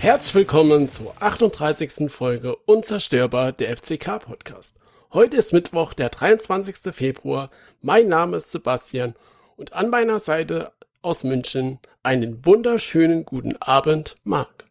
Herzlich 0.00 0.34
willkommen 0.34 0.88
zur 0.88 1.12
38. 1.20 2.10
Folge 2.10 2.56
Unzerstörbar 2.56 3.52
der 3.52 3.76
FCK 3.76 4.20
Podcast. 4.20 4.78
Heute 5.12 5.36
ist 5.36 5.52
Mittwoch, 5.52 5.92
der 5.92 6.08
23. 6.08 6.94
Februar. 6.94 7.50
Mein 7.82 8.08
Name 8.08 8.38
ist 8.38 8.50
Sebastian 8.50 9.14
und 9.58 9.74
an 9.74 9.90
meiner 9.90 10.18
Seite 10.18 10.72
aus 11.02 11.22
München 11.22 11.80
einen 12.02 12.46
wunderschönen 12.46 13.26
guten 13.26 13.56
Abend, 13.58 14.16
Marc. 14.24 14.64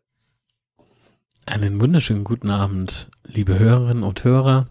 Einen 1.45 1.79
wunderschönen 1.79 2.23
guten 2.23 2.49
Abend, 2.49 3.07
liebe 3.23 3.59
Hörerinnen 3.59 4.01
und 4.01 4.23
Hörer. 4.23 4.67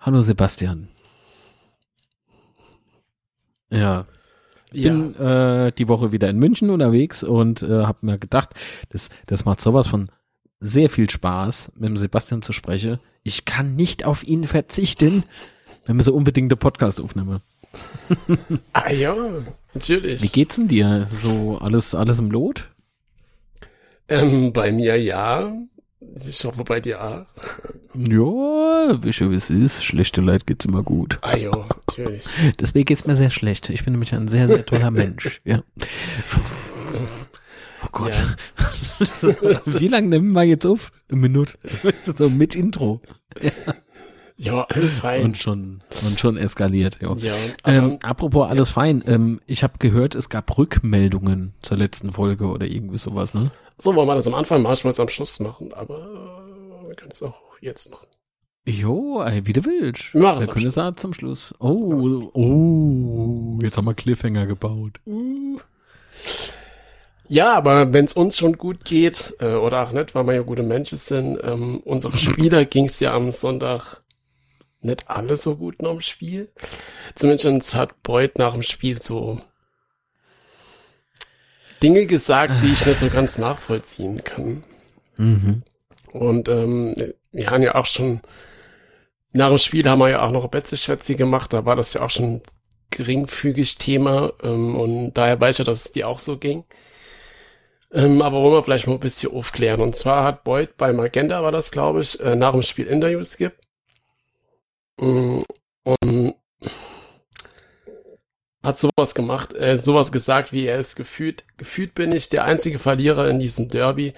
Hallo 0.00 0.20
Sebastian. 0.20 0.88
Ja, 3.70 4.06
Ja, 4.72 4.92
bin 4.92 5.14
äh, 5.16 5.72
die 5.72 5.88
Woche 5.88 6.12
wieder 6.12 6.28
in 6.28 6.38
München 6.38 6.70
unterwegs 6.70 7.22
und 7.22 7.62
äh, 7.62 7.84
habe 7.84 7.98
mir 8.02 8.18
gedacht, 8.18 8.50
das, 8.90 9.08
das 9.26 9.44
macht 9.44 9.60
sowas 9.60 9.86
von 9.86 10.10
sehr 10.60 10.90
viel 10.90 11.08
Spaß, 11.08 11.72
mit 11.76 11.88
dem 11.88 11.96
Sebastian 11.96 12.42
zu 12.42 12.52
sprechen. 12.52 12.98
Ich 13.22 13.44
kann 13.44 13.76
nicht 13.76 14.04
auf 14.04 14.24
ihn 14.24 14.44
verzichten, 14.44 15.24
wenn 15.86 15.96
wir 15.96 16.04
so 16.04 16.14
unbedingt 16.14 16.52
eine 16.52 16.58
Podcast 16.58 17.00
aufnehmen. 17.00 17.40
ah 18.72 18.90
ja, 18.90 19.14
Wie 19.16 19.44
natürlich. 19.74 20.32
geht's 20.32 20.56
denn 20.56 20.68
dir? 20.68 21.08
So 21.12 21.58
alles, 21.58 21.94
alles 21.94 22.18
im 22.18 22.30
Lot? 22.30 22.70
Ähm, 24.08 24.52
bei 24.52 24.72
mir 24.72 25.00
ja. 25.00 25.52
Ich 26.26 26.44
hoffe 26.44 26.64
bei 26.64 26.80
dir 26.80 27.02
auch. 27.02 27.26
Ja, 27.94 29.02
wie 29.02 29.34
es 29.34 29.50
ist. 29.50 29.84
Schlechte 29.84 30.20
Leid 30.20 30.46
geht's 30.46 30.64
immer 30.64 30.82
gut. 30.82 31.18
Ah 31.22 31.36
ja, 31.36 31.50
natürlich. 31.50 32.24
Deswegen 32.60 32.84
geht's 32.84 33.06
mir 33.06 33.16
sehr 33.16 33.30
schlecht. 33.30 33.68
Ich 33.70 33.84
bin 33.84 33.92
nämlich 33.92 34.14
ein 34.14 34.28
sehr, 34.28 34.48
sehr 34.48 34.64
toller 34.64 34.90
Mensch. 34.92 35.40
Ja. 35.44 35.62
Oh 37.84 37.88
Gott. 37.92 38.36
Wie 39.66 39.88
lange 39.88 40.08
nehmen 40.08 40.32
wir 40.32 40.44
jetzt 40.44 40.66
auf? 40.66 40.90
Eine 41.08 41.20
Minute. 41.20 41.58
So 42.04 42.28
mit 42.28 42.54
Intro. 42.54 43.00
Ja, 43.40 43.50
alles 44.68 44.98
fein. 44.98 45.24
Und 45.24 45.38
schon, 45.38 45.82
und 46.06 46.20
schon 46.20 46.36
eskaliert. 46.36 46.98
Ja. 47.00 47.14
ja, 47.16 47.34
Ähm, 47.64 47.98
apropos 48.02 48.48
alles 48.48 48.70
fein. 48.70 49.02
Ähm, 49.06 49.40
ich 49.46 49.62
habe 49.62 49.74
gehört, 49.78 50.14
es 50.14 50.28
gab 50.28 50.56
Rückmeldungen 50.56 51.54
zur 51.62 51.76
letzten 51.76 52.12
Folge 52.12 52.46
oder 52.46 52.66
irgendwie 52.66 52.98
sowas, 52.98 53.34
ne? 53.34 53.48
so 53.78 53.94
wollen 53.94 54.08
wir 54.08 54.14
das 54.14 54.26
am 54.26 54.34
Anfang 54.34 54.62
machen, 54.62 54.74
ich 54.74 54.84
wollte 54.84 54.96
es 54.96 55.00
am 55.00 55.08
Schluss 55.08 55.40
machen, 55.40 55.72
aber 55.72 55.98
äh, 55.98 56.88
wir 56.88 56.96
können 56.96 57.12
es 57.12 57.22
auch 57.22 57.40
jetzt 57.60 57.90
machen. 57.90 58.06
Jo, 58.66 59.22
ey, 59.22 59.46
wie 59.46 59.52
du 59.54 59.64
willst. 59.64 60.12
Wir 60.14 60.36
es 60.36 60.48
können 60.48 60.66
es 60.66 60.74
Schluss. 60.74 60.86
auch 60.86 60.94
zum 60.96 61.14
Schluss. 61.14 61.54
Oh, 61.58 62.30
oh, 62.34 63.58
jetzt 63.62 63.78
haben 63.78 63.86
wir 63.86 63.94
Cliffhanger 63.94 64.46
gebaut. 64.46 65.00
Ja, 67.28 67.54
aber 67.54 67.92
wenn 67.92 68.04
es 68.04 68.12
uns 68.12 68.36
schon 68.36 68.58
gut 68.58 68.84
geht, 68.84 69.34
äh, 69.40 69.54
oder 69.54 69.84
auch 69.86 69.92
nicht, 69.92 70.14
weil 70.14 70.26
wir 70.26 70.34
ja 70.34 70.42
gute 70.42 70.62
Menschen 70.62 70.98
sind, 70.98 71.38
ähm, 71.42 71.80
unsere 71.84 72.16
Spieler 72.18 72.64
ging 72.66 72.86
es 72.86 73.00
ja 73.00 73.14
am 73.14 73.32
Sonntag 73.32 74.02
nicht 74.80 75.08
alle 75.08 75.36
so 75.36 75.56
gut 75.56 75.82
noch 75.82 75.92
im 75.92 76.00
Spiel. 76.00 76.48
Zumindest 77.14 77.74
hat 77.74 78.02
Beuth 78.02 78.38
nach 78.38 78.52
dem 78.52 78.62
Spiel 78.62 79.00
so 79.00 79.40
Dinge 81.82 82.06
gesagt, 82.06 82.52
die 82.62 82.72
ich 82.72 82.86
nicht 82.86 83.00
so 83.00 83.08
ganz 83.08 83.38
nachvollziehen 83.38 84.24
kann. 84.24 84.64
Mhm. 85.16 85.62
Und 86.12 86.48
ähm, 86.48 86.94
wir 87.32 87.50
haben 87.50 87.62
ja 87.62 87.74
auch 87.74 87.86
schon, 87.86 88.20
nach 89.32 89.48
dem 89.48 89.58
Spiel 89.58 89.88
haben 89.88 90.00
wir 90.00 90.08
ja 90.10 90.22
auch 90.22 90.32
noch 90.32 90.48
Betzeschätzi 90.48 91.14
gemacht, 91.14 91.52
da 91.52 91.64
war 91.64 91.76
das 91.76 91.92
ja 91.92 92.02
auch 92.02 92.10
schon 92.10 92.42
geringfügig 92.90 93.76
Thema 93.76 94.32
ähm, 94.42 94.74
und 94.74 95.14
daher 95.14 95.40
weiß 95.40 95.56
ich 95.56 95.58
ja, 95.58 95.64
dass 95.64 95.86
es 95.86 95.92
dir 95.92 96.08
auch 96.08 96.18
so 96.18 96.38
ging. 96.38 96.64
Ähm, 97.92 98.22
aber 98.22 98.42
wollen 98.42 98.54
wir 98.54 98.62
vielleicht 98.62 98.86
mal 98.86 98.94
ein 98.94 99.00
bisschen 99.00 99.32
aufklären. 99.32 99.80
Und 99.80 99.96
zwar 99.96 100.24
hat 100.24 100.44
Boyd 100.44 100.76
bei 100.76 100.92
Magenta, 100.92 101.42
war 101.42 101.52
das 101.52 101.70
glaube 101.70 102.00
ich, 102.00 102.20
äh, 102.20 102.36
nach 102.36 102.52
dem 102.52 102.62
Spiel 102.62 102.86
Interviews 102.86 103.36
gibt. 103.36 103.67
Mm, 104.98 105.40
Und 105.84 106.34
hat 108.62 108.78
sowas 108.78 109.14
gemacht, 109.14 109.54
äh, 109.54 109.78
sowas 109.78 110.12
gesagt, 110.12 110.52
wie 110.52 110.66
er 110.66 110.78
ist 110.78 110.96
gefühlt, 110.96 111.44
gefühlt 111.56 111.94
bin 111.94 112.12
ich 112.12 112.28
der 112.28 112.44
einzige 112.44 112.78
Verlierer 112.78 113.28
in 113.30 113.38
diesem 113.38 113.68
Derby, 113.68 114.12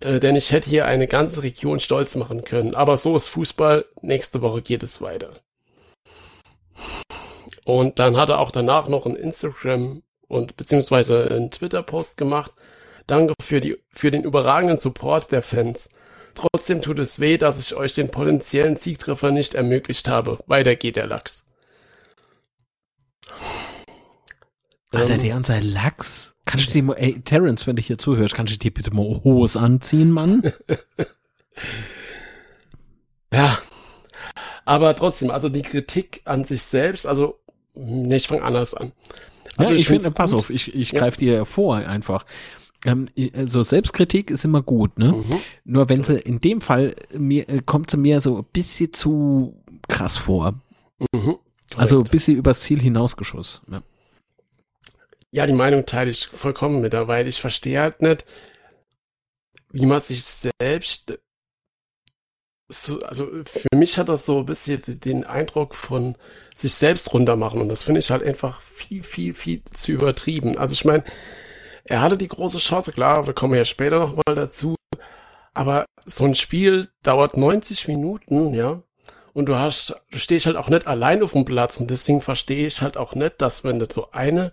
äh, 0.00 0.18
denn 0.18 0.36
ich 0.36 0.52
hätte 0.52 0.70
hier 0.70 0.86
eine 0.86 1.06
ganze 1.06 1.42
Region 1.42 1.78
stolz 1.80 2.16
machen 2.16 2.44
können. 2.44 2.74
Aber 2.74 2.96
so 2.96 3.14
ist 3.16 3.28
Fußball. 3.28 3.84
Nächste 4.02 4.40
Woche 4.42 4.62
geht 4.62 4.82
es 4.82 5.02
weiter. 5.02 5.34
Und 7.64 7.98
dann 7.98 8.16
hat 8.16 8.30
er 8.30 8.40
auch 8.40 8.50
danach 8.50 8.88
noch 8.88 9.06
ein 9.06 9.16
Instagram 9.16 10.02
und 10.26 10.56
beziehungsweise 10.56 11.28
einen 11.30 11.50
Twitter-Post 11.50 12.16
gemacht. 12.16 12.52
Danke 13.06 13.34
für 13.42 13.60
die, 13.60 13.76
für 13.90 14.10
den 14.10 14.24
überragenden 14.24 14.78
Support 14.78 15.30
der 15.32 15.42
Fans. 15.42 15.90
Trotzdem 16.34 16.80
tut 16.82 16.98
es 16.98 17.20
weh, 17.20 17.36
dass 17.38 17.58
ich 17.60 17.74
euch 17.74 17.94
den 17.94 18.10
potenziellen 18.10 18.76
Siegtreffer 18.76 19.30
nicht 19.30 19.54
ermöglicht 19.54 20.08
habe. 20.08 20.38
Weiter 20.46 20.76
geht 20.76 20.96
der 20.96 21.06
Lachs. 21.06 21.46
Alter, 24.92 25.14
Ähm, 25.14 25.20
der 25.22 25.36
und 25.36 25.44
sein 25.44 25.62
Lachs. 25.62 26.34
Kannst 26.46 26.68
du 26.68 26.72
dir 26.72 26.82
mal, 26.82 26.94
ey, 26.94 27.20
Terrence, 27.20 27.66
wenn 27.66 27.76
du 27.76 27.82
hier 27.82 27.98
zuhörst, 27.98 28.34
kannst 28.34 28.52
du 28.54 28.58
dir 28.58 28.72
bitte 28.72 28.92
mal 28.92 29.20
Hose 29.24 29.58
anziehen, 29.60 30.10
Mann? 30.10 30.52
Ja. 33.32 33.58
Aber 34.64 34.94
trotzdem, 34.96 35.30
also 35.30 35.48
die 35.48 35.62
Kritik 35.62 36.20
an 36.24 36.44
sich 36.44 36.62
selbst, 36.62 37.06
also, 37.06 37.38
nee, 37.74 38.16
ich 38.16 38.26
fange 38.26 38.42
anders 38.42 38.74
an. 38.74 38.92
Also 39.56 39.72
ja, 39.72 39.78
ich, 39.78 39.86
find's 39.86 40.04
finde, 40.04 40.16
pass 40.16 40.32
auf, 40.32 40.50
ich, 40.50 40.74
ich 40.74 40.92
Ja. 40.92 41.00
greife 41.00 41.18
dir 41.18 41.44
vor 41.44 41.76
einfach. 41.76 42.24
Ähm, 42.84 43.08
so 43.44 43.62
Selbstkritik 43.62 44.30
ist 44.30 44.44
immer 44.44 44.62
gut, 44.62 44.98
ne? 44.98 45.12
Mhm. 45.12 45.40
Nur 45.64 45.88
wenn 45.88 46.02
sie 46.02 46.18
in 46.18 46.40
dem 46.40 46.60
Fall 46.60 46.94
mir 47.14 47.48
äh, 47.48 47.60
kommt 47.64 47.90
sie 47.90 47.98
mir 47.98 48.20
so 48.20 48.38
ein 48.38 48.44
bisschen 48.52 48.92
zu 48.92 49.62
krass 49.88 50.16
vor. 50.16 50.60
Mhm. 51.12 51.36
Also 51.76 51.98
ein 51.98 52.04
bisschen 52.04 52.36
übers 52.36 52.60
Ziel 52.62 52.80
hinausgeschoss. 52.80 53.62
Ja. 53.70 53.82
Ja, 55.32 55.46
die 55.46 55.52
Meinung 55.52 55.86
teile 55.86 56.10
ich 56.10 56.26
vollkommen 56.26 56.80
mit, 56.80 56.92
weil 56.92 57.28
ich 57.28 57.40
verstehe 57.40 57.80
halt 57.80 58.02
nicht, 58.02 58.24
wie 59.70 59.86
man 59.86 60.00
sich 60.00 60.24
selbst 60.24 61.18
so, 62.72 63.00
also 63.02 63.28
für 63.44 63.76
mich 63.76 63.98
hat 63.98 64.08
das 64.08 64.24
so 64.26 64.38
ein 64.38 64.46
bisschen 64.46 65.00
den 65.00 65.24
Eindruck 65.24 65.74
von 65.74 66.16
sich 66.54 66.74
selbst 66.74 67.12
runtermachen 67.12 67.60
und 67.60 67.68
das 67.68 67.82
finde 67.82 67.98
ich 67.98 68.10
halt 68.10 68.22
einfach 68.22 68.60
viel, 68.60 69.02
viel, 69.02 69.34
viel 69.34 69.62
zu 69.72 69.92
übertrieben. 69.92 70.56
Also 70.56 70.72
ich 70.72 70.84
meine, 70.84 71.04
er 71.90 72.02
hatte 72.02 72.16
die 72.16 72.28
große 72.28 72.58
Chance, 72.58 72.92
klar, 72.92 73.24
da 73.24 73.32
kommen 73.32 73.52
wir 73.52 73.58
ja 73.58 73.64
später 73.64 73.98
nochmal 73.98 74.36
dazu, 74.36 74.76
aber 75.54 75.86
so 76.06 76.24
ein 76.24 76.36
Spiel 76.36 76.88
dauert 77.02 77.36
90 77.36 77.88
Minuten, 77.88 78.54
ja, 78.54 78.82
und 79.32 79.46
du 79.46 79.56
hast, 79.56 79.96
du 80.12 80.18
stehst 80.18 80.46
halt 80.46 80.56
auch 80.56 80.68
nicht 80.68 80.86
allein 80.86 81.20
auf 81.22 81.32
dem 81.32 81.44
Platz 81.44 81.78
und 81.78 81.90
deswegen 81.90 82.20
verstehe 82.20 82.66
ich 82.66 82.80
halt 82.80 82.96
auch 82.96 83.16
nicht, 83.16 83.40
dass 83.40 83.64
wenn 83.64 83.80
du 83.80 83.86
so 83.90 84.08
eine 84.12 84.52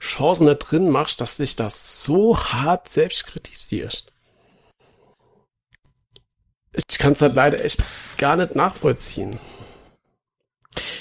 Chance 0.00 0.44
nicht 0.44 0.58
drin 0.58 0.90
machst, 0.90 1.22
dass 1.22 1.38
dich 1.38 1.56
das 1.56 2.02
so 2.02 2.38
hart 2.38 2.90
selbst 2.90 3.26
kritisierst. 3.26 4.12
Ich 6.74 6.98
kann 6.98 7.12
es 7.12 7.22
halt 7.22 7.34
leider 7.34 7.64
echt 7.64 7.82
gar 8.18 8.36
nicht 8.36 8.54
nachvollziehen. 8.54 9.38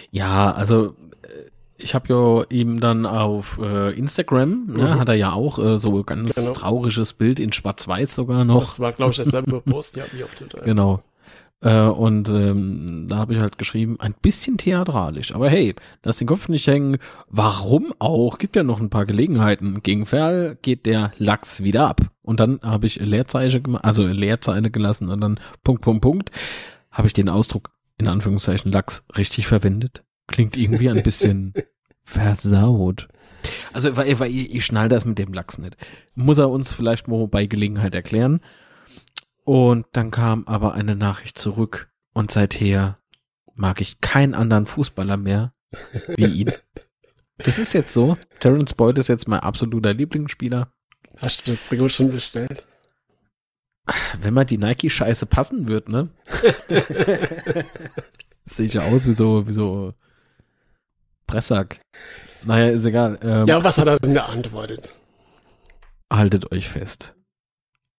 Ja, 0.09 0.53
also 0.53 0.95
ich 1.77 1.93
habe 1.95 2.07
ja 2.13 2.43
ihm 2.49 2.79
dann 2.79 3.05
auf 3.05 3.59
äh, 3.61 3.93
Instagram, 3.97 4.67
ne, 4.67 4.83
Mhm. 4.95 4.99
hat 4.99 5.09
er 5.09 5.15
ja 5.15 5.33
auch 5.33 5.59
äh, 5.59 5.77
so 5.77 6.03
ganz 6.03 6.35
Genau. 6.35 6.53
trauriges 6.53 7.13
Bild 7.13 7.39
in 7.39 7.51
Schwarz-Weiß 7.51 8.15
sogar 8.15 8.45
noch. 8.45 8.61
Das 8.61 8.79
war, 8.79 8.91
glaube 8.93 9.11
ich, 9.11 9.17
derselbe 9.17 9.61
Post, 9.65 9.95
ja, 9.97 10.03
wie 10.11 10.23
auf 10.23 10.33
Twitter. 10.35 10.61
Genau. 10.61 11.01
Äh, 11.61 11.79
und 11.87 12.29
ähm, 12.29 13.07
da 13.09 13.17
habe 13.17 13.33
ich 13.33 13.39
halt 13.39 13.57
geschrieben, 13.57 13.95
ein 13.99 14.13
bisschen 14.21 14.57
theatralisch. 14.57 15.33
Aber 15.33 15.49
hey, 15.49 15.73
lass 16.03 16.17
den 16.17 16.27
Kopf 16.27 16.47
nicht 16.49 16.67
hängen. 16.67 16.97
Warum 17.29 17.93
auch? 17.99 18.37
Gibt 18.37 18.55
ja 18.55 18.63
noch 18.63 18.79
ein 18.81 18.89
paar 18.89 19.05
Gelegenheiten. 19.05 19.81
Gegen 19.81 20.05
Ferl 20.05 20.57
geht 20.61 20.85
der 20.85 21.11
Lachs 21.17 21.63
wieder 21.63 21.87
ab. 21.87 22.01
Und 22.21 22.39
dann 22.39 22.59
habe 22.61 22.87
ich 22.87 22.97
Leerzeichen 22.99 23.63
gemacht, 23.63 23.85
also 23.85 24.05
Leerzeile 24.05 24.69
gelassen 24.69 25.09
und 25.09 25.21
dann 25.21 25.39
Punkt, 25.63 25.81
Punkt, 25.81 26.01
Punkt. 26.01 26.31
Habe 26.91 27.07
ich 27.07 27.13
den 27.13 27.29
Ausdruck 27.29 27.69
in 27.97 28.07
Anführungszeichen 28.07 28.71
Lachs 28.71 29.05
richtig 29.17 29.47
verwendet? 29.47 30.03
Klingt 30.27 30.57
irgendwie 30.57 30.89
ein 30.89 31.03
bisschen 31.03 31.53
versaut. 32.03 33.07
Also, 33.73 33.95
weil, 33.97 34.19
weil 34.19 34.31
ich, 34.31 34.55
ich 34.55 34.65
schnall 34.65 34.89
das 34.89 35.05
mit 35.05 35.19
dem 35.19 35.33
Lachs 35.33 35.57
nicht. 35.57 35.77
Muss 36.15 36.37
er 36.37 36.49
uns 36.49 36.73
vielleicht 36.73 37.07
mal 37.07 37.27
bei 37.27 37.45
Gelegenheit 37.45 37.93
erklären. 37.95 38.41
Und 39.43 39.85
dann 39.91 40.11
kam 40.11 40.47
aber 40.47 40.73
eine 40.73 40.95
Nachricht 40.95 41.37
zurück 41.37 41.91
und 42.13 42.31
seither 42.31 42.97
mag 43.53 43.79
ich 43.79 44.01
keinen 44.01 44.33
anderen 44.33 44.65
Fußballer 44.65 45.17
mehr 45.17 45.53
wie 46.15 46.25
ihn. 46.25 46.51
Das 47.37 47.59
ist 47.59 47.73
jetzt 47.73 47.93
so. 47.93 48.17
Terence 48.39 48.73
Boyd 48.73 48.97
ist 48.97 49.09
jetzt 49.09 49.27
mein 49.27 49.41
absoluter 49.41 49.93
Lieblingsspieler. 49.93 50.71
Hast 51.17 51.45
du 51.45 51.51
das 51.51 51.67
Trikot 51.67 51.89
schon 51.89 52.11
bestellt? 52.11 52.65
Wenn 54.19 54.33
mal 54.33 54.45
die 54.45 54.57
Nike-Scheiße 54.57 55.27
passen 55.27 55.67
wird, 55.67 55.89
ne? 55.89 56.09
Sehe 58.45 58.65
ich 58.65 58.73
ja 58.73 58.83
aus 58.83 59.05
wie 59.05 59.13
so, 59.13 59.47
wie 59.47 59.53
so 59.53 59.93
Pressack. 61.27 61.81
Naja, 62.43 62.69
ist 62.71 62.85
egal. 62.85 63.17
Ähm, 63.21 63.47
Ja, 63.47 63.63
was 63.63 63.77
hat 63.77 63.87
er 63.87 63.97
denn 63.99 64.13
geantwortet? 64.13 64.89
Haltet 66.11 66.51
euch 66.51 66.69
fest. 66.69 67.15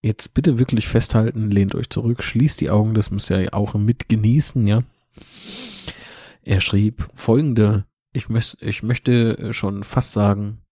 jetzt 0.03 0.35
bitte 0.35 0.59
wirklich 0.61 0.87
festhalten, 0.87 1.51
lehnt 1.51 1.75
euch 1.75 1.91
zurück, 1.91 2.23
schließt 2.23 2.61
die 2.61 2.71
Augen, 2.71 2.95
das 2.95 3.11
müsst 3.11 3.29
ihr 3.31 3.53
auch 3.53 3.75
mit 3.75 4.09
genießen, 4.09 4.65
ja. 4.67 4.85
Er 6.43 6.61
schrieb 6.61 7.09
folgende, 7.13 7.87
ich, 8.13 8.29
möcht, 8.29 8.59
ich 8.61 8.85
möchte 8.85 9.53
schon 9.53 9.83
fast 9.83 10.13
sagen, 10.13 10.63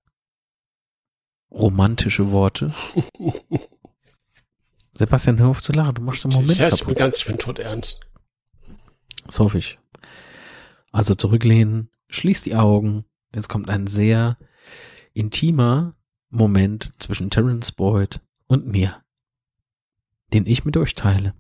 romantische 1.51 2.31
Worte. 2.31 2.73
Sebastian, 4.97 5.41
hör 5.41 5.49
auf 5.49 5.63
zu 5.63 5.73
lachen, 5.73 5.95
du 5.97 6.03
machst 6.03 6.25
im 6.25 6.31
Moment 6.31 6.57
ja, 6.59 6.69
ich 6.69 6.85
bin 6.85 6.95
ganz, 6.95 7.19
ich 7.19 7.27
bin 7.27 7.39
tot 7.39 7.59
ernst. 7.59 8.01
Das 9.27 9.41
hoffe 9.41 9.59
ich. 9.59 9.79
Also 10.93 11.17
zurücklehnen, 11.17 11.91
schließt 12.15 12.47
die 12.47 12.57
Augen. 12.57 13.05
Jetzt 13.35 13.49
kommt 13.49 13.69
ein 13.69 13.87
sehr 13.87 14.39
intimer 15.13 15.95
Moment 16.31 16.93
zwischen 16.99 17.31
Terence 17.31 17.73
Boyd 17.73 18.21
und 18.47 18.67
mir, 18.67 19.03
den 20.33 20.47
ich 20.47 20.65
mit 20.65 20.77
euch 20.77 20.95
teile. 20.95 21.35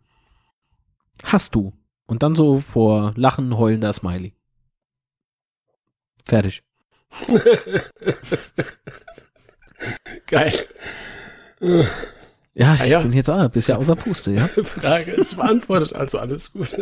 Hast 1.22 1.54
du. 1.54 1.72
Und 2.06 2.22
dann 2.22 2.34
so 2.34 2.60
vor 2.60 3.14
Lachen 3.16 3.56
heulender 3.56 3.92
Smiley. 3.92 4.34
Fertig. 6.24 6.62
Geil. 10.26 10.66
Ja, 12.54 12.74
ich 12.74 12.80
ah, 12.80 12.84
ja. 12.84 13.00
bin 13.00 13.12
jetzt 13.12 13.28
auch, 13.30 13.50
ja 13.52 13.76
außer 13.76 13.96
Puste, 13.96 14.30
ja? 14.32 14.46
Frage 14.64 15.10
ist 15.12 15.36
beantwortet, 15.36 15.92
also 15.92 16.18
alles 16.18 16.52
gut. 16.52 16.76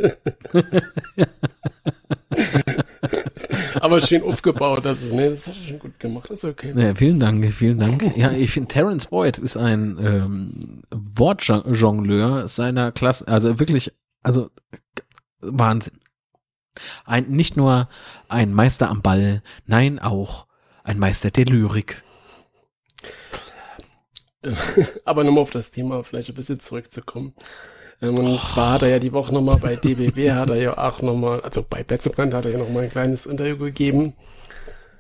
Aber 3.93 4.01
schön 4.01 4.23
aufgebaut, 4.23 4.87
das 4.87 5.03
ist, 5.03 5.13
ne, 5.13 5.29
das 5.29 5.47
hat 5.47 5.55
er 5.55 5.69
schon 5.69 5.79
gut 5.79 6.01
gemacht, 6.01 6.31
das 6.31 6.43
ist 6.43 6.49
okay. 6.49 6.73
Ja, 6.75 6.95
vielen 6.95 7.21
Dank, 7.21 7.45
vielen 7.53 7.79
Dank. 7.79 8.03
Ja, 8.17 8.33
ich 8.33 8.51
finde, 8.51 8.69
Terence 8.69 9.07
Boyd 9.07 9.37
ist 9.37 9.59
ein 9.59 9.99
ähm, 10.03 10.83
Wortjongleur 10.91 12.49
seiner 12.49 12.91
Klasse, 12.91 13.29
also 13.29 13.61
wirklich, 13.61 13.93
also 14.23 14.49
Wahnsinn. 15.41 16.01
Ein, 17.05 17.27
nicht 17.29 17.59
nur 17.59 17.91
ein 18.29 18.55
Meister 18.55 18.89
am 18.89 19.03
Ball, 19.03 19.43
nein, 19.67 19.99
auch 19.99 20.47
ein 20.85 20.99
Meister 20.99 21.31
der 21.31 21.45
Lyrik. 21.45 22.03
Aber 25.05 25.23
nochmal 25.23 25.43
auf 25.43 25.51
das 25.51 25.71
Thema 25.71 26.03
vielleicht 26.03 26.31
ein 26.31 26.35
bisschen 26.35 26.61
zurückzukommen. 26.61 27.35
Ähm, 28.03 28.19
und 28.19 28.27
oh. 28.27 28.37
zwar 28.37 28.73
hat 28.73 28.83
er 28.83 28.89
ja 28.89 28.99
die 28.99 29.13
Woche 29.13 29.33
nochmal 29.33 29.59
bei 29.59 29.77
DBW, 29.77 30.33
hat 30.33 30.51
er 30.51 30.57
ja 30.57 30.77
auch 30.77 31.01
nochmal, 31.01 31.41
also 31.41 31.65
bei 31.69 31.83
Betzebrand 31.85 32.35
hat 32.35 32.45
er 32.45 32.53
ja 32.53 32.59
nochmal 32.59 32.85
ein 32.85 32.91
kleines 32.91 33.27
Interview 33.27 33.57
gegeben. 33.57 34.15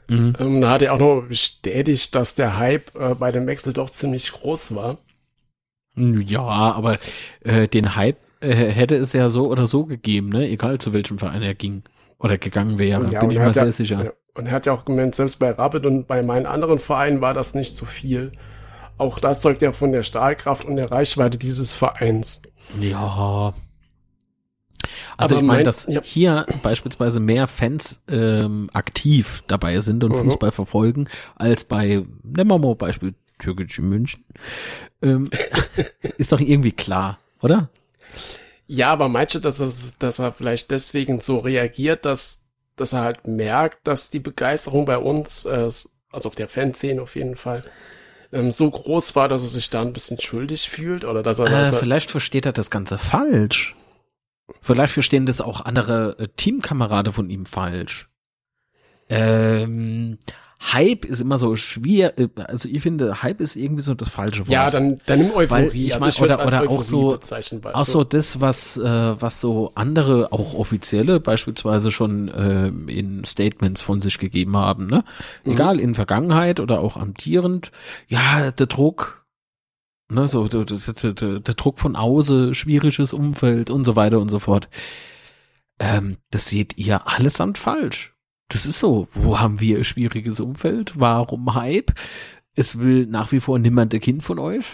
Mhm. 0.09 0.35
Ähm, 0.39 0.61
da 0.61 0.71
hat 0.71 0.83
er 0.83 0.95
auch 0.95 0.99
nochmal 0.99 1.23
bestätigt, 1.23 2.15
dass 2.15 2.35
der 2.35 2.59
Hype 2.59 2.95
äh, 2.95 3.15
bei 3.15 3.33
dem 3.33 3.47
Wechsel 3.47 3.73
doch 3.73 3.91
ziemlich 3.91 4.33
groß 4.33 4.75
war. 4.75 4.99
Ja, 5.97 6.41
aber 6.41 6.93
äh, 7.45 7.69
den 7.69 7.97
Hype 7.97 8.17
äh, 8.41 8.55
hätte 8.55 8.97
es 8.97 9.13
ja 9.13 9.29
so 9.29 9.49
oder 9.49 9.67
so 9.67 9.85
gegeben, 9.85 10.31
ne? 10.31 10.49
Egal 10.49 10.79
zu 10.79 10.93
welchem 10.93 11.19
Verein 11.19 11.43
er 11.43 11.55
ging 11.55 11.83
oder 12.19 12.39
gegangen 12.39 12.79
wäre, 12.79 13.11
ja, 13.11 13.21
bin 13.21 13.31
ich 13.31 13.39
mir 13.39 13.53
sehr 13.53 13.65
ja, 13.65 13.73
sicher. 13.73 14.15
Und 14.35 14.47
er 14.47 14.53
hat 14.53 14.65
ja 14.65 14.73
auch 14.73 14.85
gemeint, 14.85 15.15
selbst 15.15 15.39
bei 15.39 15.51
Rapid 15.51 15.85
und 15.85 16.07
bei 16.07 16.23
meinen 16.23 16.47
anderen 16.47 16.79
Vereinen 16.79 17.21
war 17.21 17.35
das 17.35 17.55
nicht 17.55 17.77
so 17.77 17.85
viel. 17.85 18.33
Auch 18.97 19.19
das 19.19 19.41
zeugt 19.41 19.61
ja 19.61 19.73
von 19.73 19.93
der 19.93 20.03
Stahlkraft 20.03 20.65
und 20.65 20.77
der 20.77 20.91
Reichweite 20.91 21.37
dieses 21.37 21.73
Vereins. 21.73 22.43
Ja. 22.81 23.55
Also 25.17 25.37
Aber 25.37 25.43
ich 25.43 25.47
meine, 25.47 25.63
dass 25.63 25.87
ja. 25.87 26.03
hier 26.03 26.47
beispielsweise 26.63 27.21
mehr 27.21 27.47
Fans 27.47 28.01
ähm, 28.09 28.71
aktiv 28.73 29.45
dabei 29.47 29.81
sind 29.81 30.05
und 30.05 30.13
mhm. 30.13 30.31
Fußball 30.31 30.51
verfolgen, 30.51 31.09
als 31.37 31.65
bei, 31.65 32.05
mal 32.23 32.59
Beispiel 32.75 33.15
Türkische 33.39 33.83
München, 33.83 34.25
ähm, 35.03 35.29
ist 36.17 36.33
doch 36.33 36.41
irgendwie 36.41 36.73
klar, 36.73 37.19
oder? 37.41 37.71
Ja, 38.67 38.91
aber 38.93 39.09
meinst 39.09 39.35
du, 39.35 39.39
dass, 39.39 39.61
es, 39.61 39.99
dass 39.99 40.19
er 40.19 40.33
vielleicht 40.33 40.71
deswegen 40.71 41.21
so 41.21 41.41
reagiert, 41.41 42.05
dass, 42.05 42.45
dass 42.77 42.93
er 42.93 43.03
halt 43.03 43.27
merkt, 43.27 43.87
dass 43.87 44.11
die 44.11 44.21
Begeisterung 44.21 44.87
bei 44.87 44.99
uns, 44.99 45.45
äh, 45.45 45.69
also 46.11 46.29
auf 46.29 46.35
der 46.35 46.49
Fanszene 46.49 47.03
auf 47.03 47.17
jeden 47.17 47.37
Fall, 47.37 47.63
ähm, 48.33 48.51
so 48.51 48.71
groß 48.71 49.15
war, 49.15 49.29
dass 49.29 49.43
er 49.43 49.49
sich 49.49 49.71
da 49.71 49.83
ein 49.83 49.93
bisschen 49.93 50.21
schuldig 50.21 50.69
fühlt 50.69 51.05
oder 51.05 51.23
dass 51.23 51.39
er, 51.39 51.47
äh, 51.47 51.69
vielleicht 51.69 52.11
versteht 52.11 52.47
er 52.47 52.53
das 52.53 52.71
Ganze 52.71 52.99
falsch. 52.99 53.77
Vielleicht 54.61 54.95
verstehen 54.95 55.27
das 55.27 55.41
auch 55.41 55.61
andere 55.61 56.17
äh, 56.19 56.29
Teamkamerade 56.37 57.13
von 57.13 57.31
ihm 57.31 57.47
falsch. 57.47 58.09
Ähm, 59.09 60.19
Hype 60.63 61.05
ist 61.05 61.21
immer 61.21 61.39
so 61.39 61.57
schwer, 61.57 62.19
äh, 62.19 62.29
also 62.45 62.69
ich 62.69 62.83
finde, 62.83 63.23
Hype 63.23 63.41
ist 63.41 63.57
irgendwie 63.57 63.83
so 63.83 63.95
das 63.95 64.09
falsche 64.09 64.41
Wort. 64.41 64.49
Ja, 64.49 64.71
dann, 64.71 65.01
dann 65.07 65.19
nimm 65.19 65.31
Euphorie. 65.33 65.51
Weil 65.51 65.77
ich 65.77 65.95
also 65.95 66.25
mein, 66.25 66.31
oder, 66.31 66.47
oder 66.47 66.71
auch 66.71 66.83
so, 66.83 67.19
auch 67.73 67.85
so 67.85 68.05
das, 68.05 68.41
was, 68.41 68.77
äh, 68.77 69.21
was 69.21 69.41
so 69.41 69.73
andere, 69.75 70.33
auch 70.33 70.55
offizielle, 70.55 71.19
beispielsweise 71.19 71.91
schon 71.91 72.29
äh, 72.29 72.69
in 72.69 73.25
Statements 73.25 73.83
von 73.83 74.01
sich 74.01 74.19
gegeben 74.19 74.57
haben, 74.57 74.87
ne? 74.87 75.05
Mhm. 75.45 75.53
Egal, 75.53 75.81
in 75.81 75.95
Vergangenheit 75.95 76.61
oder 76.61 76.81
auch 76.81 76.97
amtierend. 76.97 77.73
Ja, 78.07 78.53
der 78.53 78.67
Druck, 78.67 79.27
ne, 80.11 80.29
so 80.29 80.47
der, 80.47 80.65
der, 80.65 81.13
der, 81.13 81.41
der 81.41 81.55
Druck 81.55 81.81
von 81.81 81.97
außen, 81.97 82.55
schwieriges 82.55 83.13
Umfeld 83.13 83.69
und 83.71 83.85
so 83.85 83.97
weiter 83.97 84.21
und 84.21 84.29
so 84.29 84.39
fort. 84.39 84.69
Ähm, 85.81 86.19
das 86.31 86.47
seht 86.47 86.79
ihr 86.79 87.09
allesamt 87.09 87.59
falsch. 87.59 88.12
Das 88.53 88.67
ist 88.67 88.81
so. 88.81 89.09
Wo 89.13 89.41
haben 89.41 89.61
wir 89.61 89.79
ein 89.79 89.85
schwieriges 89.85 90.39
Umfeld? 90.39 90.93
Warum 90.97 91.55
Hype? 91.55 91.93
Es 92.55 92.79
will 92.79 93.07
nach 93.07 93.33
wie 93.33 93.41
vor 93.41 93.59
niemand 93.59 93.95
ein 93.95 94.01
Kind 94.01 94.23
von 94.23 94.39
euch. 94.39 94.65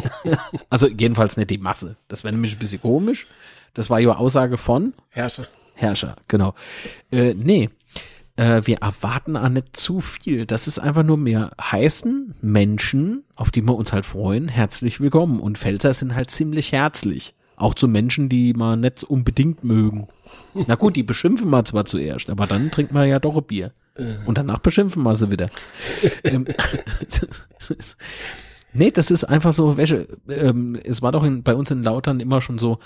also 0.70 0.88
jedenfalls 0.88 1.36
nicht 1.36 1.50
die 1.50 1.58
Masse. 1.58 1.96
Das 2.08 2.24
wäre 2.24 2.32
nämlich 2.32 2.54
ein 2.54 2.58
bisschen 2.58 2.80
komisch. 2.80 3.26
Das 3.74 3.90
war 3.90 4.00
ja 4.00 4.16
Aussage 4.16 4.56
von 4.56 4.94
Herrscher. 5.10 5.46
Herrscher, 5.74 6.16
genau. 6.28 6.54
Äh, 7.12 7.34
nee, 7.34 7.68
äh, 8.36 8.62
wir 8.64 8.78
erwarten 8.78 9.36
auch 9.36 9.50
nicht 9.50 9.76
zu 9.76 10.00
viel. 10.00 10.46
Das 10.46 10.66
ist 10.66 10.78
einfach 10.78 11.02
nur 11.02 11.18
mehr 11.18 11.50
heißen 11.60 12.36
Menschen, 12.40 13.24
auf 13.36 13.50
die 13.50 13.62
wir 13.62 13.76
uns 13.76 13.92
halt 13.92 14.06
freuen, 14.06 14.48
herzlich 14.48 14.98
willkommen. 14.98 15.40
Und 15.40 15.58
Pfälzer 15.58 15.92
sind 15.92 16.14
halt 16.14 16.30
ziemlich 16.30 16.72
herzlich. 16.72 17.34
Auch 17.60 17.74
zu 17.74 17.88
Menschen, 17.88 18.30
die 18.30 18.54
man 18.54 18.80
nicht 18.80 19.04
unbedingt 19.04 19.64
mögen. 19.64 20.08
Na 20.54 20.76
gut, 20.76 20.96
die 20.96 21.02
beschimpfen 21.02 21.50
wir 21.50 21.62
zwar 21.66 21.84
zuerst, 21.84 22.30
aber 22.30 22.46
dann 22.46 22.70
trinkt 22.70 22.92
man 22.92 23.06
ja 23.06 23.18
doch 23.18 23.36
ein 23.36 23.44
Bier. 23.44 23.72
Und 24.24 24.38
danach 24.38 24.60
beschimpfen 24.60 25.02
wir 25.02 25.14
sie 25.14 25.30
wieder. 25.30 25.46
Ähm, 26.24 26.46
nee, 28.72 28.90
das 28.90 29.10
ist 29.10 29.24
einfach 29.24 29.52
so, 29.52 29.76
ähm, 29.76 30.78
es 30.82 31.02
war 31.02 31.12
doch 31.12 31.22
in, 31.22 31.42
bei 31.42 31.54
uns 31.54 31.70
in 31.70 31.82
Lautern 31.82 32.20
immer 32.20 32.40
schon 32.40 32.56
so, 32.56 32.78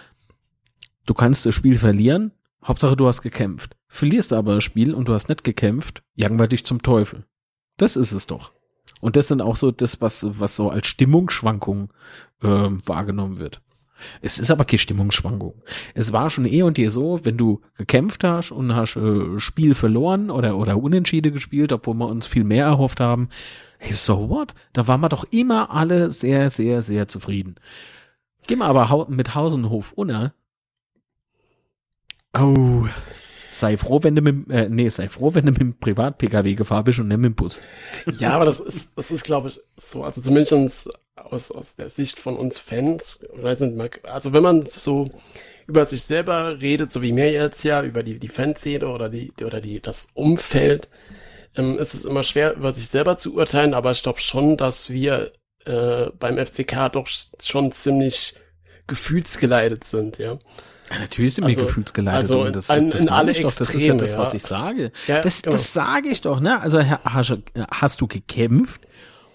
du 1.07 1.15
kannst 1.15 1.47
das 1.47 1.55
Spiel 1.55 1.77
verlieren, 1.77 2.33
Hauptsache 2.65 2.97
du 2.97 3.07
hast 3.07 3.23
gekämpft. 3.23 3.77
Verlierst 3.87 4.33
aber 4.33 4.57
das 4.57 4.65
Spiel 4.65 4.93
und 4.93 5.07
du 5.07 5.13
hast 5.13 5.29
nicht 5.29 5.45
gekämpft, 5.45 6.03
jagen 6.17 6.41
wir 6.41 6.49
dich 6.49 6.67
zum 6.67 6.83
Teufel. 6.83 7.27
Das 7.77 7.95
ist 7.95 8.11
es 8.11 8.27
doch. 8.27 8.51
Und 9.01 9.15
das 9.15 9.29
sind 9.29 9.41
auch 9.41 9.55
so 9.55 9.71
das, 9.71 10.01
was, 10.01 10.27
was 10.29 10.57
so 10.57 10.69
als 10.71 10.89
Stimmungsschwankung 10.89 11.93
äh, 12.43 12.49
wahrgenommen 12.49 13.39
wird. 13.39 13.61
Es 14.21 14.39
ist 14.39 14.51
aber 14.51 14.65
keine 14.65 14.79
Stimmungsschwankung. 14.79 15.55
Es 15.95 16.13
war 16.13 16.31
schon 16.31 16.47
eh 16.47 16.63
und 16.63 16.79
je 16.79 16.89
so, 16.89 17.21
wenn 17.25 17.37
du 17.37 17.61
gekämpft 17.77 18.25
hast 18.25 18.51
und 18.51 18.75
hast 18.75 18.97
äh, 18.97 19.39
Spiel 19.39 19.75
verloren 19.75 20.31
oder, 20.31 20.57
oder 20.57 20.83
unentschieden 20.83 21.33
gespielt, 21.33 21.73
obwohl 21.73 21.95
wir 21.95 22.09
uns 22.09 22.27
viel 22.27 22.45
mehr 22.45 22.67
erhofft 22.67 23.01
haben, 23.01 23.29
hey, 23.79 23.93
so 23.93 24.29
what? 24.29 24.55
Da 24.73 24.89
waren 24.89 25.01
wir 25.01 25.09
doch 25.09 25.25
immer 25.31 25.71
alle 25.71 26.11
sehr, 26.11 26.51
sehr, 26.51 26.83
sehr 26.83 27.09
zufrieden. 27.09 27.57
Gehen 28.47 28.59
wir 28.59 28.67
aber 28.67 29.07
mit 29.09 29.35
Haus 29.35 29.55
und 29.55 29.71
Hof 29.71 29.93
unter. 29.93 30.35
Oh. 32.37 32.87
Sei 33.51 33.77
froh, 33.77 34.01
wenn 34.03 34.17
du 34.17 34.23
mit, 34.23 34.51
äh, 34.51 34.69
nee, 34.69 34.89
sei 34.89 35.09
froh, 35.09 35.33
wenn 35.33 35.47
du 35.47 35.53
mit 35.53 35.61
dem 35.61 35.79
Privat-Pkw 35.79 36.55
gefahren 36.55 36.85
bist 36.85 36.99
und 36.99 37.07
nicht 37.07 37.19
mit 37.19 37.27
dem 37.27 37.35
Bus. 37.37 37.63
Ja, 38.19 38.31
aber 38.31 38.45
das 38.45 38.59
ist, 38.59 38.99
das 38.99 39.13
ist, 39.13 39.23
glaube 39.25 39.47
ich, 39.47 39.61
so, 39.77 40.03
also 40.03 40.21
zumindest 40.21 40.91
aus, 41.17 41.51
aus 41.51 41.77
der 41.77 41.89
Sicht 41.89 42.19
von 42.19 42.37
uns 42.37 42.59
Fans, 42.59 43.25
also 43.43 44.33
wenn 44.33 44.43
man 44.43 44.67
so 44.67 45.11
über 45.67 45.87
sich 45.87 46.03
selber 46.03 46.61
redet, 46.61 46.93
so 46.93 47.03
wie 47.03 47.13
mir 47.13 47.31
jetzt 47.33 47.65
ja, 47.65 47.83
über 47.83 48.03
die, 48.03 48.19
die 48.19 48.29
Fanszene 48.29 48.87
oder 48.87 49.09
die, 49.09 49.33
oder 49.43 49.61
die, 49.61 49.81
das 49.81 50.09
Umfeld, 50.15 50.89
ähm, 51.57 51.79
ist 51.79 51.95
es 51.95 52.05
immer 52.05 52.23
schwer, 52.23 52.55
über 52.55 52.73
sich 52.73 52.89
selber 52.89 53.17
zu 53.17 53.35
urteilen, 53.35 53.75
aber 53.75 53.93
ich 53.93 54.03
glaube 54.03 54.21
schon, 54.21 54.57
dass 54.57 54.91
wir 54.91 55.33
äh, 55.65 56.07
beim 56.19 56.37
FCK 56.45 56.91
doch 56.93 57.07
schon 57.43 57.73
ziemlich 57.73 58.35
gefühlsgeleitet 58.87 59.85
sind, 59.85 60.19
ja. 60.19 60.39
Ja, 60.91 60.99
natürlich 60.99 61.35
sind 61.35 61.45
wir 61.45 61.49
also, 61.49 61.65
gefühlsgeleitet. 61.65 62.31
Also 62.31 62.51
das, 62.51 62.69
in, 62.69 62.91
das 62.91 63.01
in 63.01 63.09
alle 63.09 63.33
doch, 63.33 63.55
das 63.55 63.75
ist 63.75 63.81
ja 63.81 63.95
das, 63.95 64.17
was 64.19 64.35
ich 64.35 64.43
sage. 64.43 64.93
Ja, 65.07 65.23
das, 65.23 65.41
genau. 65.41 65.57
das 65.57 65.73
sage 65.73 66.11
ich 66.11 66.21
doch, 66.21 66.41
ne? 66.41 66.61
Also 66.61 66.85
hast, 66.85 67.39
hast 67.71 68.01
du 68.03 68.07
gekämpft 68.07 68.83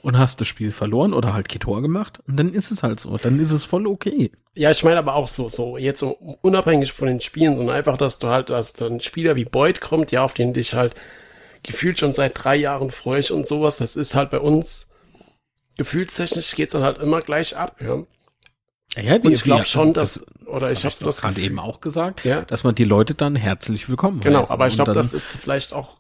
und 0.02 0.18
hast 0.18 0.40
das 0.42 0.48
Spiel 0.48 0.72
verloren 0.72 1.14
oder 1.14 1.34
halt 1.34 1.50
kein 1.50 1.60
Tor 1.60 1.82
gemacht 1.82 2.20
und 2.28 2.38
dann 2.38 2.52
ist 2.54 2.72
es 2.72 2.84
halt 2.84 3.00
so. 3.00 3.18
Dann 3.18 3.40
ist 3.40 3.52
es 3.52 3.64
voll 3.66 3.86
okay. 3.88 4.32
Ja, 4.56 4.72
ich 4.72 4.84
meine 4.84 4.98
aber 4.98 5.16
auch 5.16 5.28
so, 5.28 5.50
so 5.50 5.78
jetzt 5.78 6.00
so 6.00 6.12
unabhängig 6.42 6.92
von 6.94 7.08
den 7.08 7.22
Spielen, 7.22 7.56
sondern 7.58 7.76
einfach, 7.76 7.98
dass 7.98 8.20
du 8.20 8.28
halt, 8.28 8.50
dass 8.50 8.74
du 8.74 8.86
ein 8.86 9.00
Spieler 9.00 9.36
wie 9.36 9.46
Boyd 9.46 9.82
kommt, 9.82 10.12
ja, 10.12 10.24
auf 10.24 10.34
den 10.34 10.54
dich 10.54 10.74
halt 10.76 10.96
gefühlt 11.64 12.00
schon 12.00 12.14
seit 12.14 12.42
drei 12.44 12.56
Jahren 12.56 12.92
freue 12.92 13.20
ich 13.20 13.32
und 13.32 13.46
sowas. 13.46 13.78
Das 13.78 13.96
ist 13.98 14.16
halt 14.16 14.30
bei 14.30 14.40
uns 14.40 14.90
gefühlstechnisch 15.78 16.56
geht's 16.56 16.74
dann 16.74 16.84
halt 16.84 16.98
immer 16.98 17.22
gleich 17.22 17.56
ab, 17.56 17.76
ja. 17.82 18.04
Ja, 19.02 19.16
Und 19.18 19.32
ich 19.32 19.44
glaube 19.44 19.66
schon, 19.66 19.94
dass, 19.94 20.26
oder 20.48 20.72
ich 20.72 20.84
habe 20.84 20.96
das 21.00 21.22
gerade 21.22 21.40
eben 21.42 21.60
auch 21.60 21.80
gesagt, 21.80 22.26
Ja. 22.26 22.42
dass 22.42 22.64
man 22.64 22.74
die 22.74 22.86
Leute 22.86 23.14
dann 23.14 23.36
herzlich 23.36 23.88
willkommen 23.88 24.20
Genau, 24.20 24.40
heißen. 24.42 24.52
aber 24.52 24.66
ich 24.68 24.76
glaube, 24.76 24.92
dann- 24.94 24.98
das 24.98 25.14
ist 25.14 25.38
vielleicht 25.38 25.74
auch 25.74 25.98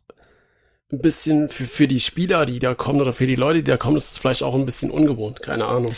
ein 0.91 1.01
bisschen 1.01 1.49
für, 1.49 1.65
für 1.65 1.87
die 1.87 1.99
Spieler, 1.99 2.45
die 2.45 2.59
da 2.59 2.73
kommen 2.73 3.01
oder 3.01 3.13
für 3.13 3.27
die 3.27 3.35
Leute, 3.35 3.59
die 3.59 3.71
da 3.71 3.77
kommen, 3.77 3.97
ist 3.97 4.11
es 4.11 4.17
vielleicht 4.17 4.43
auch 4.43 4.55
ein 4.55 4.65
bisschen 4.65 4.91
ungewohnt, 4.91 5.41
keine 5.41 5.65
Ahnung. 5.65 5.93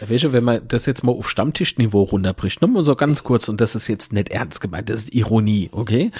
Weißt 0.00 0.24
du, 0.24 0.32
wenn 0.34 0.44
man 0.44 0.68
das 0.68 0.84
jetzt 0.84 1.04
mal 1.04 1.12
auf 1.12 1.28
Stammtischniveau 1.28 2.02
runterbricht, 2.02 2.60
nur 2.60 2.70
mal 2.70 2.84
so 2.84 2.96
ganz 2.96 3.24
kurz, 3.24 3.48
und 3.48 3.62
das 3.62 3.74
ist 3.74 3.88
jetzt 3.88 4.12
nicht 4.12 4.28
ernst 4.28 4.60
gemeint, 4.60 4.90
das 4.90 5.04
ist 5.04 5.14
Ironie, 5.14 5.70
okay? 5.72 6.10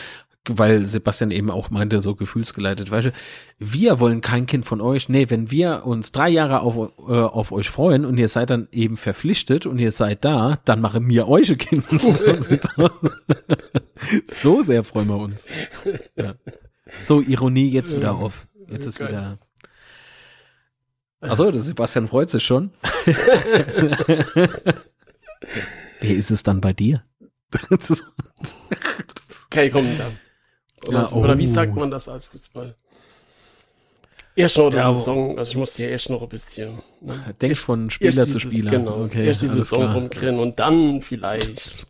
Weil 0.48 0.86
Sebastian 0.86 1.30
eben 1.30 1.50
auch 1.50 1.68
meinte, 1.70 2.00
so 2.00 2.14
gefühlsgeleitet, 2.14 2.90
weißt 2.90 3.08
du, 3.08 3.12
wir 3.58 4.00
wollen 4.00 4.22
kein 4.22 4.46
Kind 4.46 4.64
von 4.64 4.80
euch. 4.80 5.08
Nee, 5.10 5.26
wenn 5.28 5.50
wir 5.50 5.84
uns 5.84 6.12
drei 6.12 6.30
Jahre 6.30 6.60
auf, 6.60 6.92
äh, 7.06 7.12
auf 7.12 7.52
euch 7.52 7.68
freuen 7.68 8.06
und 8.06 8.16
ihr 8.18 8.28
seid 8.28 8.48
dann 8.48 8.68
eben 8.72 8.96
verpflichtet 8.96 9.66
und 9.66 9.78
ihr 9.78 9.92
seid 9.92 10.24
da, 10.24 10.58
dann 10.64 10.80
machen 10.80 11.06
wir 11.08 11.28
euch 11.28 11.50
ein 11.50 11.58
Kind. 11.58 11.84
so 14.28 14.62
sehr 14.62 14.84
freuen 14.84 15.08
wir 15.08 15.18
uns. 15.18 15.44
Ja. 16.16 16.34
So, 17.04 17.20
Ironie 17.20 17.68
jetzt 17.70 17.94
wieder 17.96 18.14
auf. 18.14 18.46
Jetzt 18.68 18.86
ist 18.86 18.98
Geil. 18.98 19.08
wieder. 19.08 19.38
Achso, 21.20 21.50
der 21.50 21.60
Sebastian 21.62 22.08
freut 22.08 22.30
sich 22.30 22.44
schon. 22.44 22.70
Wer 26.00 26.16
ist 26.16 26.30
es 26.30 26.42
dann 26.42 26.60
bei 26.60 26.72
dir? 26.72 27.02
Okay, 29.48 29.70
komm 29.70 29.86
dann. 29.96 30.18
Oder, 30.86 30.98
Ja, 30.98 31.06
so, 31.06 31.16
oder 31.16 31.38
wie 31.38 31.48
oh. 31.48 31.52
sagt 31.52 31.74
man 31.76 31.90
das 31.90 32.08
als 32.10 32.26
Fußball? 32.26 32.74
Erst 34.34 34.58
noch 34.58 34.68
die 34.68 34.76
Ja, 34.76 34.92
Saison, 34.94 35.38
also 35.38 35.50
ich 35.52 35.56
muss 35.56 35.76
hier 35.76 35.88
erst 35.88 36.10
noch 36.10 36.20
ein 36.20 36.28
bisschen. 36.28 36.82
Ne? 37.00 37.34
Denk 37.40 37.56
von 37.56 37.88
Spieler 37.88 38.24
zu 38.24 38.24
dieses- 38.26 38.42
Spieler. 38.42 38.70
Genau, 38.72 39.04
okay, 39.04 39.24
erst 39.26 39.40
die 39.42 39.46
Saison 39.46 39.80
klar. 39.82 39.94
rumgrennen 39.94 40.40
und 40.40 40.58
dann 40.60 41.00
vielleicht. 41.00 41.86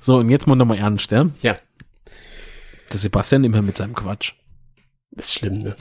So, 0.00 0.16
und 0.16 0.30
jetzt 0.30 0.48
mal 0.48 0.56
nochmal 0.56 0.78
ernst, 0.78 1.12
ja? 1.12 1.30
Ja, 1.42 1.54
Der 2.94 3.00
Sebastian 3.00 3.42
immer 3.42 3.60
mit 3.60 3.76
seinem 3.76 3.92
Quatsch. 3.94 4.34
ist 5.16 5.34
schlimm, 5.34 5.62
ne? 5.62 5.74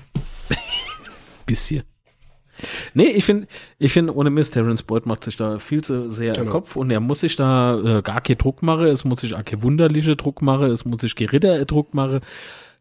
Bisschen. 1.45 1.83
Nee, 2.95 3.07
ich 3.09 3.23
finde, 3.25 3.47
ich 3.77 3.93
finde, 3.93 4.15
ohne 4.15 4.31
Mist, 4.31 4.53
Terence 4.53 4.81
Boyd 4.83 5.05
macht 5.05 5.23
sich 5.23 5.37
da 5.37 5.59
viel 5.59 5.83
zu 5.83 6.09
sehr 6.11 6.33
im 6.35 6.41
Genau. 6.41 6.51
Kopf 6.53 6.75
und 6.75 6.89
er 6.89 6.99
muss 6.99 7.19
sich 7.19 7.35
da 7.35 7.77
äh, 7.79 8.01
gar 8.01 8.21
keinen 8.21 8.37
Druck 8.39 8.63
machen, 8.63 8.87
es 8.87 9.03
muss 9.05 9.21
sich 9.21 9.35
auch 9.35 9.45
kein 9.45 9.61
wunderliche 9.61 10.15
Druck 10.15 10.41
machen, 10.41 10.71
es 10.71 10.85
muss 10.85 11.01
sich 11.01 11.15
Geritter 11.15 11.63
Druck 11.65 11.93
machen. 11.93 12.21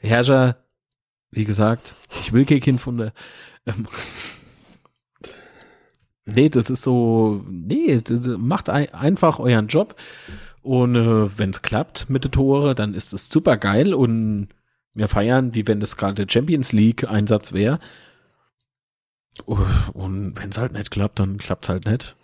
Herrscher, 0.01 0.57
wie 1.31 1.45
gesagt, 1.45 1.95
ich 2.23 2.33
will 2.33 2.47
kein 2.47 2.61
Kind 2.61 2.81
von 2.81 2.97
der. 2.97 3.13
Ähm, 3.67 3.87
nee, 6.25 6.49
das 6.49 6.71
ist 6.71 6.83
so, 6.83 7.45
nee, 7.49 8.01
das- 8.03 8.21
das 8.21 8.37
macht 8.39 8.71
ein, 8.71 8.93
einfach 8.95 9.39
euren 9.39 9.67
Job 9.69 9.95
und 10.63 10.97
äh, 10.97 11.39
wenn 11.39 11.51
es 11.51 11.63
klappt 11.63 12.09
mit 12.11 12.25
den 12.25 12.33
Tore, 12.33 12.75
dann 12.75 12.95
ist 12.95 13.13
es 13.13 13.27
super 13.29 13.57
geil 13.57 13.95
und 13.95 14.49
wir 14.95 15.09
feiern, 15.09 15.55
wie 15.55 15.67
wenn 15.67 15.81
das 15.81 15.97
gerade 15.97 16.27
Champions 16.29 16.73
League 16.73 17.09
Einsatz 17.09 17.53
wäre. 17.53 17.79
Und 19.47 20.35
wenn 20.39 20.51
es 20.51 20.59
halt 20.59 20.73
nicht 20.73 20.91
klappt, 20.91 21.19
dann 21.19 21.39
klappt 21.39 21.65
es 21.65 21.69
halt 21.71 21.87
nicht. 21.87 22.17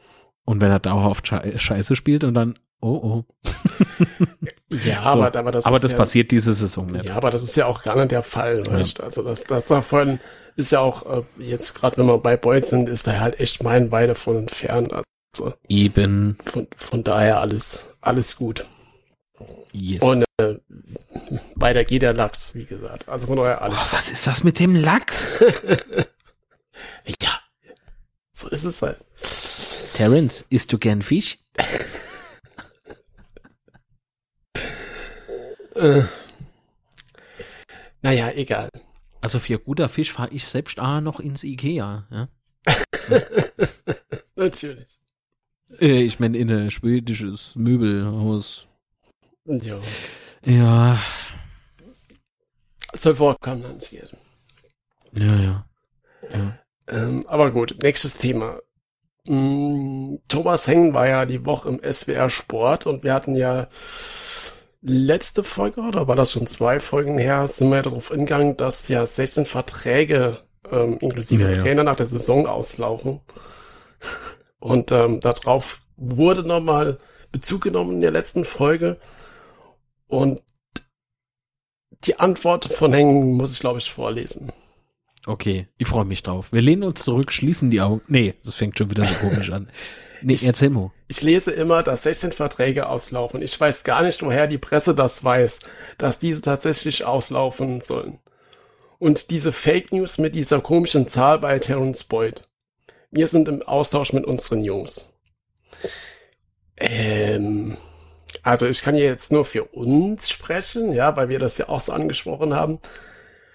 Und 0.45 0.61
wenn 0.61 0.71
er 0.71 0.79
dauerhaft 0.79 1.27
Schei- 1.27 1.59
Scheiße 1.59 1.97
spielt 1.97 2.25
und 2.25 2.35
dann, 2.35 2.59
oh 2.81 3.25
oh. 3.25 3.25
Ja, 4.85 4.97
So. 5.15 5.23
aber, 5.23 5.35
aber 5.39 5.51
das 5.51 5.65
Aber 5.67 5.79
das 5.81 5.93
ja, 5.93 5.97
passiert 5.97 6.31
diese 6.31 6.53
Saison 6.53 6.87
nicht. 6.93 7.07
Ja, 7.07 7.15
aber 7.17 7.31
das 7.31 7.43
ist 7.43 7.57
ja 7.57 7.65
auch 7.67 7.83
gar 7.83 7.97
nicht 7.97 8.11
der 8.11 8.23
Fall, 8.23 8.65
weißt? 8.67 9.03
Also 9.03 9.23
das, 9.23 9.45
das 9.45 9.67
davon 9.67 10.21
ist 10.57 10.73
ja 10.73 10.81
auch, 10.81 11.07
äh, 11.07 11.23
jetzt 11.43 11.75
gerade 11.75 11.97
wenn 11.97 12.07
wir 12.07 12.19
bei 12.19 12.37
Boyd 12.37 12.67
sind, 12.67 12.89
ist 12.89 13.07
er 13.07 13.21
halt 13.21 13.41
echt 13.41 13.63
meilenweit 13.63 14.11
davon 14.11 14.37
entfernt. 14.37 14.93
Also 14.93 15.05
Eben. 15.69 16.37
von, 16.45 16.67
von 16.77 17.05
daher 17.05 17.41
alles, 17.41 17.89
alles 18.01 18.37
gut. 18.37 18.67
Yes. 19.73 20.03
Und 20.03 20.25
äh, 20.39 20.57
weiter 21.55 21.85
geht 21.85 22.03
der 22.03 22.15
Lachs, 22.15 22.55
wie 22.55 22.65
gesagt. 22.65 23.09
Also 23.09 23.27
von 23.27 23.37
daher 23.37 23.63
alles. 23.63 23.79
oh, 23.81 23.93
was 23.93 24.11
ist 24.11 24.27
das 24.27 24.45
mit 24.45 24.59
dem 24.59 24.75
Lachs? 24.75 25.39
Ja, 27.23 27.41
so 28.33 28.49
ist 28.51 28.65
es 28.65 28.83
halt. 28.83 28.99
Terence, 29.95 30.45
isst 30.51 30.73
du 30.73 30.79
gern 30.79 31.03
Fisch? 31.03 31.39
Äh, 35.75 36.03
naja, 38.03 38.33
egal. 38.33 38.69
Also 39.21 39.39
für 39.39 39.61
guter 39.61 39.89
Fisch 39.89 40.13
fahre 40.13 40.31
ich 40.35 40.45
selbst 40.45 40.81
auch 40.81 41.01
noch 41.01 41.21
ins 41.21 41.45
Ikea. 41.45 42.09
Ja? 42.11 42.29
Natürlich. 44.35 45.01
Äh, 45.81 46.03
ich 46.03 46.21
meine 46.21 46.39
in 46.39 46.51
ein 46.51 46.71
schwedisches 46.71 47.57
Möbelhaus. 47.57 48.67
Ja. 49.47 49.81
Ja, 50.45 50.99
Soll 52.95 53.15
vorkommen, 53.15 53.63
dann 53.63 53.77
nicht 53.77 53.91
gehen. 53.91 54.09
ja, 55.13 55.37
ja. 55.37 55.65
ja. 56.33 56.59
Ähm, 56.89 57.27
aber 57.29 57.51
gut, 57.51 57.77
nächstes 57.83 58.19
Thema. 58.19 58.61
Mm, 59.29 60.17
Thomas 60.29 60.69
Heng 60.69 60.95
war 60.95 61.09
ja 61.09 61.27
die 61.27 61.45
Woche 61.47 61.69
im 61.71 61.81
SWR 61.93 62.31
Sport 62.31 62.87
und 62.87 63.05
wir 63.05 63.15
hatten 63.15 63.37
ja 63.37 63.69
letzte 64.83 65.45
Folge, 65.45 65.81
oder 65.83 66.09
war 66.09 66.17
das 66.17 66.33
schon 66.33 66.47
zwei 66.47 66.81
Folgen 66.81 67.19
her, 67.19 67.49
sind 67.49 67.71
wir 67.71 67.83
darauf 67.83 68.13
eingegangen, 68.13 68.57
dass 68.57 68.89
ja 68.89 69.05
16 69.07 69.47
Verträge 69.47 70.39
ähm, 70.71 70.99
inklusive 71.01 71.45
Ja, 71.45 71.51
ja. 71.51 71.63
Trainer 71.63 71.85
nach 71.85 71.97
der 71.97 72.07
Saison 72.07 72.47
auslaufen. 72.47 73.21
Und 74.61 74.91
ähm, 74.93 75.21
darauf 75.21 75.81
wurde 75.97 76.43
nochmal 76.43 76.99
Bezug 77.33 77.63
genommen 77.63 77.95
in 77.95 78.01
der 78.01 78.11
letzten 78.11 78.45
Folge. 78.45 78.99
Und 80.07 80.43
die 82.05 82.19
Antwort 82.19 82.67
von 82.67 82.93
Heng 82.93 83.33
muss 83.33 83.53
ich, 83.53 83.61
glaube 83.61 83.79
ich, 83.79 83.91
vorlesen. 83.91 84.53
Okay, 85.27 85.69
ich 85.77 85.89
freue 85.89 86.05
mich 86.05 86.23
drauf. 86.23 86.53
Wir 86.53 86.63
lehnen 86.63 86.85
uns 86.85 87.03
zurück, 87.05 87.33
schließen 87.33 87.71
die 87.71 87.81
Augen. 87.81 88.01
Nee, 88.09 88.35
das 88.45 88.55
fängt 88.55 88.79
schon 88.79 88.91
wieder 88.91 89.05
so 89.05 89.15
komisch 89.21 89.51
an. 89.51 89.69
Nee, 90.23 90.35
Ich- 90.35 90.45
erzähl 90.47 90.71
mal. 90.71 90.91
Ich 91.09 91.23
lese 91.23 91.51
immer, 91.51 91.83
dass 91.83 92.05
16 92.05 92.33
Verträge 92.33 92.89
auslaufen. 92.89 93.43
Ich 93.43 93.59
weiß 93.59 93.85
gar 93.85 94.03
nicht, 94.03 94.23
woher 94.23 94.47
die 94.47 94.59
Presse 94.59 94.95
das 94.95 95.23
weiß, 95.25 95.61
dass 95.99 96.19
diese 96.19 96.41
tatsächlich 96.43 97.05
auslaufen 97.05 97.81
sollen. 97.81 98.19
Und 98.99 99.31
diese 99.31 99.53
Fake 99.53 99.93
News 99.93 100.19
mit 100.19 100.35
dieser 100.35 100.61
komischen 100.61 101.07
Zahl 101.09 101.39
bei 101.39 101.59
Terence 101.59 102.05
Boyd. 102.05 102.48
Wir 103.11 103.29
sind 103.29 103.49
im 103.49 103.63
Austausch 103.63 104.13
mit 104.13 104.25
unseren 104.25 104.63
Jungs. 104.63 105.11
Ähm, 106.77 107.77
also 108.43 108.67
ich 108.67 108.83
kann 108.83 108.95
hier 108.95 109.07
jetzt 109.07 109.33
nur 109.33 109.45
für 109.45 109.65
uns 109.65 110.31
sprechen, 110.31 110.93
ja, 110.93 111.17
weil 111.17 111.29
wir 111.29 111.39
das 111.39 111.59
ja 111.59 111.69
auch 111.69 111.81
so 111.81 111.93
angesprochen 111.93 112.55
haben. 112.55 112.81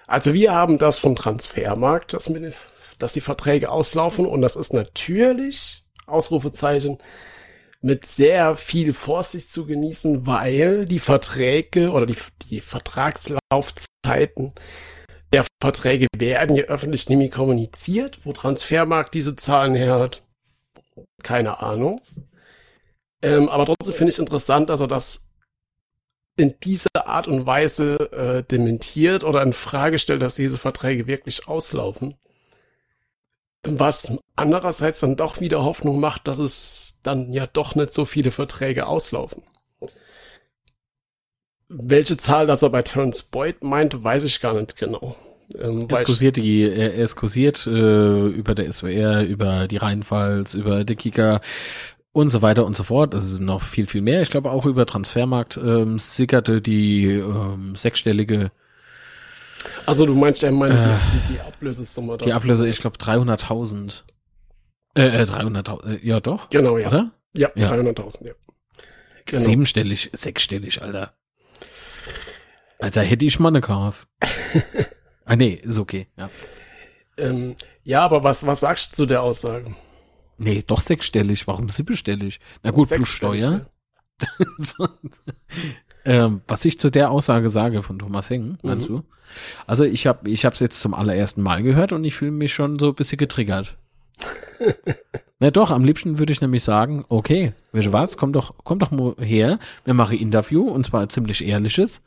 Also 0.07 0.33
wir 0.33 0.53
haben 0.53 0.77
das 0.77 0.99
vom 0.99 1.15
Transfermarkt, 1.15 2.13
dass, 2.13 2.29
mit, 2.29 2.55
dass 2.99 3.13
die 3.13 3.21
Verträge 3.21 3.69
auslaufen 3.69 4.25
und 4.25 4.41
das 4.41 4.55
ist 4.55 4.73
natürlich, 4.73 5.85
Ausrufezeichen, 6.05 6.97
mit 7.81 8.05
sehr 8.05 8.55
viel 8.55 8.93
Vorsicht 8.93 9.51
zu 9.51 9.65
genießen, 9.65 10.25
weil 10.25 10.85
die 10.85 10.99
Verträge 10.99 11.91
oder 11.91 12.05
die, 12.05 12.15
die 12.49 12.61
Vertragslaufzeiten 12.61 14.53
der 15.33 15.45
Verträge 15.61 16.07
werden 16.15 16.55
ja 16.55 16.63
öffentlich 16.65 17.09
nämlich 17.09 17.31
kommuniziert, 17.31 18.19
wo 18.23 18.31
Transfermarkt 18.31 19.13
diese 19.13 19.35
Zahlen 19.35 19.75
her 19.75 19.99
hat. 19.99 20.21
Keine 21.23 21.61
Ahnung. 21.61 21.99
Ähm, 23.21 23.49
aber 23.49 23.65
trotzdem 23.65 23.95
finde 23.95 24.13
ich 24.13 24.19
interessant, 24.19 24.69
dass 24.69 24.79
er 24.79 24.87
das 24.87 25.29
in 26.35 26.55
dieser 26.63 27.07
Art 27.07 27.27
und 27.27 27.45
Weise 27.45 27.95
äh, 28.11 28.43
dementiert 28.43 29.23
oder 29.23 29.41
in 29.41 29.53
Frage 29.53 29.99
stellt, 29.99 30.21
dass 30.21 30.35
diese 30.35 30.57
Verträge 30.57 31.07
wirklich 31.07 31.47
auslaufen. 31.47 32.15
Was 33.65 34.17
andererseits 34.35 34.99
dann 34.99 35.15
doch 35.15 35.39
wieder 35.39 35.63
Hoffnung 35.63 35.99
macht, 35.99 36.27
dass 36.27 36.39
es 36.39 36.99
dann 37.03 37.31
ja 37.31 37.47
doch 37.47 37.75
nicht 37.75 37.93
so 37.93 38.05
viele 38.05 38.31
Verträge 38.31 38.87
auslaufen. 38.87 39.43
Welche 41.75 42.17
Zahl 42.17 42.47
das 42.47 42.61
er 42.61 42.69
bei 42.69 42.81
Terence 42.81 43.23
Boyd 43.23 43.63
meint, 43.63 44.03
weiß 44.03 44.23
ich 44.23 44.39
gar 44.41 44.53
nicht 44.53 44.75
genau. 44.75 45.15
Ähm, 45.59 45.87
Es 45.89 46.03
kursiert 46.03 46.37
die, 46.37 46.61
er, 46.61 46.97
es 46.97 47.15
kursiert 47.15 47.67
äh, 47.67 48.27
über 48.27 48.55
der 48.55 48.71
SWR, 48.71 49.23
über 49.23 49.67
die 49.67 49.77
Rheinpfalz, 49.77 50.53
über 50.53 50.83
die 50.83 50.95
Kika 50.95 51.41
und 52.11 52.29
so 52.29 52.41
weiter 52.41 52.65
und 52.65 52.75
so 52.75 52.83
fort. 52.83 53.13
Es 53.13 53.31
ist 53.31 53.39
noch 53.39 53.61
viel, 53.61 53.87
viel 53.87 54.01
mehr. 54.01 54.21
Ich 54.21 54.29
glaube 54.29 54.51
auch 54.51 54.65
über 54.65 54.85
Transfermarkt 54.85 55.57
ähm, 55.57 55.99
sickerte 55.99 56.61
die 56.61 57.05
ähm, 57.05 57.75
sechsstellige, 57.75 58.51
also 59.85 60.05
du 60.05 60.13
meinst, 60.13 60.43
er 60.43 60.51
meint 60.51 60.73
Äh, 60.73 60.97
die, 61.27 61.33
die 61.33 61.39
Ablösesumme 61.39 62.17
die 62.17 62.33
Ablöse, 62.33 62.67
ich 62.67 62.79
glaube 62.79 62.97
300.000. 62.97 64.03
Äh, 64.95 65.21
äh 65.21 65.23
300.000, 65.23 65.95
äh, 65.95 66.07
ja 66.07 66.19
doch, 66.19 66.49
Genau, 66.49 66.77
ja. 66.77 66.87
oder? 66.87 67.11
Ja, 67.33 67.49
Ja. 67.55 67.71
300.000, 67.71 68.27
ja. 68.27 68.33
Genau. 69.25 69.41
Siebenstellig, 69.41 70.09
sechsstellig, 70.13 70.81
Alter. 70.81 71.13
Alter, 72.83 73.01
hätte 73.01 73.25
ich 73.25 73.39
mal 73.39 73.47
eine 73.49 73.61
Kauf. 73.61 74.07
ah 75.25 75.35
nee, 75.37 75.53
ist 75.63 75.79
okay, 75.79 76.07
ja. 76.17 76.29
Ähm, 77.17 77.55
ja, 77.83 78.01
aber 78.01 78.23
was, 78.23 78.45
was 78.45 78.59
sagst 78.59 78.91
du 78.91 78.95
zu 78.97 79.05
der 79.05 79.21
Aussage? 79.21 79.73
Nee, 80.37 80.63
doch 80.67 80.81
sechsstellig. 80.81 81.47
Warum 81.47 81.69
siebenstellig? 81.69 82.39
Na 82.63 82.71
gut, 82.71 82.89
plus 82.89 83.07
Steuer. 83.07 83.67
So. 84.57 84.87
ähm, 86.05 86.41
was 86.47 86.65
ich 86.65 86.79
zu 86.79 86.89
der 86.89 87.11
Aussage 87.11 87.49
sage 87.49 87.83
von 87.83 87.99
Thomas 87.99 88.29
Heng, 88.29 88.57
meinst 88.63 88.89
Mhm. 88.89 88.95
du? 88.97 89.03
Also 89.65 89.85
ich 89.85 90.05
habe 90.05 90.29
ich 90.29 90.43
habe 90.43 90.53
es 90.53 90.59
jetzt 90.59 90.79
zum 90.81 90.93
allerersten 90.93 91.41
Mal 91.41 91.63
gehört 91.63 91.91
und 91.93 92.03
ich 92.03 92.15
fühle 92.15 92.31
mich 92.31 92.53
schon 92.53 92.77
so 92.79 92.89
ein 92.89 92.95
bisschen 92.95 93.17
getriggert. 93.17 93.77
Na 95.39 95.51
doch, 95.51 95.71
am 95.71 95.83
liebsten 95.85 96.19
würde 96.19 96.33
ich 96.33 96.41
nämlich 96.41 96.63
sagen, 96.63 97.05
okay, 97.09 97.53
weißt 97.71 97.87
du 97.87 97.93
was, 97.93 98.17
komm 98.17 98.33
doch, 98.33 98.53
komm 98.63 98.79
doch 98.79 98.91
mal 98.91 99.15
her, 99.19 99.57
wir 99.85 99.93
machen 99.93 100.17
Interview 100.17 100.67
und 100.69 100.85
zwar 100.85 101.07
ziemlich 101.09 101.45
ehrliches. 101.45 102.01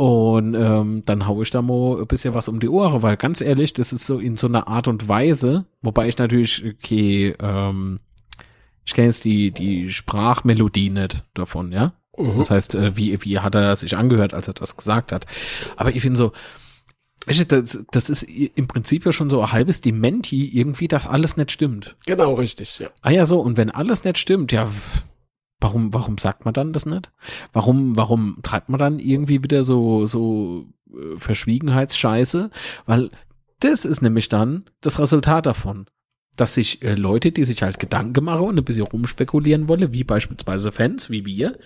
Und 0.00 0.54
ähm, 0.54 1.02
dann 1.04 1.26
hau 1.26 1.42
ich 1.42 1.50
da 1.50 1.60
mal 1.60 2.00
ein 2.00 2.06
bisschen 2.06 2.32
was 2.32 2.48
um 2.48 2.58
die 2.58 2.70
Ohren, 2.70 3.02
weil 3.02 3.18
ganz 3.18 3.42
ehrlich, 3.42 3.74
das 3.74 3.92
ist 3.92 4.06
so 4.06 4.18
in 4.18 4.38
so 4.38 4.46
einer 4.46 4.66
Art 4.66 4.88
und 4.88 5.08
Weise, 5.08 5.66
wobei 5.82 6.08
ich 6.08 6.16
natürlich, 6.16 6.64
okay, 6.64 7.34
ähm, 7.38 8.00
ich 8.86 8.94
kenne 8.94 9.08
jetzt 9.08 9.26
die, 9.26 9.50
die 9.50 9.92
Sprachmelodie 9.92 10.88
nicht 10.88 11.22
davon, 11.34 11.70
ja. 11.70 11.92
Mhm. 12.16 12.38
Das 12.38 12.50
heißt, 12.50 12.76
äh, 12.76 12.96
wie, 12.96 13.22
wie 13.22 13.40
hat 13.40 13.54
er 13.54 13.76
sich 13.76 13.94
angehört, 13.94 14.32
als 14.32 14.48
er 14.48 14.54
das 14.54 14.74
gesagt 14.74 15.12
hat. 15.12 15.26
Aber 15.76 15.94
ich 15.94 16.00
finde 16.00 16.16
so, 16.16 16.32
du, 17.26 17.44
das, 17.44 17.78
das 17.90 18.08
ist 18.08 18.22
im 18.22 18.68
Prinzip 18.68 19.04
ja 19.04 19.12
schon 19.12 19.28
so 19.28 19.42
ein 19.42 19.52
halbes 19.52 19.82
Dementi 19.82 20.46
irgendwie, 20.58 20.88
dass 20.88 21.06
alles 21.06 21.36
nicht 21.36 21.50
stimmt. 21.50 21.94
Genau, 22.06 22.32
richtig, 22.32 22.78
ja. 22.78 22.88
Ah 23.02 23.10
ja, 23.10 23.26
so, 23.26 23.38
und 23.40 23.58
wenn 23.58 23.68
alles 23.70 24.02
nicht 24.04 24.16
stimmt, 24.16 24.50
ja, 24.50 24.66
w- 24.66 24.70
warum, 25.60 25.92
warum 25.94 26.18
sagt 26.18 26.44
man 26.44 26.54
dann 26.54 26.72
das 26.72 26.86
nicht? 26.86 27.10
Warum, 27.52 27.96
warum 27.96 28.38
treibt 28.42 28.68
man 28.68 28.78
dann 28.78 28.98
irgendwie 28.98 29.42
wieder 29.42 29.64
so, 29.64 30.06
so 30.06 30.66
äh, 30.92 31.18
Verschwiegenheitsscheiße? 31.18 32.50
Weil 32.86 33.10
das 33.60 33.84
ist 33.84 34.02
nämlich 34.02 34.28
dann 34.28 34.64
das 34.80 34.98
Resultat 34.98 35.46
davon. 35.46 35.86
Dass 36.36 36.54
sich 36.54 36.82
äh, 36.82 36.94
Leute, 36.94 37.32
die 37.32 37.44
sich 37.44 37.62
halt 37.62 37.78
Gedanken 37.78 38.24
machen 38.24 38.46
und 38.46 38.58
ein 38.58 38.64
bisschen 38.64 38.86
rumspekulieren 38.86 39.68
wollen, 39.68 39.92
wie 39.92 40.04
beispielsweise 40.04 40.72
Fans, 40.72 41.10
wie 41.10 41.26
wir, 41.26 41.58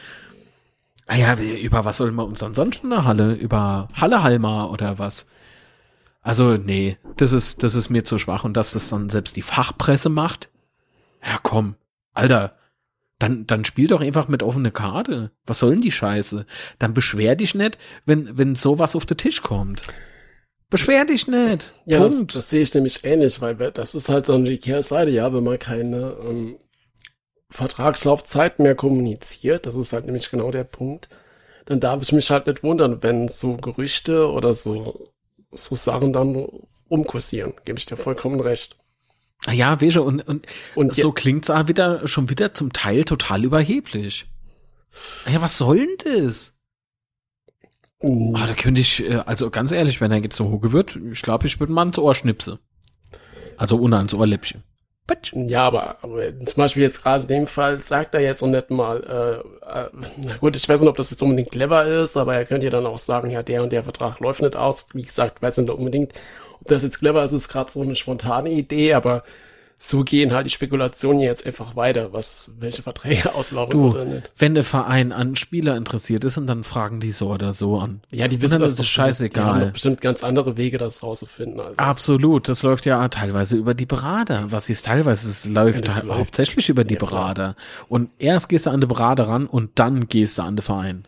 ah 1.06 1.16
ja, 1.16 1.36
über 1.36 1.84
was 1.84 1.98
sollen 1.98 2.14
wir 2.14 2.26
uns 2.26 2.40
dann 2.40 2.54
sonst 2.54 2.82
in 2.82 2.90
der 2.90 3.04
Halle? 3.04 3.34
Über 3.34 3.88
Halle 3.94 4.22
Halma 4.22 4.66
oder 4.66 4.98
was? 4.98 5.26
Also, 6.22 6.56
nee, 6.56 6.96
das 7.16 7.32
ist, 7.32 7.62
das 7.62 7.74
ist 7.74 7.90
mir 7.90 8.04
zu 8.04 8.18
schwach 8.18 8.44
und 8.44 8.56
dass 8.56 8.72
das 8.72 8.88
dann 8.88 9.10
selbst 9.10 9.36
die 9.36 9.42
Fachpresse 9.42 10.08
macht, 10.08 10.48
ja, 11.22 11.38
komm, 11.42 11.74
Alter, 12.14 12.56
dann, 13.24 13.46
dann 13.46 13.64
spiel 13.64 13.86
doch 13.86 14.02
einfach 14.02 14.28
mit 14.28 14.42
offene 14.42 14.70
Karte. 14.70 15.30
Was 15.46 15.60
soll 15.60 15.70
denn 15.72 15.80
die 15.80 15.92
Scheiße? 15.92 16.44
Dann 16.78 16.92
beschwer 16.92 17.36
dich 17.36 17.54
nicht, 17.54 17.78
wenn, 18.04 18.36
wenn 18.36 18.54
sowas 18.54 18.94
auf 18.94 19.06
den 19.06 19.16
Tisch 19.16 19.42
kommt. 19.42 19.80
Beschwer 20.68 21.06
dich 21.06 21.26
nicht. 21.26 21.72
Ja, 21.86 22.00
das, 22.00 22.16
Punkt. 22.16 22.34
das 22.34 22.50
sehe 22.50 22.60
ich 22.60 22.74
nämlich 22.74 23.02
ähnlich, 23.04 23.40
weil 23.40 23.54
das 23.54 23.94
ist 23.94 24.10
halt 24.10 24.26
so 24.26 24.36
die 24.38 24.58
Kehrseite, 24.58 25.10
ja, 25.10 25.32
wenn 25.32 25.42
man 25.42 25.58
keine 25.58 26.16
ähm, 26.22 26.58
Vertragslaufzeit 27.48 28.58
mehr 28.58 28.74
kommuniziert, 28.74 29.64
das 29.64 29.74
ist 29.74 29.94
halt 29.94 30.04
nämlich 30.04 30.30
genau 30.30 30.50
der 30.50 30.64
Punkt, 30.64 31.08
dann 31.64 31.80
darf 31.80 32.02
ich 32.02 32.12
mich 32.12 32.30
halt 32.30 32.46
nicht 32.46 32.62
wundern, 32.62 33.02
wenn 33.02 33.28
so 33.28 33.56
Gerüchte 33.56 34.30
oder 34.30 34.52
so, 34.52 35.12
so 35.50 35.74
Sachen 35.74 36.12
dann 36.12 36.46
rumkursieren, 36.90 37.54
gebe 37.64 37.78
ich 37.78 37.86
dir 37.86 37.96
vollkommen 37.96 38.40
recht. 38.40 38.76
Ja, 39.50 39.80
Wege, 39.80 40.02
und, 40.02 40.20
und 40.22 40.46
Und 40.74 40.92
so 40.94 41.12
klingt's 41.12 41.50
auch 41.50 41.68
wieder, 41.68 42.06
schon 42.08 42.30
wieder 42.30 42.54
zum 42.54 42.72
Teil 42.72 43.04
total 43.04 43.44
überheblich. 43.44 44.26
Ja, 45.30 45.42
was 45.42 45.58
soll 45.58 45.78
denn 45.78 46.24
das? 46.24 46.54
Mm, 48.00 48.34
Ah, 48.36 48.46
da 48.46 48.54
könnte 48.54 48.80
ich, 48.80 49.04
äh, 49.08 49.16
also 49.26 49.50
ganz 49.50 49.72
ehrlich, 49.72 50.00
wenn 50.00 50.12
er 50.12 50.18
jetzt 50.18 50.36
so 50.36 50.50
hoch 50.50 50.72
wird, 50.72 50.96
ich 51.12 51.22
glaube, 51.22 51.46
ich 51.46 51.60
würde 51.60 51.72
mal 51.72 51.82
ans 51.82 51.98
Ohr 51.98 52.14
schnipsen. 52.14 52.58
Also 53.56 53.78
ohne 53.78 53.96
ans 53.98 54.14
Ohrläppchen. 54.14 54.62
Ja, 55.34 55.66
aber, 55.66 55.98
aber 56.02 56.38
zum 56.46 56.56
Beispiel 56.56 56.82
jetzt 56.82 57.02
gerade 57.02 57.22
in 57.22 57.28
dem 57.28 57.46
Fall 57.46 57.80
sagt 57.82 58.14
er 58.14 58.20
jetzt 58.20 58.40
noch 58.40 58.48
nicht 58.48 58.70
mal, 58.70 59.02
äh, 59.66 59.80
äh, 59.80 59.90
na 60.16 60.36
gut, 60.38 60.56
ich 60.56 60.66
weiß 60.66 60.80
nicht, 60.80 60.88
ob 60.88 60.96
das 60.96 61.10
jetzt 61.10 61.22
unbedingt 61.22 61.50
clever 61.50 61.84
ist, 61.84 62.16
aber 62.16 62.34
er 62.34 62.46
könnte 62.46 62.64
ja 62.66 62.70
dann 62.70 62.86
auch 62.86 62.96
sagen, 62.96 63.30
ja, 63.30 63.42
der 63.42 63.62
und 63.62 63.70
der 63.70 63.84
Vertrag 63.84 64.20
läuft 64.20 64.40
nicht 64.40 64.56
aus. 64.56 64.88
Wie 64.94 65.02
gesagt, 65.02 65.42
weiß 65.42 65.58
nicht 65.58 65.68
unbedingt, 65.70 66.14
ob 66.64 66.68
das 66.68 66.82
jetzt 66.82 66.98
clever 66.98 67.22
ist, 67.22 67.32
ist 67.32 67.48
gerade 67.48 67.70
so 67.70 67.82
eine 67.82 67.94
spontane 67.94 68.50
Idee, 68.50 68.94
aber 68.94 69.22
so 69.78 70.02
gehen 70.02 70.32
halt 70.32 70.46
die 70.46 70.50
Spekulationen 70.50 71.18
jetzt 71.20 71.44
einfach 71.46 71.76
weiter, 71.76 72.12
was, 72.14 72.52
welche 72.58 72.82
Verträge 72.82 73.34
auslaufen 73.34 73.72
Du, 73.72 73.88
oder 73.90 74.04
nicht. 74.06 74.32
wenn 74.38 74.54
der 74.54 74.64
Verein 74.64 75.12
an 75.12 75.36
Spieler 75.36 75.76
interessiert 75.76 76.24
ist 76.24 76.38
und 76.38 76.46
dann 76.46 76.64
fragen 76.64 77.00
die 77.00 77.10
so 77.10 77.28
oder 77.30 77.52
so 77.52 77.78
an. 77.78 78.00
Ja, 78.10 78.26
die 78.28 78.40
wissen 78.40 78.60
das 78.60 78.70
ist 78.72 78.78
doch 78.80 78.84
es 78.86 78.92
Die 78.94 79.00
haben 79.00 79.06
scheißegal. 79.10 79.70
bestimmt 79.72 80.00
ganz 80.00 80.24
andere 80.24 80.56
Wege, 80.56 80.78
das 80.78 81.02
rauszufinden. 81.02 81.60
Also. 81.60 81.74
Absolut, 81.76 82.48
das 82.48 82.62
läuft 82.62 82.86
ja 82.86 83.06
teilweise 83.08 83.56
über 83.58 83.74
die 83.74 83.84
Berater. 83.84 84.50
Was 84.50 84.70
ist 84.70 84.86
teilweise? 84.86 85.28
Es 85.28 85.44
läuft, 85.44 85.86
Ja, 85.86 86.00
läuft. 86.02 86.18
hauptsächlich 86.18 86.68
über 86.70 86.84
die 86.84 86.94
Ja. 86.94 87.00
Berater. 87.00 87.54
Und 87.88 88.08
erst 88.18 88.48
gehst 88.48 88.64
du 88.64 88.70
an 88.70 88.80
den 88.80 88.88
Berater 88.88 89.28
ran 89.28 89.46
und 89.46 89.72
dann 89.74 90.06
gehst 90.08 90.38
du 90.38 90.42
an 90.42 90.56
den 90.56 90.62
Verein. 90.62 91.04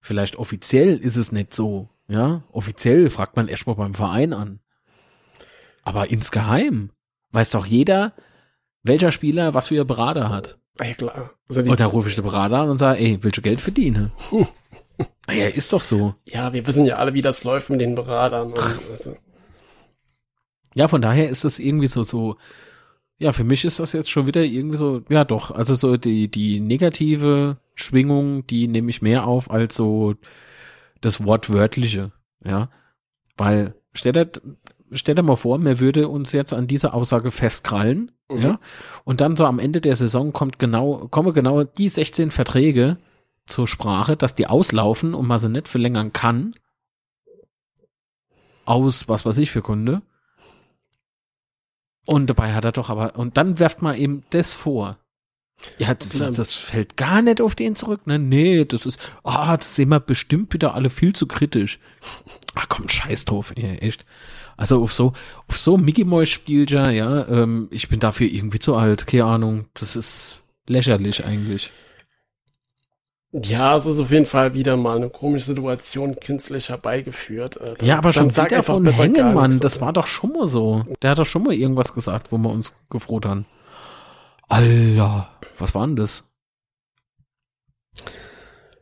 Vielleicht 0.00 0.36
offiziell 0.36 0.96
ist 0.96 1.16
es 1.16 1.30
nicht 1.32 1.54
so. 1.54 1.88
Ja, 2.12 2.42
offiziell 2.52 3.08
fragt 3.08 3.36
man 3.36 3.48
erstmal 3.48 3.76
beim 3.76 3.94
Verein 3.94 4.32
an. 4.34 4.60
Aber 5.82 6.10
insgeheim 6.10 6.90
weiß 7.30 7.50
doch 7.50 7.64
jeder, 7.66 8.12
welcher 8.82 9.10
Spieler 9.10 9.54
was 9.54 9.68
für 9.68 9.76
ihr 9.76 9.84
Berater 9.84 10.28
hat. 10.28 10.58
Ah, 10.78 10.84
ja, 10.84 10.94
klar. 10.94 11.30
Also 11.48 11.62
Und 11.62 11.80
da 11.80 11.86
rufe 11.86 12.08
ich 12.08 12.14
den 12.14 12.24
Berater 12.24 12.58
an 12.58 12.70
und 12.70 12.78
sage, 12.78 12.98
ey, 13.00 13.18
willst 13.22 13.38
du 13.38 13.42
Geld 13.42 13.60
verdienen? 13.60 14.12
Ah 15.26 15.32
ja, 15.32 15.46
ist 15.48 15.72
doch 15.72 15.80
so. 15.80 16.14
ja, 16.26 16.52
wir 16.52 16.64
wissen 16.66 16.84
ja 16.84 16.96
alle, 16.96 17.14
wie 17.14 17.22
das 17.22 17.42
läuft 17.44 17.70
mit 17.70 17.80
den 17.80 17.94
Beratern. 17.94 18.52
Also, 18.90 19.16
Ja, 20.74 20.86
von 20.86 21.00
daher 21.00 21.28
ist 21.28 21.44
das 21.44 21.58
irgendwie 21.58 21.86
so, 21.86 22.02
so, 22.02 22.36
ja, 23.18 23.32
für 23.32 23.42
mich 23.42 23.64
ist 23.64 23.80
das 23.80 23.94
jetzt 23.94 24.10
schon 24.10 24.26
wieder 24.26 24.42
irgendwie 24.42 24.76
so, 24.76 25.02
ja 25.08 25.24
doch, 25.24 25.50
also 25.50 25.74
so 25.74 25.96
die, 25.96 26.30
die 26.30 26.60
negative 26.60 27.56
Schwingung, 27.74 28.46
die 28.46 28.68
nehme 28.68 28.90
ich 28.90 29.02
mehr 29.02 29.26
auf 29.26 29.50
als 29.50 29.74
so 29.74 30.14
das 31.02 31.24
Wortwörtliche, 31.24 32.12
ja. 32.44 32.70
Weil, 33.36 33.74
stell 33.92 34.12
dir, 34.12 34.30
stell 34.92 35.14
dir 35.14 35.22
mal 35.22 35.36
vor, 35.36 35.58
mir 35.58 35.78
würde 35.78 36.08
uns 36.08 36.32
jetzt 36.32 36.52
an 36.54 36.66
dieser 36.66 36.94
Aussage 36.94 37.30
festkrallen, 37.30 38.12
Mhm. 38.30 38.38
ja, 38.42 38.60
und 39.04 39.20
dann 39.20 39.36
so 39.36 39.44
am 39.44 39.58
Ende 39.58 39.80
der 39.80 39.96
Saison 39.96 40.32
kommt 40.32 40.58
genau, 40.58 41.08
kommen 41.08 41.34
genau 41.34 41.64
die 41.64 41.88
16 41.88 42.30
Verträge 42.30 42.96
zur 43.46 43.68
Sprache, 43.68 44.16
dass 44.16 44.34
die 44.34 44.46
auslaufen 44.46 45.14
und 45.14 45.26
man 45.26 45.38
sie 45.38 45.48
nicht 45.48 45.68
verlängern 45.68 46.12
kann, 46.12 46.54
aus, 48.64 49.08
was 49.08 49.26
weiß 49.26 49.38
ich 49.38 49.50
für 49.50 49.62
Kunde. 49.62 50.02
Und 52.06 52.28
dabei 52.30 52.52
hat 52.54 52.64
er 52.64 52.72
doch 52.72 52.90
aber, 52.90 53.16
und 53.16 53.36
dann 53.36 53.58
werft 53.58 53.82
man 53.82 53.96
ihm 53.96 54.22
das 54.30 54.54
vor. 54.54 54.98
Ja, 55.78 55.94
das, 55.94 56.10
das 56.34 56.54
fällt 56.54 56.96
gar 56.96 57.22
nicht 57.22 57.40
auf 57.40 57.54
den 57.54 57.76
zurück. 57.76 58.06
Ne? 58.06 58.18
Nee, 58.18 58.64
das 58.64 58.86
ist, 58.86 58.98
ah, 59.24 59.56
das 59.56 59.74
sehen 59.74 59.88
wir 59.90 60.00
bestimmt 60.00 60.52
wieder 60.54 60.74
alle 60.74 60.90
viel 60.90 61.12
zu 61.14 61.26
kritisch. 61.26 61.78
Ach 62.54 62.66
komm, 62.68 62.88
scheiß 62.88 63.24
drauf, 63.24 63.52
ey, 63.56 63.78
echt. 63.78 64.04
Also 64.56 64.82
auf 64.82 64.92
so, 64.92 65.12
auf 65.48 65.56
so 65.56 65.76
Mickey 65.78 66.04
Mouse 66.04 66.28
Spielja, 66.28 66.90
ja, 66.90 67.26
ähm, 67.28 67.68
ich 67.70 67.88
bin 67.88 68.00
dafür 68.00 68.26
irgendwie 68.28 68.58
zu 68.58 68.76
alt, 68.76 69.06
keine 69.06 69.24
Ahnung. 69.24 69.66
Das 69.74 69.96
ist 69.96 70.38
lächerlich 70.68 71.24
eigentlich. 71.24 71.70
Ja, 73.34 73.76
es 73.76 73.86
ist 73.86 73.98
auf 73.98 74.10
jeden 74.10 74.26
Fall 74.26 74.52
wieder 74.52 74.76
mal 74.76 74.96
eine 74.96 75.08
komische 75.08 75.46
Situation 75.46 76.16
künstlich 76.20 76.68
herbeigeführt. 76.68 77.56
Äh, 77.56 77.74
dann- 77.78 77.88
Ja, 77.88 77.96
aber 77.96 78.12
schon 78.12 78.28
sag 78.28 78.46
wieder 78.46 78.58
einfach 78.58 78.74
von 78.74 78.82
besser 78.82 79.04
Hengemann, 79.04 79.48
nichts. 79.48 79.62
das 79.62 79.80
war 79.80 79.94
doch 79.94 80.06
schon 80.06 80.32
mal 80.32 80.46
so. 80.46 80.84
Der 81.00 81.12
hat 81.12 81.18
doch 81.18 81.24
schon 81.24 81.44
mal 81.44 81.54
irgendwas 81.54 81.94
gesagt, 81.94 82.30
wo 82.30 82.36
wir 82.36 82.50
uns 82.50 82.74
gefroht 82.90 83.24
haben. 83.24 83.46
Alter, 84.48 85.30
was 85.58 85.74
war 85.74 85.86
denn 85.86 85.96
das? 85.96 86.24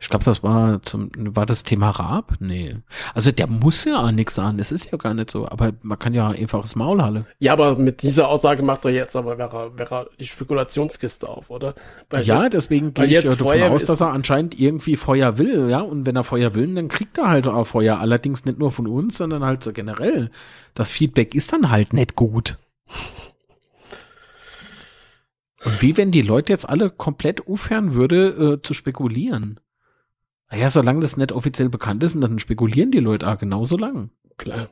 Ich 0.03 0.09
glaube, 0.09 0.25
das 0.25 0.43
war 0.43 0.83
zum, 0.83 1.11
war 1.15 1.45
das 1.45 1.63
Thema 1.63 1.91
Raab? 1.91 2.33
Nee. 2.41 2.75
Also 3.15 3.33
der 3.33 3.47
muss 3.47 3.85
ja 3.85 3.99
auch 3.99 4.11
nichts 4.11 4.35
sagen, 4.35 4.57
das 4.57 4.73
ist 4.73 4.91
ja 4.91 4.97
gar 4.97 5.13
nicht 5.13 5.31
so, 5.31 5.47
aber 5.47 5.73
man 5.83 5.99
kann 5.99 6.15
ja 6.15 6.29
einfach 6.29 6.63
das 6.63 6.75
Maul 6.75 7.03
halle. 7.03 7.27
Ja, 7.39 7.53
aber 7.53 7.77
mit 7.77 8.03
dieser 8.03 8.29
Aussage 8.29 8.63
macht 8.63 8.87
er 8.87 8.93
jetzt 8.93 9.15
aber 9.15 9.37
wäre, 9.37 9.77
wäre 9.77 10.09
die 10.19 10.27
Spekulationskiste 10.27 11.29
auf, 11.29 11.51
oder? 11.51 11.75
Weil 12.09 12.23
ja, 12.23 12.45
jetzt, 12.45 12.55
deswegen 12.55 12.95
gehe 12.95 13.05
ich 13.05 13.11
jetzt 13.11 13.25
ja 13.25 13.37
davon 13.37 13.63
aus, 13.63 13.85
dass 13.85 14.01
er 14.01 14.13
anscheinend 14.13 14.59
irgendwie 14.59 14.97
Feuer 14.97 15.37
will, 15.37 15.69
ja, 15.69 15.81
und 15.81 16.07
wenn 16.07 16.17
er 16.17 16.25
Feuer 16.25 16.55
will, 16.55 16.75
dann 16.75 16.89
kriegt 16.89 17.19
er 17.19 17.29
halt 17.29 17.47
auch 17.47 17.67
Feuer, 17.67 17.99
allerdings 17.99 18.47
nicht 18.47 18.59
nur 18.59 18.73
von 18.73 18.87
uns, 18.87 19.19
sondern 19.19 19.45
halt 19.45 19.63
so 19.63 19.73
generell. 19.73 20.31
Das 20.73 20.91
Feedback 20.91 21.35
ist 21.35 21.53
dann 21.53 21.71
halt 21.71 21.93
nicht 21.93 22.17
gut. 22.17 22.57
Und 25.65 25.83
wie 25.83 25.97
wenn 25.97 26.11
die 26.11 26.23
Leute 26.23 26.53
jetzt 26.53 26.69
alle 26.69 26.91
komplett 26.91 27.47
aufhören 27.47 27.95
würde, 27.95 28.55
äh, 28.55 28.63
zu 28.63 28.73
spekulieren? 28.73 29.61
Naja, 30.51 30.71
solange 30.71 31.01
das 31.01 31.17
nicht 31.17 31.33
offiziell 31.33 31.69
bekannt 31.69 32.03
ist, 32.03 32.21
dann 32.21 32.39
spekulieren 32.39 32.91
die 32.91 32.99
Leute 32.99 33.29
auch 33.29 33.39
genauso 33.39 33.77
lang. 33.77 34.11
klar. 34.37 34.69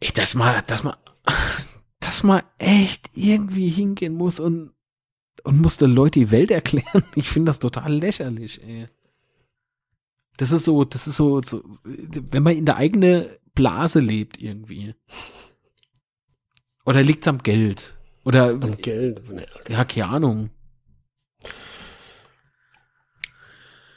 Ey, 0.00 0.10
dass 0.12 0.34
man, 0.34 0.62
dass 0.66 0.82
man, 0.82 0.94
dass 2.00 2.22
man 2.22 2.42
echt 2.58 3.10
irgendwie 3.14 3.68
hingehen 3.68 4.14
muss 4.14 4.40
und, 4.40 4.72
und 5.44 5.60
muss 5.60 5.76
den 5.76 5.90
Leuten 5.90 6.20
die 6.20 6.30
Welt 6.30 6.50
erklären. 6.50 7.04
Ich 7.14 7.28
finde 7.28 7.50
das 7.50 7.58
total 7.58 7.92
lächerlich, 7.92 8.62
ey. 8.62 8.88
Das 10.38 10.50
ist 10.50 10.64
so, 10.64 10.84
das 10.84 11.06
ist 11.06 11.16
so, 11.16 11.40
so, 11.40 11.62
wenn 11.84 12.42
man 12.42 12.56
in 12.56 12.64
der 12.64 12.76
eigenen 12.76 13.26
Blase 13.54 14.00
lebt 14.00 14.40
irgendwie. 14.40 14.94
Oder 16.86 17.02
liegt's 17.02 17.28
am 17.28 17.38
Geld? 17.38 17.98
Oder 18.24 18.50
Am 18.50 18.76
Geld. 18.76 19.20
Okay. 19.28 19.46
ja, 19.68 19.84
keine 19.84 20.08
Ahnung. 20.08 20.50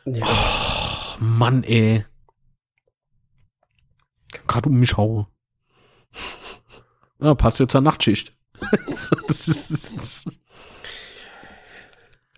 Ja. 0.05 0.25
Oh, 0.27 1.23
Mann, 1.23 1.63
ey. 1.63 2.05
Gerade 4.47 4.69
um 4.69 4.79
mich 4.79 4.97
haue. 4.97 5.27
Ja, 7.17 7.33
passt 7.33 7.59
ja 7.61 7.67
zur 7.67 7.79
Nachtschicht. 7.79 8.37
das 8.87 9.09
ist, 9.47 9.71
das 9.71 9.91
ist, 9.93 10.27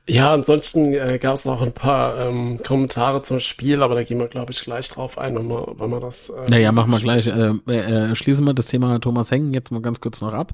Ja, 0.10 0.32
ansonsten 0.34 0.94
äh, 0.94 1.20
gab 1.22 1.34
es 1.36 1.44
noch 1.44 1.62
ein 1.62 1.74
paar 1.74 2.18
ähm, 2.18 2.60
Kommentare 2.66 3.24
zum 3.24 3.42
Spiel, 3.42 3.82
aber 3.84 3.94
da 3.96 4.04
gehen 4.04 4.20
wir, 4.20 4.28
glaube 4.30 4.54
ich, 4.54 4.62
gleich 4.64 4.88
drauf 4.88 5.18
ein, 5.18 5.36
wenn 5.36 5.48
wir, 5.50 5.74
wenn 5.78 5.90
wir 5.90 6.00
das. 6.00 6.30
Äh, 6.30 6.50
naja, 6.50 6.72
machen 6.72 6.92
wir 6.92 7.00
gleich. 7.02 7.28
Äh, 7.28 7.50
äh, 7.74 8.16
schließen 8.16 8.46
wir 8.46 8.54
das 8.54 8.68
Thema 8.68 9.00
Thomas 9.02 9.32
Hengen 9.32 9.54
jetzt 9.54 9.70
mal 9.72 9.82
ganz 9.82 10.00
kurz 10.00 10.22
noch 10.22 10.34
ab. 10.34 10.54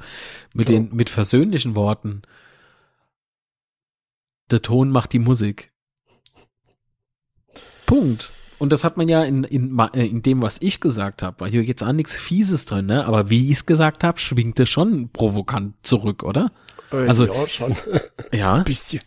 Mit 0.55 0.69
Ja. 0.69 0.77
den, 0.79 0.89
mit 0.95 1.09
versöhnlichen 1.11 1.75
Worten. 1.75 2.23
Der 4.49 4.61
Ton 4.63 4.89
macht 4.89 5.13
die 5.13 5.19
Musik. 5.19 5.71
Punkt. 7.85 8.31
Und 8.57 8.71
das 8.71 8.83
hat 8.83 8.97
man 8.97 9.07
ja 9.07 9.23
in, 9.23 9.43
in, 9.43 9.77
äh, 9.93 10.05
in 10.07 10.21
dem, 10.23 10.41
was 10.41 10.57
ich 10.61 10.79
gesagt 10.79 11.21
habe, 11.21 11.41
weil 11.41 11.51
hier 11.51 11.63
jetzt 11.63 11.83
auch 11.83 11.91
nichts 11.91 12.13
Fieses 12.13 12.65
drin, 12.65 12.85
ne? 12.87 13.05
Aber 13.05 13.29
wie 13.29 13.45
ich 13.47 13.57
es 13.57 13.65
gesagt 13.65 14.03
habe, 14.03 14.19
schwingt 14.19 14.59
es 14.59 14.69
schon 14.69 15.09
provokant 15.09 15.75
zurück, 15.83 16.23
oder? 16.23 16.51
äh, 16.91 17.07
also- 17.07 17.25
ja, 17.31 17.47
schon. 17.47 17.75
Ja. 18.31 18.53
Ein 18.55 18.63
bisschen. 18.65 19.01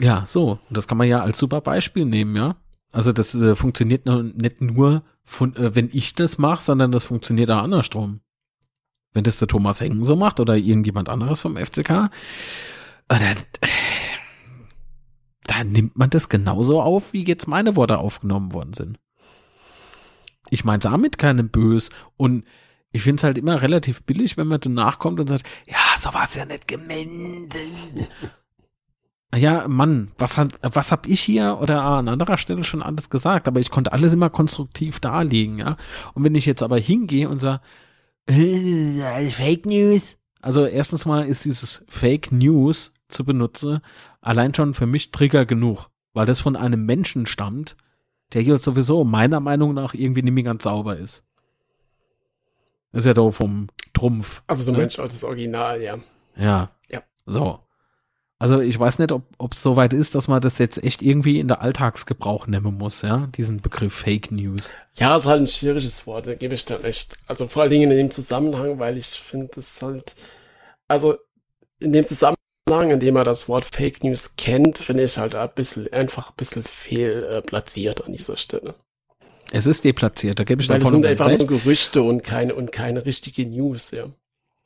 Ja, 0.00 0.24
so. 0.26 0.58
Und 0.68 0.76
das 0.76 0.88
kann 0.88 0.98
man 0.98 1.06
ja 1.06 1.22
als 1.22 1.38
super 1.38 1.60
Beispiel 1.60 2.06
nehmen, 2.06 2.34
ja. 2.34 2.56
Also 2.90 3.12
das 3.12 3.34
äh, 3.34 3.54
funktioniert 3.54 4.06
nicht 4.06 4.60
nur 4.60 5.04
von, 5.22 5.54
äh, 5.54 5.74
wenn 5.76 5.90
ich 5.92 6.14
das 6.14 6.38
mache, 6.38 6.62
sondern 6.62 6.90
das 6.90 7.04
funktioniert 7.04 7.50
auch 7.50 7.62
andersrum. 7.62 8.20
Wenn 9.12 9.24
das 9.24 9.38
der 9.38 9.46
Thomas 9.48 9.80
Hengen 9.80 10.02
so 10.02 10.16
macht 10.16 10.40
oder 10.40 10.56
irgendjemand 10.56 11.08
anderes 11.08 11.40
vom 11.40 11.56
FCK, 11.56 11.90
äh, 11.90 12.08
dann, 13.08 13.36
äh, 13.60 13.68
dann 15.46 15.70
nimmt 15.70 15.96
man 15.96 16.10
das 16.10 16.28
genauso 16.28 16.80
auf, 16.80 17.12
wie 17.12 17.24
jetzt 17.24 17.46
meine 17.46 17.76
Worte 17.76 17.98
aufgenommen 17.98 18.52
worden 18.52 18.72
sind. 18.72 18.98
Ich 20.48 20.64
meine 20.64 20.78
es 20.78 20.86
auch 20.86 20.98
keinem 21.18 21.50
Bös 21.50 21.90
und 22.16 22.44
ich 22.90 23.02
finde 23.02 23.20
es 23.20 23.24
halt 23.24 23.38
immer 23.38 23.62
relativ 23.62 24.02
billig, 24.02 24.36
wenn 24.36 24.48
man 24.48 24.60
danach 24.60 24.98
kommt 24.98 25.20
und 25.20 25.28
sagt, 25.28 25.46
ja, 25.66 25.76
so 25.96 26.12
war 26.12 26.24
es 26.24 26.34
ja 26.34 26.44
nicht 26.44 26.66
gemeint. 26.66 27.54
Ja, 29.34 29.68
Mann, 29.68 30.10
was 30.18 30.36
hat, 30.36 30.58
was 30.62 30.90
hab 30.90 31.06
ich 31.06 31.20
hier 31.20 31.58
oder 31.60 31.82
an 31.82 32.08
anderer 32.08 32.36
Stelle 32.36 32.64
schon 32.64 32.82
alles 32.82 33.10
gesagt, 33.10 33.46
aber 33.46 33.60
ich 33.60 33.70
konnte 33.70 33.92
alles 33.92 34.12
immer 34.12 34.28
konstruktiv 34.28 34.98
darlegen, 34.98 35.58
ja. 35.58 35.76
Und 36.14 36.24
wenn 36.24 36.34
ich 36.34 36.46
jetzt 36.46 36.62
aber 36.64 36.78
hingehe 36.78 37.28
und 37.28 37.38
sage, 37.38 37.60
äh, 38.26 39.30
Fake 39.30 39.66
News, 39.66 40.16
also 40.40 40.66
erstens 40.66 41.06
mal 41.06 41.26
ist 41.26 41.44
dieses 41.44 41.84
Fake 41.88 42.32
News 42.32 42.92
zu 43.08 43.24
benutzen 43.24 43.80
allein 44.20 44.52
schon 44.54 44.74
für 44.74 44.86
mich 44.86 45.12
Trigger 45.12 45.46
genug, 45.46 45.90
weil 46.12 46.26
das 46.26 46.40
von 46.40 46.56
einem 46.56 46.84
Menschen 46.84 47.26
stammt, 47.26 47.76
der 48.32 48.42
hier 48.42 48.58
sowieso 48.58 49.04
meiner 49.04 49.40
Meinung 49.40 49.74
nach 49.74 49.94
irgendwie 49.94 50.22
nicht 50.22 50.32
mehr 50.34 50.44
ganz 50.44 50.64
sauber 50.64 50.96
ist. 50.96 51.24
Das 52.92 53.02
ist 53.04 53.06
ja 53.06 53.14
doch 53.14 53.30
vom 53.30 53.68
Trumpf. 53.92 54.42
Also 54.46 54.64
du 54.64 54.72
Ne? 54.72 54.78
meinst 54.78 54.98
auch 54.98 55.08
das 55.08 55.22
Original, 55.24 55.80
ja. 55.80 55.98
Ja. 56.36 56.70
Ja. 56.90 57.02
So. 57.26 57.60
Also 58.40 58.58
ich 58.58 58.78
weiß 58.78 59.00
nicht, 59.00 59.12
ob 59.12 59.52
es 59.52 59.60
soweit 59.60 59.92
ist, 59.92 60.14
dass 60.14 60.26
man 60.26 60.40
das 60.40 60.56
jetzt 60.56 60.82
echt 60.82 61.02
irgendwie 61.02 61.40
in 61.40 61.48
der 61.48 61.60
Alltagsgebrauch 61.60 62.46
nehmen 62.46 62.78
muss, 62.78 63.02
ja, 63.02 63.28
diesen 63.36 63.60
Begriff 63.60 63.94
Fake 63.94 64.32
News. 64.32 64.72
Ja, 64.96 65.14
ist 65.18 65.26
halt 65.26 65.42
ein 65.42 65.46
schwieriges 65.46 66.06
Wort, 66.06 66.26
da 66.26 66.34
gebe 66.34 66.54
ich 66.54 66.64
dir 66.64 66.82
recht. 66.82 67.18
Also 67.26 67.48
vor 67.48 67.60
allen 67.60 67.70
Dingen 67.70 67.90
in 67.90 67.98
dem 67.98 68.10
Zusammenhang, 68.10 68.78
weil 68.78 68.96
ich 68.96 69.08
finde, 69.08 69.50
es 69.58 69.82
halt, 69.82 70.14
also 70.88 71.18
in 71.80 71.92
dem 71.92 72.06
Zusammenhang, 72.06 72.90
in 72.90 72.98
dem 72.98 73.16
er 73.16 73.24
das 73.24 73.46
Wort 73.46 73.66
Fake 73.70 74.02
News 74.02 74.36
kennt, 74.36 74.78
finde 74.78 75.02
ich 75.02 75.18
halt 75.18 75.34
ein 75.34 75.50
bisschen, 75.54 75.92
einfach 75.92 76.30
ein 76.30 76.36
bisschen 76.38 76.64
fehl 76.64 77.22
äh, 77.30 77.42
platziert 77.42 78.06
an 78.06 78.12
dieser 78.12 78.38
Stelle. 78.38 78.74
Es 79.52 79.66
ist 79.66 79.84
deplatziert, 79.84 80.38
da 80.38 80.44
gebe 80.44 80.62
ich 80.62 80.68
dir 80.68 80.76
es 80.76 80.82
voll 80.82 80.94
und 80.94 81.02
sind 81.02 81.02
ganz 81.02 81.20
einfach 81.20 81.32
recht. 81.32 81.50
nur 81.50 81.58
Gerüchte 81.58 82.02
und 82.02 82.22
keine, 82.22 82.54
und 82.54 82.72
keine 82.72 83.04
richtige 83.04 83.44
News, 83.44 83.90
ja. 83.90 84.06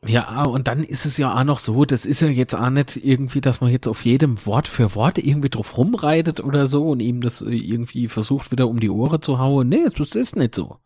Ja, 0.06 0.44
und 0.44 0.68
dann 0.68 0.82
ist 0.84 1.06
es 1.06 1.16
ja 1.16 1.34
auch 1.34 1.44
noch 1.44 1.58
so, 1.58 1.84
das 1.84 2.04
ist 2.04 2.20
ja 2.20 2.28
jetzt 2.28 2.54
auch 2.54 2.70
nicht 2.70 2.96
irgendwie, 2.96 3.40
dass 3.40 3.60
man 3.60 3.70
jetzt 3.70 3.88
auf 3.88 4.04
jedem 4.04 4.44
Wort 4.46 4.68
für 4.68 4.94
Wort 4.94 5.18
irgendwie 5.18 5.48
drauf 5.48 5.76
rumreitet 5.76 6.40
oder 6.40 6.66
so 6.66 6.90
und 6.90 7.00
ihm 7.00 7.20
das 7.20 7.40
irgendwie 7.40 8.08
versucht 8.08 8.52
wieder 8.52 8.68
um 8.68 8.80
die 8.80 8.90
Ohren 8.90 9.22
zu 9.22 9.38
hauen. 9.38 9.68
Nee, 9.68 9.86
das 9.96 10.14
ist 10.14 10.36
nicht 10.36 10.54
so. 10.54 10.78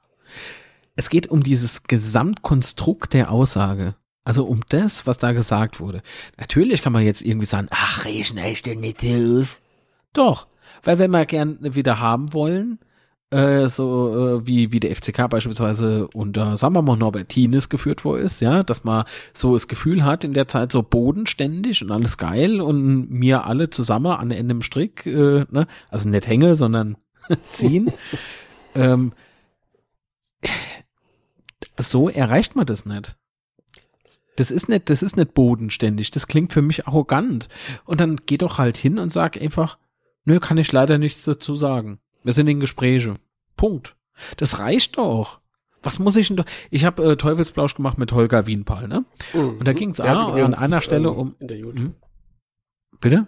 Es 0.97 1.11
geht 1.11 1.29
um 1.29 1.43
dieses 1.43 1.85
Gesamtkonstrukt 1.85 3.13
der 3.13 3.31
Aussage. 3.31 3.95
Also 4.25 4.45
um 4.45 4.61
das, 4.69 5.07
was 5.07 5.19
da 5.19 5.33
gesagt 5.33 5.81
wurde. 5.81 6.03
Natürlich 6.37 6.83
kann 6.83 6.93
man 6.93 7.03
jetzt 7.03 7.23
irgendwie 7.23 7.47
sagen, 7.47 7.69
ach, 7.71 8.05
ich 8.05 8.35
denn 8.63 8.81
nicht 8.81 9.05
auf. 9.05 9.61
Doch, 10.13 10.49
weil 10.83 10.99
wenn 10.99 11.13
wir 11.13 11.25
gern 11.25 11.59
wieder 11.61 11.99
haben 12.01 12.33
wollen, 12.35 12.79
äh, 13.31 13.69
so 13.69 14.39
äh, 14.39 14.47
wie, 14.47 14.73
wie 14.73 14.81
der 14.81 14.95
FCK 14.95 15.29
beispielsweise 15.29 16.09
unter, 16.09 16.57
sagen 16.57 16.75
wir 16.75 16.83
mal, 16.83 16.97
Norbert 16.97 17.29
Tienes 17.29 17.69
geführt 17.69 18.05
wo 18.05 18.15
ist, 18.15 18.41
ja, 18.41 18.63
dass 18.63 18.85
man 18.85 19.05
so 19.35 19.53
das 19.53 19.69
Gefühl 19.69 20.05
hat, 20.05 20.25
in 20.25 20.33
der 20.33 20.49
Zeit 20.49 20.73
so 20.73 20.83
bodenständig 20.83 21.83
und 21.83 21.91
alles 21.91 22.17
geil 22.17 22.61
und 22.61 23.11
mir 23.11 23.45
alle 23.45 23.71
zusammen 23.71 24.13
an 24.13 24.33
einem 24.33 24.63
Strick, 24.63 25.05
äh, 25.07 25.45
ne, 25.51 25.67
also 25.91 26.09
nicht 26.09 26.27
hänge, 26.27 26.55
sondern 26.55 26.97
ziehen. 27.51 27.93
ähm, 28.75 29.13
so 31.77 32.09
erreicht 32.09 32.57
man 32.57 32.67
das 32.67 32.87
nicht. 32.87 33.17
Das 34.37 34.51
ist 34.51 34.69
nicht, 34.69 34.89
das 34.89 35.03
ist 35.03 35.17
nicht 35.17 35.35
bodenständig. 35.35 36.13
Das 36.13 36.29
klingt 36.29 36.53
für 36.53 36.63
mich 36.63 36.87
arrogant. 36.87 37.49
Und 37.85 38.01
dann 38.01 38.17
geh 38.25 38.39
doch 38.39 38.59
halt 38.59 38.77
hin 38.77 38.99
und 38.99 39.11
sag 39.11 39.41
einfach, 39.41 39.79
nö, 40.25 40.39
kann 40.39 40.59
ich 40.59 40.71
leider 40.71 40.97
nichts 40.97 41.25
dazu 41.25 41.57
sagen. 41.57 41.99
Wir 42.25 42.33
sind 42.33 42.49
in 42.49 42.61
Gespräche. 42.61 43.15
Punkt. 43.57 43.97
Das 44.37 44.59
reicht 44.59 44.99
doch. 44.99 45.41
Was 45.83 45.99
muss 45.99 46.17
ich 46.17 46.29
denn 46.29 46.37
doch? 46.39 46.45
Ich 46.71 46.85
habe 46.85 47.05
äh, 47.05 47.17
Teufelsblausch 47.17 47.75
gemacht 47.75 47.99
mit 47.99 48.13
Holger 48.13 48.47
Wienpahl, 48.47 48.89
ne? 48.89 49.05
Und 49.33 49.67
da 49.67 49.73
hat 49.73 50.01
auch 50.01 50.35
an 50.35 50.55
einer 50.55 50.81
Stelle 50.81 51.09
ähm, 51.09 51.17
um. 51.17 51.37
In 51.39 51.49
der 51.49 51.57
YouTube. 51.59 51.79
Hm? 51.79 51.95
Bitte? 53.01 53.27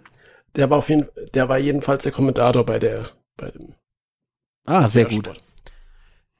Der 0.55 0.69
war 0.69 0.79
auf 0.79 0.89
jeden 0.89 1.07
der 1.33 1.47
war 1.47 1.57
jedenfalls 1.57 2.03
der 2.03 2.11
Kommentator 2.11 2.65
bei 2.65 2.77
der, 2.77 3.05
bei 3.37 3.49
dem 3.51 3.73
Ah, 4.65 4.85
sehr 4.85 5.05
gut. 5.05 5.31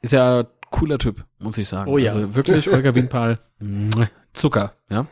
Ist 0.02 0.14
ja 0.14 0.46
cooler 0.70 0.98
Typ, 0.98 1.26
muss 1.40 1.58
ich 1.58 1.68
sagen. 1.68 1.90
Oh 1.90 1.98
ja. 1.98 2.14
Also 2.14 2.36
wirklich, 2.36 2.68
Holger 2.72 2.94
Wienpahl, 2.96 3.40
mwah, 3.60 4.10
Zucker, 4.34 4.74
ja. 4.90 5.08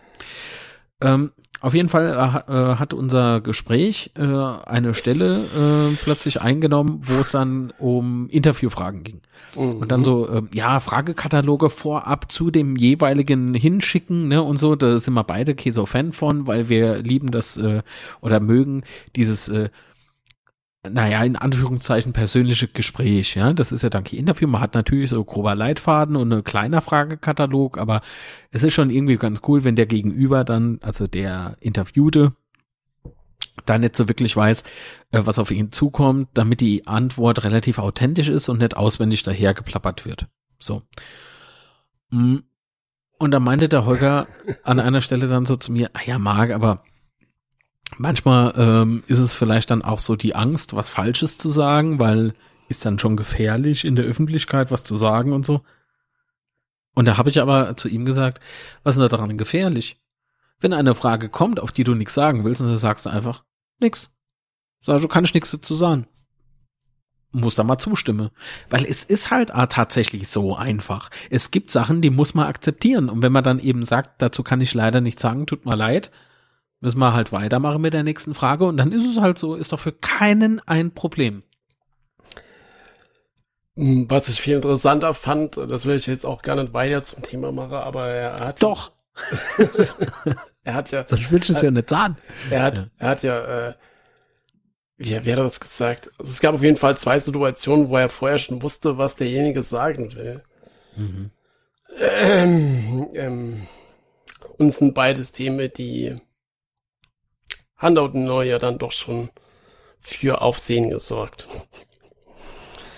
Ähm, 1.02 1.32
auf 1.62 1.74
jeden 1.74 1.89
Fall 1.89 2.43
äh, 2.48 2.52
äh, 2.52 2.76
hat 2.76 2.93
unser 2.93 3.41
Gespräch 3.41 4.12
äh, 4.15 4.24
eine 4.24 4.93
Stelle 4.93 5.39
äh, 5.39 5.95
plötzlich 6.04 6.41
eingenommen, 6.41 7.02
wo 7.04 7.19
es 7.22 7.32
dann 7.32 7.74
um 7.80 8.30
Interviewfragen 8.30 9.04
ging. 9.04 9.22
Und 9.56 9.91
dann 9.91 10.06
so, 10.06 10.30
ähm, 10.30 10.50
ja, 10.54 10.80
Fragekataloge 10.80 11.69
vorab 11.69 12.32
zu 12.32 12.52
dem 12.52 12.76
jeweiligen 12.76 13.54
hinschicken, 13.54 14.28
ne, 14.28 14.43
und 14.43 14.58
so, 14.58 14.76
da 14.76 15.00
sind 15.00 15.13
wir 15.15 15.24
beide 15.24 15.54
okay, 15.54 15.72
so 15.72 15.86
Fan 15.86 16.12
von, 16.12 16.45
weil 16.45 16.69
wir 16.69 16.98
lieben 17.00 17.32
das 17.32 17.58
äh, 17.58 17.82
oder 18.22 18.39
mögen 18.39 18.84
dieses, 19.15 19.50
äh, 19.50 19.69
naja, 20.88 21.24
in 21.24 21.36
Anführungszeichen 21.36 22.13
persönliche 22.13 22.68
Gespräch, 22.68 23.36
ja. 23.36 23.54
Das 23.54 23.72
ist 23.72 23.82
ja 23.82 23.89
dank 23.89 24.13
Interview. 24.13 24.48
Man 24.48 24.62
hat 24.62 24.76
natürlich 24.76 25.10
so 25.10 25.24
grober 25.24 25.54
Leitfaden 25.56 26.15
und 26.15 26.32
ein 26.32 26.44
kleiner 26.44 26.82
Fragekatalog, 26.82 27.78
aber 27.78 28.02
es 28.52 28.63
ist 28.63 28.74
schon 28.74 28.89
irgendwie 28.89 29.18
ganz 29.18 29.42
cool, 29.48 29.63
wenn 29.63 29.76
der 29.76 29.88
Gegenüber 29.88 30.46
dann, 30.46 30.80
also 30.82 31.06
der 31.06 31.58
Interviewte, 31.60 32.34
da 33.65 33.78
nicht 33.78 33.96
so 33.96 34.08
wirklich 34.08 34.36
weiß, 34.36 34.63
äh, 35.12 35.22
was 35.24 35.38
auf 35.38 35.52
ihn 35.52 35.72
zukommt, 35.72 36.30
damit 36.34 36.62
die 36.62 36.88
Antwort 36.88 37.44
relativ 37.44 37.78
authentisch 37.78 38.30
ist 38.30 38.48
und 38.48 38.60
nicht 38.60 38.78
auswendig 38.78 39.24
dahergeplappert 39.24 40.06
wird. 40.06 40.28
So. 40.60 40.84
Mm. 42.10 42.38
Und 43.22 43.32
da 43.32 43.42
meinte 43.42 43.68
der 43.68 43.86
Holger 43.86 44.28
an 44.63 44.80
einer 44.80 45.02
Stelle 45.02 45.28
dann 45.28 45.46
so 45.46 45.58
zu 45.58 45.74
mir, 45.74 45.89
ah 45.94 46.00
ja, 46.06 46.18
Marc, 46.18 46.52
aber 46.52 46.84
manchmal 47.97 48.54
ähm, 48.58 49.04
ist 49.08 49.19
es 49.19 49.34
vielleicht 49.34 49.71
dann 49.71 49.82
auch 49.82 49.99
so 49.99 50.15
die 50.15 50.36
Angst, 50.36 50.75
was 50.75 50.89
Falsches 50.89 51.38
zu 51.38 51.49
sagen, 51.49 51.99
weil 51.99 52.34
ist 52.69 52.86
dann 52.86 52.99
schon 52.99 53.17
gefährlich 53.17 53.84
in 53.84 53.95
der 53.95 54.06
Öffentlichkeit 54.06 54.71
was 54.71 54.84
zu 54.84 54.95
sagen 54.95 55.34
und 55.34 55.45
so. 55.45 55.62
Und 56.95 57.08
da 57.08 57.17
habe 57.17 57.30
ich 57.30 57.41
aber 57.41 57.75
zu 57.75 57.88
ihm 57.88 58.06
gesagt, 58.06 58.39
was 58.84 58.95
ist 58.95 59.02
da 59.02 59.08
daran 59.08 59.38
gefährlich? 59.38 59.99
Wenn 60.60 60.73
eine 60.73 60.95
Frage 60.95 61.30
kommt, 61.30 61.60
auf 61.60 61.71
die 61.71 61.84
du 61.84 61.95
nichts 61.95 62.13
sagen 62.13 62.43
willst, 62.43 62.62
dann 62.62 62.75
sagst 62.78 63.06
du 63.06 63.10
einfach 63.10 63.43
nix. 63.80 64.12
Sag, 64.82 65.02
du 65.02 65.08
kannst 65.08 65.34
nichts 65.34 65.52
dazu 65.52 65.75
sagen. 65.75 66.08
Muss 67.32 67.56
da 67.56 67.63
mal 67.63 67.78
zustimmen. 67.78 68.30
Weil 68.69 68.86
es 68.86 69.04
ist 69.04 69.32
halt 69.32 69.49
tatsächlich 69.49 70.28
so 70.30 70.56
einfach. 70.56 71.10
Es 71.30 71.52
gibt 71.52 71.69
Sachen, 71.69 72.02
die 72.02 72.10
muss 72.10 72.34
man 72.34 72.47
akzeptieren. 72.47 73.10
Und 73.10 73.21
wenn 73.21 73.32
man 73.32 73.43
dann 73.43 73.60
eben 73.60 73.86
sagt, 73.86 74.21
dazu 74.21 74.43
kann 74.43 74.62
ich 74.62 74.73
leider 74.73 74.99
nichts 74.99 75.21
sagen, 75.21 75.45
tut 75.45 75.65
mir 75.65 75.75
leid, 75.75 76.12
müssen 76.82 77.00
wir 77.00 77.13
halt 77.13 77.32
weitermachen 77.32 77.82
mit 77.82 77.94
der 77.94 78.04
nächsten 78.04 78.34
Frage. 78.34 78.65
Und 78.65 78.78
dann 78.78 78.92
ist 78.92 79.06
es 79.06 79.20
halt 79.20 79.38
so, 79.38 79.56
ist 79.56 79.72
doch 79.72 79.80
für 79.80 79.92
keinen 79.92 80.62
ein 80.68 80.94
Problem. 80.94 81.44
Was 83.76 84.28
ich 84.28 84.42
viel 84.42 84.56
interessanter 84.56 85.13
fand, 85.13 85.56
das 85.56 85.86
will 85.86 85.96
ich 85.96 86.08
jetzt 86.08 86.26
auch 86.26 86.42
gar 86.42 86.56
nicht 86.56 86.74
weiter 86.74 87.02
zum 87.02 87.24
Thema 87.24 87.52
machen, 87.52 87.76
aber 87.76 88.08
er 88.08 88.39
hat. 88.39 88.62
Doch, 88.62 88.92
er 90.63 90.74
hat 90.74 90.92
ja. 90.92 91.04
Dann 91.04 91.20
schwitzt 91.20 91.50
es 91.50 91.62
ja 91.62 91.72
nicht 91.72 91.92
an. 91.94 92.18
Er 92.50 92.63
hat, 92.63 92.78
ja. 92.78 92.86
er 92.98 93.10
hat 93.10 93.24
ja, 93.24 93.70
äh, 93.70 93.74
wie, 94.98 95.12
wie 95.12 95.13
hat 95.13 95.26
er 95.26 95.36
das 95.44 95.62
gesagt? 95.62 96.12
Also 96.20 96.32
es 96.32 96.42
gab 96.42 96.56
auf 96.56 96.63
jeden 96.63 96.76
Fall 96.76 96.98
zwei 96.98 97.20
Situationen, 97.20 97.89
wo 97.89 97.96
er 97.96 98.10
vorher 98.10 98.38
schon 98.38 98.62
wusste, 98.62 98.98
was 98.98 99.15
derjenige 99.15 99.63
sagen 99.63 100.13
will. 100.13 100.44
Mhm. 100.98 101.32
Ähm, 101.98 103.08
ähm, 103.13 103.68
und 104.58 104.68
es 104.68 104.78
sind 104.78 104.94
beides 104.94 105.32
Themen, 105.32 105.72
die 105.78 106.18
Handout 107.80 108.12
Neu 108.13 108.46
ja 108.46 108.60
dann 108.60 108.78
doch 108.78 108.92
schon 108.92 109.30
für 110.00 110.42
Aufsehen 110.42 110.89
gesorgt. 110.89 111.48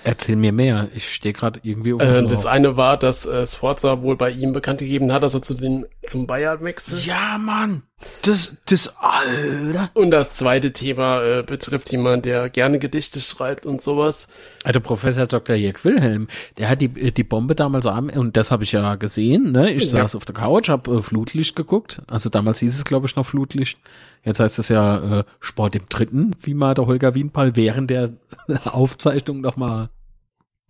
Erzähl 0.03 0.35
mir 0.35 0.51
mehr. 0.51 0.89
Ich 0.95 1.13
stehe 1.13 1.33
gerade 1.33 1.59
irgendwie 1.63 1.93
um. 1.93 1.99
Äh, 1.99 2.23
das 2.23 2.47
eine 2.47 2.75
war, 2.75 2.97
dass 2.97 3.25
äh, 3.25 3.45
Sforza 3.45 4.01
wohl 4.01 4.15
bei 4.15 4.31
ihm 4.31 4.51
bekannt 4.51 4.79
gegeben 4.79 5.13
hat, 5.13 5.21
dass 5.21 5.35
er 5.35 5.43
zu 5.43 5.53
den 5.53 5.85
zum 6.07 6.25
Bayern 6.25 6.63
wechselt. 6.63 7.05
Ja, 7.05 7.37
Mann. 7.37 7.83
Das, 8.23 8.55
das, 8.65 8.93
Alter. 8.97 9.89
Und 9.93 10.11
das 10.11 10.35
zweite 10.35 10.73
Thema 10.73 11.23
äh, 11.23 11.43
betrifft 11.43 11.91
jemanden, 11.91 12.23
der 12.23 12.49
gerne 12.49 12.79
Gedichte 12.79 13.21
schreibt 13.21 13.65
und 13.65 13.81
sowas. 13.81 14.27
Also 14.63 14.79
Professor 14.79 15.25
Dr. 15.25 15.55
Jörg 15.55 15.83
Wilhelm, 15.83 16.27
der 16.57 16.69
hat 16.69 16.81
die, 16.81 16.89
die 16.89 17.23
Bombe 17.23 17.55
damals 17.55 17.85
am, 17.85 18.09
und 18.09 18.37
das 18.37 18.51
habe 18.51 18.63
ich 18.63 18.71
ja 18.71 18.95
gesehen, 18.95 19.51
ne? 19.51 19.71
Ich 19.71 19.85
ja. 19.85 19.89
saß 19.89 20.15
auf 20.15 20.25
der 20.25 20.35
Couch, 20.35 20.69
habe 20.69 20.97
äh, 20.97 21.01
Flutlicht 21.01 21.55
geguckt. 21.55 22.01
Also 22.09 22.29
damals 22.29 22.59
hieß 22.59 22.75
es, 22.75 22.85
glaube 22.85 23.07
ich, 23.07 23.15
noch 23.15 23.25
Flutlicht. 23.25 23.79
Jetzt 24.23 24.39
heißt 24.39 24.59
es 24.59 24.69
ja 24.69 25.19
äh, 25.19 25.23
Sport 25.39 25.75
im 25.75 25.89
Dritten, 25.89 26.35
wie 26.41 26.53
mal 26.53 26.73
der 26.73 26.85
Holger 26.85 27.15
Wienpal 27.15 27.55
während 27.55 27.89
der 27.89 28.13
Aufzeichnung 28.65 29.41
nochmal 29.41 29.89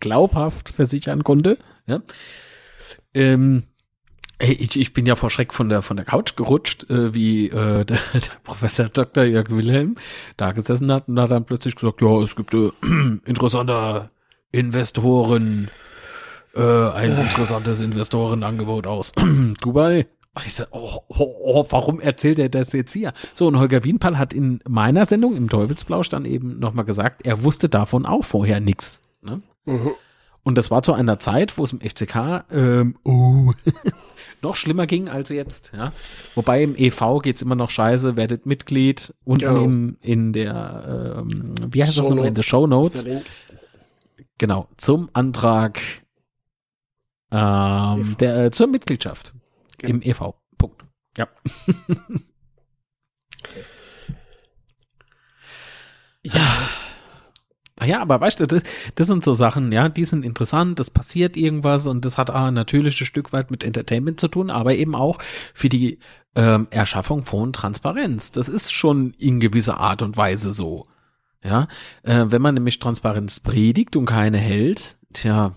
glaubhaft 0.00 0.68
versichern 0.68 1.22
konnte. 1.22 1.58
Ja. 1.86 2.02
Ähm, 3.14 3.64
ich, 4.42 4.78
ich 4.78 4.92
bin 4.92 5.06
ja 5.06 5.14
vor 5.14 5.30
Schreck 5.30 5.54
von 5.54 5.68
der 5.68 5.82
von 5.82 5.96
der 5.96 6.04
Couch 6.04 6.36
gerutscht, 6.36 6.88
äh, 6.90 7.14
wie 7.14 7.48
äh, 7.48 7.84
der, 7.84 7.98
der 8.14 8.20
Professor 8.44 8.88
Dr. 8.88 9.24
Jörg 9.24 9.50
Wilhelm 9.50 9.96
da 10.36 10.52
gesessen 10.52 10.90
hat 10.92 11.08
und 11.08 11.20
hat 11.20 11.30
dann 11.30 11.44
plötzlich 11.44 11.76
gesagt, 11.76 12.02
ja, 12.02 12.20
es 12.20 12.36
gibt 12.36 12.54
äh, 12.54 12.70
interessanter 13.24 14.10
Investoren, 14.50 15.70
äh, 16.54 16.60
ein 16.60 17.16
interessantes 17.16 17.80
Investorenangebot 17.80 18.86
aus 18.86 19.12
Dubai. 19.60 20.06
Ich 20.46 20.54
sag, 20.54 20.68
oh, 20.70 21.00
oh, 21.08 21.34
oh, 21.40 21.66
warum 21.68 22.00
erzählt 22.00 22.38
er 22.38 22.48
das 22.48 22.72
jetzt 22.72 22.92
hier? 22.92 23.12
So, 23.34 23.46
und 23.46 23.58
Holger 23.58 23.84
Wienpal 23.84 24.16
hat 24.18 24.32
in 24.32 24.60
meiner 24.66 25.04
Sendung 25.04 25.36
im 25.36 25.50
Teufelsblausch 25.50 26.08
dann 26.08 26.24
eben 26.24 26.58
nochmal 26.58 26.86
gesagt, 26.86 27.26
er 27.26 27.44
wusste 27.44 27.68
davon 27.68 28.06
auch 28.06 28.24
vorher 28.24 28.58
nichts. 28.58 29.02
Ne? 29.20 29.42
Mhm. 29.66 29.90
Und 30.42 30.58
das 30.58 30.70
war 30.70 30.82
zu 30.82 30.94
einer 30.94 31.18
Zeit, 31.18 31.58
wo 31.58 31.64
es 31.64 31.72
im 31.72 31.80
FCK 31.80 32.44
ähm, 32.50 32.96
oh, 33.04 33.52
noch 34.42 34.56
schlimmer 34.56 34.86
ging 34.86 35.08
als 35.08 35.28
jetzt. 35.28 35.72
Ja? 35.74 35.92
Wobei 36.34 36.62
im 36.62 36.74
EV 36.76 37.20
geht's 37.22 37.42
immer 37.42 37.54
noch 37.54 37.70
scheiße, 37.70 38.16
werdet 38.16 38.46
Mitglied 38.46 39.14
unten 39.24 39.44
genau. 39.46 39.62
in, 39.64 39.96
in 40.00 40.32
der, 40.32 41.24
ähm, 41.24 41.54
wie 41.68 41.82
heißt 41.82 41.94
Show 41.94 42.08
das 42.08 42.14
noch, 42.14 42.24
in 42.24 42.34
der 42.34 42.42
Show 42.42 42.66
Notes. 42.66 43.06
Genau, 44.38 44.68
zum 44.76 45.08
Antrag 45.12 45.80
ähm, 47.30 48.16
der, 48.18 48.44
äh, 48.46 48.50
zur 48.50 48.66
Mitgliedschaft 48.66 49.32
genau. 49.78 49.94
im 49.94 50.02
EV. 50.02 50.34
Punkt. 50.58 50.84
Ja. 51.16 51.28
ja. 56.24 56.68
Ah 57.82 57.84
ja, 57.84 58.00
aber 58.00 58.20
weißt 58.20 58.38
du, 58.38 58.46
das, 58.46 58.62
das 58.94 59.08
sind 59.08 59.24
so 59.24 59.34
Sachen, 59.34 59.72
ja, 59.72 59.88
die 59.88 60.04
sind 60.04 60.24
interessant, 60.24 60.78
das 60.78 60.88
passiert 60.88 61.36
irgendwas 61.36 61.88
und 61.88 62.04
das 62.04 62.16
hat 62.16 62.30
auch 62.30 62.52
natürlich 62.52 63.00
ein 63.00 63.06
Stück 63.06 63.32
weit 63.32 63.50
mit 63.50 63.64
Entertainment 63.64 64.20
zu 64.20 64.28
tun, 64.28 64.50
aber 64.50 64.76
eben 64.76 64.94
auch 64.94 65.18
für 65.52 65.68
die 65.68 65.98
ähm, 66.36 66.68
Erschaffung 66.70 67.24
von 67.24 67.52
Transparenz. 67.52 68.30
Das 68.30 68.48
ist 68.48 68.72
schon 68.72 69.14
in 69.14 69.40
gewisser 69.40 69.78
Art 69.78 70.00
und 70.02 70.16
Weise 70.16 70.52
so. 70.52 70.86
Ja, 71.42 71.66
äh, 72.04 72.26
wenn 72.28 72.40
man 72.40 72.54
nämlich 72.54 72.78
Transparenz 72.78 73.40
predigt 73.40 73.96
und 73.96 74.06
keine 74.06 74.38
hält, 74.38 74.96
tja, 75.12 75.56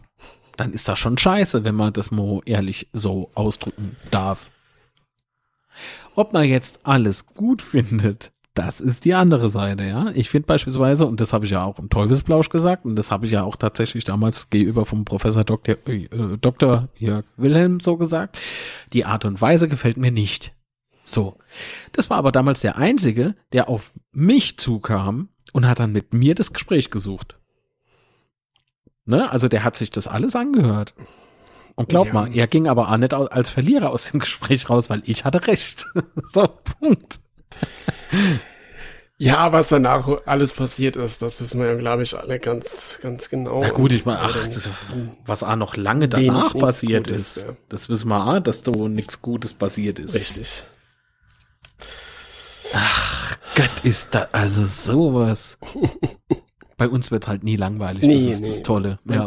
dann 0.57 0.73
ist 0.73 0.87
das 0.87 0.97
schon 0.97 1.19
scheiße, 1.19 1.63
wenn 1.63 1.75
man 1.75 1.93
das 1.93 2.09
mal 2.09 2.41
ehrlich 2.47 2.89
so 2.91 3.29
ausdrücken 3.35 3.95
darf. 4.09 4.49
Ob 6.15 6.33
man 6.33 6.45
jetzt 6.45 6.87
alles 6.87 7.27
gut 7.27 7.61
findet, 7.61 8.31
das 8.55 8.79
ist 8.79 9.03
die 9.03 9.13
andere 9.13 9.49
Seite, 9.49 9.83
ja. 9.83 10.11
Ich 10.15 10.29
finde 10.29 10.47
beispielsweise, 10.47 11.05
und 11.05 11.19
das 11.19 11.33
habe 11.33 11.45
ich 11.45 11.51
ja 11.51 11.63
auch 11.63 11.77
im 11.77 11.89
Teufelsblausch 11.89 12.49
gesagt, 12.49 12.85
und 12.85 12.95
das 12.95 13.11
habe 13.11 13.25
ich 13.25 13.33
ja 13.33 13.43
auch 13.43 13.57
tatsächlich 13.57 14.05
damals 14.05 14.49
gegenüber 14.49 14.85
vom 14.85 15.03
Professor 15.03 15.43
Dr. 15.43 15.75
Äh, 15.85 16.07
Dr. 16.39 16.87
Jörg 16.97 17.25
Wilhelm 17.35 17.81
so 17.81 17.97
gesagt, 17.97 18.39
die 18.93 19.05
Art 19.05 19.25
und 19.25 19.41
Weise 19.41 19.67
gefällt 19.67 19.97
mir 19.97 20.11
nicht. 20.11 20.53
So. 21.03 21.37
Das 21.91 22.09
war 22.09 22.17
aber 22.17 22.31
damals 22.31 22.61
der 22.61 22.77
Einzige, 22.77 23.35
der 23.51 23.67
auf 23.67 23.93
mich 24.13 24.57
zukam 24.57 25.27
und 25.51 25.67
hat 25.67 25.79
dann 25.79 25.91
mit 25.91 26.13
mir 26.13 26.33
das 26.33 26.53
Gespräch 26.53 26.89
gesucht. 26.89 27.37
Ne? 29.05 29.29
Also 29.29 29.49
der 29.49 29.65
hat 29.65 29.75
sich 29.75 29.91
das 29.91 30.07
alles 30.07 30.35
angehört. 30.35 30.93
Und 31.75 31.89
glaub 31.89 32.07
ja. 32.07 32.13
mal, 32.13 32.35
er 32.35 32.47
ging 32.47 32.67
aber 32.67 32.89
auch 32.89 32.97
nicht 32.97 33.13
als 33.13 33.49
Verlierer 33.49 33.89
aus 33.89 34.09
dem 34.09 34.21
Gespräch 34.21 34.69
raus, 34.69 34.89
weil 34.89 35.03
ich 35.05 35.25
hatte 35.25 35.45
recht. 35.45 35.85
so, 36.31 36.47
Punkt. 36.79 37.19
Ja, 39.17 39.53
was 39.53 39.69
danach 39.69 40.09
alles 40.25 40.51
passiert 40.51 40.97
ist, 40.97 41.21
das 41.21 41.39
wissen 41.39 41.61
wir 41.61 41.67
ja, 41.67 41.75
glaube 41.75 42.03
ich, 42.03 42.17
alle 42.17 42.37
ganz, 42.37 42.99
ganz 43.01 43.29
genau. 43.29 43.61
Na 43.61 43.69
gut, 43.69 43.93
ich 43.93 44.05
meine, 44.05 44.19
ach, 44.19 44.47
das, 44.47 44.69
was 45.25 45.41
auch 45.41 45.55
noch 45.55 45.77
lange 45.77 46.09
danach 46.09 46.53
passiert 46.53 47.07
ist, 47.07 47.37
ist 47.37 47.45
ja. 47.47 47.55
das 47.69 47.87
wissen 47.87 48.09
wir 48.09 48.27
auch, 48.27 48.39
dass 48.41 48.59
so 48.59 48.89
nichts 48.89 49.21
Gutes 49.21 49.53
passiert 49.53 49.99
ist. 49.99 50.15
Richtig. 50.15 50.65
Ach 52.73 53.37
Gott, 53.55 53.71
ist 53.83 54.09
da 54.11 54.27
also 54.33 54.65
sowas. 54.65 55.57
Bei 56.77 56.89
uns 56.89 57.09
wird 57.09 57.29
halt 57.29 57.45
nie 57.45 57.55
langweilig, 57.55 58.03
nee, 58.03 58.15
das 58.15 58.35
ist 58.35 58.41
nee, 58.41 58.47
das 58.47 58.63
Tolle. 58.63 58.99
Ja. 59.05 59.25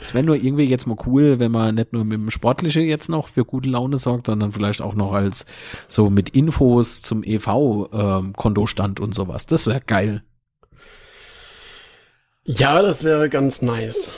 Es 0.00 0.14
wäre 0.14 0.24
nur 0.24 0.36
irgendwie 0.36 0.64
jetzt 0.64 0.86
mal 0.86 0.96
cool, 1.06 1.38
wenn 1.38 1.52
man 1.52 1.74
nicht 1.74 1.92
nur 1.92 2.04
mit 2.04 2.14
dem 2.14 2.30
Sportliche 2.30 2.80
jetzt 2.80 3.08
noch 3.08 3.28
für 3.28 3.44
gute 3.44 3.68
Laune 3.68 3.98
sorgt, 3.98 4.26
sondern 4.26 4.52
vielleicht 4.52 4.80
auch 4.80 4.94
noch 4.94 5.12
als 5.12 5.46
so 5.88 6.10
mit 6.10 6.30
Infos 6.30 7.02
zum 7.02 7.22
EV-Kontostand 7.22 8.98
ähm, 8.98 9.04
und 9.04 9.14
sowas. 9.14 9.46
Das 9.46 9.66
wäre 9.66 9.80
geil. 9.80 10.22
Ja, 12.44 12.82
das 12.82 13.04
wäre 13.04 13.28
ganz 13.28 13.62
nice. 13.62 14.16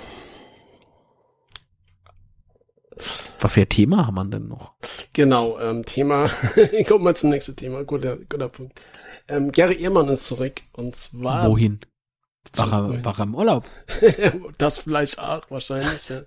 Was 3.40 3.54
für 3.54 3.62
ein 3.62 3.68
Thema 3.68 4.06
haben 4.06 4.14
wir 4.14 4.24
denn 4.24 4.46
noch? 4.46 4.72
Genau, 5.14 5.58
ähm, 5.58 5.84
Thema, 5.84 6.30
kommen 6.88 7.04
wir 7.04 7.14
zum 7.14 7.30
nächsten 7.30 7.56
Thema, 7.56 7.82
guter, 7.82 8.16
guter 8.28 8.48
Punkt. 8.48 8.80
Ähm, 9.26 9.50
Gary 9.50 9.82
Ehrmann 9.82 10.08
ist 10.08 10.26
zurück 10.26 10.62
und 10.72 10.94
zwar. 10.94 11.44
Wohin? 11.44 11.80
War 12.56 12.72
er, 12.72 13.04
war 13.04 13.18
er 13.18 13.24
im 13.24 13.34
Urlaub? 13.34 13.66
das 14.58 14.78
vielleicht 14.78 15.18
auch, 15.18 15.42
wahrscheinlich, 15.50 16.08
ja. 16.08 16.22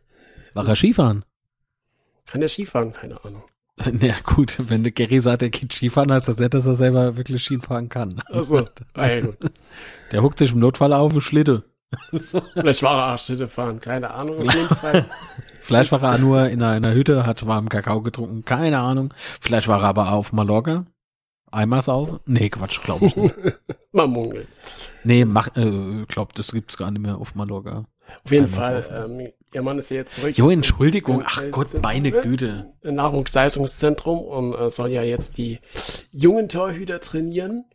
War 0.53 0.67
er 0.67 0.75
Skifahren? 0.75 1.25
Kann 2.25 2.41
der 2.41 2.49
Skifahren? 2.49 2.93
Keine 2.93 3.23
Ahnung. 3.23 3.43
Na 3.91 4.15
gut, 4.23 4.55
wenn 4.57 4.83
der 4.83 4.91
Gary 4.91 5.19
sagt, 5.21 5.41
er 5.41 5.49
geht 5.49 5.73
Skifahren, 5.73 6.11
heißt 6.11 6.27
das 6.27 6.39
nicht, 6.39 6.53
dass 6.53 6.65
er 6.65 6.75
selber 6.75 7.17
wirklich 7.17 7.43
Skifahren 7.43 7.89
kann. 7.89 8.21
Also, 8.27 8.65
ah, 8.93 9.19
gut. 9.19 9.37
Der 10.11 10.21
huckt 10.21 10.39
sich 10.39 10.51
im 10.51 10.59
Notfall 10.59 10.93
auf 10.93 11.13
und 11.13 11.21
Schlitte. 11.21 11.63
Vielleicht 12.53 12.83
war 12.83 13.07
er 13.07 13.15
auch 13.15 13.19
Schlitte 13.19 13.47
fahren, 13.47 13.79
keine 13.79 14.11
Ahnung, 14.11 14.47
auf 14.47 14.53
jeden 14.53 14.75
Fall. 14.75 15.05
Vielleicht 15.61 15.91
war 15.91 16.03
er 16.03 16.17
nur 16.17 16.47
in 16.47 16.61
einer, 16.61 16.77
in 16.77 16.85
einer 16.85 16.95
Hütte, 16.95 17.25
hat 17.25 17.45
warmen 17.47 17.69
Kakao 17.69 18.01
getrunken, 18.01 18.45
keine 18.45 18.79
Ahnung. 18.79 19.13
Vielleicht 19.41 19.67
war 19.67 19.81
er 19.81 19.89
aber 19.89 20.11
auf 20.11 20.31
Mallorca. 20.31 20.85
Eimers 21.51 21.89
auf? 21.89 22.19
Nee, 22.25 22.49
Quatsch, 22.49 22.81
glaube 22.83 23.05
ich 23.05 23.15
nicht. 23.15 23.35
Man 23.91 24.09
munkelt. 24.09 24.47
Nee, 25.03 25.25
mach, 25.25 25.55
äh, 25.55 26.05
glaub, 26.07 26.33
das 26.33 26.51
gibt's 26.51 26.77
gar 26.77 26.91
nicht 26.91 27.01
mehr 27.01 27.17
auf 27.17 27.35
Mallorca. 27.35 27.85
Auf 28.23 28.31
jeden 28.31 28.47
Fall, 28.47 29.07
ähm, 29.09 29.31
ihr 29.53 29.61
Mann 29.61 29.77
ist 29.77 29.89
ja 29.89 29.97
jetzt 29.97 30.15
zurück. 30.15 30.37
Jo, 30.37 30.49
Entschuldigung, 30.49 31.23
ach 31.25 31.41
Gott, 31.51 31.81
meine 31.81 32.11
Güte. 32.11 32.73
Nachwuchsleistungszentrum 32.83 34.19
und 34.19 34.53
äh, 34.53 34.69
soll 34.69 34.91
ja 34.91 35.03
jetzt 35.03 35.37
die 35.37 35.59
jungen 36.11 36.49
Torhüter 36.49 36.99
trainieren. 37.01 37.65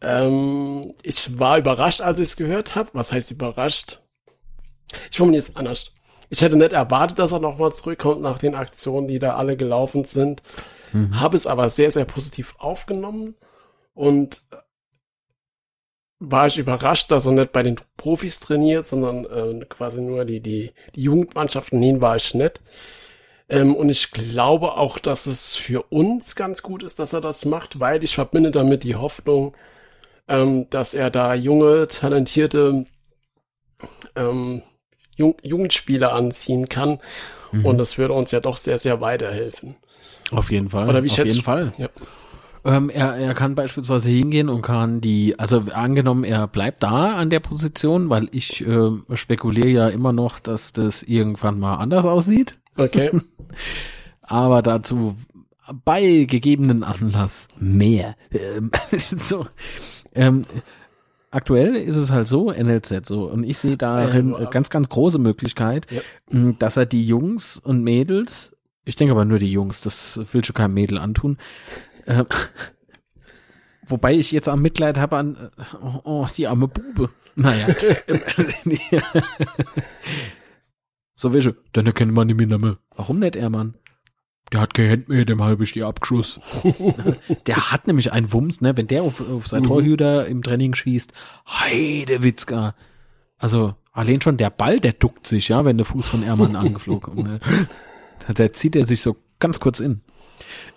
Ähm, 0.00 0.92
ich 1.02 1.38
war 1.38 1.58
überrascht, 1.58 2.00
als 2.00 2.18
ich 2.18 2.28
es 2.28 2.36
gehört 2.36 2.76
habe. 2.76 2.90
Was 2.92 3.12
heißt 3.12 3.30
überrascht? 3.30 4.00
Ich 5.10 5.16
formuliere 5.16 5.42
es 5.42 5.56
anders. 5.56 5.92
Ich 6.30 6.42
hätte 6.42 6.56
nicht 6.56 6.72
erwartet, 6.72 7.18
dass 7.18 7.32
er 7.32 7.40
nochmal 7.40 7.72
zurückkommt 7.72 8.20
nach 8.20 8.38
den 8.38 8.54
Aktionen, 8.54 9.08
die 9.08 9.18
da 9.18 9.36
alle 9.36 9.56
gelaufen 9.56 10.04
sind. 10.04 10.42
Mhm. 10.94 11.20
Habe 11.20 11.36
es 11.36 11.46
aber 11.46 11.68
sehr, 11.68 11.90
sehr 11.90 12.04
positiv 12.04 12.54
aufgenommen 12.58 13.34
und 13.92 14.42
war 16.20 16.46
ich 16.46 16.56
überrascht, 16.56 17.10
dass 17.10 17.26
er 17.26 17.32
nicht 17.32 17.52
bei 17.52 17.62
den 17.62 17.76
Profis 17.96 18.40
trainiert, 18.40 18.86
sondern 18.86 19.24
äh, 19.26 19.64
quasi 19.66 20.00
nur 20.00 20.24
die, 20.24 20.40
die, 20.40 20.72
die 20.94 21.02
Jugendmannschaften. 21.02 21.78
Nee, 21.78 22.00
war 22.00 22.16
ich 22.16 22.32
nicht. 22.34 22.60
Ähm, 23.48 23.74
und 23.74 23.90
ich 23.90 24.10
glaube 24.12 24.72
auch, 24.74 24.98
dass 24.98 25.26
es 25.26 25.56
für 25.56 25.82
uns 25.82 26.36
ganz 26.36 26.62
gut 26.62 26.82
ist, 26.82 26.98
dass 26.98 27.12
er 27.12 27.20
das 27.20 27.44
macht, 27.44 27.80
weil 27.80 28.02
ich 28.02 28.14
verbinde 28.14 28.50
damit 28.52 28.84
die 28.84 28.94
Hoffnung, 28.94 29.54
ähm, 30.28 30.70
dass 30.70 30.94
er 30.94 31.10
da 31.10 31.34
junge, 31.34 31.88
talentierte 31.88 32.86
ähm, 34.16 34.62
Jung 35.16 35.36
Jugendspieler 35.42 36.12
anziehen 36.12 36.68
kann. 36.68 37.00
Mhm. 37.52 37.66
Und 37.66 37.78
das 37.78 37.98
würde 37.98 38.14
uns 38.14 38.30
ja 38.30 38.40
doch 38.40 38.56
sehr, 38.56 38.78
sehr 38.78 39.00
weiterhelfen. 39.00 39.76
Auf 40.30 40.50
jeden 40.50 40.70
Fall. 40.70 40.88
Oder 40.88 41.02
wie 41.02 41.08
Auf 41.08 41.14
schätzt 41.14 41.34
jeden 41.34 41.44
Fall. 41.44 41.72
Ja. 41.78 41.88
Ähm, 42.66 42.88
er, 42.88 43.16
er 43.16 43.34
kann 43.34 43.54
beispielsweise 43.54 44.10
hingehen 44.10 44.48
und 44.48 44.62
kann 44.62 45.02
die, 45.02 45.38
also 45.38 45.64
angenommen, 45.72 46.24
er 46.24 46.46
bleibt 46.46 46.82
da 46.82 47.14
an 47.14 47.28
der 47.28 47.40
Position, 47.40 48.08
weil 48.08 48.28
ich 48.32 48.66
äh, 48.66 48.90
spekuliere 49.12 49.68
ja 49.68 49.88
immer 49.88 50.12
noch, 50.14 50.38
dass 50.38 50.72
das 50.72 51.02
irgendwann 51.02 51.58
mal 51.58 51.76
anders 51.76 52.06
aussieht. 52.06 52.58
Okay. 52.76 53.10
Aber 54.22 54.62
dazu 54.62 55.16
bei 55.84 56.24
gegebenen 56.24 56.84
Anlass 56.84 57.48
mehr. 57.58 58.16
Ähm, 58.32 58.70
so, 58.98 59.46
ähm, 60.14 60.44
aktuell 61.30 61.74
ist 61.76 61.96
es 61.96 62.10
halt 62.10 62.28
so, 62.28 62.50
NLZ 62.50 63.06
so, 63.06 63.24
und 63.24 63.44
ich 63.44 63.58
sehe 63.58 63.76
darin 63.76 64.34
ganz, 64.50 64.70
ganz 64.70 64.88
große 64.88 65.18
Möglichkeit, 65.18 65.86
ja. 65.90 66.00
dass 66.58 66.76
er 66.76 66.86
die 66.86 67.04
Jungs 67.04 67.58
und 67.58 67.82
Mädels, 67.82 68.53
ich 68.84 68.96
denke 68.96 69.12
aber 69.12 69.24
nur 69.24 69.38
die 69.38 69.50
Jungs, 69.50 69.80
das 69.80 70.20
will 70.32 70.44
schon 70.44 70.54
kein 70.54 70.74
Mädel 70.74 70.98
antun, 70.98 71.38
äh, 72.06 72.24
wobei 73.88 74.14
ich 74.14 74.32
jetzt 74.32 74.48
am 74.48 74.62
Mitleid 74.62 74.98
habe 74.98 75.16
an, 75.16 75.50
oh, 75.80 76.00
oh, 76.04 76.26
die 76.36 76.46
arme 76.46 76.68
Bube. 76.68 77.10
Naja. 77.36 77.66
so 81.14 81.32
welche, 81.32 81.56
dann 81.72 81.86
erkennt 81.86 82.12
man 82.12 82.28
die 82.28 82.46
Namen. 82.46 82.76
Warum 82.94 83.18
nicht 83.18 83.36
er, 83.36 83.50
Mann? 83.50 83.74
Der 84.52 84.60
hat 84.60 84.74
kein 84.74 84.90
Hand 84.90 85.08
mehr, 85.08 85.24
dem 85.24 85.42
habe 85.42 85.64
ich 85.64 85.72
die 85.72 85.82
Abgeschuss. 85.82 86.38
der 87.46 87.72
hat 87.72 87.86
nämlich 87.86 88.12
einen 88.12 88.32
Wumms, 88.32 88.60
ne? 88.60 88.76
Wenn 88.76 88.86
der 88.86 89.02
auf, 89.02 89.20
auf 89.28 89.48
sein 89.48 89.62
mhm. 89.62 89.66
Torhüter 89.66 90.26
im 90.26 90.42
Training 90.42 90.74
schießt, 90.74 91.12
Heidewitzka. 91.48 92.74
Also, 93.38 93.74
allein 93.92 94.20
schon 94.20 94.36
der 94.36 94.50
Ball, 94.50 94.78
der 94.78 94.92
duckt 94.92 95.26
sich, 95.26 95.48
ja, 95.48 95.64
wenn 95.64 95.78
der 95.78 95.86
Fuß 95.86 96.06
von 96.06 96.22
Ermann 96.22 96.56
angeflogen. 96.56 97.22
Ne? 97.22 97.40
Da 98.32 98.52
zieht 98.52 98.76
er 98.76 98.84
sich 98.84 99.02
so 99.02 99.16
ganz 99.38 99.60
kurz 99.60 99.80
in. 99.80 100.00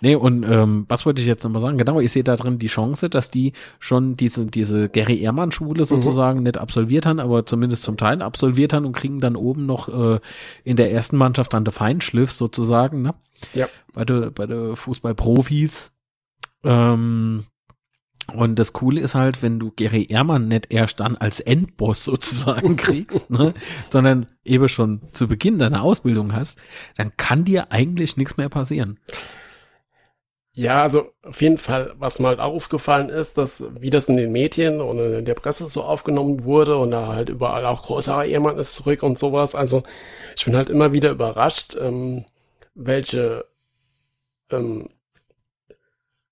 Nee, 0.00 0.14
und 0.14 0.44
ähm, 0.44 0.86
was 0.88 1.04
wollte 1.06 1.20
ich 1.20 1.26
jetzt 1.26 1.42
nochmal 1.42 1.60
sagen? 1.60 1.78
Genau, 1.78 2.00
ich 2.00 2.12
sehe 2.12 2.24
da 2.24 2.36
drin 2.36 2.58
die 2.58 2.68
Chance, 2.68 3.10
dass 3.10 3.30
die 3.30 3.52
schon 3.80 4.14
diese, 4.14 4.46
diese 4.46 4.88
Gary 4.88 5.20
Ehrmann-Schule 5.20 5.80
mhm. 5.80 5.86
sozusagen 5.86 6.38
mhm. 6.38 6.44
nicht 6.44 6.58
absolviert 6.58 7.06
haben, 7.06 7.20
aber 7.20 7.46
zumindest 7.46 7.84
zum 7.84 7.96
Teil 7.96 8.22
absolviert 8.22 8.72
haben 8.72 8.86
und 8.86 8.92
kriegen 8.92 9.20
dann 9.20 9.36
oben 9.36 9.66
noch 9.66 9.88
äh, 9.88 10.20
in 10.64 10.76
der 10.76 10.92
ersten 10.92 11.16
Mannschaft 11.16 11.52
dann 11.52 11.64
der 11.64 11.72
Feinschliff 11.72 12.32
sozusagen, 12.32 13.02
ne? 13.02 13.14
Ja. 13.54 13.68
Bei 13.92 14.04
der, 14.04 14.30
bei 14.30 14.46
der 14.46 14.76
Fußballprofis. 14.76 15.92
Ähm, 16.64 17.44
und 18.32 18.56
das 18.58 18.74
Coole 18.74 19.00
ist 19.00 19.14
halt, 19.14 19.42
wenn 19.42 19.58
du 19.58 19.72
Gary 19.74 20.06
Ehrmann 20.08 20.48
nicht 20.48 20.72
erst 20.72 21.00
dann 21.00 21.16
als 21.16 21.40
Endboss 21.40 22.04
sozusagen 22.04 22.76
kriegst, 22.76 23.30
ne, 23.30 23.54
sondern 23.90 24.26
eben 24.44 24.68
schon 24.68 25.00
zu 25.12 25.28
Beginn 25.28 25.58
deiner 25.58 25.82
Ausbildung 25.82 26.34
hast, 26.34 26.60
dann 26.96 27.16
kann 27.16 27.44
dir 27.44 27.72
eigentlich 27.72 28.16
nichts 28.16 28.36
mehr 28.36 28.48
passieren. 28.50 28.98
Ja, 30.52 30.82
also 30.82 31.12
auf 31.22 31.40
jeden 31.40 31.56
Fall, 31.56 31.94
was 31.98 32.18
mir 32.18 32.28
halt 32.28 32.40
aufgefallen 32.40 33.10
ist, 33.10 33.38
dass 33.38 33.64
wie 33.80 33.90
das 33.90 34.08
in 34.08 34.16
den 34.16 34.32
Medien 34.32 34.80
und 34.80 34.98
in 34.98 35.24
der 35.24 35.34
Presse 35.34 35.66
so 35.66 35.84
aufgenommen 35.84 36.42
wurde 36.44 36.76
und 36.78 36.90
da 36.90 37.06
halt 37.06 37.28
überall 37.28 37.64
auch 37.64 37.84
großer 37.84 38.24
Ehemann 38.24 38.58
ist 38.58 38.74
zurück 38.74 39.04
und 39.04 39.16
sowas. 39.18 39.54
Also 39.54 39.84
ich 40.36 40.44
bin 40.44 40.56
halt 40.56 40.68
immer 40.68 40.92
wieder 40.92 41.10
überrascht, 41.12 41.76
ähm, 41.80 42.24
welche 42.74 43.44
ähm, 44.50 44.88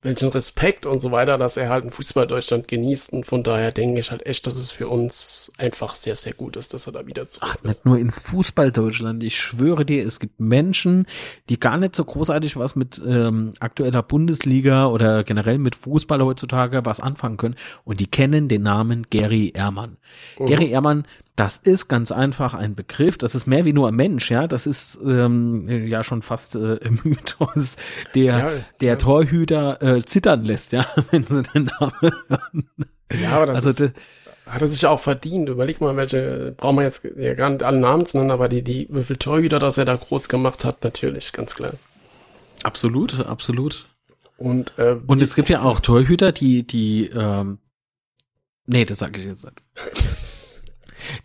welchen 0.06 0.28
Respekt 0.28 0.86
und 0.86 1.00
so 1.00 1.10
weiter, 1.10 1.36
dass 1.36 1.56
er 1.56 1.68
halt 1.68 1.84
in 1.84 1.90
Fußball 1.90 2.26
Deutschland 2.26 2.68
genießt. 2.68 3.12
Und 3.12 3.26
von 3.26 3.42
daher 3.42 3.72
denke 3.72 4.00
ich 4.00 4.10
halt 4.10 4.24
echt, 4.24 4.46
dass 4.46 4.56
es 4.56 4.70
für 4.70 4.88
uns 4.88 5.52
einfach 5.58 5.94
sehr, 5.94 6.14
sehr 6.14 6.32
gut 6.32 6.56
ist, 6.56 6.72
dass 6.72 6.86
er 6.86 6.92
da 6.92 7.06
wieder 7.06 7.26
zurück 7.26 7.50
Ach, 7.50 7.56
ist. 7.56 7.64
Nicht 7.64 7.86
nur 7.86 7.98
in 7.98 8.10
Fußball 8.10 8.72
Deutschland. 8.72 9.22
Ich 9.22 9.36
schwöre 9.36 9.84
dir, 9.84 10.06
es 10.06 10.20
gibt 10.20 10.40
Menschen, 10.40 11.06
die 11.48 11.60
gar 11.60 11.76
nicht 11.76 11.94
so 11.96 12.04
großartig 12.04 12.56
was 12.56 12.76
mit 12.76 13.00
ähm, 13.04 13.52
aktueller 13.60 14.02
Bundesliga 14.02 14.86
oder 14.86 15.24
generell 15.24 15.58
mit 15.58 15.74
Fußball 15.74 16.22
heutzutage 16.22 16.84
was 16.84 17.00
anfangen 17.00 17.36
können. 17.36 17.56
Und 17.84 18.00
die 18.00 18.06
kennen 18.06 18.48
den 18.48 18.62
Namen 18.62 19.06
Gary 19.10 19.52
Ehrmann. 19.54 19.96
Mhm. 20.38 20.46
Gary 20.46 20.70
Ehrmann, 20.70 21.04
das 21.37 21.59
ist 21.59 21.88
ganz 21.88 22.11
einfach 22.11 22.55
ein 22.55 22.75
Begriff. 22.75 23.18
Das 23.18 23.35
ist 23.35 23.46
mehr 23.46 23.66
wie 23.66 23.75
nur 23.75 23.88
ein 23.88 23.94
Mensch, 23.94 24.31
ja. 24.31 24.46
Das 24.49 24.66
ist 24.66 24.99
ähm, 25.05 25.68
ja 25.87 26.03
schon 26.03 26.22
fast 26.22 26.57
äh, 26.57 26.77
im 26.77 26.99
Mythos, 27.05 27.77
der 28.14 28.25
ja, 28.25 28.51
der 28.81 28.88
ja. 28.88 28.96
Torhüter 28.96 29.83
äh, 29.83 30.05
zittern 30.05 30.44
lässt, 30.44 30.72
ja, 30.72 30.87
wenn 31.11 31.25
sie 31.25 31.42
den 31.42 31.64
Namen 31.79 31.92
hören. 32.01 32.70
Ja, 33.22 33.33
aber 33.33 33.46
das 33.46 33.66
also, 33.66 33.85
ist, 33.85 33.94
hat 34.46 34.62
er 34.62 34.66
sich 34.66 34.87
auch 34.87 35.01
verdient. 35.01 35.51
Überleg 35.51 35.81
mal, 35.81 35.96
welche, 35.96 36.55
brauchen 36.57 36.77
wir 36.77 36.85
jetzt 36.85 37.07
ja 37.16 37.35
gar 37.35 37.51
nicht 37.51 37.62
alle 37.62 37.81
Namen 37.81 38.07
zu 38.07 38.16
nennen, 38.16 38.31
aber 38.31 38.49
die, 38.49 38.62
die, 38.62 38.88
wie 38.90 39.05
viele 39.05 39.18
Torhüter, 39.18 39.59
das 39.59 39.77
er 39.77 39.85
da 39.85 39.94
groß 39.94 40.31
gemacht 40.31 40.64
hat, 40.64 40.83
natürlich, 40.85 41.33
ganz 41.33 41.55
klar. 41.55 41.75
Absolut, 42.62 43.20
absolut. 43.27 43.87
Und, 44.38 44.79
äh, 44.79 44.96
und 45.07 45.20
es 45.20 45.35
gibt 45.35 45.51
ja 45.51 45.62
auch 45.62 45.81
Torhüter, 45.81 46.33
die, 46.33 46.66
die, 46.66 47.09
ähm, 47.09 47.59
nee, 48.66 48.87
das 48.87 48.99
sage 48.99 49.20
ich 49.20 49.27
jetzt 49.27 49.44
nicht 49.44 49.61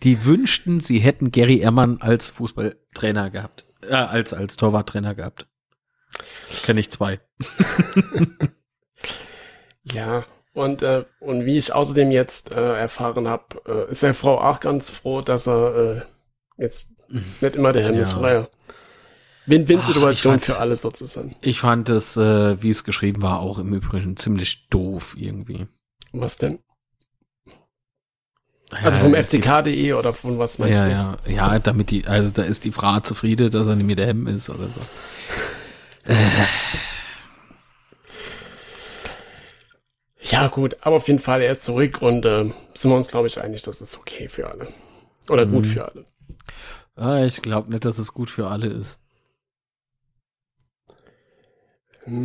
die 0.02 0.24
wünschten, 0.24 0.80
sie 0.80 0.98
hätten 0.98 1.30
Gary 1.30 1.58
Ehrmann 1.58 2.00
als 2.00 2.30
Fußballtrainer 2.30 3.30
gehabt, 3.30 3.66
äh, 3.82 3.94
als, 3.94 4.32
als 4.32 4.56
Torwarttrainer 4.56 5.14
gehabt. 5.14 5.46
Kenne 6.64 6.80
ich 6.80 6.90
zwei. 6.90 7.20
ja, 9.82 10.24
und, 10.54 10.82
äh, 10.82 11.04
und 11.20 11.46
wie 11.46 11.56
ich 11.56 11.72
außerdem 11.72 12.10
jetzt 12.10 12.52
äh, 12.52 12.78
erfahren 12.78 13.28
habe, 13.28 13.62
äh, 13.66 13.90
ist 13.90 14.02
der 14.02 14.14
Frau 14.14 14.38
auch 14.38 14.60
ganz 14.60 14.90
froh, 14.90 15.22
dass 15.22 15.48
er 15.48 15.76
äh, 15.76 16.02
jetzt 16.62 16.90
nicht 17.40 17.56
immer 17.56 17.72
der 17.72 17.84
Hemmnisfreier. 17.84 18.42
Ja. 18.42 18.48
Win-Win-Situation 19.46 20.38
für 20.38 20.58
alle 20.58 20.76
sozusagen. 20.76 21.34
Ich 21.40 21.58
fand 21.58 21.88
es, 21.88 22.16
äh, 22.16 22.62
wie 22.62 22.70
es 22.70 22.84
geschrieben 22.84 23.22
war, 23.22 23.40
auch 23.40 23.58
im 23.58 23.74
Übrigen 23.74 24.16
ziemlich 24.16 24.68
doof 24.68 25.16
irgendwie. 25.18 25.66
Was 26.12 26.38
denn? 26.38 26.60
Also 28.82 29.00
vom 29.00 29.14
fck.de 29.14 29.92
oder 29.92 30.12
von 30.12 30.38
was 30.38 30.58
meinst 30.58 30.80
ja, 30.80 31.16
du? 31.24 31.32
Ja, 31.32 31.52
ja, 31.52 31.58
damit 31.58 31.90
die, 31.90 32.06
also 32.06 32.30
da 32.30 32.42
ist 32.42 32.64
die 32.64 32.72
Frau 32.72 33.00
zufrieden, 33.00 33.50
dass 33.50 33.66
er 33.66 33.76
nicht 33.76 33.86
mehr 33.86 33.96
der 33.96 34.06
Hemm 34.06 34.26
ist 34.26 34.48
oder 34.48 34.68
so. 34.68 34.80
Ja, 40.20 40.48
gut, 40.48 40.76
aber 40.80 40.96
auf 40.96 41.08
jeden 41.08 41.18
Fall, 41.18 41.42
er 41.42 41.52
ist 41.52 41.64
zurück 41.64 42.00
und 42.00 42.24
äh, 42.24 42.50
sind 42.74 42.90
wir 42.90 42.96
uns, 42.96 43.08
glaube 43.08 43.26
ich, 43.26 43.40
einig, 43.42 43.62
dass 43.62 43.80
es 43.80 43.98
okay 43.98 44.28
für 44.28 44.48
alle. 44.48 44.68
Oder 45.28 45.44
mhm. 45.44 45.52
gut 45.52 45.66
für 45.66 45.84
alle. 45.84 46.04
Ah, 46.96 47.24
ich 47.24 47.42
glaube 47.42 47.70
nicht, 47.70 47.84
dass 47.84 47.98
es 47.98 48.14
gut 48.14 48.30
für 48.30 48.46
alle 48.46 48.68
ist. 48.68 48.98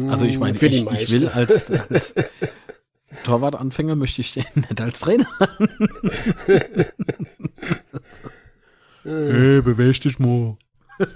Also 0.09 0.25
ich 0.25 0.39
meine, 0.39 0.57
ich, 0.57 0.63
ich 0.63 1.11
will 1.11 1.27
als, 1.27 1.71
als 1.71 2.15
Torwartanfänger 3.23 3.95
möchte 3.95 4.21
ich 4.21 4.33
den 4.33 4.45
nicht 4.55 4.81
als 4.81 4.99
Trainer. 4.99 5.27
hey, 9.03 9.61
beweg 9.61 10.01
dich 10.01 10.19
mal. 10.19 10.57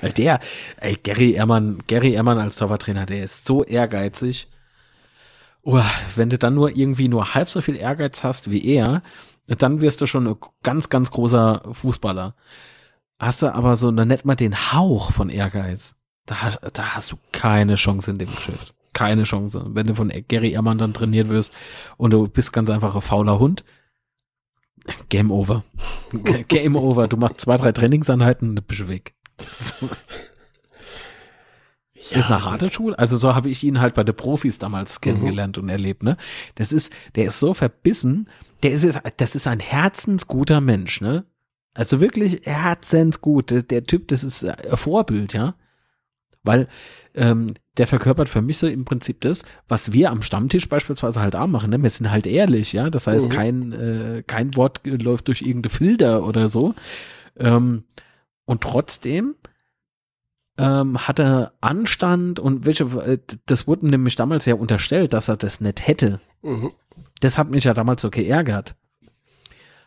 Weil 0.00 0.12
der, 0.12 0.38
ey, 0.78 0.96
Gary 0.96 1.32
Ehrmann, 1.32 1.78
Gary 1.86 2.12
Ehrmann 2.12 2.38
als 2.38 2.56
Torwarttrainer, 2.56 3.06
der 3.06 3.24
ist 3.24 3.46
so 3.46 3.64
ehrgeizig. 3.64 4.48
Oh, 5.62 5.80
wenn 6.16 6.30
du 6.30 6.38
dann 6.38 6.54
nur 6.54 6.76
irgendwie 6.76 7.08
nur 7.08 7.34
halb 7.34 7.48
so 7.48 7.60
viel 7.60 7.76
Ehrgeiz 7.76 8.24
hast 8.24 8.50
wie 8.50 8.64
er, 8.64 9.02
dann 9.46 9.80
wirst 9.80 10.00
du 10.00 10.06
schon 10.06 10.26
ein 10.26 10.36
ganz, 10.62 10.88
ganz 10.88 11.10
großer 11.10 11.62
Fußballer. 11.72 12.34
Hast 13.18 13.42
du 13.42 13.54
aber 13.54 13.76
so 13.76 13.90
nicht 13.90 14.24
mal 14.24 14.34
den 14.34 14.72
Hauch 14.72 15.12
von 15.12 15.28
Ehrgeiz, 15.28 15.96
da, 16.26 16.36
da 16.72 16.94
hast 16.96 17.12
du 17.12 17.16
keine 17.30 17.76
Chance 17.76 18.10
in 18.10 18.18
dem 18.18 18.30
Geschäft 18.30 18.74
keine 18.92 19.24
Chance. 19.24 19.64
Wenn 19.68 19.86
du 19.86 19.94
von 19.94 20.12
Gary 20.28 20.52
Ehrmann 20.52 20.78
dann 20.78 20.94
trainiert 20.94 21.28
wirst 21.28 21.52
und 21.96 22.12
du 22.12 22.28
bist 22.28 22.52
ganz 22.52 22.70
einfach 22.70 22.94
ein 22.94 23.00
fauler 23.00 23.38
Hund, 23.38 23.64
Game 25.08 25.30
over. 25.30 25.64
Game 26.48 26.76
over. 26.76 27.08
Du 27.08 27.16
machst 27.16 27.40
zwei, 27.40 27.56
drei 27.56 27.72
Trainingseinheiten 27.72 28.50
und 28.50 28.66
bist 28.66 28.88
weg. 28.88 29.14
Ja, 32.10 32.18
ist 32.18 32.26
eine 32.26 32.44
harte 32.44 32.70
Schule. 32.70 32.98
Also 32.98 33.16
so 33.16 33.34
habe 33.34 33.48
ich 33.48 33.62
ihn 33.62 33.80
halt 33.80 33.94
bei 33.94 34.04
den 34.04 34.16
Profis 34.16 34.58
damals 34.58 34.96
mhm. 34.96 35.02
kennengelernt 35.02 35.56
mhm. 35.56 35.64
und 35.64 35.68
erlebt, 35.68 36.02
ne? 36.02 36.16
Das 36.56 36.72
ist, 36.72 36.92
der 37.14 37.26
ist 37.26 37.38
so 37.38 37.54
verbissen, 37.54 38.28
der 38.62 38.72
ist, 38.72 39.00
das 39.16 39.34
ist 39.34 39.46
ein 39.46 39.60
herzensguter 39.60 40.60
Mensch, 40.60 41.00
ne? 41.00 41.24
Also 41.74 42.00
wirklich 42.00 42.42
herzensgut. 42.44 43.50
Der, 43.50 43.62
der 43.62 43.84
Typ, 43.84 44.08
das 44.08 44.24
ist 44.24 44.44
ein 44.44 44.76
Vorbild, 44.76 45.32
ja? 45.32 45.54
Weil 46.42 46.68
ähm, 47.14 47.54
der 47.76 47.86
verkörpert 47.86 48.28
für 48.28 48.42
mich 48.42 48.58
so 48.58 48.66
im 48.66 48.84
Prinzip 48.84 49.20
das, 49.20 49.44
was 49.68 49.92
wir 49.92 50.10
am 50.10 50.22
Stammtisch 50.22 50.68
beispielsweise 50.68 51.20
halt 51.20 51.36
auch 51.36 51.46
machen. 51.46 51.70
Ne? 51.70 51.82
Wir 51.82 51.90
sind 51.90 52.10
halt 52.10 52.26
ehrlich, 52.26 52.72
ja. 52.72 52.90
Das 52.90 53.06
heißt, 53.06 53.26
mhm. 53.26 53.32
kein, 53.32 53.72
äh, 53.72 54.22
kein 54.26 54.56
Wort 54.56 54.80
läuft 54.84 55.28
durch 55.28 55.42
irgendeine 55.42 55.70
Filter 55.70 56.24
oder 56.26 56.48
so. 56.48 56.74
Ähm, 57.36 57.84
und 58.44 58.62
trotzdem 58.62 59.36
ähm, 60.58 61.06
hat 61.08 61.18
er 61.18 61.52
Anstand 61.60 62.38
und 62.38 62.66
welche, 62.66 62.84
äh, 62.84 63.18
das 63.46 63.66
wurde 63.66 63.86
nämlich 63.86 64.16
damals 64.16 64.44
ja 64.44 64.54
unterstellt, 64.54 65.12
dass 65.12 65.28
er 65.28 65.36
das 65.36 65.60
nicht 65.60 65.86
hätte. 65.86 66.20
Mhm. 66.42 66.72
Das 67.20 67.38
hat 67.38 67.50
mich 67.50 67.64
ja 67.64 67.74
damals 67.74 68.02
so 68.02 68.10
geärgert. 68.10 68.74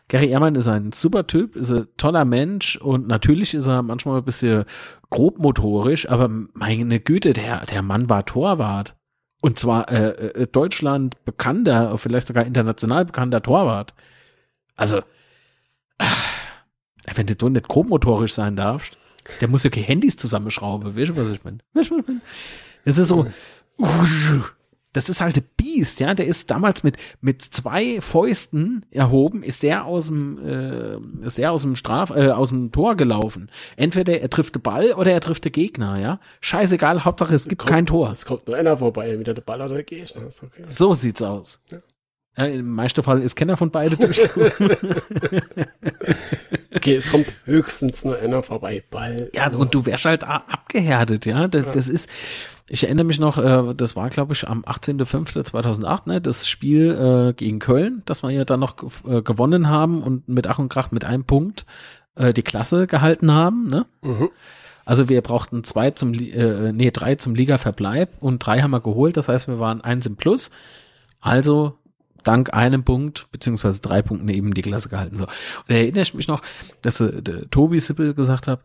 Gary 0.08 0.28
Ehrmann 0.28 0.54
ist 0.54 0.68
ein 0.68 0.92
super 0.92 1.26
Typ, 1.26 1.56
ist 1.56 1.72
ein 1.72 1.88
toller 1.96 2.24
Mensch 2.24 2.76
und 2.76 3.08
natürlich 3.08 3.54
ist 3.54 3.66
er 3.66 3.82
manchmal 3.82 4.18
ein 4.18 4.24
bisschen 4.24 4.64
grobmotorisch, 5.10 6.08
aber 6.08 6.28
meine 6.28 7.00
Güte, 7.00 7.32
der, 7.32 7.66
der 7.66 7.82
Mann 7.82 8.08
war 8.08 8.24
Torwart. 8.24 8.96
Und 9.42 9.58
zwar 9.58 9.90
äh, 9.90 10.42
äh, 10.42 10.46
Deutschland 10.46 11.24
bekannter, 11.24 11.98
vielleicht 11.98 12.28
sogar 12.28 12.46
international 12.46 13.04
bekannter 13.04 13.42
Torwart. 13.42 13.94
Also, 14.76 14.98
äh, 15.98 16.04
wenn 17.14 17.26
du 17.26 17.48
nicht 17.48 17.68
grobmotorisch 17.68 18.32
sein 18.32 18.56
darfst, 18.56 18.96
der 19.40 19.48
muss 19.48 19.64
ja 19.64 19.70
keine 19.70 19.86
Handys 19.86 20.16
zusammenschrauben. 20.16 20.96
Weißt 20.96 21.10
du, 21.10 21.16
was 21.16 21.30
ich 21.30 21.44
meine? 21.44 21.58
Weißt 21.74 21.90
du, 21.90 21.94
was 21.94 22.00
ich 22.02 22.08
meine? 22.08 22.20
Es 22.84 22.98
ist 22.98 23.08
so, 23.08 23.26
das 24.96 25.10
ist 25.10 25.20
halt 25.20 25.36
ein 25.36 25.44
Biest, 25.58 26.00
ja. 26.00 26.14
Der 26.14 26.26
ist 26.26 26.50
damals 26.50 26.82
mit, 26.82 26.96
mit 27.20 27.42
zwei 27.42 28.00
Fäusten 28.00 28.86
erhoben, 28.90 29.42
ist 29.42 29.62
der 29.62 29.84
aus 29.84 30.06
dem, 30.06 30.38
äh, 30.42 30.96
ist 31.26 31.36
der 31.36 31.52
aus 31.52 31.62
dem 31.62 31.76
Straf, 31.76 32.08
äh, 32.10 32.30
aus 32.30 32.48
dem 32.48 32.72
Tor 32.72 32.96
gelaufen. 32.96 33.50
Entweder 33.76 34.18
er 34.20 34.30
trifft 34.30 34.54
den 34.54 34.62
Ball 34.62 34.92
oder 34.94 35.12
er 35.12 35.20
trifft 35.20 35.44
den 35.44 35.52
Gegner, 35.52 35.98
ja. 36.00 36.18
Scheißegal, 36.40 37.04
Hauptsache 37.04 37.34
es 37.34 37.46
gibt 37.46 37.60
kommt, 37.60 37.70
kein 37.70 37.86
Tor. 37.86 38.10
Es 38.10 38.24
kommt 38.24 38.46
nur 38.46 38.56
einer 38.56 38.78
vorbei, 38.78 39.10
entweder 39.10 39.34
der 39.34 39.42
Ball 39.42 39.60
oder 39.60 39.74
der 39.74 39.84
Gegner. 39.84 40.22
Okay. 40.26 40.64
So 40.66 40.94
sieht's 40.94 41.20
aus. 41.20 41.60
Ja. 41.70 41.78
Ja, 42.38 42.44
Im 42.46 42.70
meisten 42.70 43.02
Fall 43.02 43.22
ist 43.22 43.36
keiner 43.36 43.56
von 43.56 43.70
beiden 43.70 43.98
durchgekommen. 43.98 44.52
okay, 46.86 46.96
es 46.96 47.10
kommt 47.10 47.26
höchstens 47.44 48.04
nur 48.04 48.18
einer 48.18 48.42
vorbei. 48.42 48.82
Ball. 48.90 49.30
Ja, 49.34 49.50
und 49.50 49.74
du 49.74 49.86
wärst 49.86 50.04
halt 50.04 50.24
abgehärtet, 50.24 51.26
ja. 51.26 51.48
Das, 51.48 51.64
ja. 51.64 51.70
das 51.70 51.88
ist, 51.88 52.08
ich 52.68 52.84
erinnere 52.84 53.04
mich 53.04 53.18
noch, 53.18 53.38
äh, 53.38 53.74
das 53.74 53.96
war, 53.96 54.08
glaube 54.10 54.32
ich, 54.32 54.46
am 54.46 54.62
18.05.2008, 54.64 56.00
ne, 56.06 56.20
das 56.20 56.48
Spiel 56.48 56.92
äh, 56.92 57.32
gegen 57.32 57.58
Köln, 57.58 58.02
das 58.06 58.22
wir 58.22 58.30
ja 58.30 58.44
dann 58.44 58.60
noch 58.60 58.76
äh, 59.06 59.22
gewonnen 59.22 59.68
haben 59.68 60.02
und 60.02 60.28
mit 60.28 60.46
Ach 60.46 60.58
und 60.58 60.68
Krach 60.68 60.90
mit 60.90 61.04
einem 61.04 61.24
Punkt 61.24 61.66
äh, 62.16 62.32
die 62.32 62.42
Klasse 62.42 62.86
gehalten 62.86 63.32
haben. 63.32 63.68
Ne? 63.68 63.86
Mhm. 64.02 64.30
Also 64.84 65.08
wir 65.08 65.20
brauchten 65.20 65.64
zwei 65.64 65.90
zum, 65.90 66.14
äh, 66.14 66.72
nee, 66.72 66.90
drei 66.92 67.16
zum 67.16 67.34
Liga-Verbleib 67.34 68.10
und 68.20 68.38
drei 68.38 68.62
haben 68.62 68.70
wir 68.70 68.80
geholt. 68.80 69.16
Das 69.16 69.28
heißt, 69.28 69.48
wir 69.48 69.58
waren 69.58 69.80
eins 69.80 70.06
im 70.06 70.16
Plus. 70.16 70.50
Also 71.20 71.76
dank 72.26 72.52
einem 72.52 72.84
Punkt, 72.84 73.26
beziehungsweise 73.30 73.80
drei 73.80 74.02
Punkten 74.02 74.28
eben 74.28 74.54
die 74.54 74.62
Klasse 74.62 74.88
gehalten. 74.88 75.16
So. 75.16 75.24
Und 75.24 75.74
erinnere 75.74 76.02
ich 76.02 76.14
mich 76.14 76.28
noch, 76.28 76.42
dass 76.82 77.00
äh, 77.00 77.22
der 77.22 77.48
Tobi 77.50 77.80
Sippel 77.80 78.14
gesagt 78.14 78.48
hat, 78.48 78.60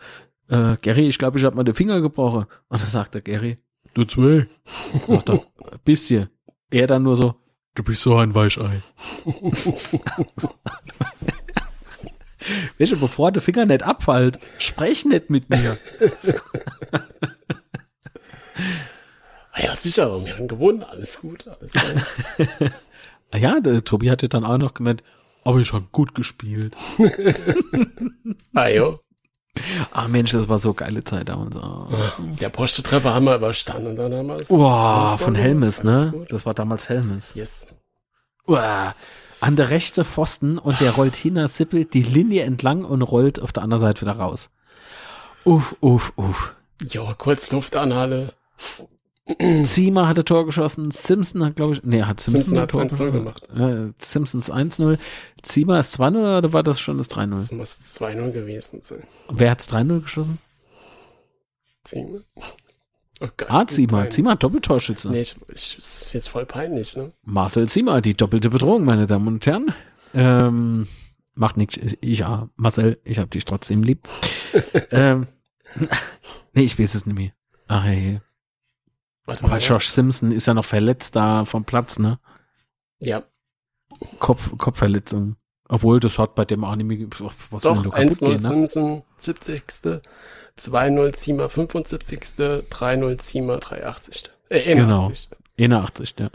äh, 0.49 0.77
Gary, 0.81 1.07
ich 1.07 1.17
glaube, 1.17 1.37
ich 1.37 1.45
habe 1.45 1.55
mal 1.55 1.63
den 1.63 1.73
Finger 1.73 2.01
gebrochen. 2.01 2.45
Und 2.67 2.81
dann 2.81 2.89
sagt 2.89 3.13
der 3.13 3.21
Gary, 3.21 3.57
du 3.93 4.03
zwei. 4.05 4.47
Sagt 5.07 5.29
er, 5.29 5.45
bisschen. 5.85 6.29
Er 6.69 6.87
dann 6.87 7.03
nur 7.03 7.15
so, 7.15 7.35
du 7.75 7.83
bist 7.83 8.01
so 8.01 8.17
ein 8.17 8.33
Weichei. 8.33 8.81
Du, 12.79 12.99
bevor 12.99 13.31
der 13.31 13.41
Finger 13.41 13.65
nicht 13.65 13.83
abfällt, 13.83 14.39
sprech 14.57 15.05
nicht 15.05 15.29
mit 15.29 15.49
mir. 15.49 15.77
ah 19.51 19.61
ja, 19.61 19.75
sicher, 19.75 20.25
wir 20.25 20.37
haben 20.37 20.47
gewonnen, 20.47 20.83
alles 20.83 21.19
gut, 21.19 21.47
alles 21.47 21.73
gut. 21.73 22.71
Ah 23.31 23.37
ja, 23.37 23.59
der 23.59 23.83
Tobi 23.83 24.09
hatte 24.09 24.29
dann 24.29 24.45
auch 24.45 24.57
noch 24.57 24.73
gemeint, 24.73 25.03
aber 25.43 25.59
ich 25.59 25.73
habe 25.73 25.85
gut 25.91 26.13
gespielt. 26.13 26.75
ah 28.53 28.67
jo. 28.67 28.99
Ah 29.91 30.07
Mensch, 30.07 30.31
das 30.31 30.47
war 30.47 30.59
so 30.59 30.73
geile 30.73 31.03
Zeit 31.03 31.29
da 31.29 31.35
und 31.35 31.53
so. 31.53 31.87
Der 32.39 32.49
Poste-Treffer 32.49 33.13
haben 33.13 33.25
wir 33.25 33.35
überstanden 33.35 33.87
und 33.87 33.95
dann 33.97 34.13
haben 34.13 34.27
wir 34.27 34.37
es. 34.37 34.47
Boah, 34.47 35.17
von 35.17 35.35
Helmes, 35.35 35.83
ne? 35.83 36.25
Das 36.29 36.45
war 36.45 36.53
damals 36.53 36.87
Helmes. 36.87 37.31
Yes. 37.33 37.67
Uah. 38.47 38.95
An 39.39 39.55
der 39.55 39.71
rechte 39.71 40.05
Pfosten 40.05 40.57
und 40.57 40.79
der 40.81 40.91
rollt 40.91 41.15
hinter 41.15 41.47
Sippel 41.47 41.85
die 41.85 42.03
Linie 42.03 42.43
entlang 42.43 42.85
und 42.85 43.01
rollt 43.01 43.41
auf 43.41 43.51
der 43.51 43.63
anderen 43.63 43.81
Seite 43.81 44.01
wieder 44.01 44.13
raus. 44.13 44.51
Uff, 45.43 45.75
uff, 45.79 46.13
uff. 46.15 46.55
Jo, 46.83 47.13
kurz 47.17 47.49
Luftanhalle. 47.51 48.33
Zima 49.63 50.07
hatte 50.07 50.25
Tor 50.25 50.45
geschossen, 50.45 50.91
Simpson 50.91 51.45
hat, 51.45 51.55
glaube 51.55 51.73
ich, 51.73 51.83
nee, 51.83 52.01
hat 52.01 52.19
Simpson, 52.19 52.55
Simpson 52.55 52.81
hat 52.83 52.91
1-0 52.91 53.11
gemacht. 53.11 53.47
Äh, 53.55 53.93
Simpsons 53.99 54.51
1-0. 54.51 54.97
Zima 55.43 55.79
ist 55.79 55.99
2-0 55.99 56.37
oder 56.39 56.53
war 56.53 56.63
das 56.63 56.79
schon 56.79 56.97
das 56.97 57.09
3-0? 57.09 57.31
Das 57.31 57.51
muss 57.51 57.77
2-0 57.99 58.31
gewesen 58.31 58.81
sein. 58.81 59.03
Wer 59.29 59.51
hat's 59.51 59.71
3-0 59.71 60.01
geschossen? 60.01 60.39
Zima. 61.83 62.19
Oh 63.21 63.27
Gott, 63.37 63.51
ah, 63.51 63.67
Zima. 63.67 64.09
Zima 64.09 64.31
hat 64.31 64.43
Doppeltorschütze. 64.43 65.11
Nee, 65.11 65.21
ich, 65.21 65.35
ich, 65.53 65.75
das 65.75 66.01
ist 66.01 66.13
jetzt 66.13 66.27
voll 66.27 66.45
peinlich, 66.45 66.95
ne? 66.95 67.09
Marcel 67.23 67.69
Zima, 67.69 68.01
die 68.01 68.15
doppelte 68.15 68.49
Bedrohung, 68.49 68.83
meine 68.83 69.05
Damen 69.05 69.27
und 69.27 69.45
Herren. 69.45 69.73
Ähm, 70.15 70.87
macht 71.35 71.57
nichts. 71.57 71.77
Ich, 72.01 72.19
ja, 72.19 72.49
Marcel, 72.55 72.99
ich 73.03 73.19
hab 73.19 73.29
dich 73.29 73.45
trotzdem 73.45 73.83
lieb. 73.83 74.07
ähm, 74.91 75.27
nee, 76.53 76.63
ich 76.63 76.79
weiß 76.79 76.95
es 76.95 77.05
nicht 77.05 77.17
mehr. 77.17 77.31
Ach, 77.67 77.83
hey. 77.83 78.21
Warte 79.31 79.51
Weil 79.51 79.61
Josh 79.61 79.87
Simpson 79.87 80.31
ist 80.31 80.47
ja 80.47 80.53
noch 80.53 80.65
verletzt 80.65 81.15
da 81.15 81.45
vom 81.45 81.63
Platz, 81.63 81.99
ne? 81.99 82.19
Ja. 82.99 83.23
Kopf, 84.19 84.57
Kopfverletzung. 84.57 85.35
Obwohl, 85.67 85.99
das 85.99 86.17
hat 86.17 86.35
bei 86.35 86.45
dem 86.45 86.63
Anime, 86.63 87.07
was 87.49 87.61
Doch, 87.61 87.85
1-0 87.85 88.29
ne? 88.29 88.39
Simpson, 88.39 89.03
70. 89.17 89.63
2-0 90.57 91.13
Zima, 91.13 91.47
75. 91.47 92.19
3-0 92.19 93.17
Zima, 93.19 93.57
83. 93.57 94.29
Äh, 94.49 94.73
81. 94.73 95.29
Genau, 95.55 95.77
81, 95.77 96.15
ja. 96.19 96.29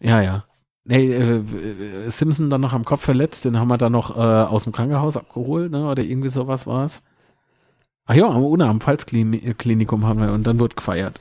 Ja, 0.00 0.22
ja. 0.22 0.44
Nee, 0.84 1.12
äh, 1.12 1.36
äh, 1.36 2.10
Simpson 2.10 2.48
dann 2.48 2.62
noch 2.62 2.72
am 2.72 2.86
Kopf 2.86 3.02
verletzt, 3.02 3.44
den 3.44 3.58
haben 3.58 3.68
wir 3.68 3.76
dann 3.76 3.92
noch 3.92 4.16
äh, 4.16 4.20
aus 4.20 4.64
dem 4.64 4.72
Krankenhaus 4.72 5.18
abgeholt, 5.18 5.70
ne? 5.70 5.86
Oder 5.90 6.02
irgendwie 6.02 6.30
sowas 6.30 6.66
war 6.66 6.86
es. 6.86 7.02
Ach 8.06 8.14
ja, 8.14 8.26
am 8.26 8.42
UNA, 8.42 8.70
am 8.70 8.80
Pfalzklinikum 8.80 10.06
haben 10.06 10.20
wir 10.20 10.32
und 10.32 10.46
dann 10.46 10.58
wird 10.58 10.76
gefeiert. 10.76 11.20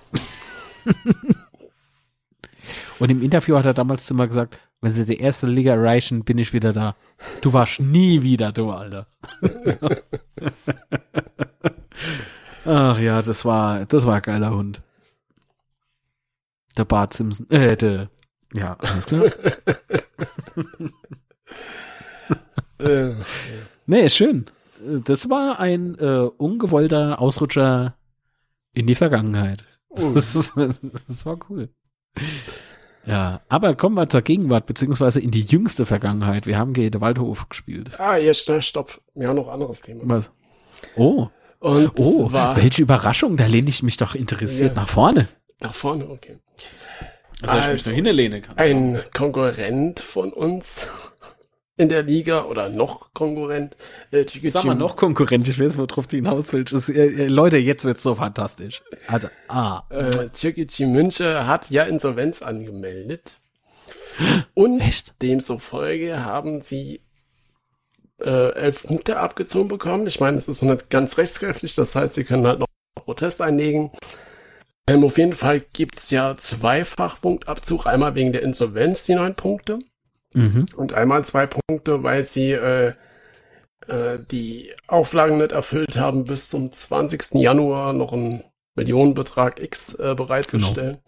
Und 3.00 3.12
im 3.12 3.22
Interview 3.22 3.56
hat 3.56 3.66
er 3.66 3.74
damals 3.74 4.06
zu 4.06 4.14
mir 4.14 4.28
gesagt, 4.28 4.60
wenn 4.82 4.92
sie 4.92 5.06
die 5.06 5.20
erste 5.20 5.48
Liga 5.48 5.74
erreichen, 5.74 6.24
bin 6.24 6.38
ich 6.38 6.54
wieder 6.54 6.74
da. 6.74 6.96
Du 7.42 7.54
warst 7.54 7.80
nie 7.80 8.22
wieder 8.22 8.52
du, 8.52 8.72
Alter. 8.72 9.08
Ach 12.66 13.00
ja, 13.00 13.22
das 13.22 13.46
war, 13.46 13.86
das 13.86 14.06
war 14.06 14.16
ein 14.16 14.22
geiler 14.22 14.52
Hund. 14.52 14.82
Der 16.78 16.86
Bart 16.86 17.14
Simpson, 17.14 17.50
äh, 17.50 17.76
der, 17.76 18.10
ja, 18.54 18.74
alles 18.76 19.06
klar. 19.06 19.26
äh, 22.80 23.16
nee, 23.88 24.06
ist 24.06 24.18
schön. 24.18 24.46
Das 24.80 25.30
war 25.30 25.60
ein 25.60 25.98
äh, 25.98 26.30
ungewollter 26.38 27.20
Ausrutscher 27.20 27.96
in 28.74 28.86
die 28.86 28.96
Vergangenheit. 28.96 29.66
Oh. 29.90 30.12
Das, 30.14 30.36
ist, 30.36 30.54
das 31.08 31.26
war 31.26 31.38
cool. 31.50 31.70
Ja, 33.06 33.42
aber 33.48 33.76
kommen 33.76 33.96
wir 33.96 34.10
zur 34.10 34.22
Gegenwart, 34.22 34.66
beziehungsweise 34.66 35.22
in 35.22 35.32
die 35.32 35.42
jüngste 35.42 35.86
Vergangenheit. 35.86 36.46
Wir 36.46 36.58
haben 36.58 36.74
gegen 36.74 37.00
Waldhof 37.00 37.48
gespielt. 37.48 38.00
Ah, 38.00 38.18
jetzt, 38.18 38.52
stopp. 38.66 39.02
Wir 39.16 39.30
haben 39.30 39.38
noch 39.38 39.48
ein 39.48 39.54
anderes 39.54 39.82
Thema. 39.82 40.02
Was? 40.06 40.32
Oh. 40.96 41.30
Und 41.60 41.92
oh, 41.98 42.32
welche 42.32 42.82
Überraschung, 42.82 43.38
da 43.38 43.46
lehne 43.46 43.70
ich 43.70 43.82
mich 43.82 43.98
doch 43.98 44.14
interessiert 44.14 44.76
ja. 44.76 44.82
nach 44.82 44.90
vorne. 44.90 45.28
Nach 45.60 45.74
vorne, 45.74 46.08
okay. 46.10 46.38
Also, 47.42 47.56
also 47.56 47.70
ich 47.70 47.74
mich 47.76 47.86
nur 47.86 47.96
hinlehnen 47.96 48.42
kann. 48.42 48.58
Ein 48.58 49.02
Konkurrent 49.14 50.00
von 50.00 50.34
uns 50.34 50.88
in 51.78 51.90
der 51.90 52.04
Liga 52.04 52.46
oder 52.46 52.70
noch 52.70 53.14
Konkurrent. 53.14 53.78
Äh, 54.12 54.26
Sag 54.46 54.66
mal 54.66 54.74
noch 54.76 54.96
Konkurrent, 54.96 55.48
ich 55.48 55.60
weiß, 55.60 55.78
worauf 55.78 56.08
du 56.08 56.16
hinaus 56.16 56.52
willst. 56.52 56.90
Äh, 56.90 57.26
äh, 57.26 57.28
Leute, 57.28 57.58
jetzt 57.58 57.86
wird's 57.86 58.04
so 58.04 58.16
fantastisch. 58.16 58.82
Also, 59.08 59.28
ah. 59.48 59.84
Äh, 59.90 60.30
Türkgücü 60.30 60.88
München 60.88 61.46
hat 61.46 61.70
ja 61.70 61.84
Insolvenz 61.84 62.42
angemeldet. 62.42 63.38
Und 64.56 64.80
Echt? 64.82 65.22
demzufolge 65.22 66.26
haben 66.26 66.62
sie 66.62 67.02
äh, 68.20 68.54
elf 68.54 68.84
Punkte 68.84 69.20
abgezogen 69.20 69.68
bekommen. 69.68 70.08
Ich 70.08 70.20
meine, 70.20 70.38
es 70.38 70.48
ist 70.48 70.64
noch 70.64 70.74
nicht 70.74 70.90
ganz 70.90 71.20
rechtskräftig, 71.20 71.76
das 71.76 71.96
heißt, 71.96 72.16
sie 72.16 72.24
können 72.24 72.48
halt 72.48 72.60
noch 72.60 72.68
Protest 72.96 73.40
einlegen. 73.42 73.92
Ähm, 74.90 75.04
auf 75.04 75.18
jeden 75.18 75.36
Fall 75.36 75.62
gibt's 75.74 76.10
ja 76.10 76.34
zweifach 76.36 77.22
Punktabzug. 77.22 77.86
Einmal 77.86 78.16
wegen 78.16 78.32
der 78.32 78.42
Insolvenz, 78.42 79.04
die 79.04 79.16
neun 79.16 79.36
Punkte. 79.36 79.80
Mhm. 80.34 80.66
Und 80.76 80.94
einmal 80.94 81.26
zwei 81.26 81.48
Punkte, 81.48 82.04
weil 82.04 82.26
sie 82.26 82.52
äh, 82.52 82.94
äh, 83.88 84.20
die 84.32 84.72
Auflagen 84.88 85.38
nicht 85.38 85.52
erfüllt 85.52 85.98
haben, 85.98 86.26
bis 86.26 86.50
zum 86.50 86.72
20. 86.72 87.36
Januar 87.36 87.94
noch 87.94 88.14
einen 88.14 88.44
Millionenbetrag 88.76 89.62
X 89.62 89.96
äh, 89.96 90.16
bereitzustellen. 90.16 91.00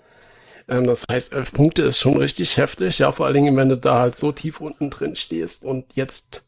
Genau. 0.67 0.79
Ähm, 0.79 0.87
das 0.87 1.05
heißt, 1.09 1.33
elf 1.33 1.51
Punkte 1.51 1.81
ist 1.83 1.99
schon 1.99 2.17
richtig 2.17 2.57
heftig, 2.57 2.99
ja, 2.99 3.11
vor 3.11 3.25
allen 3.25 3.35
Dingen, 3.35 3.57
wenn 3.57 3.69
du 3.69 3.77
da 3.77 3.99
halt 3.99 4.15
so 4.15 4.31
tief 4.31 4.61
unten 4.61 4.89
drin 4.89 5.15
stehst 5.15 5.65
und 5.65 5.95
jetzt 5.95 6.43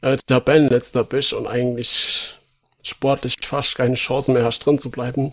äh, 0.00 0.16
Tabellenletzter 0.26 1.04
bist 1.04 1.32
und 1.32 1.46
eigentlich 1.46 2.38
sportlich 2.84 3.34
fast 3.42 3.76
keine 3.76 3.96
Chance 3.96 4.32
mehr 4.32 4.44
hast, 4.44 4.60
drin 4.60 4.78
zu 4.78 4.90
bleiben. 4.90 5.32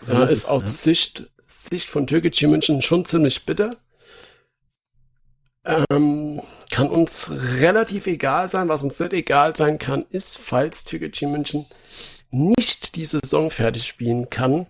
So 0.00 0.16
äh, 0.16 0.24
ist, 0.24 0.32
ist 0.32 0.44
aus 0.46 0.62
ja. 0.62 0.66
Sicht, 0.68 1.30
Sicht 1.46 1.88
von 1.88 2.06
Türkgücü 2.06 2.46
München 2.46 2.82
schon 2.82 3.04
ziemlich 3.04 3.44
bitter. 3.44 3.76
Ähm, 5.64 6.42
kann 6.70 6.88
uns 6.88 7.30
relativ 7.30 8.06
egal 8.06 8.48
sein. 8.48 8.68
Was 8.68 8.82
uns 8.82 8.98
nicht 8.98 9.12
egal 9.12 9.56
sein 9.56 9.78
kann, 9.78 10.06
ist, 10.10 10.38
falls 10.38 10.84
Türkgücü 10.84 11.26
München 11.26 11.66
nicht 12.30 12.96
die 12.96 13.04
Saison 13.04 13.50
fertig 13.50 13.86
spielen 13.86 14.30
kann, 14.30 14.66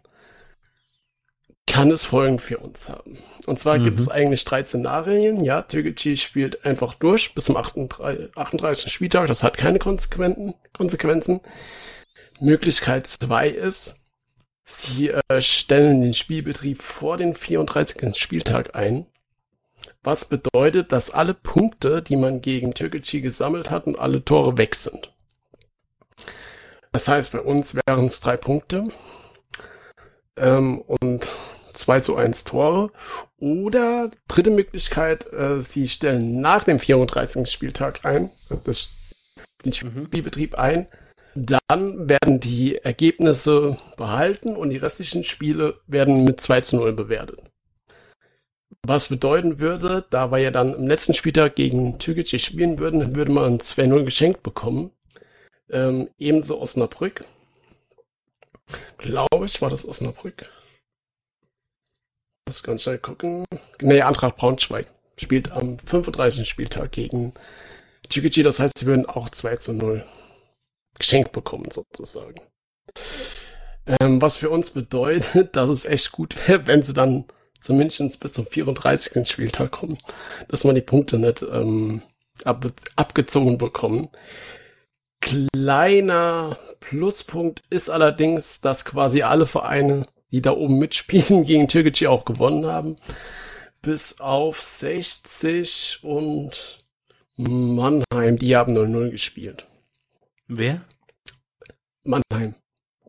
kann 1.67 1.91
es 1.91 2.05
Folgen 2.05 2.39
für 2.39 2.59
uns 2.59 2.89
haben. 2.89 3.19
Und 3.47 3.59
zwar 3.59 3.79
mhm. 3.79 3.85
gibt 3.85 4.01
es 4.01 4.09
eigentlich 4.09 4.45
drei 4.45 4.65
Szenarien. 4.65 5.45
Ja, 5.45 5.63
Türkgücü 5.63 6.17
spielt 6.17 6.65
einfach 6.65 6.95
durch 6.95 7.35
bis 7.35 7.45
zum 7.45 7.57
38, 7.57 8.37
38. 8.37 8.93
Spieltag. 8.93 9.27
Das 9.27 9.43
hat 9.43 9.57
keine 9.57 9.79
Konsequenzen. 9.79 10.55
Konsequenzen. 10.73 11.41
Möglichkeit 12.41 13.07
zwei 13.07 13.49
ist, 13.49 14.01
sie 14.65 15.11
äh, 15.11 15.41
stellen 15.41 16.01
den 16.01 16.15
Spielbetrieb 16.15 16.83
vor 16.83 17.17
den 17.17 17.35
34. 17.35 18.17
Spieltag 18.17 18.75
ein. 18.75 19.07
Was 20.03 20.25
bedeutet, 20.25 20.93
dass 20.93 21.11
alle 21.11 21.35
Punkte, 21.35 22.03
die 22.03 22.17
man 22.17 22.41
gegen 22.41 22.75
Türkgücü 22.75 23.21
gesammelt 23.21 23.71
hat 23.71 23.87
und 23.87 23.99
alle 23.99 24.25
Tore 24.25 24.57
weg 24.59 24.75
sind. 24.75 25.13
Das 26.93 27.09
heißt, 27.09 27.33
bei 27.33 27.41
uns 27.41 27.75
wären 27.75 28.07
es 28.07 28.21
drei 28.21 28.37
Punkte 28.37 28.89
ähm, 30.37 30.81
und 30.81 31.31
2 31.75 32.01
zu 32.01 32.17
1 32.17 32.45
Tore. 32.45 32.91
Oder 33.39 34.09
dritte 34.27 34.51
Möglichkeit, 34.51 35.33
äh, 35.33 35.61
sie 35.61 35.87
stellen 35.87 36.41
nach 36.41 36.65
dem 36.65 36.79
34. 36.79 37.49
Spieltag 37.51 38.05
ein, 38.05 38.31
das, 38.65 38.91
den 39.65 39.73
mhm. 39.89 40.07
Spielbetrieb 40.07 40.57
ein. 40.57 40.89
Dann 41.35 42.09
werden 42.09 42.41
die 42.41 42.77
Ergebnisse 42.77 43.79
behalten 43.97 44.57
und 44.57 44.71
die 44.71 44.77
restlichen 44.77 45.23
Spiele 45.23 45.81
werden 45.87 46.25
mit 46.25 46.41
2 46.41 46.63
zu 46.63 46.77
0 46.77 46.95
bewertet. 46.95 47.41
Was 48.87 49.09
bedeuten 49.09 49.59
würde, 49.59 50.07
da 50.11 50.31
wir 50.31 50.39
ja 50.39 50.51
dann 50.51 50.75
im 50.75 50.87
letzten 50.87 51.15
Spieltag 51.15 51.57
gegen 51.57 51.99
Türkgücü 51.99 52.39
spielen 52.39 52.79
würden, 52.79 53.17
würde 53.17 53.33
man 53.33 53.59
2-0 53.59 54.05
geschenkt 54.05 54.43
bekommen. 54.43 54.93
Ähm, 55.71 56.09
ebenso 56.19 56.61
Osnabrück. 56.61 57.25
Glaube 58.97 59.47
ich, 59.47 59.61
war 59.61 59.71
das 59.71 59.87
Osnabrück. 59.87 60.49
Muss 62.47 62.63
ganz 62.63 62.83
schnell 62.83 62.99
gucken. 62.99 63.45
Nee, 63.81 64.01
Antrag 64.01 64.37
Braunschweig 64.37 64.87
spielt 65.17 65.51
am 65.53 65.79
35. 65.81 66.49
Spieltag 66.49 66.93
gegen 66.93 67.35
Türkgücü. 68.09 68.43
Das 68.43 68.61
heißt, 68.61 68.79
sie 68.79 68.87
würden 68.87 69.07
auch 69.07 69.29
2 69.29 69.57
zu 69.57 69.73
0 69.73 70.05
geschenkt 70.99 71.33
bekommen, 71.33 71.71
sozusagen. 71.71 72.41
Ähm, 74.01 74.21
was 74.21 74.39
für 74.39 74.51
uns 74.51 74.71
bedeutet, 74.71 75.57
dass 75.57 75.71
es 75.71 75.85
echt 75.85 76.13
gut 76.13 76.37
wäre, 76.49 76.67
wenn 76.67 76.83
sie 76.83 76.95
dann 76.95 77.25
zumindest 77.61 78.21
bis 78.21 78.33
zum 78.33 78.47
34. 78.47 79.29
Spieltag 79.29 79.71
kommen, 79.73 79.99
dass 80.49 80.65
man 80.65 80.75
die 80.75 80.81
Punkte 80.81 81.19
nicht 81.19 81.43
ähm, 81.43 82.03
ab, 82.45 82.65
abgezogen 82.97 83.59
bekommen. 83.59 84.09
Kleiner 85.21 86.59
Pluspunkt 86.81 87.63
ist 87.71 87.91
allerdings, 87.91 88.61
dass 88.61 88.85
quasi 88.85 89.23
alle 89.23 89.47
Vereine, 89.47 90.05
die 90.31 90.43
da 90.43 90.53
oben 90.53 90.79
mitspielen, 90.79 91.45
gegen 91.45 91.69
Türkgücü 91.69 92.07
auch 92.07 92.25
gewonnen 92.25 92.67
haben. 92.67 92.97
Bis 93.83 94.21
auf 94.21 94.63
60 94.63 96.01
und 96.03 96.79
Mannheim, 97.37 98.37
die 98.37 98.57
haben 98.57 98.77
0-0 98.77 99.11
gespielt. 99.11 99.67
Wer? 100.49 100.83
Mannheim. 102.03 102.55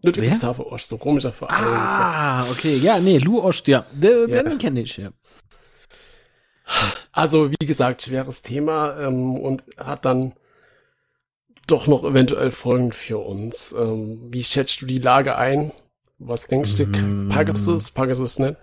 Ludwigshafen 0.01 0.65
Ost, 0.65 0.89
so 0.89 0.97
komischer 0.97 1.33
Verein. 1.33 1.65
Ah, 1.65 2.43
okay. 2.51 2.77
Ja, 2.77 2.99
nee, 2.99 3.17
Lu 3.17 3.41
Ost, 3.41 3.67
ja. 3.67 3.85
Den, 3.91 4.29
ja. 4.29 4.43
den 4.43 4.57
kenne 4.57 4.81
ich, 4.81 4.97
ja. 4.97 5.09
Also, 7.11 7.51
wie 7.51 7.65
gesagt, 7.65 8.03
schweres 8.03 8.41
Thema 8.41 8.97
ähm, 8.99 9.35
und 9.35 9.63
hat 9.77 10.05
dann 10.05 10.33
doch 11.67 11.87
noch 11.87 12.03
eventuell 12.03 12.51
Folgen 12.51 12.91
für 12.91 13.17
uns. 13.17 13.75
Ähm, 13.77 14.19
wie 14.31 14.43
schätzt 14.43 14.81
du 14.81 14.85
die 14.85 14.99
Lage 14.99 15.35
ein? 15.37 15.71
Was 16.17 16.47
denkst 16.47 16.75
du? 16.75 16.85
Mm. 16.85 17.29
Du 17.29 18.23
es 18.23 18.39
nicht? 18.39 18.55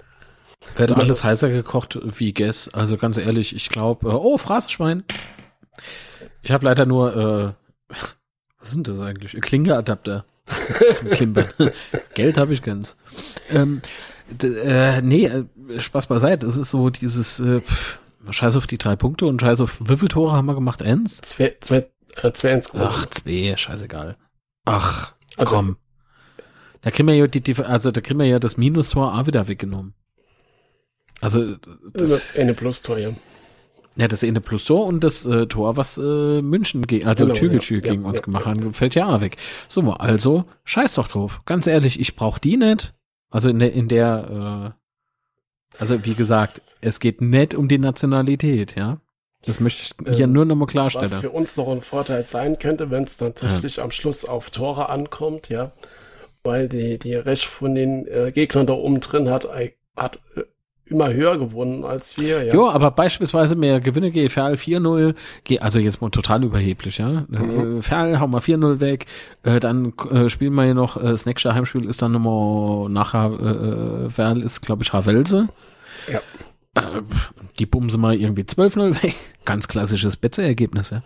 Wird 0.76 0.92
alles 0.92 1.22
heißer 1.22 1.48
gekocht 1.48 1.98
wie 2.02 2.32
Guess. 2.32 2.68
Also 2.72 2.96
ganz 2.96 3.18
ehrlich, 3.18 3.54
ich 3.54 3.68
glaube, 3.68 4.08
äh, 4.08 4.12
oh, 4.12 4.38
Phrasenschwein. 4.38 5.04
Ich 6.42 6.50
habe 6.50 6.64
leider 6.64 6.86
nur, 6.86 7.56
äh, 7.90 7.94
was 8.58 8.70
sind 8.70 8.88
das 8.88 8.98
eigentlich? 9.00 9.32
Klingeadapter 9.40 10.24
zum 10.94 11.10
Klimpern. 11.10 11.48
Geld 12.14 12.38
habe 12.38 12.52
ich 12.52 12.62
ganz. 12.62 12.96
Ähm, 13.50 13.82
äh, 14.42 15.00
nee, 15.02 15.26
äh, 15.26 15.44
Spaß 15.78 16.06
beiseite. 16.06 16.46
Es 16.46 16.56
ist 16.56 16.70
so 16.70 16.90
dieses 16.90 17.40
äh, 17.40 17.60
pff, 17.60 17.98
Scheiß 18.30 18.56
auf 18.56 18.66
die 18.66 18.78
drei 18.78 18.96
Punkte 18.96 19.26
und 19.26 19.40
Scheiß 19.40 19.60
auf 19.60 19.80
wie 19.80 19.96
viele 19.96 20.08
Tore 20.08 20.32
haben 20.32 20.46
wir 20.46 20.54
gemacht? 20.54 20.82
Eins? 20.82 21.20
Zwei, 21.22 21.56
zwei, 21.60 21.88
äh, 22.22 22.32
zwei 22.32 22.54
eins 22.54 22.70
Ach, 22.74 23.06
zwei, 23.06 23.54
scheißegal. 23.56 24.16
Ach, 24.64 25.14
also, 25.36 25.56
komm. 25.56 25.76
Da 26.82 26.90
kriegen 26.90 27.08
wir 27.08 27.16
ja 27.16 27.26
die, 27.26 27.56
also 27.62 27.90
da 27.90 28.00
kriegen 28.00 28.18
wir 28.18 28.26
ja 28.26 28.38
das 28.38 28.56
Minustor 28.56 29.14
auch 29.14 29.26
wieder 29.26 29.48
weggenommen. 29.48 29.94
Also 31.20 31.56
das, 31.92 32.36
eine 32.36 32.54
Plus-Tor, 32.54 32.98
ja. 32.98 33.10
Ja, 33.98 34.08
das 34.08 34.22
eine 34.22 34.42
plus 34.42 34.66
Tor 34.66 34.86
und 34.86 35.02
das 35.02 35.24
äh, 35.24 35.46
Tor, 35.46 35.76
was 35.78 35.96
äh, 35.96 36.42
München, 36.42 36.86
gegen, 36.86 37.06
also 37.06 37.24
genau, 37.24 37.34
Türkgücü 37.36 37.76
ja, 37.76 37.80
gegen 37.80 38.02
ja, 38.02 38.08
uns 38.08 38.18
ja, 38.18 38.24
gemacht 38.26 38.44
haben, 38.44 38.72
fällt 38.74 38.94
ja 38.94 39.08
auch 39.08 39.20
weg. 39.22 39.36
So, 39.68 39.80
also 39.92 40.44
scheiß 40.64 40.94
doch 40.94 41.08
drauf. 41.08 41.40
Ganz 41.46 41.66
ehrlich, 41.66 41.98
ich 41.98 42.14
brauch 42.14 42.38
die 42.38 42.58
nicht. 42.58 42.94
Also 43.30 43.48
in 43.48 43.58
der, 43.58 43.72
in 43.72 43.88
der, 43.88 44.74
äh, 45.76 45.78
also 45.78 46.04
wie 46.04 46.14
gesagt, 46.14 46.60
es 46.82 47.00
geht 47.00 47.22
nicht 47.22 47.54
um 47.54 47.68
die 47.68 47.78
Nationalität, 47.78 48.76
ja. 48.76 49.00
Das 49.46 49.60
möchte 49.60 49.82
ich 49.82 50.06
ähm, 50.06 50.14
hier 50.14 50.26
nur 50.26 50.44
nochmal 50.44 50.66
klarstellen. 50.66 51.10
Was 51.10 51.18
für 51.18 51.30
uns 51.30 51.56
noch 51.56 51.68
ein 51.68 51.80
Vorteil 51.80 52.26
sein 52.26 52.58
könnte, 52.58 52.90
wenn 52.90 53.04
es 53.04 53.16
tatsächlich 53.16 53.80
am 53.80 53.90
Schluss 53.90 54.24
auf 54.24 54.50
Tore 54.50 54.88
ankommt, 54.90 55.48
ja. 55.48 55.72
Weil 56.42 56.68
die, 56.68 56.98
die 56.98 57.14
Recht 57.14 57.44
von 57.44 57.74
den 57.74 58.06
äh, 58.06 58.30
Gegnern 58.32 58.66
da 58.66 58.74
oben 58.74 59.00
drin 59.00 59.30
hat, 59.30 59.48
hat 59.96 60.20
äh, 60.36 60.42
immer 60.86 61.12
höher 61.12 61.38
gewonnen 61.38 61.84
als 61.84 62.18
wir. 62.18 62.44
Ja, 62.44 62.54
jo, 62.54 62.68
aber 62.68 62.90
beispielsweise 62.90 63.56
mehr 63.56 63.80
Gewinne 63.80 64.10
GFL 64.10 64.54
4-0, 64.54 65.14
also 65.60 65.80
jetzt 65.80 66.00
mal 66.00 66.10
total 66.10 66.44
überheblich, 66.44 66.98
ja. 66.98 67.24
Mhm. 67.28 67.78
Äh, 67.78 67.82
Ferl 67.82 68.20
hauen 68.20 68.30
wir 68.30 68.40
4-0 68.40 68.80
weg, 68.80 69.06
äh, 69.42 69.58
dann 69.58 69.92
äh, 70.10 70.28
spielen 70.28 70.54
wir 70.54 70.64
hier 70.64 70.74
noch, 70.74 70.96
äh, 70.96 71.02
das 71.02 71.26
nächste 71.26 71.54
Heimspiel 71.54 71.86
ist 71.86 72.02
dann 72.02 72.12
nochmal 72.12 72.88
nachher, 72.88 73.32
äh, 74.06 74.10
Ferl 74.10 74.42
ist, 74.42 74.60
glaube 74.62 74.84
ich, 74.84 74.92
Havelse. 74.92 75.48
Ja. 76.10 76.20
Äh, 76.74 77.02
die 77.58 77.66
bumsen 77.66 78.00
mal 78.00 78.14
irgendwie 78.14 78.42
12-0 78.42 79.02
weg. 79.02 79.14
Ganz 79.44 79.66
klassisches 79.66 80.16
Betze-Ergebnis, 80.16 80.90
ja. 80.90 81.02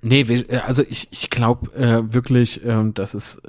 Nee, 0.00 0.20
äh, 0.22 0.58
also 0.58 0.82
ich, 0.88 1.08
ich 1.10 1.28
glaube 1.28 1.74
äh, 1.76 2.12
wirklich, 2.12 2.64
äh, 2.64 2.90
dass 2.94 3.14
es 3.14 3.40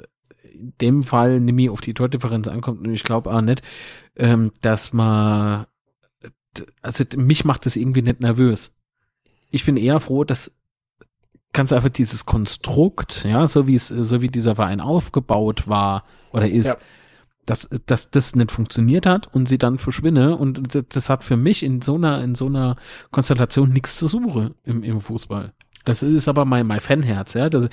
in 0.52 0.74
dem 0.80 1.04
Fall 1.04 1.40
nämlich 1.40 1.70
auf 1.70 1.80
die 1.80 1.94
Tordifferenz 1.94 2.46
ankommt 2.48 2.86
und 2.86 2.92
ich 2.92 3.04
glaube 3.04 3.30
auch 3.32 3.40
nicht, 3.40 3.62
ähm, 4.20 4.52
dass 4.60 4.92
man, 4.92 5.66
also 6.82 7.04
mich 7.16 7.44
macht 7.44 7.66
das 7.66 7.76
irgendwie 7.76 8.02
nicht 8.02 8.20
nervös. 8.20 8.72
Ich 9.50 9.64
bin 9.64 9.76
eher 9.76 9.98
froh, 9.98 10.24
dass 10.24 10.52
ganz 11.52 11.72
einfach 11.72 11.88
dieses 11.88 12.26
Konstrukt, 12.26 13.24
ja, 13.24 13.46
so 13.46 13.66
wie 13.66 13.74
es, 13.74 13.88
so 13.88 14.22
wie 14.22 14.28
dieser 14.28 14.56
Verein 14.56 14.80
aufgebaut 14.80 15.66
war 15.66 16.04
oder 16.32 16.48
ist, 16.48 16.66
ja. 16.66 16.76
dass, 17.46 17.68
dass 17.86 18.10
das 18.10 18.36
nicht 18.36 18.52
funktioniert 18.52 19.06
hat 19.06 19.34
und 19.34 19.48
sie 19.48 19.58
dann 19.58 19.78
verschwinne 19.78 20.36
und 20.36 20.74
das, 20.74 20.84
das 20.88 21.08
hat 21.08 21.24
für 21.24 21.36
mich 21.36 21.64
in 21.64 21.82
so 21.82 21.96
einer, 21.96 22.22
in 22.22 22.34
so 22.34 22.46
einer 22.46 22.76
Konstellation 23.10 23.70
nichts 23.70 23.96
zu 23.96 24.06
suchen 24.06 24.54
im, 24.64 24.84
im 24.84 25.00
Fußball. 25.00 25.52
Das 25.84 26.02
ist 26.02 26.28
aber 26.28 26.44
mein, 26.44 26.66
mein 26.66 26.80
Fanherz, 26.80 27.34
ja. 27.34 27.48
Der, 27.48 27.68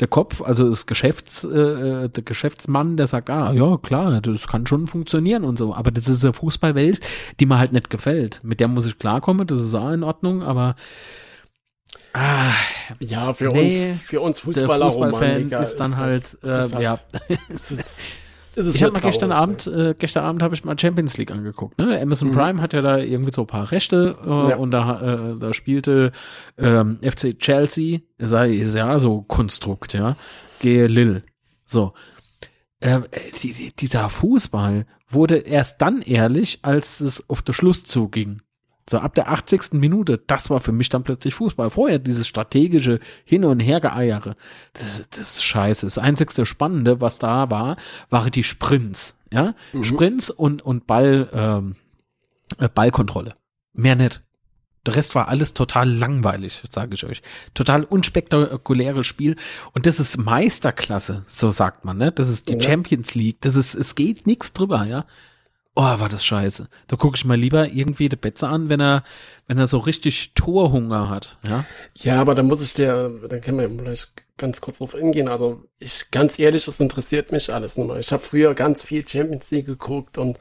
der 0.00 0.08
Kopf, 0.08 0.42
also 0.42 0.68
das 0.68 0.86
Geschäfts, 0.86 1.44
äh, 1.44 2.08
der 2.08 2.22
Geschäftsmann, 2.24 2.96
der 2.96 3.06
sagt, 3.06 3.30
ah, 3.30 3.52
ja, 3.52 3.76
klar, 3.76 4.20
das 4.20 4.48
kann 4.48 4.66
schon 4.66 4.86
funktionieren 4.86 5.44
und 5.44 5.58
so. 5.58 5.74
Aber 5.74 5.90
das 5.90 6.08
ist 6.08 6.24
eine 6.24 6.32
Fußballwelt, 6.32 7.00
die 7.38 7.46
mir 7.46 7.58
halt 7.58 7.72
nicht 7.72 7.88
gefällt. 7.88 8.40
Mit 8.42 8.58
der 8.60 8.68
muss 8.68 8.86
ich 8.86 8.98
klarkommen, 8.98 9.46
das 9.46 9.60
ist 9.60 9.74
auch 9.74 9.92
in 9.92 10.02
Ordnung, 10.02 10.42
aber 10.42 10.74
Ah, 12.14 12.52
ja, 13.00 13.32
für 13.32 13.48
nee, 13.48 13.90
uns, 13.90 14.02
für 14.02 14.20
uns 14.20 14.40
Fußballer 14.40 14.90
Fußballfan 14.90 15.50
ist 15.62 15.76
dann 15.76 15.92
ist 15.92 15.96
halt, 15.96 16.38
das, 16.42 16.72
äh, 16.72 16.74
halt, 16.76 16.82
ja. 16.82 16.98
Ist 17.48 18.04
ich 18.56 18.82
habe 18.82 18.92
mal 18.92 19.00
gestern 19.00 19.32
Abend, 19.32 19.66
äh, 19.66 19.94
gestern 19.98 20.24
Abend 20.24 20.42
habe 20.42 20.54
ich 20.54 20.64
mal 20.64 20.78
Champions 20.78 21.16
League 21.16 21.30
angeguckt. 21.30 21.78
Ne? 21.78 22.00
Amazon 22.00 22.28
mhm. 22.28 22.32
Prime 22.32 22.62
hat 22.62 22.72
ja 22.72 22.80
da 22.80 22.98
irgendwie 22.98 23.32
so 23.32 23.42
ein 23.42 23.46
paar 23.46 23.70
Rechte 23.72 24.16
äh, 24.24 24.28
ja. 24.50 24.56
und 24.56 24.70
da, 24.70 25.32
äh, 25.32 25.38
da 25.38 25.52
spielte 25.54 26.12
ähm, 26.58 26.98
FC 27.02 27.38
Chelsea, 27.38 28.00
sei 28.18 28.48
ja 28.52 28.98
so 28.98 29.22
Konstrukt, 29.22 29.94
ja, 29.94 30.16
gehe 30.60 30.86
Lille. 30.86 31.22
So. 31.64 31.94
Äh, 32.80 33.00
die, 33.42 33.72
dieser 33.78 34.08
Fußball 34.08 34.86
wurde 35.08 35.36
erst 35.36 35.80
dann 35.80 36.02
ehrlich, 36.02 36.60
als 36.62 37.00
es 37.00 37.28
auf 37.30 37.42
den 37.42 37.54
Schluss 37.54 37.84
zuging. 37.84 38.42
So 38.88 38.98
ab 38.98 39.14
der 39.14 39.28
80. 39.30 39.74
Minute, 39.74 40.18
das 40.26 40.50
war 40.50 40.60
für 40.60 40.72
mich 40.72 40.88
dann 40.88 41.04
plötzlich 41.04 41.34
Fußball. 41.34 41.70
Vorher 41.70 41.98
dieses 41.98 42.26
strategische 42.26 42.98
Hin- 43.24 43.44
und 43.44 43.60
Hergeeiere, 43.60 44.34
das, 44.72 45.08
das 45.10 45.36
ist 45.36 45.44
scheiße. 45.44 45.86
Das 45.86 45.98
einzigste 45.98 46.46
Spannende, 46.46 47.00
was 47.00 47.18
da 47.18 47.50
war, 47.50 47.76
waren 48.10 48.32
die 48.32 48.44
Sprints. 48.44 49.16
Ja, 49.32 49.54
mhm. 49.72 49.84
Sprints 49.84 50.30
und, 50.30 50.62
und 50.62 50.86
Ball, 50.86 51.28
ähm, 51.32 51.76
äh, 52.58 52.68
Ballkontrolle. 52.68 53.34
Mehr 53.72 53.96
nicht. 53.96 54.22
Der 54.84 54.96
Rest 54.96 55.14
war 55.14 55.28
alles 55.28 55.54
total 55.54 55.88
langweilig, 55.88 56.60
sage 56.68 56.94
ich 56.94 57.04
euch. 57.04 57.22
Total 57.54 57.84
unspektakuläres 57.84 59.06
Spiel. 59.06 59.36
Und 59.72 59.86
das 59.86 60.00
ist 60.00 60.18
Meisterklasse, 60.18 61.24
so 61.28 61.52
sagt 61.52 61.84
man, 61.84 61.98
ne? 61.98 62.10
Das 62.10 62.28
ist 62.28 62.48
die 62.48 62.54
Ja. 62.54 62.60
Champions 62.60 63.14
League. 63.14 63.40
Das 63.42 63.54
ist, 63.54 63.74
es 63.74 63.94
geht 63.94 64.26
nichts 64.26 64.52
drüber, 64.52 64.84
ja. 64.84 65.06
Oh, 65.74 65.82
war 65.82 66.08
das 66.10 66.24
scheiße. 66.24 66.68
Da 66.86 66.96
gucke 66.96 67.16
ich 67.16 67.24
mal 67.24 67.38
lieber 67.38 67.68
irgendwie 67.68 68.10
der 68.10 68.18
Betze 68.18 68.46
an, 68.46 68.68
wenn 68.68 68.80
er, 68.80 69.04
wenn 69.46 69.58
er 69.58 69.66
so 69.66 69.78
richtig 69.78 70.32
Torhunger 70.34 71.08
hat, 71.08 71.38
ja. 71.48 71.64
Ja, 71.94 72.20
aber 72.20 72.34
da 72.34 72.42
muss 72.42 72.62
ich 72.62 72.74
dir, 72.74 73.10
da 73.26 73.38
können 73.38 73.58
wir 73.58 73.70
vielleicht 73.70 74.12
ganz 74.36 74.60
kurz 74.60 74.78
drauf 74.78 74.94
eingehen. 74.94 75.28
Also 75.28 75.64
ich, 75.78 76.10
ganz 76.10 76.38
ehrlich, 76.38 76.66
das 76.66 76.78
interessiert 76.80 77.32
mich 77.32 77.52
alles 77.52 77.78
nicht 77.78 77.86
mehr. 77.86 77.98
Ich 77.98 78.12
habe 78.12 78.22
früher 78.22 78.54
ganz 78.54 78.82
viel 78.82 79.06
Champions 79.08 79.50
League 79.50 79.66
geguckt 79.66 80.18
und 80.18 80.38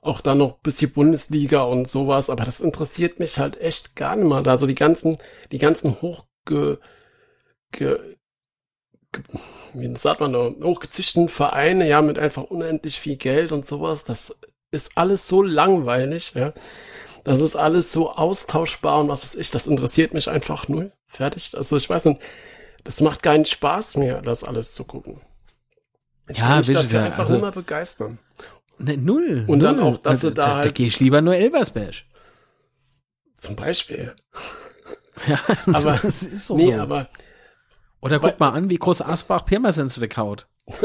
auch 0.00 0.20
dann 0.22 0.38
noch 0.38 0.52
ein 0.52 0.62
bisschen 0.62 0.92
Bundesliga 0.92 1.62
und 1.62 1.88
sowas, 1.88 2.30
aber 2.30 2.44
das 2.44 2.60
interessiert 2.60 3.18
mich 3.18 3.38
halt 3.38 3.60
echt 3.60 3.96
gar 3.96 4.16
nicht 4.16 4.28
mehr. 4.28 4.46
Also 4.46 4.66
die 4.66 4.74
ganzen, 4.74 5.18
die 5.52 5.58
ganzen 5.58 6.00
hochge, 6.00 6.26
ge, 6.46 6.78
ge, 7.72 8.17
wie 9.74 9.94
sagt 9.96 10.20
man 10.20 10.32
da, 10.32 10.50
hochgezüchteten 10.62 11.28
Vereine, 11.28 11.88
ja, 11.88 12.02
mit 12.02 12.18
einfach 12.18 12.44
unendlich 12.44 12.98
viel 13.00 13.16
Geld 13.16 13.52
und 13.52 13.64
sowas, 13.66 14.04
das 14.04 14.38
ist 14.70 14.96
alles 14.98 15.26
so 15.28 15.42
langweilig, 15.42 16.34
ja. 16.34 16.52
Das 17.24 17.40
ist 17.40 17.56
alles 17.56 17.92
so 17.92 18.10
austauschbar 18.12 19.00
und 19.00 19.08
was 19.08 19.22
weiß 19.22 19.34
ich, 19.34 19.50
das 19.50 19.66
interessiert 19.66 20.14
mich 20.14 20.30
einfach 20.30 20.68
null. 20.68 20.92
Fertig. 21.06 21.54
Also 21.56 21.76
ich 21.76 21.88
weiß 21.90 22.06
nicht, 22.06 22.20
das 22.84 23.00
macht 23.00 23.22
keinen 23.22 23.44
Spaß 23.44 23.96
mehr, 23.96 24.22
das 24.22 24.44
alles 24.44 24.72
zu 24.72 24.84
gucken. 24.84 25.20
Ich 26.28 26.38
Ja, 26.38 26.56
mich 26.56 26.68
will 26.68 26.76
ich 26.76 26.82
dafür 26.82 27.00
ja, 27.00 27.06
einfach 27.06 27.18
also- 27.20 27.36
immer 27.36 27.50
begeistern. 27.50 28.18
Ne, 28.78 28.96
null. 28.96 29.44
Und 29.48 29.60
dann 29.60 29.76
null. 29.76 29.84
auch, 29.94 29.98
dass 29.98 30.16
Also 30.18 30.28
du 30.30 30.34
da 30.36 30.42
da, 30.42 30.48
da 30.48 30.56
halt- 30.64 30.74
gehe 30.74 30.86
ich 30.86 31.00
lieber 31.00 31.20
nur 31.20 31.34
Elversberg. 31.34 31.96
Zum 33.36 33.56
Beispiel. 33.56 34.14
Ja, 35.26 35.40
Aber- 35.74 35.98
das 36.00 36.22
ist 36.22 36.46
so. 36.46 36.56
nee, 36.56 36.66
so. 36.76 36.80
aber 36.80 37.08
Oder 38.00 38.20
guck 38.20 38.38
mal 38.38 38.50
an, 38.50 38.70
wie 38.70 38.76
groß 38.76 39.02
Asbach 39.02 39.44
Pirmasens 39.44 40.00
weghaut. 40.00 40.46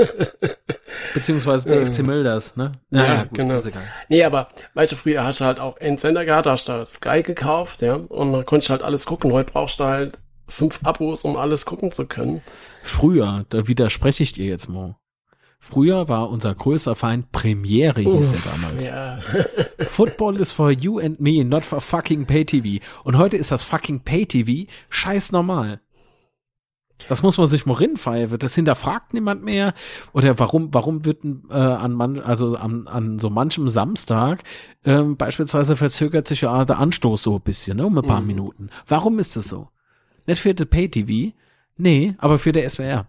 Beziehungsweise 1.14 1.70
der 1.70 1.82
Ja. 1.82 1.86
FC 1.86 2.00
Milders, 2.00 2.56
ne? 2.56 2.72
Ja, 2.90 3.26
genau. 3.32 3.56
ist 3.56 3.66
egal. 3.68 3.84
Nee, 4.10 4.24
aber 4.24 4.50
weißt 4.74 4.94
du, 4.94 4.96
früher 4.96 5.24
hast 5.24 5.42
du 5.42 5.46
halt 5.46 5.60
auch 5.60 5.78
Endsender 5.78 6.26
gehabt, 6.26 6.48
hast 6.48 6.68
du 6.70 6.86
Sky 6.86 7.22
gekauft, 7.22 7.82
ja, 7.82 7.96
und 7.96 8.32
dann 8.32 8.46
konntest 8.46 8.70
du 8.70 8.72
halt 8.72 8.82
alles 8.82 9.06
gucken. 9.06 9.32
Heute 9.32 9.52
brauchst 9.52 9.80
du 9.80 9.84
halt 9.84 10.20
fünf 10.48 10.80
Abos, 10.84 11.26
um 11.26 11.38
alles 11.38 11.66
gucken 11.66 11.92
zu 11.92 12.08
können. 12.08 12.42
Früher, 12.84 13.46
da 13.50 13.68
widerspreche 13.68 14.24
ich 14.24 14.34
dir 14.34 14.46
jetzt 14.46 14.70
mal. 14.70 14.96
Früher 15.60 16.10
war 16.10 16.30
unser 16.30 16.54
größter 16.54 16.94
Feind 16.96 17.32
Premiere, 17.32 18.02
hieß 18.02 18.32
der 18.32 18.40
damals. 18.52 18.88
Ja. 18.88 19.20
Football 19.86 20.40
is 20.42 20.52
for 20.52 20.72
you 20.72 21.00
and 21.00 21.22
me, 21.22 21.44
not 21.46 21.64
for 21.64 21.80
fucking 21.80 22.26
Pay-TV. 22.26 22.84
Und 23.06 23.18
heute 23.18 23.38
ist 23.38 23.52
das 23.52 23.64
fucking 23.64 24.02
Pay-TV 24.02 24.70
scheiß 24.90 25.32
normal. 25.32 25.80
Das 27.10 27.22
muss 27.24 27.38
man 27.38 27.48
sich 27.48 27.66
mal 27.66 27.74
rinpfeifen. 27.76 28.38
Das 28.40 28.56
hinterfragt 28.56 29.14
niemand 29.14 29.44
mehr. 29.44 29.74
Oder 30.14 30.40
warum, 30.40 30.74
warum 30.74 31.06
wird 31.06 31.24
äh, 31.50 31.54
an 31.54 31.94
man, 31.94 32.20
also 32.20 32.56
an, 32.56 32.88
an 32.88 33.20
so 33.20 33.30
manchem 33.30 33.68
Samstag 33.68 34.44
ähm, 34.86 35.18
beispielsweise 35.18 35.76
verzögert 35.76 36.28
sich 36.28 36.42
ja 36.42 36.66
der 36.66 36.80
Anstoß 36.80 37.24
so 37.24 37.36
ein 37.36 37.42
bisschen, 37.42 37.78
ne, 37.78 37.86
um 37.86 37.98
ein 37.98 38.06
paar 38.06 38.22
Mhm. 38.22 38.28
Minuten. 38.28 38.70
Warum 38.88 39.20
ist 39.20 39.36
das 39.36 39.48
so? 39.50 39.70
Nicht 40.28 40.42
für 40.42 40.54
die 40.54 40.66
Pay-TV, 40.66 41.34
nee, 41.78 42.16
aber 42.18 42.40
für 42.40 42.52
der 42.52 42.70
SWR. 42.70 43.08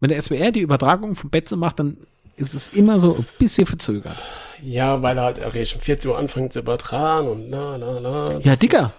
Wenn 0.00 0.08
der 0.10 0.20
SWR 0.20 0.50
die 0.50 0.60
Übertragung 0.60 1.14
vom 1.14 1.30
Betze 1.30 1.56
macht, 1.56 1.78
dann 1.78 1.96
ist 2.36 2.54
es 2.54 2.68
immer 2.68 2.98
so 2.98 3.14
ein 3.16 3.26
bisschen 3.38 3.66
verzögert. 3.66 4.16
ja, 4.62 5.00
weil 5.02 5.16
er 5.18 5.24
halt 5.24 5.38
erst 5.38 5.74
um 5.74 5.80
14 5.80 6.10
Uhr 6.10 6.18
anfängt 6.18 6.52
zu 6.52 6.58
übertragen 6.60 7.28
und 7.28 7.50
la 7.50 7.76
la 7.76 7.98
la. 7.98 8.38
Ja, 8.40 8.56
Digga, 8.56 8.92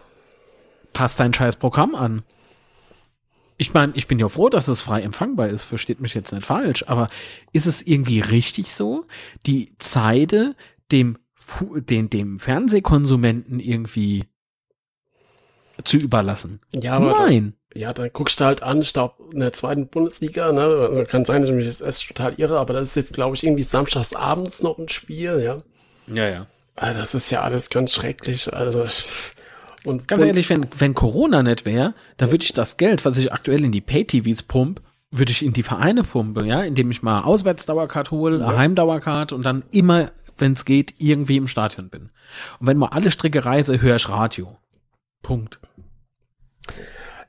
passt 0.94 1.20
dein 1.20 1.34
scheiß 1.34 1.56
Programm 1.58 1.96
an. 1.96 2.22
Ich 3.58 3.74
meine, 3.74 3.94
ich 3.96 4.08
bin 4.08 4.20
ja 4.20 4.30
froh, 4.30 4.50
dass 4.50 4.68
es 4.68 4.82
frei 4.82 5.02
empfangbar 5.02 5.50
ist, 5.50 5.64
versteht 5.64 6.02
mich 6.02 6.14
jetzt 6.14 6.32
nicht 6.32 6.46
falsch, 6.46 6.86
aber 6.88 7.10
ist 7.52 7.68
es 7.68 7.82
irgendwie 7.82 8.20
richtig 8.20 8.74
so, 8.74 9.06
die 9.46 9.76
Zeite 9.78 10.56
dem, 10.92 11.18
den, 11.76 12.10
dem 12.10 12.40
Fernsehkonsumenten 12.40 13.60
irgendwie 13.60 14.26
zu 15.84 15.98
überlassen? 15.98 16.60
Ja, 16.74 16.94
aber 16.94 17.14
da, 17.14 17.26
Nein. 17.26 17.54
ja, 17.74 17.94
dann 17.94 18.10
guckst 18.12 18.40
du 18.40 18.46
halt 18.46 18.64
an, 18.64 18.82
ich 18.82 18.94
glaube, 18.94 19.16
in 19.32 19.40
der 19.40 19.54
zweiten 19.54 19.88
Bundesliga, 19.88 20.52
ne, 20.52 20.62
also 20.62 21.04
kann 21.06 21.26
sein, 21.26 21.42
dass 21.42 21.50
ich 21.50 21.56
mich 21.56 21.66
jetzt 21.66 21.82
erst 21.82 22.08
total 22.08 22.34
irre, 22.38 22.60
aber 22.60 22.74
das 22.74 22.90
ist 22.90 22.96
jetzt, 22.96 23.14
glaube 23.14 23.36
ich, 23.36 23.44
irgendwie 23.44 23.64
samstags 23.64 24.16
abends 24.16 24.64
noch 24.64 24.78
ein 24.78 24.90
Spiel, 24.90 25.42
ja. 25.44 25.64
Ja, 26.08 26.28
ja. 26.30 26.48
Also 26.76 27.00
das 27.00 27.14
ist 27.14 27.30
ja 27.30 27.42
alles 27.42 27.70
ganz 27.70 27.94
schrecklich, 27.94 28.52
also 28.52 28.84
ich, 28.84 29.04
und 29.86 30.08
Ganz 30.08 30.22
und- 30.22 30.28
ehrlich, 30.28 30.50
wenn, 30.50 30.68
wenn 30.78 30.94
Corona 30.94 31.44
nicht 31.44 31.66
wäre, 31.66 31.94
dann 32.18 32.32
würde 32.32 32.44
ich 32.44 32.54
das 32.54 32.78
Geld, 32.78 33.06
was 33.06 33.18
ich 33.18 33.32
aktuell 33.34 33.64
in 33.64 33.72
die 33.72 33.82
Pay-TVs 33.82 34.44
pump, 34.44 34.82
würde 35.12 35.32
ich 35.32 35.46
in 35.46 35.54
die 35.54 35.64
Vereine 35.64 36.04
pumpen, 36.04 36.46
ja, 36.46 36.62
indem 36.62 36.90
ich 36.92 37.04
mal 37.04 37.22
Auswärtsdauercard 37.22 38.12
hole, 38.12 38.40
Ja. 38.40 38.56
Heimdauercard 38.58 39.32
und 39.32 39.44
dann 39.46 39.64
immer, 39.72 40.12
wenn 40.38 40.54
es 40.54 40.66
geht, 40.66 40.96
irgendwie 40.98 41.38
im 41.38 41.48
Stadion 41.48 41.90
bin. 41.90 42.10
Und 42.60 42.68
wenn 42.68 42.78
mal 42.78 42.88
alle 42.88 43.12
Strecke 43.12 43.46
reise, 43.46 43.82
höre 43.82 43.96
ich 43.98 44.10
Radio. 44.10 44.56
Punkt. 45.22 45.60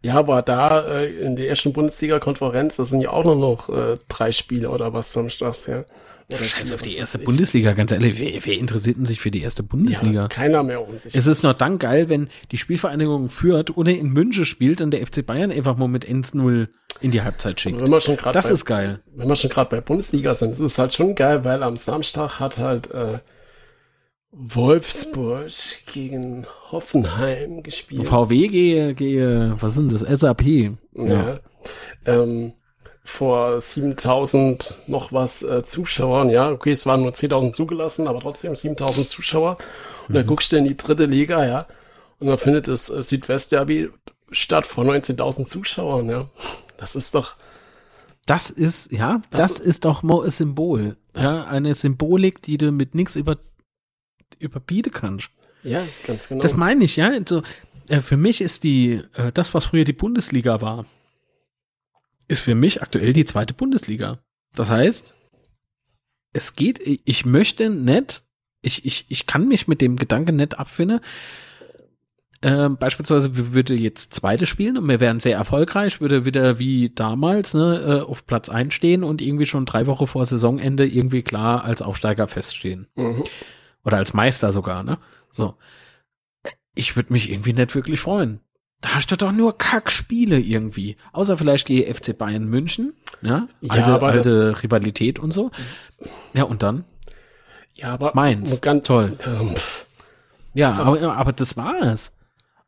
Ja, 0.05 0.17
aber 0.17 0.43
da 0.43 0.87
äh, 0.87 1.07
in 1.07 1.35
der 1.35 1.49
ersten 1.49 1.73
Bundesliga-Konferenz, 1.73 2.77
das 2.77 2.91
sind 2.91 3.01
ja 3.01 3.09
auch 3.11 3.25
nur 3.25 3.37
noch 3.37 3.71
äh, 3.71 3.97
drei 4.09 4.33
Spiele 4.33 4.69
oder 4.69 4.93
was 4.93 5.13
samstags, 5.15 5.67
ja. 5.67 5.85
Oder 6.29 6.45
Scheiß 6.45 6.69
vier, 6.69 6.75
auf 6.75 6.83
die 6.83 6.97
erste. 6.97 7.19
Bundesliga, 7.21 7.73
ganz 7.73 7.91
ehrlich, 7.91 8.21
wer, 8.21 8.45
wer 8.45 8.59
interessiert 8.59 8.99
denn 8.99 9.07
sich 9.07 9.19
für 9.21 9.31
die 9.31 9.41
erste 9.43 9.63
Bundesliga? 9.63 10.23
Ja, 10.23 10.29
keiner 10.29 10.63
mehr 10.63 10.81
ordentlich. 10.83 11.15
Es 11.15 11.27
ist 11.27 11.43
nur 11.43 11.55
dann 11.55 11.79
geil, 11.79 12.11
wenn 12.11 12.29
die 12.51 12.59
Spielvereinigung 12.59 13.31
führt, 13.31 13.77
ohne 13.77 13.97
in 13.97 14.09
München 14.11 14.45
spielt 14.45 14.83
und 14.83 14.91
der 14.91 15.07
FC 15.07 15.25
Bayern 15.25 15.51
einfach 15.51 15.77
mal 15.79 15.89
mit 15.89 16.07
1-0 16.07 16.69
in 17.01 17.11
die 17.11 17.23
Halbzeit 17.23 17.61
schickt. 17.61 17.81
wenn 17.81 17.91
wir 17.91 18.01
schon 18.01 18.19
Das 18.33 18.49
bei, 18.49 18.53
ist 18.55 18.65
geil. 18.67 19.01
wenn 19.15 19.29
wir 19.29 19.37
schon 19.37 19.51
gerade 19.51 19.71
bei 19.71 19.81
Bundesliga 19.81 20.35
sind, 20.35 20.53
ist 20.53 20.61
es 20.61 20.79
halt 20.79 20.93
schon 20.93 21.15
geil, 21.15 21.45
weil 21.45 21.63
am 21.63 21.77
Samstag 21.79 22.41
hat 22.41 22.59
halt 22.59 22.91
äh, 22.91 23.21
Wolfsburg 24.33 25.51
gegen 25.93 26.47
Hoffenheim 26.75 27.63
gespielt. 27.63 28.07
VW 28.07 28.49
gehe, 28.49 28.95
gehe, 28.95 29.55
was 29.61 29.75
sind 29.75 29.93
das? 29.93 30.01
SAP. 30.03 30.73
ja. 30.95 31.39
Ähm, 32.05 32.53
vor 33.07 33.61
7000 33.61 34.77
noch 34.87 35.13
was 35.13 35.43
äh, 35.43 35.63
Zuschauern, 35.63 36.31
ja, 36.31 36.51
okay, 36.51 36.73
es 36.73 36.87
waren 36.87 37.03
nur 37.03 37.13
10.000 37.13 37.53
zugelassen, 37.53 38.09
aber 38.09 38.21
trotzdem 38.21 38.55
7000 38.57 39.07
Zuschauer. 39.09 39.59
Und 40.09 40.15
dann 40.15 40.27
guckst 40.27 40.53
du 40.53 40.57
in 40.57 40.65
die 40.65 40.77
dritte 40.77 41.05
Liga, 41.07 41.47
ja, 41.47 41.67
und 42.19 42.27
dann 42.29 42.39
findet 42.39 42.67
das 42.69 42.89
äh, 42.91 43.03
Südwestderby 43.03 43.91
statt 44.31 44.67
vor 44.67 44.85
19.000 44.85 45.47
Zuschauern, 45.47 46.09
ja. 46.09 46.27
Das 46.79 46.95
ist 46.97 47.15
doch, 47.15 47.37
Das 48.27 48.49
ist, 48.51 48.91
ja, 48.91 49.21
das, 49.31 49.49
Das- 49.55 49.61
ist 49.61 49.85
doch 49.85 50.03
mal 50.03 50.25
ein 50.25 50.31
Symbol. 50.31 50.97
Ja, 51.17 51.45
eine 51.45 51.75
Symbolik, 51.75 52.41
die 52.43 52.57
du 52.59 52.73
mit 52.73 52.95
nichts 52.95 53.17
über, 53.17 53.37
überbieten 54.39 54.93
kannst. 54.93 55.31
Ja, 55.65 55.85
ganz 56.07 56.29
genau. 56.29 56.41
Das 56.43 56.57
meine 56.57 56.85
ich, 56.85 56.97
ja. 56.97 57.11
Also, 57.11 57.43
äh, 57.89 58.01
für 58.01 58.17
mich 58.17 58.41
ist 58.41 58.63
die, 58.65 59.03
äh, 59.15 59.33
das, 59.33 59.53
was 59.55 59.67
früher 59.67 59.85
die 59.85 59.93
Bundesliga 59.93 60.61
war, 60.61 60.87
ist 62.29 62.41
für 62.43 62.55
mich 62.55 62.81
aktuell 62.83 63.13
die 63.13 63.25
zweite 63.25 63.53
Bundesliga. 63.55 64.19
Das 64.55 64.71
heißt, 64.71 65.15
es 66.33 66.55
geht, 66.57 66.81
ich- 66.81 67.27
möchte 67.27 67.71
nicht, 67.71 68.23
ich, 68.63 68.85
ich, 68.87 69.05
ich 69.09 69.27
kann 69.27 69.47
mich 69.49 69.69
mit 69.69 69.81
dem 69.81 69.97
Gedanken 69.97 70.37
nicht 70.37 70.59
abfinden. 70.59 71.01
Ähm, 72.43 72.77
beispielsweise, 72.77 73.37
wir 73.37 73.55
würde 73.55 73.75
jetzt 73.75 74.13
zweite 74.15 74.45
spielen 74.47 74.77
und 74.77 74.87
wir 74.87 75.01
wären 75.01 75.19
sehr 75.19 75.37
erfolgreich, 75.39 76.01
würde 76.03 76.25
wieder 76.27 76.59
wie 76.59 76.91
damals 76.95 77.55
ne, 77.55 78.03
äh, 78.05 78.11
auf 78.11 78.27
Platz 78.27 78.51
1 78.51 78.75
stehen 78.75 79.03
und 79.03 79.23
irgendwie 79.23 79.47
schon 79.47 79.65
drei 79.65 79.87
Wochen 79.87 80.07
vor 80.07 80.27
Saisonende 80.27 80.87
irgendwie 80.87 81.23
klar 81.23 81.65
als 81.65 81.81
Aufsteiger 81.83 82.27
feststehen. 82.29 82.87
mhm. 82.97 83.23
Oder 83.83 83.99
als 83.99 84.15
Meister 84.15 84.51
sogar, 84.53 84.83
ne? 84.83 84.97
So. 85.35 85.55
Ich 86.75 86.95
würde 86.97 87.13
mich 87.13 87.31
irgendwie 87.31 87.53
nicht 87.53 87.75
wirklich 87.75 88.01
freuen. 88.01 88.41
Da 88.81 88.95
hast 88.95 89.11
du 89.11 89.17
doch 89.17 89.33
nur 89.33 89.57
Kackspiele 89.57 90.39
irgendwie. 90.39 90.97
Außer 91.13 91.37
vielleicht 91.39 91.69
die 91.69 91.85
FC 91.93 92.17
Bayern 92.17 92.45
München, 92.45 92.93
ja? 93.23 93.47
Ja, 93.61 93.71
alte, 93.73 93.93
aber 93.93 94.13
das- 94.13 94.27
alte 94.27 94.63
Rivalität 94.63 95.19
und 95.19 95.33
so. 95.33 95.51
Ja, 96.35 96.45
und 96.45 96.63
dann? 96.63 96.85
Ja, 97.75 97.93
aber 97.95 98.13
Mainz. 98.15 98.51
nur 98.51 98.61
ganz 98.61 98.87
Toll. 98.87 99.17
Ähm, 99.27 99.55
Ja, 100.53 100.73
aber, 100.75 101.17
aber 101.17 101.33
das 101.33 101.57
war's. 101.57 102.13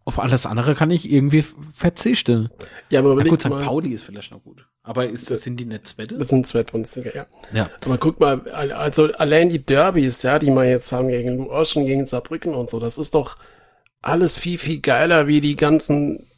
Auf 0.09 0.21
alles 0.21 0.47
andere 0.47 0.75
kann 0.77 0.91
ich 0.91 1.11
irgendwie 1.11 1.45
verzichten. 1.75 2.49
ja, 2.91 3.01
aber 3.01 3.09
Na 3.09 3.15
überleg 3.15 3.31
gut, 3.33 3.41
St. 3.43 3.49
Pauli 3.51 3.91
ist 3.91 4.05
vielleicht 4.05 4.31
noch 4.31 4.43
gut. 4.43 4.65
Aber 4.85 5.05
ist 5.07 5.31
das, 5.33 5.41
sind 5.43 5.59
die 5.59 5.65
nicht 5.65 5.89
Zwette? 5.89 6.17
das 6.17 6.29
sind 6.29 6.47
Zweitbundesliga, 6.47 7.11
ja. 7.13 7.27
Ja. 7.53 7.69
Aber 7.85 7.99
guck 7.99 8.21
mal, 8.21 8.41
also 8.51 9.07
allein 9.15 9.51
die 9.51 9.67
Derbys, 9.67 10.23
ja, 10.23 10.39
die 10.39 10.51
wir 10.51 10.65
jetzt 10.65 10.93
haben 10.93 11.09
gegen 11.09 11.37
Luoschen, 11.37 11.87
gegen 11.87 12.07
Saarbrücken 12.07 12.55
und 12.55 12.71
so, 12.71 12.79
das 12.79 12.99
ist 12.99 13.17
doch 13.17 13.37
alles 14.01 14.39
viel, 14.39 14.59
viel 14.59 14.81
geiler 14.81 15.27
wie 15.27 15.41
die 15.41 15.57
ganzen 15.57 16.29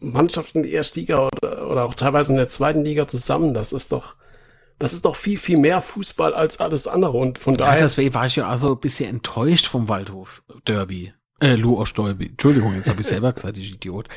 Mannschaften 0.00 0.62
der 0.62 0.72
ersten 0.72 1.00
Liga 1.00 1.26
oder, 1.28 1.68
oder 1.70 1.84
auch 1.86 1.94
teilweise 1.94 2.32
in 2.32 2.36
der 2.36 2.46
zweiten 2.46 2.84
Liga 2.84 3.08
zusammen. 3.08 3.54
Das 3.54 3.72
ist 3.72 3.90
doch, 3.90 4.16
das 4.78 4.92
ist 4.92 5.06
doch 5.06 5.16
viel, 5.16 5.38
viel 5.38 5.56
mehr 5.56 5.80
Fußball 5.80 6.34
als 6.34 6.60
alles 6.60 6.86
andere 6.86 7.16
und 7.16 7.38
von 7.38 7.54
Ja, 7.54 7.58
daher. 7.58 7.78
deswegen 7.80 8.12
war 8.12 8.26
ich 8.26 8.36
ja 8.36 8.46
also 8.48 8.72
ein 8.74 8.80
bisschen 8.80 9.08
enttäuscht 9.08 9.66
vom 9.66 9.88
Waldhof 9.88 10.42
Derby. 10.66 11.14
Äh, 11.40 11.54
Lou 11.54 11.78
Ostolby. 11.78 12.26
Entschuldigung, 12.26 12.74
jetzt 12.74 12.88
habe 12.88 13.00
ich 13.00 13.06
selber 13.06 13.32
gesagt, 13.32 13.58
ich 13.58 13.72
Idiot. 13.74 14.08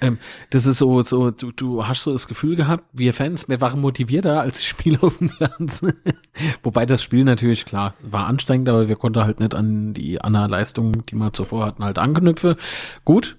Ähm, 0.00 0.18
das 0.50 0.64
ist 0.64 0.78
so, 0.78 1.02
so, 1.02 1.32
du, 1.32 1.50
du 1.50 1.86
hast 1.86 2.04
so 2.04 2.12
das 2.12 2.28
Gefühl 2.28 2.54
gehabt, 2.54 2.84
wir 2.92 3.12
Fans, 3.12 3.48
wir 3.48 3.60
waren 3.60 3.80
motivierter 3.80 4.40
als 4.40 4.58
die 4.58 4.66
Spieler 4.66 5.02
auf 5.02 5.18
dem 5.18 5.30
Platz. 5.30 5.82
Wobei 6.62 6.86
das 6.86 7.02
Spiel 7.02 7.24
natürlich, 7.24 7.64
klar, 7.64 7.94
war 8.00 8.26
anstrengend, 8.26 8.68
aber 8.68 8.88
wir 8.88 8.94
konnten 8.94 9.24
halt 9.24 9.40
nicht 9.40 9.54
an 9.54 9.92
die 9.92 10.20
anderen 10.20 10.50
Leistungen, 10.50 11.02
die 11.06 11.16
wir 11.16 11.32
zuvor 11.32 11.66
hatten, 11.66 11.82
halt 11.82 11.98
anknüpfen. 11.98 12.54
Gut, 13.04 13.36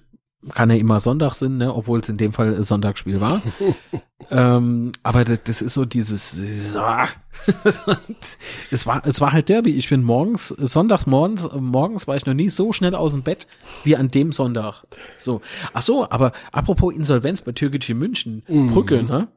kann 0.52 0.70
ja 0.70 0.76
immer 0.76 1.00
Sonntag 1.00 1.34
sein, 1.34 1.58
ne? 1.58 1.74
obwohl 1.74 2.00
es 2.00 2.08
in 2.08 2.16
dem 2.16 2.32
Fall 2.32 2.62
Sonntagsspiel 2.62 3.20
war. 3.20 3.42
ähm, 4.30 4.92
aber 5.02 5.24
das, 5.24 5.40
das, 5.44 5.62
ist 5.62 5.74
so 5.74 5.84
dieses, 5.84 6.32
so, 6.32 6.80
es 8.70 8.86
war, 8.86 9.06
es 9.06 9.20
war 9.20 9.32
halt 9.32 9.50
Derby. 9.50 9.72
Ich 9.72 9.90
bin 9.90 10.02
morgens, 10.02 10.48
sonntags 10.48 11.06
morgens, 11.06 11.48
morgens 11.52 12.08
war 12.08 12.16
ich 12.16 12.24
noch 12.24 12.34
nie 12.34 12.48
so 12.48 12.72
schnell 12.72 12.94
aus 12.94 13.12
dem 13.12 13.22
Bett 13.22 13.46
wie 13.84 13.96
an 13.96 14.08
dem 14.08 14.32
Sonntag. 14.32 14.84
So, 15.18 15.42
ach 15.74 15.82
so, 15.82 16.08
aber 16.10 16.32
apropos 16.52 16.94
Insolvenz 16.94 17.42
bei 17.42 17.52
Türkische 17.52 17.94
München, 17.94 18.42
mhm. 18.48 18.68
Brücke, 18.68 19.02
ne? 19.02 19.28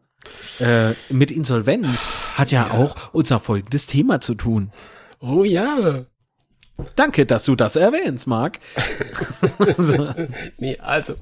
Äh, 0.60 0.94
mit 1.14 1.32
Insolvenz 1.32 2.08
hat 2.36 2.52
ja, 2.52 2.68
ja 2.68 2.74
auch 2.74 2.96
unser 3.12 3.42
folgendes 3.42 3.88
Thema 3.88 4.22
zu 4.22 4.36
tun. 4.36 4.72
Oh 5.20 5.44
ja. 5.44 6.06
Danke, 6.96 7.26
dass 7.26 7.44
du 7.44 7.56
das 7.56 7.76
erwähnst, 7.76 8.28
Marc. 8.28 8.60
nee, 10.58 10.78
also 10.80 11.16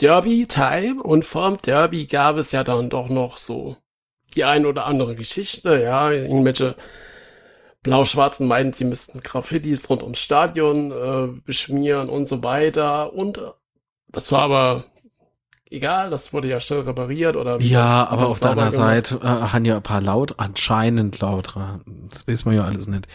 Derby-Time 0.00 1.02
und 1.02 1.24
vorm 1.24 1.58
Derby 1.64 2.06
gab 2.06 2.36
es 2.36 2.52
ja 2.52 2.64
dann 2.64 2.90
doch 2.90 3.08
noch 3.08 3.38
so 3.38 3.76
die 4.36 4.44
ein 4.44 4.66
oder 4.66 4.84
andere 4.84 5.16
Geschichte, 5.16 5.82
ja, 5.82 6.10
irgendwelche 6.10 6.76
Blau-Schwarzen 7.82 8.46
meinten, 8.46 8.72
sie 8.72 8.84
müssten 8.84 9.20
Graffitis 9.20 9.88
rund 9.88 10.02
ums 10.02 10.18
Stadion 10.18 10.90
äh, 10.90 11.40
beschmieren 11.44 12.08
und 12.08 12.28
so 12.28 12.42
weiter. 12.42 13.12
Und 13.14 13.38
äh, 13.38 13.42
das 14.08 14.32
war 14.32 14.42
aber 14.42 14.84
egal, 15.70 16.10
das 16.10 16.32
wurde 16.32 16.48
ja 16.48 16.58
schnell 16.60 16.80
repariert 16.80 17.36
oder 17.36 17.60
Ja, 17.60 18.06
aber 18.08 18.26
auf 18.26 18.40
deiner 18.40 18.72
Seite 18.72 19.20
äh, 19.22 19.26
haben 19.26 19.64
ja 19.64 19.76
ein 19.76 19.82
paar 19.82 20.00
laut, 20.00 20.34
anscheinend 20.38 21.20
lauter. 21.20 21.80
Das 22.10 22.26
wissen 22.26 22.50
wir 22.50 22.58
ja 22.58 22.64
alles 22.64 22.88
nicht 22.88 23.06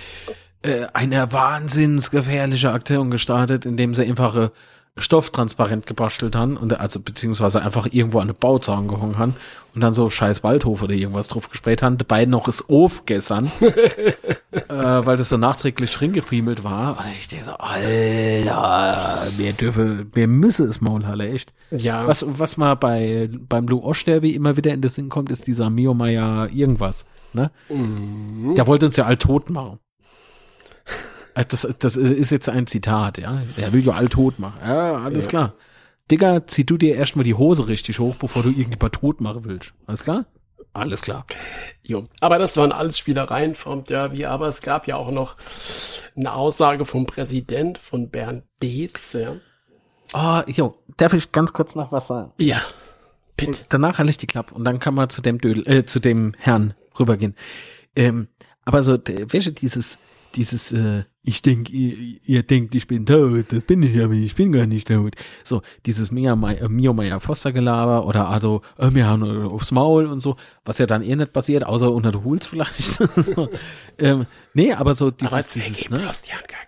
äh, 0.64 0.88
eine 0.94 1.32
wahnsinnsgefährliche 1.32 2.72
Aktion 2.72 3.12
gestartet, 3.12 3.66
indem 3.66 3.94
sie 3.94 4.06
einfache 4.06 4.52
Stofftransparent 4.98 5.86
gebastelt 5.88 6.36
haben 6.36 6.58
und 6.58 6.78
also 6.78 7.00
beziehungsweise 7.00 7.62
einfach 7.62 7.88
irgendwo 7.92 8.20
an 8.20 8.24
eine 8.24 8.34
Bauzaun 8.34 8.90
gehangen 8.90 9.18
haben 9.18 9.36
und 9.74 9.80
dann 9.80 9.94
so 9.94 10.10
scheiß 10.10 10.44
Waldhof 10.44 10.84
oder 10.84 10.94
irgendwas 10.94 11.30
drauf 11.30 11.50
gesprayt 11.50 11.82
haben. 11.82 11.98
Dabei 11.98 12.26
noch 12.26 12.50
ist 12.50 12.70
Of 12.70 13.06
gestern, 13.06 13.50
äh, 14.52 14.62
weil 14.68 15.16
das 15.16 15.30
so 15.30 15.38
nachträglich 15.38 15.92
drin 15.92 16.12
gefriemelt 16.12 16.66
war. 16.66 17.00
Und 17.00 17.06
ich 17.18 17.30
denke 17.30 17.46
so, 17.46 17.54
Alter, 17.54 19.28
wir 19.38 19.54
dürfen, 19.54 20.12
wir 20.14 20.28
müssen 20.28 20.68
es 20.68 20.82
Maulhalle, 20.82 21.30
echt. 21.30 21.54
Ja. 21.72 22.06
Was, 22.06 22.26
was 22.28 22.58
mal 22.58 22.76
bei, 22.76 23.30
beim 23.32 23.66
Blue 23.66 23.82
Osh 23.82 24.04
Derby 24.04 24.32
immer 24.32 24.58
wieder 24.58 24.72
in 24.72 24.82
den 24.82 24.90
Sinn 24.90 25.08
kommt, 25.08 25.32
ist 25.32 25.48
dieser 25.48 25.70
Mio 25.70 25.94
Maya 25.94 26.48
irgendwas, 26.48 27.06
ne? 27.32 27.50
Mhm. 27.70 28.56
Der 28.56 28.68
wollte 28.68 28.88
uns 28.88 28.98
ja 28.98 29.06
all 29.06 29.18
tot 29.18 29.50
machen. 29.50 29.80
Äh, 31.36 31.46
das, 31.48 31.68
das 31.80 31.96
ist 31.96 32.32
jetzt 32.32 32.50
ein 32.50 32.68
Zitat, 32.68 33.18
ja. 33.18 33.42
Er 33.58 33.74
will 33.74 33.86
ja 33.86 33.94
all 33.94 34.10
tot 34.10 34.40
machen. 34.40 34.60
Ja, 34.64 34.96
alles 34.96 35.26
ja. 35.26 35.30
klar. 35.30 35.54
Digga, 36.10 36.46
zieh 36.46 36.66
du 36.66 36.78
dir 36.78 36.96
erstmal 36.96 37.24
die 37.24 37.36
Hose 37.36 37.68
richtig 37.68 38.00
hoch, 38.00 38.16
bevor 38.16 38.44
du 38.44 38.50
irgendjemand 38.50 38.94
tot 38.94 39.22
machen 39.22 39.46
willst. 39.46 39.74
Alles 39.86 40.04
klar? 40.04 40.26
Alles 40.74 41.02
klar. 41.02 41.26
Jo, 41.84 42.06
aber 42.22 42.40
das 42.40 42.56
waren 42.56 42.72
alles 42.72 42.98
Spielereien 42.98 43.56
vom 43.56 43.84
Derby, 43.84 44.26
aber 44.26 44.48
es 44.48 44.62
gab 44.62 44.88
ja 44.88 44.96
auch 44.96 45.12
noch 45.12 45.36
eine 46.16 46.34
Aussage 46.34 46.86
vom 46.86 47.06
Präsident 47.06 47.78
von 47.78 48.10
Bernd 48.10 48.44
Beetz, 48.60 49.14
ja. 49.14 49.36
Oh, 50.14 50.42
jo, 50.48 50.78
darf 50.98 51.14
ich 51.14 51.32
ganz 51.32 51.54
kurz 51.54 51.76
noch 51.76 51.92
was 51.92 52.08
sagen? 52.08 52.32
Ja, 52.38 52.62
bitte. 53.38 53.52
Und 53.52 53.66
danach 53.70 53.98
halte 53.98 54.10
ich 54.10 54.18
die 54.18 54.28
Klappe 54.28 54.54
und 54.54 54.66
dann 54.66 54.80
kann 54.80 54.94
man 54.94 55.10
zu 55.10 55.22
dem 55.22 55.40
Dödel, 55.40 55.68
äh, 55.68 55.86
zu 55.86 56.00
dem 56.00 56.34
Herrn 56.38 56.74
rübergehen. 57.00 57.36
Ähm, 57.96 58.28
aber 58.64 58.84
so, 58.84 58.98
welche 59.06 59.52
dieses, 59.52 59.98
dieses, 60.36 60.72
äh, 60.72 61.04
ich 61.24 61.42
denke, 61.42 61.72
ihr, 61.72 62.20
ihr 62.26 62.44
denkt, 62.44 62.74
ich 62.74 62.88
bin 62.88 63.06
tot, 63.06 63.46
das 63.50 63.64
bin 63.64 63.84
ich 63.84 64.02
aber 64.02 64.14
ich 64.14 64.34
bin 64.34 64.52
gar 64.52 64.66
nicht 64.66 64.88
tot. 64.88 65.16
So, 65.44 65.62
dieses 65.86 66.12
Mia 66.12 66.34
äh, 66.34 66.68
Mio 66.68 66.94
Meyer 66.94 67.20
Foster 67.20 67.52
Gelaber 67.52 68.08
oder 68.08 68.28
also, 68.28 68.62
äh, 68.78 68.90
wir 68.92 69.06
haben 69.06 69.24
aufs 69.48 69.72
Maul 69.72 70.08
und 70.08 70.20
so, 70.20 70.36
was 70.66 70.80
ja 70.80 70.88
dann 70.88 71.04
eh 71.04 71.16
nicht 71.16 71.34
passiert, 71.34 71.66
außer 71.66 71.92
unter 71.92 72.12
der 72.12 72.24
Huls 72.24 72.48
vielleicht. 72.48 72.82
so, 73.16 73.50
ähm, 74.00 74.26
nee, 74.54 74.74
aber 74.74 74.96
so 74.96 75.12
dieses, 75.12 75.34
aber 75.34 75.44
dieses, 75.44 75.90
ne? 75.90 76.00
gar 76.00 76.62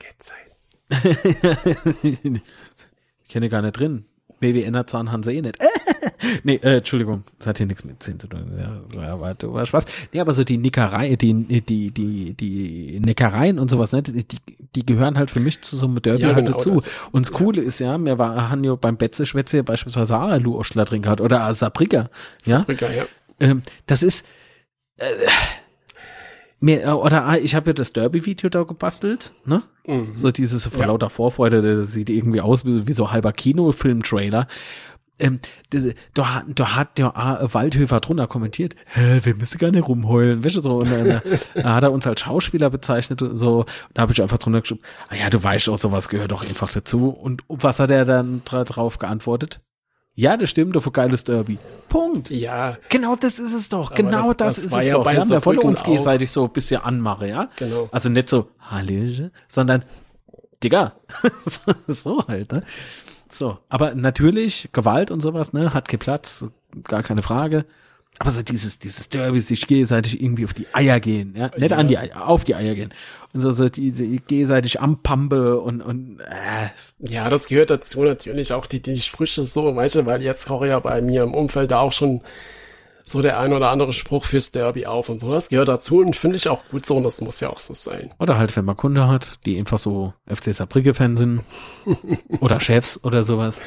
ich 2.03 3.29
kenne 3.29 3.49
gar 3.49 3.61
nicht 3.61 3.79
drin. 3.79 4.05
BWNer 4.43 4.85
Zahn 4.85 5.09
haben 5.09 5.23
sie 5.23 5.37
eh 5.37 5.41
nicht. 5.41 5.57
nee, 6.43 6.55
äh, 6.55 6.77
Entschuldigung, 6.77 7.23
das 7.37 7.47
hat 7.47 7.57
hier 7.59 7.65
nichts 7.65 7.85
mit 7.85 8.03
Zehn 8.03 8.19
zu 8.19 8.27
tun. 8.27 8.51
Ja, 8.93 9.19
war, 9.19 9.37
war 9.41 9.65
Spaß. 9.65 9.85
Nee, 10.11 10.19
aber 10.19 10.33
so 10.33 10.43
die 10.43 10.57
Nickerei, 10.57 11.15
die, 11.15 11.33
die, 11.33 11.91
die, 11.91 12.33
die 12.33 12.99
Neckereien 12.99 13.57
und 13.57 13.69
sowas, 13.69 13.93
ne, 13.93 14.03
die, 14.03 14.25
die 14.75 14.85
gehören 14.85 15.17
halt 15.17 15.31
für 15.31 15.39
mich 15.39 15.61
zu 15.61 15.77
so 15.77 15.85
einem 15.85 16.01
Derby 16.01 16.23
ja, 16.23 16.35
halt 16.35 16.45
genau, 16.45 16.57
dazu. 16.57 16.71
Das, 16.71 16.89
und 17.13 17.25
das. 17.25 17.31
Coole 17.33 17.61
ist 17.61 17.79
ja, 17.79 17.97
mir 17.97 18.19
war 18.19 18.49
Hanjo 18.49 18.75
beim 18.75 18.97
Betze-Schwätze 18.97 19.63
beispielsweise 19.63 20.17
Alu 20.17 20.57
Oschler 20.57 20.83
drin 20.83 21.03
gehabt 21.03 21.21
oder 21.21 21.53
Sabrika. 21.55 22.09
Ja? 22.43 22.59
Sabrika, 22.59 22.87
ja. 22.91 23.05
Ähm, 23.39 23.61
das 23.85 24.03
ist, 24.03 24.25
äh, 24.97 25.05
mir, 26.63 26.83
äh, 26.83 26.91
oder 26.91 27.25
ah, 27.25 27.37
ich 27.37 27.55
habe 27.55 27.69
ja 27.69 27.73
das 27.73 27.93
Derby-Video 27.93 28.49
da 28.49 28.63
gebastelt, 28.63 29.33
ne? 29.45 29.63
Mhm. 29.85 30.15
So 30.15 30.31
dieses 30.31 30.65
vor 30.65 30.81
ja. 30.81 30.87
lauter 30.87 31.09
Vorfreude, 31.09 31.61
das 31.61 31.91
sieht 31.91 32.09
irgendwie 32.09 32.41
aus 32.41 32.65
wie, 32.65 32.87
wie 32.87 32.93
so 32.93 33.11
halber 33.11 33.33
Kinofilm-Trailer. 33.33 34.47
Ähm, 35.19 35.39
das, 35.69 35.87
da, 36.13 36.43
da 36.47 36.75
hat 36.75 36.97
der 36.97 37.15
A, 37.15 37.53
Waldhöfer 37.53 37.99
drunter 37.99 38.27
kommentiert, 38.27 38.75
hä, 38.93 39.19
wir 39.23 39.35
müssen 39.35 39.57
gar 39.57 39.71
nicht 39.71 39.87
rumheulen, 39.87 40.43
weißt 40.43 40.55
du, 40.55 40.61
so, 40.61 40.77
und 40.77 40.89
dann 40.89 41.21
da 41.53 41.75
hat 41.75 41.83
er 41.83 41.91
uns 41.91 42.07
als 42.07 42.21
Schauspieler 42.21 42.69
bezeichnet 42.69 43.21
und 43.21 43.35
so, 43.35 43.59
und 43.59 43.67
da 43.93 44.03
habe 44.03 44.13
ich 44.13 44.21
einfach 44.21 44.39
drunter 44.39 44.61
geschrieben, 44.61 44.81
ah 45.09 45.15
ja, 45.15 45.29
du 45.29 45.43
weißt 45.43 45.69
auch, 45.69 45.77
sowas 45.77 46.09
gehört 46.09 46.31
doch 46.31 46.45
einfach 46.45 46.71
dazu. 46.71 47.09
Und 47.09 47.43
was 47.47 47.79
hat 47.79 47.91
er 47.91 48.05
dann 48.05 48.41
drauf 48.45 48.97
geantwortet? 48.97 49.61
Ja, 50.15 50.37
das 50.37 50.51
stimmt, 50.51 50.77
auf 50.77 50.85
ein 50.85 50.93
geiles 50.93 51.23
Derby. 51.23 51.57
Punkt. 51.89 52.29
Ja. 52.29 52.77
Genau 52.89 53.15
das 53.15 53.39
ist 53.39 53.53
es 53.53 53.69
doch. 53.69 53.95
Genau 53.95 54.33
das, 54.33 54.37
das, 54.37 54.55
das 54.55 54.65
ist 54.65 54.73
es 54.73 54.85
ja 54.85 54.93
doch. 54.93 55.11
Ja, 55.11 55.27
wir 55.27 55.45
wollen 55.45 55.59
uns 55.59 55.83
gegenseitig 55.83 56.29
so 56.29 56.45
ein 56.45 56.51
bisschen 56.51 56.81
anmachen, 56.81 57.29
ja? 57.29 57.49
Genau. 57.55 57.89
Also 57.91 58.09
nicht 58.09 58.29
so, 58.29 58.49
Hallöche, 58.59 59.31
sondern, 59.47 59.83
Digga. 60.63 60.93
so 61.87 62.27
halt, 62.27 62.51
ne? 62.51 62.63
So. 63.31 63.57
Aber 63.69 63.95
natürlich, 63.95 64.69
Gewalt 64.71 65.09
und 65.09 65.21
sowas, 65.21 65.53
ne, 65.53 65.73
hat 65.73 65.87
Platz, 65.99 66.45
gar 66.83 67.01
keine 67.01 67.23
Frage. 67.23 67.65
Aber 68.19 68.29
so 68.29 68.43
dieses, 68.43 68.79
dieses 68.79 69.09
Derby, 69.09 69.39
sich 69.39 69.65
gegenseitig 69.67 70.21
irgendwie 70.21 70.45
auf 70.45 70.53
die 70.53 70.67
Eier 70.71 70.99
gehen, 70.99 71.33
ja, 71.35 71.49
nicht 71.57 71.71
ja. 71.71 71.77
an 71.77 71.87
die 71.87 71.97
Eier, 71.97 72.27
auf 72.27 72.43
die 72.43 72.55
Eier 72.55 72.75
gehen. 72.75 72.93
Und 73.33 73.41
so, 73.41 73.51
so 73.51 73.67
diese 73.67 74.05
gegenseitig 74.05 74.79
am 74.79 75.01
Pampe 75.01 75.59
und, 75.59 75.81
und, 75.81 76.19
äh. 76.19 76.69
Ja, 76.99 77.29
das 77.29 77.47
gehört 77.47 77.71
dazu 77.71 78.03
natürlich 78.03 78.53
auch 78.53 78.67
die, 78.67 78.81
die 78.81 78.97
Sprüche 78.97 79.41
so, 79.41 79.75
weißt 79.75 79.95
du, 79.95 80.05
weil 80.05 80.21
jetzt 80.21 80.47
koche 80.47 80.67
ja 80.67 80.79
bei 80.79 81.01
mir 81.01 81.23
im 81.23 81.33
Umfeld 81.33 81.71
da 81.71 81.79
auch 81.79 81.91
schon 81.91 82.21
so 83.03 83.21
der 83.21 83.39
ein 83.39 83.53
oder 83.53 83.69
andere 83.69 83.93
Spruch 83.93 84.25
fürs 84.25 84.51
Derby 84.51 84.85
auf 84.85 85.09
und 85.09 85.19
so. 85.19 85.31
Das 85.31 85.49
gehört 85.49 85.67
dazu 85.67 85.99
und 85.99 86.15
finde 86.15 86.37
ich 86.37 86.47
auch 86.47 86.63
gut 86.69 86.85
so 86.85 86.97
und 86.97 87.03
das 87.03 87.21
muss 87.21 87.39
ja 87.39 87.49
auch 87.49 87.59
so 87.59 87.73
sein. 87.73 88.13
Oder 88.19 88.37
halt, 88.37 88.55
wenn 88.55 88.65
man 88.65 88.77
Kunde 88.77 89.07
hat, 89.07 89.39
die 89.45 89.57
einfach 89.57 89.77
so 89.77 90.13
FC 90.27 90.53
Saarbrücke-Fan 90.53 91.15
sind 91.15 91.41
oder 92.39 92.59
Chefs 92.59 93.03
oder 93.03 93.23
sowas. 93.23 93.59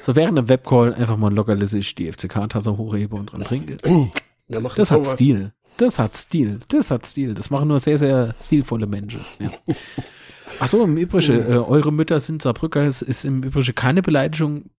So 0.00 0.16
während 0.16 0.38
dem 0.38 0.48
Webcall 0.48 0.94
einfach 0.94 1.16
mal 1.16 1.32
lockerlässig 1.32 1.94
die 1.94 2.10
FCK-Tasse 2.12 2.76
hochhebe 2.76 3.16
und 3.16 3.32
dran 3.32 3.42
trinke. 3.42 3.76
das 4.48 4.90
hat 4.90 5.04
sowas. 5.04 5.12
Stil. 5.12 5.52
Das 5.76 5.98
hat 5.98 6.16
Stil. 6.16 6.60
Das 6.68 6.90
hat 6.90 7.04
Stil. 7.04 7.34
Das 7.34 7.50
machen 7.50 7.68
nur 7.68 7.80
sehr, 7.80 7.98
sehr 7.98 8.34
stilvolle 8.38 8.86
Menschen. 8.86 9.20
Ja. 9.40 9.50
Ach 10.60 10.68
so, 10.68 10.84
im 10.84 10.96
Übrigen, 10.96 11.50
äh, 11.50 11.56
eure 11.56 11.92
Mütter 11.92 12.20
sind 12.20 12.42
Saarbrücker. 12.42 12.82
Es 12.82 13.02
ist 13.02 13.24
im 13.24 13.42
Übrigen 13.42 13.74
keine 13.74 14.02
Beleidigung 14.02 14.70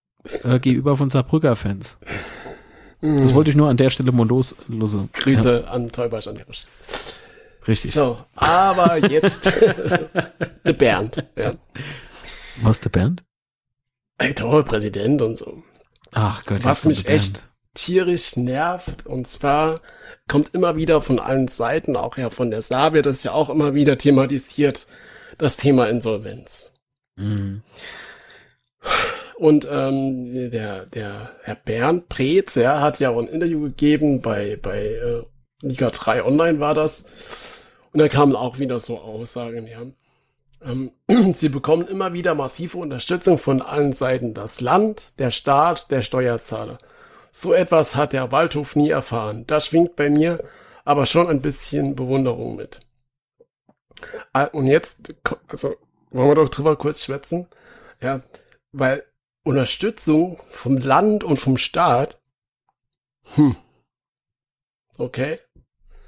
äh, 0.44 0.60
gegenüber 0.60 0.96
von 0.96 1.10
Saarbrücker-Fans. 1.10 2.00
Das 3.22 3.34
wollte 3.34 3.50
ich 3.50 3.56
nur 3.56 3.70
an 3.70 3.78
der 3.78 3.90
Stelle 3.90 4.12
mondos 4.12 4.56
lose. 4.68 5.10
Grüße 5.14 5.64
ja. 5.66 5.72
an 5.72 5.90
Teubasch 5.90 6.28
an 6.28 6.36
der 6.36 6.46
Stelle. 6.52 6.72
Richtig. 7.68 7.94
So, 7.94 8.20
aber 8.36 8.98
jetzt 8.98 9.46
der 10.66 10.74
Bernd. 10.74 11.24
Ja. 11.36 11.56
Was 12.62 12.80
der 12.82 12.90
Bernd? 12.90 13.24
toller 14.36 14.64
Präsident 14.64 15.22
und 15.22 15.36
so. 15.36 15.64
Ach 16.12 16.46
Gott. 16.46 16.64
Was 16.64 16.86
mich 16.86 17.08
echt 17.08 17.44
tierisch 17.74 18.38
nervt, 18.38 19.06
und 19.06 19.28
zwar 19.28 19.82
kommt 20.28 20.54
immer 20.54 20.76
wieder 20.76 21.02
von 21.02 21.20
allen 21.20 21.48
Seiten, 21.48 21.96
auch 21.96 22.18
ja 22.18 22.30
von 22.30 22.50
der 22.50 22.62
Saar 22.62 22.92
das 22.92 23.24
ja 23.24 23.32
auch 23.32 23.50
immer 23.50 23.74
wieder 23.74 23.98
thematisiert, 23.98 24.88
das 25.38 25.58
Thema 25.58 25.90
Insolvenz. 25.90 26.72
Mhm. 27.18 27.64
Und 29.38 29.68
ähm, 29.70 30.52
der, 30.52 30.86
der 30.86 31.32
Herr 31.44 31.56
Bernd 31.56 32.08
Preetz, 32.08 32.56
er 32.56 32.82
hat 32.82 33.00
ja 33.00 33.10
auch 33.10 33.20
ein 33.20 33.28
Interview 33.28 33.62
gegeben 33.62 34.22
bei, 34.22 34.58
bei 34.62 34.86
äh, 34.86 35.24
Liga 35.62 35.90
3 35.90 36.24
Online 36.24 36.60
war 36.60 36.74
das. 36.74 37.10
Und 37.92 38.00
da 38.00 38.08
kamen 38.08 38.36
auch 38.36 38.60
wieder 38.60 38.80
so 38.80 39.00
Aussagen, 39.00 39.68
ja 39.68 39.82
Ähm, 40.64 40.92
sie 41.34 41.50
bekommen 41.50 41.88
immer 41.88 42.14
wieder 42.14 42.34
massive 42.36 42.78
Unterstützung 42.78 43.38
von 43.38 43.62
allen 43.62 43.94
Seiten. 43.94 44.34
Das 44.34 44.62
Land, 44.62 45.20
der 45.20 45.32
Staat, 45.32 45.92
der 45.92 46.02
Steuerzahler. 46.02 46.78
So 47.32 47.54
etwas 47.54 47.96
hat 47.98 48.14
der 48.14 48.32
Waldhof 48.32 48.76
nie 48.78 48.90
erfahren. 48.90 49.46
Da 49.48 49.60
schwingt 49.60 49.98
bei 49.98 50.10
mir 50.10 50.44
aber 50.86 51.06
schon 51.06 51.28
ein 51.28 51.42
bisschen 51.42 51.96
Bewunderung 51.96 52.56
mit. 52.56 52.80
Ah, 54.32 54.46
und 54.46 54.68
jetzt, 54.68 55.16
also 55.48 55.76
wollen 56.12 56.30
wir 56.30 56.36
doch 56.36 56.50
drüber 56.50 56.76
kurz 56.76 57.04
schwätzen. 57.04 57.48
Ja, 58.02 58.22
weil 58.72 59.04
Unterstützung 59.46 60.40
vom 60.50 60.78
Land 60.78 61.24
und 61.24 61.38
vom 61.38 61.58
Staat, 61.58 62.20
hm, 63.36 63.56
okay, 64.98 65.40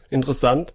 interessant. 0.09 0.73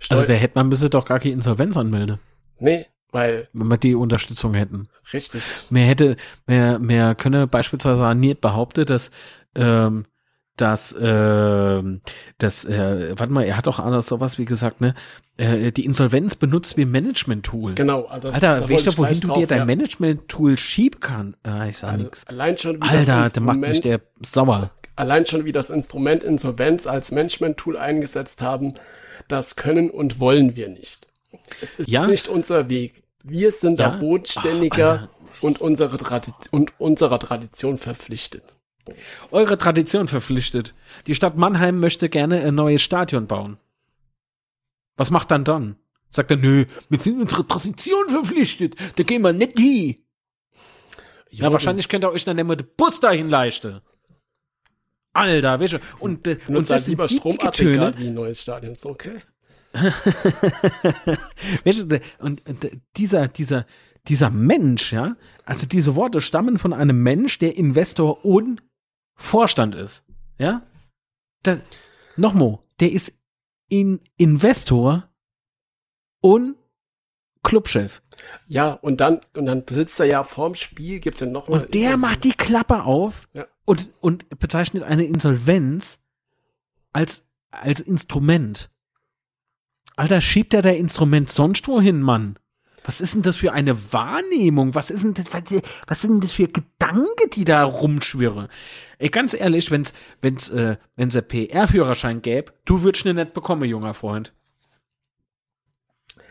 Steu 0.00 0.16
also 0.16 0.26
der 0.26 0.36
hätte 0.36 0.58
man 0.58 0.68
müsste 0.68 0.90
doch 0.90 1.04
gar 1.04 1.20
keine 1.20 1.34
Insolvenz 1.34 1.76
anmelden. 1.76 2.18
Nee, 2.58 2.86
weil. 3.12 3.48
Wenn 3.52 3.68
wir 3.68 3.76
die 3.76 3.94
Unterstützung 3.94 4.54
hätten. 4.54 4.88
Richtig. 5.12 5.62
Mehr 5.70 5.86
hätte, 5.86 6.16
mehr, 6.46 6.80
mehr 6.80 7.14
könne 7.14 7.46
beispielsweise 7.46 8.14
nicht 8.16 8.40
behaupten, 8.40 8.86
dass, 8.86 9.12
ähm, 9.54 10.06
dass, 10.56 10.92
äh, 10.92 11.82
dass 12.38 12.64
äh, 12.64 13.14
warte 13.18 13.32
mal, 13.32 13.44
er 13.44 13.56
hat 13.56 13.66
doch 13.66 13.78
anders 13.78 14.06
sowas 14.06 14.38
wie 14.38 14.44
gesagt, 14.44 14.80
ne, 14.80 14.94
äh, 15.36 15.72
die 15.72 15.84
Insolvenz 15.84 16.34
benutzt 16.34 16.76
wie 16.76 16.84
Management-Tool. 16.84 17.74
Genau. 17.74 18.04
Also 18.04 18.30
das, 18.30 18.42
Alter, 18.42 18.68
weißt 18.68 18.86
du, 18.86 18.98
wohin 18.98 19.20
du 19.20 19.28
drauf, 19.28 19.38
dir 19.38 19.46
dein 19.46 19.60
ja. 19.60 19.64
Management-Tool 19.64 20.58
schieben 20.58 21.00
kannst? 21.00 21.38
Ah, 21.44 21.66
ich 21.66 21.78
sag 21.78 21.92
also, 21.92 22.04
nix. 22.04 22.26
Allein 22.26 22.58
schon 22.58 22.76
wie 22.76 22.88
Alter, 22.88 23.22
das 23.22 23.32
da 23.32 23.40
macht 23.40 23.58
mich 23.58 23.80
der 23.80 24.00
sauer. 24.22 24.70
Allein 24.96 25.26
schon 25.26 25.44
wie 25.44 25.52
das 25.52 25.70
Instrument 25.70 26.22
Insolvenz 26.22 26.86
als 26.86 27.10
Management-Tool 27.10 27.78
eingesetzt 27.78 28.42
haben, 28.42 28.74
das 29.28 29.56
können 29.56 29.90
und 29.90 30.20
wollen 30.20 30.56
wir 30.56 30.68
nicht. 30.68 31.08
Es 31.62 31.78
ist 31.78 31.88
ja? 31.88 32.06
nicht 32.06 32.28
unser 32.28 32.68
Weg. 32.68 33.02
Wir 33.24 33.52
sind 33.52 33.78
ja? 33.78 33.90
da 33.90 33.96
bodenständiger 33.96 35.08
Ach, 35.10 35.42
und, 35.42 35.60
unsere 35.60 35.96
und 36.50 36.80
unserer 36.80 37.18
Tradition 37.18 37.78
verpflichtet. 37.78 38.42
Eure 39.30 39.58
Tradition 39.58 40.08
verpflichtet. 40.08 40.74
Die 41.06 41.14
Stadt 41.14 41.36
Mannheim 41.36 41.80
möchte 41.80 42.08
gerne 42.08 42.40
ein 42.42 42.54
neues 42.54 42.82
Stadion 42.82 43.26
bauen. 43.26 43.58
Was 44.96 45.10
macht 45.10 45.30
dann 45.30 45.44
dann? 45.44 45.76
Sagt 46.08 46.30
er, 46.30 46.36
nö, 46.36 46.66
wir 46.88 46.98
sind 46.98 47.20
unserer 47.20 47.46
Tradition 47.46 48.08
verpflichtet. 48.08 48.74
Da 48.96 49.02
gehen 49.02 49.22
wir 49.22 49.32
nicht 49.32 49.58
hin. 49.58 49.96
Ja, 51.30 51.44
ja 51.44 51.52
wahrscheinlich 51.52 51.88
könnt 51.88 52.04
ihr 52.04 52.10
euch 52.10 52.24
dann 52.24 52.38
immer 52.38 52.56
den 52.56 52.66
Bus 52.76 53.00
dahin 53.00 53.28
leisten. 53.28 53.80
Alter, 55.12 55.58
du, 55.58 55.80
und, 55.98 56.26
äh, 56.26 56.38
und, 56.48 56.68
das 56.70 56.86
lieber 56.86 57.08
Stromaggregat 57.08 57.98
wie 57.98 58.08
ein 58.08 58.14
neues 58.14 58.42
Stadion, 58.42 58.72
ist 58.72 58.86
okay. 58.86 59.18
und, 62.18 62.48
und 62.48 62.68
dieser, 62.96 63.28
dieser, 63.28 63.66
dieser 64.08 64.30
Mensch, 64.30 64.92
ja, 64.92 65.16
also 65.44 65.66
diese 65.66 65.96
Worte 65.96 66.20
stammen 66.20 66.58
von 66.58 66.72
einem 66.72 67.02
Mensch, 67.02 67.38
der 67.38 67.56
Investor 67.56 68.24
und 68.24 68.62
Vorstand 69.20 69.74
ist. 69.74 70.02
Ja? 70.38 70.62
Nochmal, 72.16 72.58
der 72.80 72.90
ist 72.90 73.12
in 73.68 74.00
Investor 74.16 75.08
und 76.20 76.56
Clubchef. 77.42 78.02
Ja, 78.46 78.72
und 78.72 79.00
dann, 79.00 79.20
und 79.34 79.46
dann 79.46 79.64
sitzt 79.68 80.00
er 80.00 80.06
ja 80.06 80.24
vorm 80.24 80.54
Spiel, 80.54 81.00
gibt's 81.00 81.20
ja 81.20 81.26
noch 81.26 81.48
mal. 81.48 81.62
Und 81.62 81.74
der 81.74 81.96
macht 81.96 82.24
die 82.24 82.32
Klappe 82.32 82.82
auf 82.84 83.28
ja. 83.32 83.46
und, 83.64 83.90
und 84.00 84.28
bezeichnet 84.38 84.82
eine 84.82 85.04
Insolvenz 85.04 86.00
als, 86.92 87.24
als 87.50 87.80
Instrument. 87.80 88.70
Alter, 89.96 90.20
schiebt 90.20 90.54
er 90.54 90.62
der 90.62 90.76
Instrument 90.78 91.30
sonst 91.30 91.68
wohin, 91.68 92.00
Mann? 92.00 92.38
Was 92.84 93.00
ist 93.00 93.14
denn 93.14 93.22
das 93.22 93.36
für 93.36 93.52
eine 93.52 93.92
Wahrnehmung? 93.92 94.74
Was 94.74 94.90
ist 94.90 95.04
denn 95.04 95.14
das, 95.14 95.26
was 95.86 96.00
sind 96.00 96.12
denn 96.12 96.20
das 96.20 96.32
für 96.32 96.48
Gedanken, 96.48 97.30
die 97.32 97.44
da 97.44 97.64
rumschwirren? 97.64 98.48
Ey, 98.98 99.08
ganz 99.08 99.34
ehrlich, 99.34 99.70
wenn's, 99.70 99.92
wenn's, 100.20 100.48
äh, 100.50 100.76
wenn's 100.96 101.16
ein 101.16 101.26
PR-Führerschein 101.26 102.22
gäbe, 102.22 102.52
du 102.64 102.82
würdest 102.82 103.04
ihn 103.04 103.16
nicht 103.16 103.34
bekommen, 103.34 103.64
junger 103.64 103.94
Freund. 103.94 104.32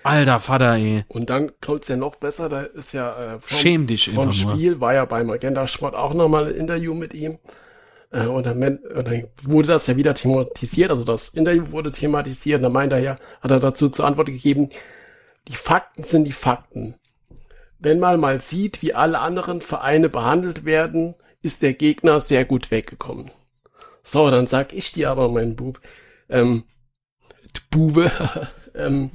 Alter 0.04 0.40
Vater, 0.40 0.76
ey. 0.76 1.04
Und 1.08 1.30
dann 1.30 1.52
kommt's 1.62 1.88
ja 1.88 1.98
noch 1.98 2.16
besser, 2.16 2.48
da 2.48 2.62
ist 2.62 2.94
ja 2.94 3.36
äh, 3.36 3.40
vom, 3.40 3.58
Schäm 3.58 3.88
dich 3.88 4.10
vom 4.10 4.32
Spiel, 4.32 4.72
nur. 4.72 4.82
war 4.82 4.94
ja 4.94 5.06
beim 5.06 5.30
Agenda 5.30 5.68
Sport 5.68 5.96
auch 5.96 6.14
nochmal 6.14 6.48
ein 6.48 6.56
Interview 6.56 6.94
mit 6.94 7.14
ihm. 7.14 7.38
Äh, 8.12 8.26
und, 8.26 8.46
dann, 8.46 8.62
und 8.64 9.08
dann 9.08 9.24
wurde 9.44 9.68
das 9.68 9.88
ja 9.88 9.96
wieder 9.96 10.14
thematisiert, 10.14 10.90
also 10.90 11.04
das 11.06 11.30
Interview 11.30 11.72
wurde 11.72 11.92
thematisiert, 11.92 12.58
und 12.58 12.64
dann 12.64 12.72
meint 12.72 12.94
er 12.94 13.00
ja, 13.00 13.18
hat 13.42 13.52
er 13.52 13.60
dazu 13.60 13.90
zur 13.90 14.06
Antwort 14.06 14.28
gegeben, 14.28 14.70
die 15.48 15.56
Fakten 15.56 16.04
sind 16.04 16.26
die 16.26 16.32
Fakten. 16.32 16.96
Wenn 17.80 18.00
man 18.00 18.20
mal 18.20 18.42
sieht, 18.42 18.82
wie 18.82 18.94
alle 18.94 19.20
anderen 19.20 19.62
Vereine 19.62 20.10
behandelt 20.10 20.66
werden, 20.66 21.16
ist 21.42 21.62
der 21.62 21.74
Gegner 21.74 22.20
sehr 22.20 22.46
gut 22.46 22.72
weggekommen. 22.72 23.32
So, 24.04 24.30
dann 24.30 24.48
sag 24.48 24.74
ich 24.74 24.92
dir 24.92 25.10
aber, 25.10 25.30
mein 25.30 25.56
Bub, 25.56 25.80
ähm, 26.30 26.64
Bube, 27.72 28.12
ähm, 28.76 29.12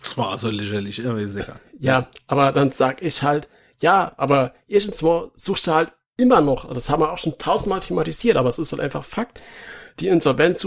das 0.00 0.16
war 0.16 0.36
so 0.38 0.50
lächerlich, 0.50 1.04
aber 1.06 1.26
sicher. 1.26 1.54
Ja, 1.78 2.08
aber 2.26 2.52
dann 2.52 2.72
sag 2.72 3.02
ich 3.02 3.22
halt, 3.22 3.48
ja, 3.80 4.12
aber 4.16 4.54
erstens 4.68 5.02
mal 5.02 5.30
suchst 5.34 5.66
du 5.66 5.72
halt 5.72 5.92
immer 6.16 6.40
noch, 6.40 6.72
das 6.72 6.88
haben 6.88 7.02
wir 7.02 7.12
auch 7.12 7.18
schon 7.18 7.38
tausendmal 7.38 7.80
thematisiert, 7.80 8.36
aber 8.36 8.48
es 8.48 8.58
ist 8.58 8.72
halt 8.72 8.82
einfach 8.82 9.04
Fakt, 9.04 9.40
die 10.00 10.08
Insolvenz 10.08 10.60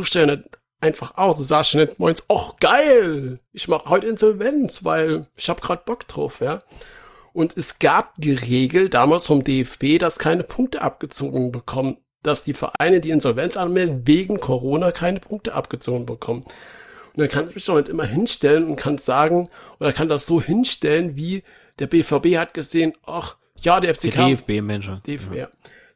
einfach 0.81 1.17
aus. 1.17 1.37
Du 1.37 1.43
sagst 1.43 1.75
nicht 1.75 1.99
moins, 1.99 2.23
ach 2.29 2.57
geil, 2.59 3.39
ich 3.53 3.67
mache 3.67 3.89
heute 3.89 4.07
Insolvenz, 4.07 4.83
weil 4.83 5.27
ich 5.35 5.49
hab 5.49 5.61
grad 5.61 5.85
Bock 5.85 6.07
drauf, 6.07 6.39
ja. 6.41 6.61
Und 7.33 7.55
es 7.55 7.79
gab 7.79 8.15
die 8.17 8.33
Regel 8.33 8.89
damals 8.89 9.27
vom 9.27 9.43
DFB, 9.43 9.99
dass 9.99 10.17
keine 10.17 10.43
Punkte 10.43 10.81
abgezogen 10.81 11.51
bekommen, 11.51 11.97
dass 12.23 12.43
die 12.43 12.53
Vereine, 12.53 12.99
die 12.99 13.11
Insolvenz 13.11 13.57
anmelden, 13.57 14.07
wegen 14.07 14.39
Corona 14.39 14.91
keine 14.91 15.19
Punkte 15.19 15.53
abgezogen 15.53 16.05
bekommen. 16.05 16.41
Und 16.41 17.21
dann 17.21 17.29
kann 17.29 17.49
ich 17.49 17.55
mich 17.55 17.65
doch 17.65 17.75
nicht 17.75 17.89
immer 17.89 18.05
hinstellen 18.05 18.67
und 18.67 18.75
kann 18.75 18.97
sagen, 18.97 19.49
oder 19.79 19.93
kann 19.93 20.09
das 20.09 20.25
so 20.25 20.41
hinstellen, 20.41 21.15
wie 21.15 21.43
der 21.79 21.87
BVB 21.87 22.37
hat 22.37 22.53
gesehen, 22.53 22.93
ach, 23.05 23.37
ja, 23.61 23.79
der 23.79 23.95
FCK. 23.95 24.15
Der 24.15 24.27
DFB, 24.27 24.61
Mensch. 24.61 24.89
DFB, 25.05 25.35
ja. 25.35 25.49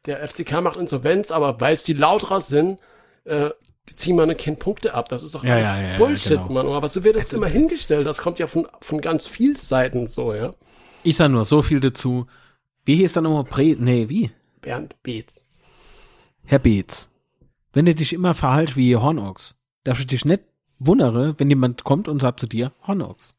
Der 0.06 0.28
FCK 0.28 0.60
macht 0.60 0.78
Insolvenz, 0.78 1.30
aber 1.30 1.60
weil 1.60 1.74
es 1.74 1.84
die 1.84 1.92
Lauterer 1.92 2.40
sind, 2.40 2.80
äh, 3.24 3.50
ziehen 3.86 4.16
wir 4.16 4.34
kein 4.34 4.58
Punkte 4.58 4.94
ab. 4.94 5.08
Das 5.08 5.22
ist 5.22 5.34
doch 5.34 5.44
ja, 5.44 5.56
alles 5.56 5.68
ja, 5.68 5.82
ja, 5.82 5.98
Bullshit, 5.98 6.30
genau. 6.38 6.52
Mann. 6.52 6.68
Aber 6.68 6.88
so 6.88 7.04
wird 7.04 7.16
das 7.16 7.32
immer 7.32 7.48
hingestellt. 7.48 8.06
Das 8.06 8.22
kommt 8.22 8.38
ja 8.38 8.46
von, 8.46 8.66
von 8.80 9.00
ganz 9.00 9.26
vielen 9.26 9.56
Seiten 9.56 10.06
so, 10.06 10.34
ja. 10.34 10.54
Ich 11.02 11.16
sag 11.16 11.30
nur 11.30 11.44
so 11.44 11.62
viel 11.62 11.80
dazu. 11.80 12.26
Wie 12.84 12.96
hieß 12.96 13.14
da 13.14 13.20
nochmal 13.20 13.44
Bre 13.44 13.76
nee, 13.78 14.08
wie? 14.08 14.30
Bernd 14.60 14.96
Beetz. 15.02 15.44
Herr 16.44 16.58
Beetz, 16.58 17.10
wenn 17.72 17.86
du 17.86 17.94
dich 17.94 18.12
immer 18.12 18.34
verhalt 18.34 18.76
wie 18.76 18.96
Hornochs, 18.96 19.56
darfst 19.84 20.02
du 20.02 20.06
dich 20.06 20.24
nicht 20.24 20.42
wundere, 20.78 21.38
wenn 21.38 21.50
jemand 21.50 21.84
kommt 21.84 22.08
und 22.08 22.20
sagt 22.20 22.40
zu 22.40 22.46
dir, 22.46 22.72
Hornochs. 22.86 23.34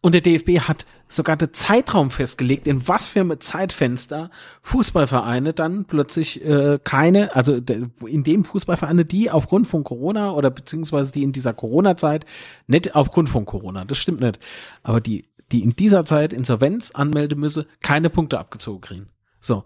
Und 0.00 0.12
der 0.14 0.20
DFB 0.20 0.60
hat 0.60 0.84
sogar 1.12 1.36
den 1.36 1.52
Zeitraum 1.52 2.10
festgelegt, 2.10 2.66
in 2.66 2.88
was 2.88 3.08
für 3.08 3.20
einem 3.20 3.38
Zeitfenster 3.38 4.30
Fußballvereine 4.62 5.52
dann 5.52 5.84
plötzlich 5.84 6.44
äh, 6.44 6.78
keine, 6.82 7.36
also 7.36 7.60
in 8.06 8.24
dem 8.24 8.44
Fußballvereine, 8.44 9.04
die 9.04 9.30
aufgrund 9.30 9.66
von 9.66 9.84
Corona 9.84 10.32
oder 10.32 10.50
beziehungsweise 10.50 11.12
die 11.12 11.22
in 11.22 11.32
dieser 11.32 11.52
Corona-Zeit, 11.52 12.24
nicht 12.66 12.94
aufgrund 12.94 13.28
von 13.28 13.44
Corona, 13.44 13.84
das 13.84 13.98
stimmt 13.98 14.20
nicht, 14.20 14.38
aber 14.82 15.00
die, 15.00 15.28
die 15.52 15.62
in 15.62 15.76
dieser 15.76 16.04
Zeit 16.06 16.32
Insolvenz 16.32 16.92
anmelden 16.92 17.38
müsse, 17.38 17.66
keine 17.80 18.08
Punkte 18.08 18.38
abgezogen 18.38 18.80
kriegen. 18.80 19.08
So, 19.40 19.64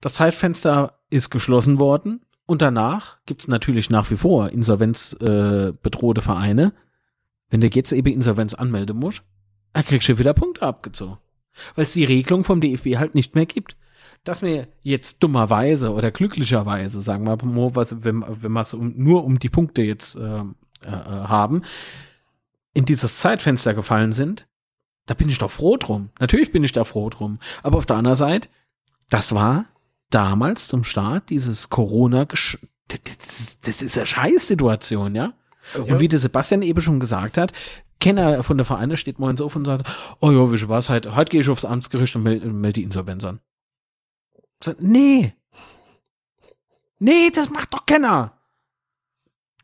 das 0.00 0.14
Zeitfenster 0.14 0.98
ist 1.10 1.30
geschlossen 1.30 1.78
worden 1.80 2.22
und 2.46 2.62
danach 2.62 3.18
gibt's 3.26 3.46
natürlich 3.46 3.90
nach 3.90 4.10
wie 4.10 4.16
vor 4.16 4.48
insolvenzbedrohte 4.50 6.20
äh, 6.20 6.24
Vereine. 6.24 6.72
Wenn 7.50 7.60
der 7.60 7.70
jetzt 7.70 7.92
eben 7.92 8.08
Insolvenz 8.08 8.54
anmelden 8.54 8.98
muss, 8.98 9.22
dann 9.72 9.84
kriegst 9.84 10.08
du 10.08 10.18
wieder 10.18 10.34
Punkte 10.34 10.62
abgezogen. 10.62 11.18
Weil 11.74 11.84
es 11.86 11.92
die 11.92 12.04
Regelung 12.04 12.44
vom 12.44 12.60
DFB 12.60 12.96
halt 12.96 13.14
nicht 13.14 13.34
mehr 13.34 13.46
gibt. 13.46 13.76
Dass 14.24 14.42
wir 14.42 14.68
jetzt 14.82 15.22
dummerweise 15.22 15.92
oder 15.92 16.10
glücklicherweise, 16.10 17.00
sagen 17.00 17.24
wir 17.26 17.36
mal, 17.44 17.74
wenn, 17.74 18.24
wenn 18.42 18.52
wir 18.52 18.60
es 18.60 18.74
um, 18.74 18.94
nur 18.96 19.24
um 19.24 19.38
die 19.38 19.48
Punkte 19.48 19.82
jetzt 19.82 20.16
äh, 20.16 20.42
äh, 20.84 20.90
haben, 20.90 21.62
in 22.74 22.84
dieses 22.84 23.18
Zeitfenster 23.18 23.74
gefallen 23.74 24.12
sind, 24.12 24.48
da 25.06 25.14
bin 25.14 25.28
ich 25.28 25.38
doch 25.38 25.50
froh 25.50 25.76
drum. 25.76 26.10
Natürlich 26.20 26.52
bin 26.52 26.64
ich 26.64 26.72
da 26.72 26.84
froh 26.84 27.08
drum. 27.10 27.38
Aber 27.62 27.78
auf 27.78 27.86
der 27.86 27.96
anderen 27.96 28.16
Seite, 28.16 28.48
das 29.08 29.34
war 29.34 29.66
damals 30.10 30.68
zum 30.68 30.84
Start 30.84 31.30
dieses 31.30 31.70
Corona, 31.70 32.26
das, 32.26 32.58
das 33.62 33.82
ist 33.82 33.96
eine 33.96 34.06
Scheißsituation, 34.06 35.14
ja? 35.14 35.32
Ja? 35.74 35.94
Und 35.94 36.00
wie 36.00 36.08
der 36.08 36.18
Sebastian 36.18 36.62
eben 36.62 36.80
schon 36.80 37.00
gesagt 37.00 37.38
hat, 37.38 37.52
Kenner 38.00 38.42
von 38.42 38.56
der 38.56 38.64
Vereine 38.64 38.96
steht 38.96 39.18
morgens 39.18 39.40
auf 39.40 39.56
und 39.56 39.64
sagt, 39.64 39.88
oh 40.20 40.30
ja, 40.30 40.52
wie 40.52 40.68
was, 40.68 40.88
heute, 40.88 41.16
heute 41.16 41.30
gehe 41.30 41.40
ich 41.40 41.48
aufs 41.48 41.64
Amtsgericht 41.64 42.14
und 42.16 42.22
melde 42.22 42.48
meld 42.48 42.76
die 42.76 42.82
Insolvenz 42.82 43.24
an. 43.24 43.40
Sagt, 44.62 44.80
nee. 44.80 45.34
Nee, 46.98 47.30
das 47.30 47.50
macht 47.50 47.72
doch 47.72 47.86
keiner. 47.86 48.32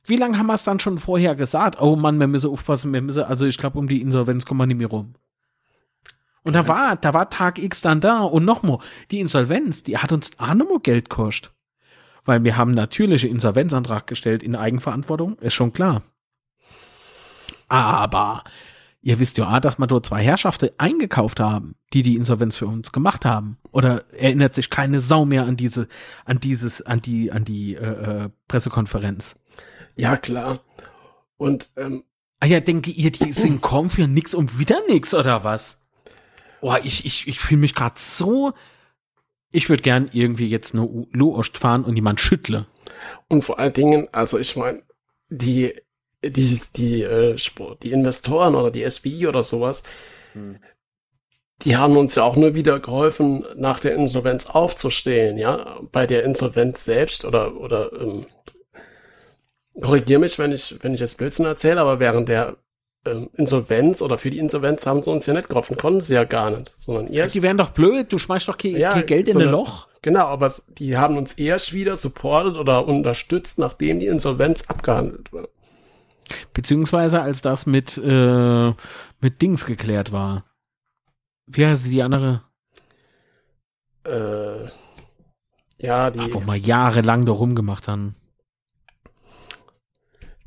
Wie 0.06 0.16
lange 0.16 0.36
haben 0.36 0.46
wir 0.46 0.54
es 0.54 0.64
dann 0.64 0.80
schon 0.80 0.98
vorher 0.98 1.34
gesagt? 1.34 1.80
Oh 1.80 1.96
Mann, 1.96 2.18
wir 2.18 2.26
müssen 2.26 2.50
aufpassen, 2.50 2.92
wir 2.92 3.00
müssen, 3.00 3.22
also 3.24 3.46
ich 3.46 3.56
glaube, 3.56 3.78
um 3.78 3.88
die 3.88 4.02
Insolvenz 4.02 4.44
kommen 4.44 4.60
wir 4.60 4.66
nicht 4.66 4.76
mehr 4.76 4.88
rum. 4.88 5.14
Und 6.42 6.52
da 6.52 6.68
war, 6.68 6.96
da 6.96 7.14
war 7.14 7.30
Tag 7.30 7.58
X 7.58 7.80
dann 7.80 8.00
da. 8.00 8.20
Und 8.20 8.44
nochmal, 8.44 8.78
die 9.10 9.20
Insolvenz, 9.20 9.82
die 9.82 9.96
hat 9.96 10.12
uns 10.12 10.38
auch 10.38 10.52
nochmal 10.52 10.80
Geld 10.80 11.08
gekostet. 11.08 11.53
Weil 12.24 12.42
wir 12.44 12.56
haben 12.56 12.70
natürliche 12.70 13.28
Insolvenzantrag 13.28 14.06
gestellt 14.06 14.42
in 14.42 14.56
Eigenverantwortung, 14.56 15.38
ist 15.38 15.54
schon 15.54 15.72
klar. 15.72 16.02
Aber 17.68 18.44
ihr 19.02 19.18
wisst 19.18 19.36
ja 19.36 19.54
auch, 19.54 19.60
dass 19.60 19.78
wir 19.78 19.86
dort 19.86 20.06
zwei 20.06 20.22
Herrschaften 20.22 20.70
eingekauft 20.78 21.40
haben, 21.40 21.74
die 21.92 22.02
die 22.02 22.16
Insolvenz 22.16 22.56
für 22.56 22.66
uns 22.66 22.92
gemacht 22.92 23.24
haben. 23.24 23.58
Oder 23.70 24.04
erinnert 24.12 24.54
sich 24.54 24.70
keine 24.70 25.00
Sau 25.00 25.24
mehr 25.24 25.44
an 25.44 25.56
diese, 25.56 25.88
an 26.24 26.40
dieses, 26.40 26.82
an 26.82 27.02
die, 27.02 27.30
an 27.30 27.44
die 27.44 27.74
äh, 27.74 28.24
äh, 28.24 28.30
Pressekonferenz? 28.48 29.38
Ja, 29.96 30.16
klar. 30.16 30.60
Und 31.36 31.70
ähm, 31.76 32.04
Ah 32.44 32.46
ja, 32.46 32.60
denke 32.60 32.90
ihr, 32.90 33.10
die 33.10 33.32
sind 33.32 33.62
kaum 33.62 33.88
für 33.88 34.06
nix 34.06 34.34
und 34.34 34.58
wieder 34.58 34.78
nix, 34.86 35.14
oder 35.14 35.44
was? 35.44 35.82
Boah, 36.60 36.78
ich, 36.84 37.06
ich, 37.06 37.26
ich 37.26 37.40
fühle 37.40 37.62
mich 37.62 37.74
gerade 37.74 37.94
so. 37.96 38.52
Ich 39.54 39.68
würde 39.68 39.82
gern 39.82 40.10
irgendwie 40.12 40.48
jetzt 40.48 40.74
nur 40.74 41.06
Loost 41.12 41.58
fahren 41.58 41.84
und 41.84 41.94
jemand 41.94 42.20
schüttle. 42.20 42.66
Und 43.28 43.42
vor 43.42 43.60
allen 43.60 43.72
Dingen, 43.72 44.08
also 44.10 44.36
ich 44.38 44.56
meine, 44.56 44.82
die, 45.28 45.74
die, 46.24 46.60
die, 46.74 47.02
äh, 47.02 47.36
die 47.82 47.92
Investoren 47.92 48.56
oder 48.56 48.72
die 48.72 48.88
SBI 48.88 49.28
oder 49.28 49.44
sowas, 49.44 49.84
Hm. 50.32 50.56
die 51.62 51.76
haben 51.76 51.96
uns 51.96 52.16
ja 52.16 52.24
auch 52.24 52.34
nur 52.34 52.56
wieder 52.56 52.80
geholfen, 52.80 53.46
nach 53.54 53.78
der 53.78 53.94
Insolvenz 53.94 54.46
aufzustehen, 54.46 55.38
ja. 55.38 55.78
Bei 55.92 56.06
der 56.06 56.24
Insolvenz 56.24 56.84
selbst 56.84 57.24
oder, 57.24 57.54
oder, 57.56 57.92
ähm, 58.00 58.26
korrigier 59.80 60.18
mich, 60.18 60.38
wenn 60.40 60.50
ich, 60.50 60.76
wenn 60.82 60.94
ich 60.94 61.00
jetzt 61.00 61.18
Blödsinn 61.18 61.46
erzähle, 61.46 61.80
aber 61.80 62.00
während 62.00 62.28
der 62.28 62.56
ähm, 63.06 63.30
Insolvenz 63.34 64.00
oder 64.02 64.18
für 64.18 64.30
die 64.30 64.38
Insolvenz 64.38 64.86
haben 64.86 65.02
sie 65.02 65.10
uns 65.10 65.26
ja 65.26 65.34
nicht 65.34 65.48
geholfen, 65.48 65.76
konnten 65.76 66.00
sie 66.00 66.14
ja 66.14 66.24
gar 66.24 66.50
nicht, 66.50 66.74
sondern 66.78 67.08
erst 67.08 67.34
Die 67.34 67.42
wären 67.42 67.58
doch 67.58 67.70
blöd, 67.70 68.12
du 68.12 68.18
schmeißt 68.18 68.48
doch 68.48 68.56
kein, 68.58 68.76
Ja, 68.76 68.90
kein 68.90 69.06
Geld 69.06 69.26
in 69.28 69.34
so 69.34 69.38
ein 69.40 69.42
eine- 69.48 69.52
Loch. 69.52 69.88
Genau, 70.02 70.26
aber 70.26 70.52
die 70.78 70.98
haben 70.98 71.16
uns 71.16 71.32
erst 71.34 71.72
wieder 71.72 71.96
supportet 71.96 72.56
oder 72.58 72.86
unterstützt, 72.86 73.58
nachdem 73.58 74.00
die 74.00 74.06
Insolvenz 74.06 74.64
abgehandelt 74.68 75.32
war. 75.32 75.48
Beziehungsweise 76.52 77.22
als 77.22 77.40
das 77.40 77.64
mit, 77.64 77.96
äh, 77.98 78.72
mit 79.20 79.40
Dings 79.42 79.64
geklärt 79.64 80.12
war. 80.12 80.44
Wie 81.46 81.64
heißt 81.66 81.86
die 81.88 82.02
andere? 82.02 82.42
Äh, 84.06 84.66
ja, 85.78 86.10
die 86.10 86.20
Ach, 86.20 86.28
wo 86.32 86.40
wir 86.40 86.56
jahrelang 86.56 87.24
da 87.24 87.32
rumgemacht 87.32 87.88
haben. 87.88 88.14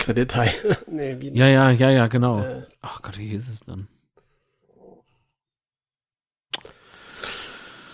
Kreditteil. 0.08 0.50
nee, 0.90 1.18
wie, 1.20 1.38
Ja, 1.38 1.48
ja, 1.48 1.70
ja, 1.70 1.90
ja, 1.90 2.08
genau. 2.08 2.40
Äh. 2.40 2.64
Ach 2.82 3.02
Gott, 3.02 3.18
wie 3.18 3.28
hieß 3.28 3.50
es 3.50 3.60
dann? 3.66 3.90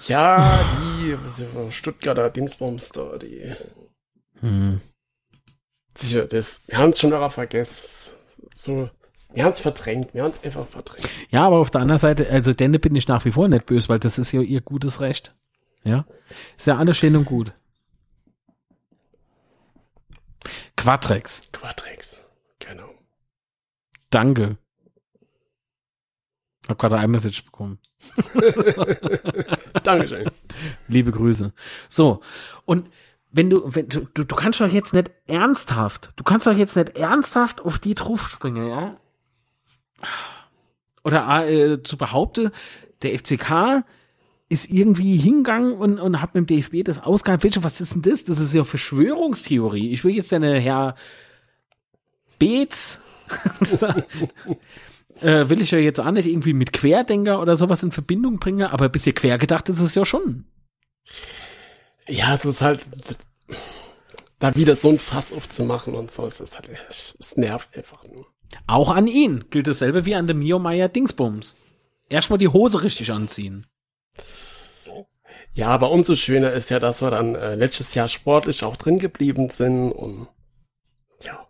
ja, 0.07 0.59
die 0.79 1.17
Stuttgarter 1.71 2.29
Dingsbums 2.29 2.89
da, 2.89 3.17
die. 3.17 3.51
Hm. 4.41 4.81
Sicher, 5.95 6.25
das, 6.25 6.65
wir 6.67 6.77
haben 6.77 6.91
es 6.91 6.99
schon 6.99 7.09
darauf 7.09 7.33
vergessen. 7.33 8.13
So, 8.53 8.91
wir 9.33 9.43
haben 9.43 9.53
es 9.53 9.59
verdrängt, 9.59 10.13
wir 10.13 10.21
haben 10.21 10.33
es 10.33 10.43
einfach 10.43 10.67
verdrängt. 10.67 11.09
Ja, 11.31 11.47
aber 11.47 11.57
auf 11.57 11.71
der 11.71 11.81
anderen 11.81 11.99
Seite, 11.99 12.29
also 12.29 12.53
denen 12.53 12.79
bin 12.79 12.95
ich 12.95 13.07
nach 13.07 13.25
wie 13.25 13.31
vor 13.31 13.47
nicht 13.47 13.65
böse, 13.65 13.89
weil 13.89 13.99
das 13.99 14.19
ist 14.19 14.31
ja 14.33 14.41
ihr 14.41 14.61
gutes 14.61 15.01
Recht. 15.01 15.33
Ja. 15.83 16.05
Ist 16.57 16.67
ja 16.67 16.77
alles 16.77 16.97
schön 16.97 17.15
und 17.15 17.25
gut. 17.25 17.53
Quatrex. 20.75 21.51
Quatrex. 21.51 22.21
Genau. 22.59 22.89
Danke. 24.09 24.57
Hab 26.67 26.79
gerade 26.79 26.97
ein 26.97 27.11
Message 27.11 27.43
bekommen. 27.43 27.79
Dankeschön. 29.83 30.29
Liebe 30.87 31.11
Grüße. 31.11 31.53
So. 31.89 32.21
Und 32.65 32.89
wenn 33.31 33.49
du, 33.49 33.63
wenn 33.65 33.89
du, 33.89 34.07
du, 34.13 34.23
du 34.23 34.35
kannst 34.35 34.61
doch 34.61 34.69
jetzt 34.69 34.93
nicht 34.93 35.11
ernsthaft, 35.27 36.11
du 36.15 36.23
kannst 36.23 36.47
doch 36.47 36.55
jetzt 36.55 36.75
nicht 36.75 36.95
ernsthaft 36.95 37.61
auf 37.61 37.79
die 37.79 37.95
drauf 37.95 38.29
springen, 38.29 38.67
ja? 38.67 38.97
Oder 41.03 41.49
äh, 41.49 41.83
zu 41.83 41.97
behaupten, 41.97 42.51
der 43.01 43.17
FCK 43.17 43.83
ist 44.53 44.69
irgendwie 44.69 45.17
hingegangen 45.17 45.73
und, 45.73 45.99
und 45.99 46.21
hat 46.21 46.35
mit 46.35 46.49
dem 46.49 46.57
DFB 46.57 46.85
das 46.85 47.03
ausgehandelt. 47.03 47.43
Welche, 47.43 47.63
was 47.63 47.81
ist 47.81 47.95
denn 47.95 48.01
das? 48.03 48.23
Das 48.23 48.39
ist 48.39 48.53
ja 48.53 48.63
Verschwörungstheorie. 48.63 49.91
Ich 49.91 50.03
will 50.03 50.15
jetzt 50.15 50.31
deine 50.31 50.59
Herr 50.59 50.95
Beetz 52.39 52.99
äh, 55.21 55.49
will 55.49 55.61
ich 55.61 55.71
ja 55.71 55.77
jetzt 55.77 55.99
auch 55.99 56.11
nicht 56.11 56.27
irgendwie 56.27 56.53
mit 56.53 56.73
Querdenker 56.73 57.41
oder 57.41 57.55
sowas 57.55 57.83
in 57.83 57.91
Verbindung 57.91 58.39
bringen, 58.39 58.67
aber 58.67 58.85
ein 58.85 58.91
bisschen 58.91 59.15
quergedacht 59.15 59.69
ist 59.69 59.79
es 59.79 59.95
ja 59.95 60.05
schon. 60.05 60.45
Ja, 62.07 62.33
es 62.33 62.45
ist 62.45 62.61
halt, 62.61 62.81
da 64.39 64.55
wieder 64.55 64.75
so 64.75 64.89
ein 64.89 64.99
Fass 64.99 65.31
aufzumachen 65.31 65.95
und 65.95 66.11
so, 66.11 66.25
es 66.25 66.39
ist 66.39 66.55
halt, 66.57 66.69
es 66.89 67.37
nervt 67.37 67.75
einfach 67.77 68.03
nur. 68.03 68.27
Auch 68.67 68.93
an 68.93 69.07
ihn 69.07 69.45
gilt 69.49 69.67
dasselbe 69.67 70.05
wie 70.05 70.15
an 70.15 70.27
dem 70.27 70.39
Mio 70.39 70.59
Meier 70.59 70.89
Dingsbums. 70.89 71.55
Erstmal 72.09 72.39
die 72.39 72.49
Hose 72.49 72.83
richtig 72.83 73.11
anziehen. 73.11 73.65
Ja, 75.53 75.67
aber 75.67 75.91
umso 75.91 76.15
schöner 76.15 76.51
ist 76.51 76.69
ja, 76.71 76.79
dass 76.79 77.01
wir 77.01 77.11
dann 77.11 77.35
äh, 77.35 77.55
letztes 77.55 77.93
Jahr 77.93 78.07
sportlich 78.07 78.63
auch 78.63 78.75
drin 78.75 78.97
geblieben 78.99 79.49
sind 79.49 79.91
und 79.91 80.27
ja. 81.23 81.47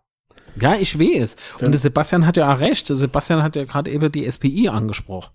Ja, 0.59 0.75
ich 0.75 0.99
weiß. 0.99 1.37
Wenn- 1.57 1.67
Und 1.67 1.71
der 1.71 1.79
Sebastian 1.79 2.25
hat 2.27 2.35
ja 2.37 2.53
auch 2.53 2.59
recht. 2.59 2.89
Der 2.89 2.95
Sebastian 2.97 3.41
hat 3.43 3.55
ja 3.55 3.63
gerade 3.63 3.89
eben 3.91 4.11
die 4.11 4.29
SPI 4.29 4.67
angesprochen. 4.69 5.31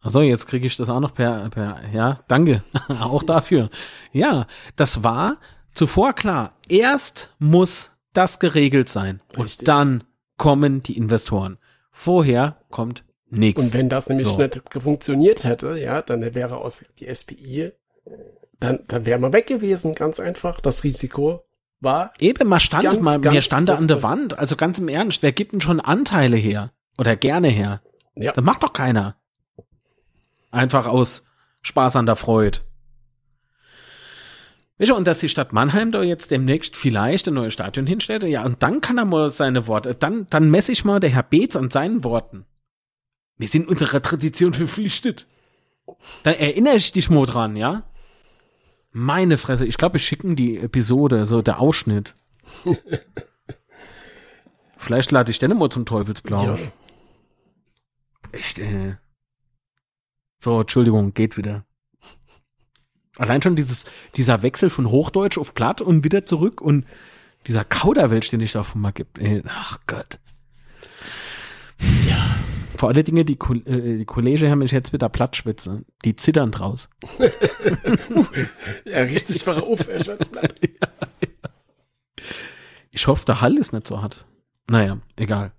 Also 0.00 0.20
jetzt 0.20 0.46
kriege 0.48 0.66
ich 0.66 0.76
das 0.76 0.88
auch 0.88 0.98
noch 1.00 1.14
per, 1.14 1.48
per, 1.50 1.80
ja, 1.92 2.18
danke. 2.26 2.62
auch 3.00 3.22
dafür. 3.22 3.70
Ja, 4.12 4.46
das 4.74 5.04
war 5.04 5.36
zuvor 5.72 6.12
klar. 6.14 6.54
Erst 6.68 7.32
muss 7.38 7.92
das 8.12 8.40
geregelt 8.40 8.88
sein. 8.88 9.20
Und 9.36 9.44
Richtig. 9.44 9.66
dann 9.66 10.02
kommen 10.36 10.82
die 10.82 10.96
Investoren. 10.96 11.58
Vorher 11.92 12.56
kommt 12.70 13.04
nichts. 13.36 13.62
Und 13.62 13.74
wenn 13.74 13.88
das 13.88 14.08
nämlich 14.08 14.26
So. 14.26 14.40
nicht 14.40 14.60
funktioniert 14.78 15.44
hätte, 15.44 15.78
ja, 15.78 16.02
dann 16.02 16.34
wäre 16.34 16.56
aus 16.56 16.82
die 16.98 17.12
SPI, 17.12 17.72
dann, 18.60 18.80
dann 18.88 19.06
wäre 19.06 19.18
man 19.18 19.32
weg 19.32 19.46
gewesen, 19.46 19.94
ganz 19.94 20.20
einfach. 20.20 20.60
Das 20.60 20.84
Risiko 20.84 21.44
war, 21.80 22.12
Eben, 22.20 22.48
man 22.48 22.60
stand 22.60 22.84
Ganz, 22.84 23.00
mal, 23.00 23.20
ganz 23.20 23.34
mir 23.34 23.42
stand 23.42 23.68
da 23.68 23.74
an 23.74 23.88
der 23.88 24.02
Wand. 24.02 24.38
Also 24.38 24.56
ganz 24.56 24.78
im 24.78 24.88
Ernst, 24.88 25.22
wer 25.22 25.32
gibt 25.32 25.52
denn 25.52 25.60
schon 25.60 25.80
Anteile 25.80 26.36
her? 26.36 26.72
Oder 26.98 27.16
gerne 27.16 27.48
her? 27.48 27.82
ja, 28.14 28.32
Das 28.32 28.44
macht 28.44 28.62
doch 28.62 28.72
keiner. 28.72 29.16
Einfach 30.50 30.86
aus 30.86 31.26
Spaß 31.62 31.96
an 31.96 32.06
der 32.06 32.16
Freude. 32.16 32.60
Weißt 34.78 34.90
du, 34.90 34.94
und 34.94 35.06
dass 35.06 35.20
die 35.20 35.28
Stadt 35.28 35.52
Mannheim 35.52 35.90
da 35.90 36.02
jetzt 36.02 36.30
demnächst 36.30 36.76
vielleicht 36.76 37.28
ein 37.28 37.34
neues 37.34 37.54
Stadion 37.54 37.86
hinstellt, 37.86 38.24
ja, 38.24 38.44
und 38.44 38.62
dann 38.62 38.80
kann 38.80 38.98
er 38.98 39.06
mal 39.06 39.30
seine 39.30 39.66
Worte, 39.66 39.94
dann, 39.94 40.26
dann 40.28 40.50
messe 40.50 40.72
ich 40.72 40.84
mal 40.84 41.00
der 41.00 41.10
Herr 41.10 41.22
Beetz 41.22 41.56
an 41.56 41.70
seinen 41.70 42.04
Worten. 42.04 42.44
Wir 43.38 43.48
sind 43.48 43.68
unserer 43.68 44.00
Tradition 44.02 44.54
verpflichtet. 44.54 45.26
Dann 46.22 46.34
erinnere 46.34 46.76
ich 46.76 46.92
dich 46.92 47.10
mal 47.10 47.26
dran, 47.26 47.56
ja? 47.56 47.84
Meine 48.92 49.36
Fresse, 49.36 49.66
ich 49.66 49.76
glaube, 49.76 49.94
wir 49.94 50.00
schicken 50.00 50.36
die 50.36 50.56
Episode, 50.56 51.26
so 51.26 51.42
der 51.42 51.60
Ausschnitt. 51.60 52.14
Vielleicht 54.78 55.10
lade 55.10 55.30
ich 55.30 55.38
den 55.38 55.56
mal 55.56 55.70
zum 55.70 55.84
Teufelsplausch. 55.84 56.60
ja. 56.60 56.72
Echt, 58.32 58.58
äh. 58.58 58.96
So, 60.42 60.60
Entschuldigung, 60.60 61.12
geht 61.12 61.36
wieder. 61.36 61.64
Allein 63.16 63.42
schon 63.42 63.56
dieses, 63.56 63.86
dieser 64.14 64.42
Wechsel 64.42 64.70
von 64.70 64.90
Hochdeutsch 64.90 65.38
auf 65.38 65.54
Platt 65.54 65.80
und 65.80 66.04
wieder 66.04 66.24
zurück 66.24 66.60
und 66.60 66.86
dieser 67.46 67.64
Kauderwelsch, 67.64 68.30
den 68.30 68.40
ich 68.40 68.52
davon 68.52 68.80
mal 68.80 68.92
gibt. 68.92 69.18
Ey, 69.18 69.42
ach 69.46 69.80
Gott. 69.86 70.18
Ja. 72.08 72.36
Vor 72.76 72.88
alle 72.88 73.04
Dinge, 73.04 73.24
die, 73.24 73.34
äh, 73.66 73.98
die 73.98 74.04
Kollege 74.04 74.50
haben 74.50 74.58
mich 74.60 74.72
jetzt 74.72 74.92
wieder 74.92 75.08
Plattschwitze. 75.08 75.84
Die 76.04 76.16
zittern 76.16 76.50
draus. 76.50 76.88
ja, 78.84 78.98
richtig 79.02 79.42
verauf, 79.44 79.88
ey, 79.88 80.02
Schwarzblatt. 80.02 80.54
Ich 82.90 83.06
hoffe, 83.08 83.26
der 83.26 83.42
Hall 83.42 83.58
ist 83.58 83.74
nicht 83.74 83.86
so 83.86 84.00
hart. 84.00 84.24
Naja, 84.70 84.96
egal. 85.16 85.52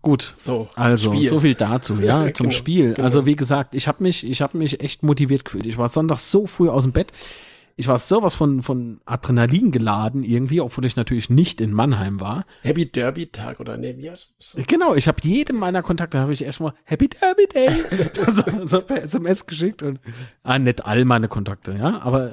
Gut. 0.00 0.32
So, 0.38 0.66
Also, 0.74 1.12
Spiel. 1.12 1.28
so 1.28 1.40
viel 1.40 1.54
dazu, 1.54 2.00
ja, 2.00 2.24
zum 2.32 2.46
Genau, 2.46 2.56
Spiel. 2.56 2.94
genau. 2.94 3.04
Also, 3.04 3.26
wie 3.26 3.36
gesagt, 3.36 3.74
ich 3.74 3.86
habe 3.86 4.02
mich, 4.02 4.24
ich 4.24 4.40
habe 4.40 4.56
mich 4.56 4.80
echt 4.80 5.02
motiviert 5.02 5.44
gefühlt. 5.44 5.66
Ich 5.66 5.76
war 5.76 5.88
sonntags 5.90 6.30
so 6.30 6.46
früh 6.46 6.70
aus 6.70 6.84
dem 6.84 6.92
Bett. 6.92 7.12
Ich 7.78 7.88
war 7.88 7.98
sowas 7.98 8.34
von, 8.34 8.62
von 8.62 9.00
Adrenalin 9.04 9.70
geladen 9.70 10.22
irgendwie, 10.22 10.62
obwohl 10.62 10.86
ich 10.86 10.96
natürlich 10.96 11.28
nicht 11.28 11.60
in 11.60 11.72
Mannheim 11.72 12.20
war. 12.20 12.46
Happy 12.62 12.90
Derby 12.90 13.26
Tag 13.26 13.60
oder 13.60 13.76
nee, 13.76 13.94
wie 13.98 14.10
heißt 14.10 14.34
das? 14.38 14.66
Genau, 14.66 14.94
ich 14.94 15.08
habe 15.08 15.18
jedem 15.22 15.56
meiner 15.56 15.82
Kontakte 15.82 16.18
habe 16.18 16.32
ich 16.32 16.42
erstmal 16.42 16.72
Happy 16.84 17.08
Derby 17.08 17.46
Day 17.46 17.84
so, 18.28 18.42
so 18.64 18.80
per 18.80 19.02
SMS 19.02 19.44
geschickt 19.44 19.82
und 19.82 20.00
ah, 20.42 20.58
nicht 20.58 20.86
all 20.86 21.04
meine 21.04 21.28
Kontakte, 21.28 21.76
ja, 21.78 22.00
aber 22.00 22.32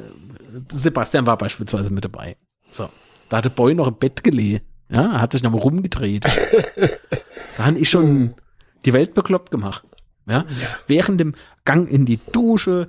Sebastian 0.72 1.28
war 1.28 1.38
beispielsweise 1.38 1.92
mit 1.92 2.06
dabei. 2.06 2.38
So, 2.72 2.90
Da 3.28 3.38
hatte 3.38 3.50
Boy 3.50 3.76
noch 3.76 3.88
im 3.88 3.96
Bett 3.96 4.24
gelegen. 4.24 4.64
Ja, 4.90 5.20
hat 5.20 5.34
sich 5.34 5.44
nochmal 5.44 5.62
rumgedreht. 5.62 6.26
da 7.58 7.66
haben 7.66 7.78
ich 7.78 7.90
schon 7.90 8.36
die 8.86 8.94
Welt 8.94 9.14
bekloppt 9.14 9.52
gemacht. 9.52 9.84
Ja? 10.26 10.40
Ja. 10.40 10.46
Während 10.88 11.20
dem 11.20 11.36
Gang 11.66 11.90
in 11.90 12.06
die 12.06 12.20
Dusche, 12.32 12.88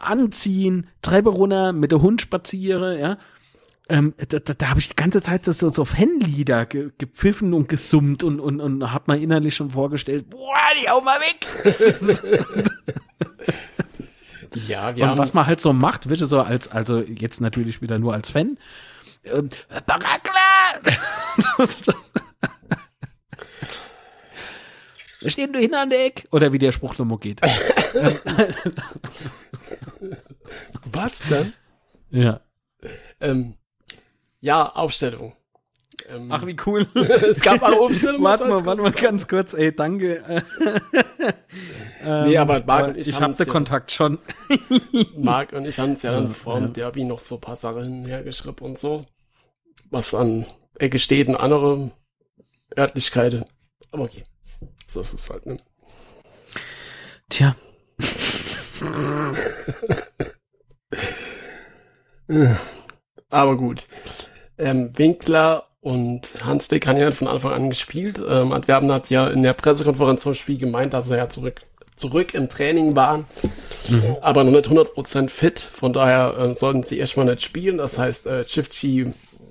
anziehen, 0.00 0.88
Treppe 1.02 1.30
runter, 1.30 1.72
mit 1.72 1.92
dem 1.92 2.02
Hund 2.02 2.20
spaziere, 2.20 2.98
ja. 2.98 3.18
Ähm, 3.88 4.14
da 4.16 4.38
da, 4.38 4.54
da 4.54 4.70
habe 4.70 4.80
ich 4.80 4.88
die 4.88 4.96
ganze 4.96 5.22
Zeit 5.22 5.44
so, 5.44 5.68
so 5.68 5.84
Fanlieder 5.84 6.66
ge, 6.66 6.90
gepfiffen 6.98 7.52
und 7.52 7.68
gesummt 7.68 8.22
und, 8.22 8.40
und, 8.40 8.60
und 8.60 8.92
habe 8.92 9.04
mal 9.08 9.20
innerlich 9.20 9.54
schon 9.54 9.70
vorgestellt, 9.70 10.30
boah, 10.30 10.56
die 10.80 10.88
hau 10.88 11.00
mal 11.00 11.18
weg. 11.20 11.46
Ja, 14.54 14.94
wir 14.96 15.10
und 15.10 15.18
was 15.18 15.34
man 15.34 15.46
halt 15.46 15.60
so 15.60 15.72
macht, 15.72 16.08
wird 16.08 16.20
so 16.20 16.40
als, 16.40 16.68
also 16.68 17.00
jetzt 17.00 17.40
natürlich 17.40 17.80
wieder 17.80 17.98
nur 17.98 18.12
als 18.12 18.30
Fan, 18.30 18.58
ähm, 19.24 19.48
Barakla! 19.86 20.80
Wir 25.20 25.30
stehen 25.30 25.52
nur 25.52 25.60
hin 25.60 25.74
an 25.74 25.90
der 25.90 26.06
Eck. 26.06 26.26
Oder 26.32 26.52
wie 26.52 26.58
der 26.58 26.72
Spruch 26.72 26.98
nochmal 26.98 27.18
geht. 27.18 27.40
was 30.92 31.20
denn? 31.28 31.52
ja. 32.10 32.40
Ähm, 33.20 33.54
ja, 34.40 34.68
Aufstellung. 34.74 35.36
Ähm, 36.08 36.28
Ach, 36.32 36.44
wie 36.44 36.56
cool. 36.66 36.84
es 36.94 37.40
gab 37.42 37.62
auch 37.62 37.82
Aufstellung. 37.82 38.22
warte 38.24 38.44
mal, 38.46 38.64
warte 38.64 38.82
mal 38.82 38.90
ganz 38.90 39.28
kurz. 39.28 39.54
Ey, 39.54 39.74
danke. 39.74 40.22
Nee, 42.04 42.36
aber 42.36 42.64
Marc 42.64 42.88
und 42.88 42.96
ich, 42.96 43.06
ich 43.06 43.14
haben 43.14 43.22
habe 43.22 43.34
den 43.34 43.46
ja- 43.46 43.52
Kontakt 43.52 43.92
schon. 43.92 44.18
Marc 45.16 45.52
und 45.52 45.64
ich 45.66 45.78
haben 45.78 45.90
uns 45.90 46.02
ja 46.02 46.10
dann 46.10 46.32
vor 46.32 46.56
dem 46.56 46.64
ja. 46.66 46.72
Derby 46.72 47.04
noch 47.04 47.20
so 47.20 47.36
ein 47.36 47.40
paar 47.40 47.54
Sachen 47.54 47.84
hinhergeschrieben 47.84 48.66
und 48.66 48.76
so. 48.76 49.06
Was 49.90 50.12
an 50.12 50.44
Ecke 50.80 50.98
steht 50.98 51.28
und 51.28 51.36
andere 51.36 51.92
Örtlichkeiten. 52.76 53.44
Aber 53.92 54.02
okay. 54.02 54.24
So 54.88 55.02
ist 55.02 55.14
es 55.14 55.30
halt, 55.30 55.46
ne? 55.46 55.58
Tja. 57.28 57.54
Aber 63.30 63.56
gut. 63.56 63.86
Ähm, 64.58 64.90
Winkler 64.96 65.64
und 65.80 66.44
Hanslik 66.44 66.86
haben 66.86 66.98
ja 66.98 67.10
von 67.10 67.28
Anfang 67.28 67.52
an 67.52 67.70
gespielt. 67.70 68.20
Ähm, 68.26 68.52
Antwerpen 68.52 68.92
hat 68.92 69.10
ja 69.10 69.26
in 69.28 69.42
der 69.42 69.54
Pressekonferenz 69.54 70.22
zum 70.22 70.34
Spiel 70.34 70.58
gemeint, 70.58 70.94
dass 70.94 71.08
sie 71.08 71.16
ja 71.16 71.28
zurück, 71.28 71.62
zurück 71.96 72.34
im 72.34 72.48
Training 72.48 72.94
waren, 72.94 73.24
aber 74.20 74.44
noch 74.44 74.52
nicht 74.52 74.68
100% 74.68 75.28
fit. 75.28 75.58
Von 75.60 75.92
daher 75.92 76.36
äh, 76.38 76.54
sollten 76.54 76.82
sie 76.82 76.98
erstmal 76.98 77.26
nicht 77.26 77.42
spielen. 77.42 77.78
Das 77.78 77.98
heißt, 77.98 78.26
äh, 78.26 78.44
Chifchi 78.44 79.10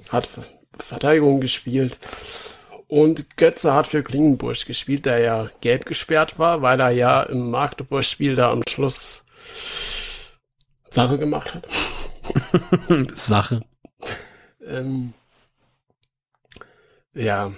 hat 0.10 0.26
Ver- 0.28 0.46
Verteidigung 0.80 1.42
gespielt. 1.42 1.98
Und 2.92 3.38
Götze 3.38 3.74
hat 3.74 3.88
für 3.88 4.04
Klingenburg 4.04 4.66
gespielt, 4.66 5.06
der 5.06 5.20
ja 5.20 5.50
gelb 5.62 5.86
gesperrt 5.86 6.38
war, 6.38 6.62
weil 6.62 6.78
er 6.82 6.90
ja 6.90 7.24
im 7.24 7.50
Magdeburg-Spiel 7.50 8.36
da 8.36 8.52
am 8.52 8.64
Schluss 8.68 9.24
Sache 10.90 11.18
gemacht 11.18 11.54
hat. 11.56 11.68
Sache. 13.16 13.62
Ähm, 14.68 15.14
ja. 17.14 17.54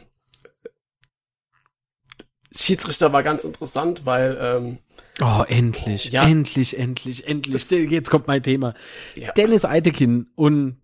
Schiedsrichter 2.56 3.12
war 3.12 3.24
ganz 3.24 3.44
interessant, 3.44 4.06
weil 4.06 4.38
ähm, 4.40 4.78
Oh, 5.20 5.44
endlich. 5.48 6.12
Ja. 6.12 6.28
Endlich, 6.28 6.78
endlich, 6.78 7.28
endlich. 7.28 7.72
Jetzt 7.72 8.12
kommt 8.12 8.28
mein 8.28 8.44
Thema. 8.44 8.76
ja, 9.16 9.32
Dennis 9.32 9.66
Eitekin 9.66 10.28
und 10.36 10.83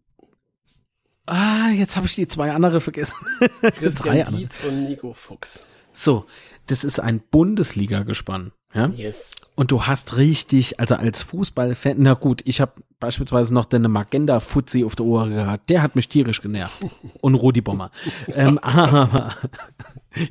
Ah, 1.29 1.69
jetzt 1.69 1.95
habe 1.95 2.07
ich 2.07 2.15
die 2.15 2.27
zwei 2.27 2.51
andere 2.51 2.81
vergessen. 2.81 3.13
Christian. 3.61 4.35
Dietz 4.35 4.63
und 4.63 4.85
Nico 4.85 5.13
Fuchs. 5.13 5.67
So, 5.93 6.25
das 6.67 6.83
ist 6.83 6.99
ein 6.99 7.21
Bundesliga-Gespann. 7.31 8.51
Ja? 8.73 8.87
Yes. 8.87 9.31
Und 9.55 9.71
du 9.71 9.83
hast 9.83 10.17
richtig, 10.17 10.79
also 10.79 10.95
als 10.95 11.23
Fußballfan, 11.23 11.95
na 11.97 12.13
gut, 12.13 12.41
ich 12.45 12.61
habe 12.61 12.73
beispielsweise 12.99 13.53
noch 13.53 13.65
den 13.65 13.83
Magenda 13.83 14.39
Fuzzi 14.39 14.83
auf 14.83 14.95
der 14.95 15.05
Ohren 15.05 15.31
gehabt, 15.31 15.69
der 15.69 15.81
hat 15.81 15.95
mich 15.95 16.07
tierisch 16.07 16.41
genervt. 16.41 16.85
Und 17.21 17.35
Rudi 17.35 17.61
Bommer. 17.61 17.91
ähm, 18.33 18.57
aber 18.63 19.35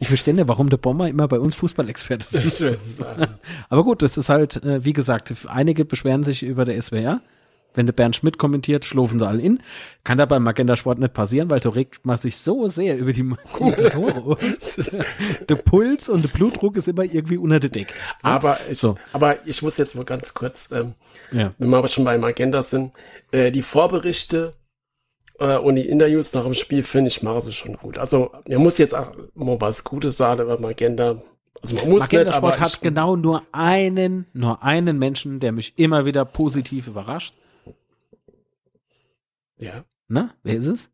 ich 0.01 0.09
verstehe 0.09 0.35
nicht, 0.35 0.49
warum 0.49 0.71
der 0.71 0.77
Bommer 0.77 1.09
immer 1.09 1.29
bei 1.29 1.39
uns 1.39 1.55
Fußballexperte 1.57 2.43
ist. 2.43 3.07
Aber 3.69 3.85
gut, 3.85 4.03
das 4.03 4.17
ist 4.17 4.29
halt, 4.29 4.63
äh, 4.65 4.85
wie 4.85 4.93
gesagt, 4.93 5.33
einige 5.49 5.85
beschweren 5.85 6.23
sich 6.23 6.43
über 6.43 6.65
der 6.65 6.81
SWR. 6.81 7.21
Wenn 7.75 7.87
der 7.87 7.93
Bernd 7.93 8.17
Schmidt 8.17 8.39
kommentiert, 8.39 8.85
schlufen 8.85 9.19
sie 9.19 9.27
alle 9.27 9.41
in. 9.43 9.61
Kann 10.03 10.19
da 10.19 10.27
beim 10.27 10.43
Magenta 10.43 10.75
Sport 10.75 10.99
nicht 10.99 11.13
passieren, 11.15 11.49
weil 11.51 11.61
da 11.61 11.69
regt 11.69 12.05
man 12.05 12.17
sich 12.17 12.37
so 12.39 12.67
sehr 12.67 12.97
über 12.99 13.13
die 13.13 13.23
Kommentatoren 13.53 14.17
auf. 14.19 14.39
Der 15.49 15.55
Puls 15.55 16.09
und 16.09 16.25
der 16.25 16.29
Blutdruck 16.29 16.77
ist 16.77 16.89
immer 16.89 17.05
irgendwie 17.05 17.37
unter 17.37 17.61
der 17.61 17.71
Deck. 17.71 17.95
aber, 18.23 18.59
ich, 18.69 18.79
So. 18.79 18.97
aber 19.13 19.47
ich 19.47 19.63
muss 19.63 19.77
jetzt 19.77 19.95
mal 19.95 20.05
ganz 20.05 20.35
kurz, 20.35 20.71
ähm, 20.73 20.95
Ja. 21.31 21.55
wenn 21.59 21.71
wir 21.71 21.77
aber 21.77 21.89
schon 21.89 22.05
beim 22.05 22.25
Agenda 22.25 22.63
sind, 22.63 22.93
äh, 23.33 23.51
die 23.53 23.63
Vorberichte 23.63 24.55
äh, 25.39 25.57
und 25.59 25.77
die 25.77 25.89
Interviews 25.89 26.33
nach 26.35 26.45
dem 26.45 26.55
Spiel, 26.55 26.83
finde 26.83 27.09
ich, 27.09 27.23
machen 27.23 27.41
sie 27.43 27.53
schon 27.53 27.75
gut. 27.75 27.99
Also, 27.99 28.33
man 28.49 28.59
muss 28.63 28.79
jetzt 28.79 28.95
auch 28.95 29.13
mal 29.35 29.61
was 29.61 29.85
Gutes 29.85 30.17
sagen 30.17 30.43
über 30.43 30.59
Magenda. 30.59 31.23
Also, 31.63 31.77
man 31.77 31.91
muss 31.91 32.01
Magenta 32.01 32.25
nicht, 32.31 32.37
Sport 32.37 32.61
hat 32.61 32.81
genau 32.81 33.15
nur 33.17 33.43
einen, 33.53 34.27
nur 34.33 34.63
einen 34.63 34.99
Menschen, 34.99 35.39
der 35.39 35.53
mich 35.53 35.75
immer 35.77 36.07
wieder 36.07 36.25
positiv 36.25 36.87
überrascht. 36.89 37.35
Ja, 39.59 39.85
Na, 40.09 40.35
wer 40.43 40.57
ist 40.57 40.67
es? 40.67 40.91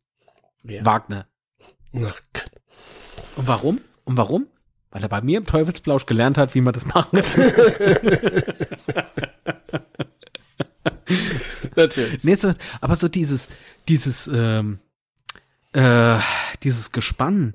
wer? 0.62 0.84
Wagner. 0.84 1.28
Ach 1.94 2.20
Gott. 2.32 2.50
Und 3.36 3.46
warum? 3.48 3.80
Und 4.04 4.16
warum? 4.16 4.46
Weil 4.90 5.02
er 5.02 5.08
bei 5.08 5.20
mir 5.22 5.38
im 5.38 5.44
Teufelsblausch 5.46 6.06
gelernt 6.06 6.38
hat, 6.38 6.54
wie 6.54 6.60
man 6.60 6.72
das 6.72 6.86
machen. 6.86 7.20
Natürlich. 11.76 12.22
Nee, 12.24 12.34
so, 12.36 12.54
aber 12.80 12.96
so 12.96 13.08
dieses, 13.08 13.48
dieses, 13.88 14.28
ähm, 14.32 14.78
äh, 15.72 16.18
dieses 16.62 16.92
Gespann, 16.92 17.54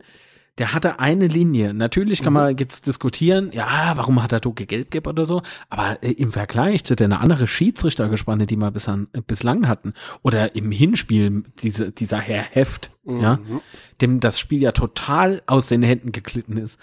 der 0.59 0.73
hatte 0.73 0.99
eine 0.99 1.25
Linie. 1.27 1.73
Natürlich 1.73 2.21
kann 2.21 2.33
man 2.33 2.55
jetzt 2.57 2.85
diskutieren, 2.85 3.51
ja, 3.53 3.93
warum 3.95 4.21
hat 4.21 4.31
er 4.33 4.39
Doke 4.41 4.65
Geld 4.65 4.91
gegeben 4.91 5.09
oder 5.09 5.25
so, 5.25 5.41
aber 5.69 5.97
äh, 6.03 6.11
im 6.11 6.31
Vergleich 6.31 6.83
zu 6.83 6.95
der 6.95 7.09
andere 7.19 7.47
Schiedsrichtergespanne, 7.47 8.45
die 8.45 8.57
wir 8.57 8.69
bis 8.69 8.87
an, 8.87 9.07
äh, 9.13 9.21
bislang 9.25 9.67
hatten, 9.67 9.93
oder 10.21 10.55
im 10.55 10.71
Hinspiel, 10.71 11.43
diese, 11.61 11.91
dieser 11.91 12.19
Herr 12.19 12.43
Heft, 12.43 12.91
ja, 13.05 13.37
Mhm. 13.37 13.61
dem 14.01 14.19
das 14.19 14.37
Spiel 14.39 14.61
ja 14.61 14.71
total 14.71 15.41
aus 15.47 15.67
den 15.67 15.81
Händen 15.81 16.11
geglitten 16.11 16.57
ist. 16.57 16.77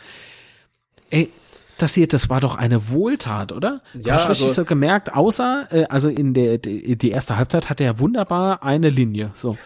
Ey, 1.10 1.30
das 1.78 1.94
hier, 1.94 2.08
das 2.08 2.30
war 2.30 2.40
doch 2.40 2.54
eine 2.56 2.88
Wohltat, 2.90 3.52
oder? 3.52 3.82
Ja, 3.94 4.14
Hast 4.14 4.24
du 4.24 4.28
richtig 4.30 4.46
also- 4.48 4.62
so 4.62 4.64
gemerkt, 4.64 5.14
außer, 5.14 5.68
äh, 5.70 5.84
also 5.84 6.08
in 6.08 6.32
der, 6.34 6.58
die, 6.58 7.10
erste 7.10 7.36
Halbzeit 7.36 7.68
hat 7.68 7.80
er 7.80 7.98
wunderbar 8.00 8.62
eine 8.62 8.88
Linie, 8.90 9.30
so. 9.34 9.56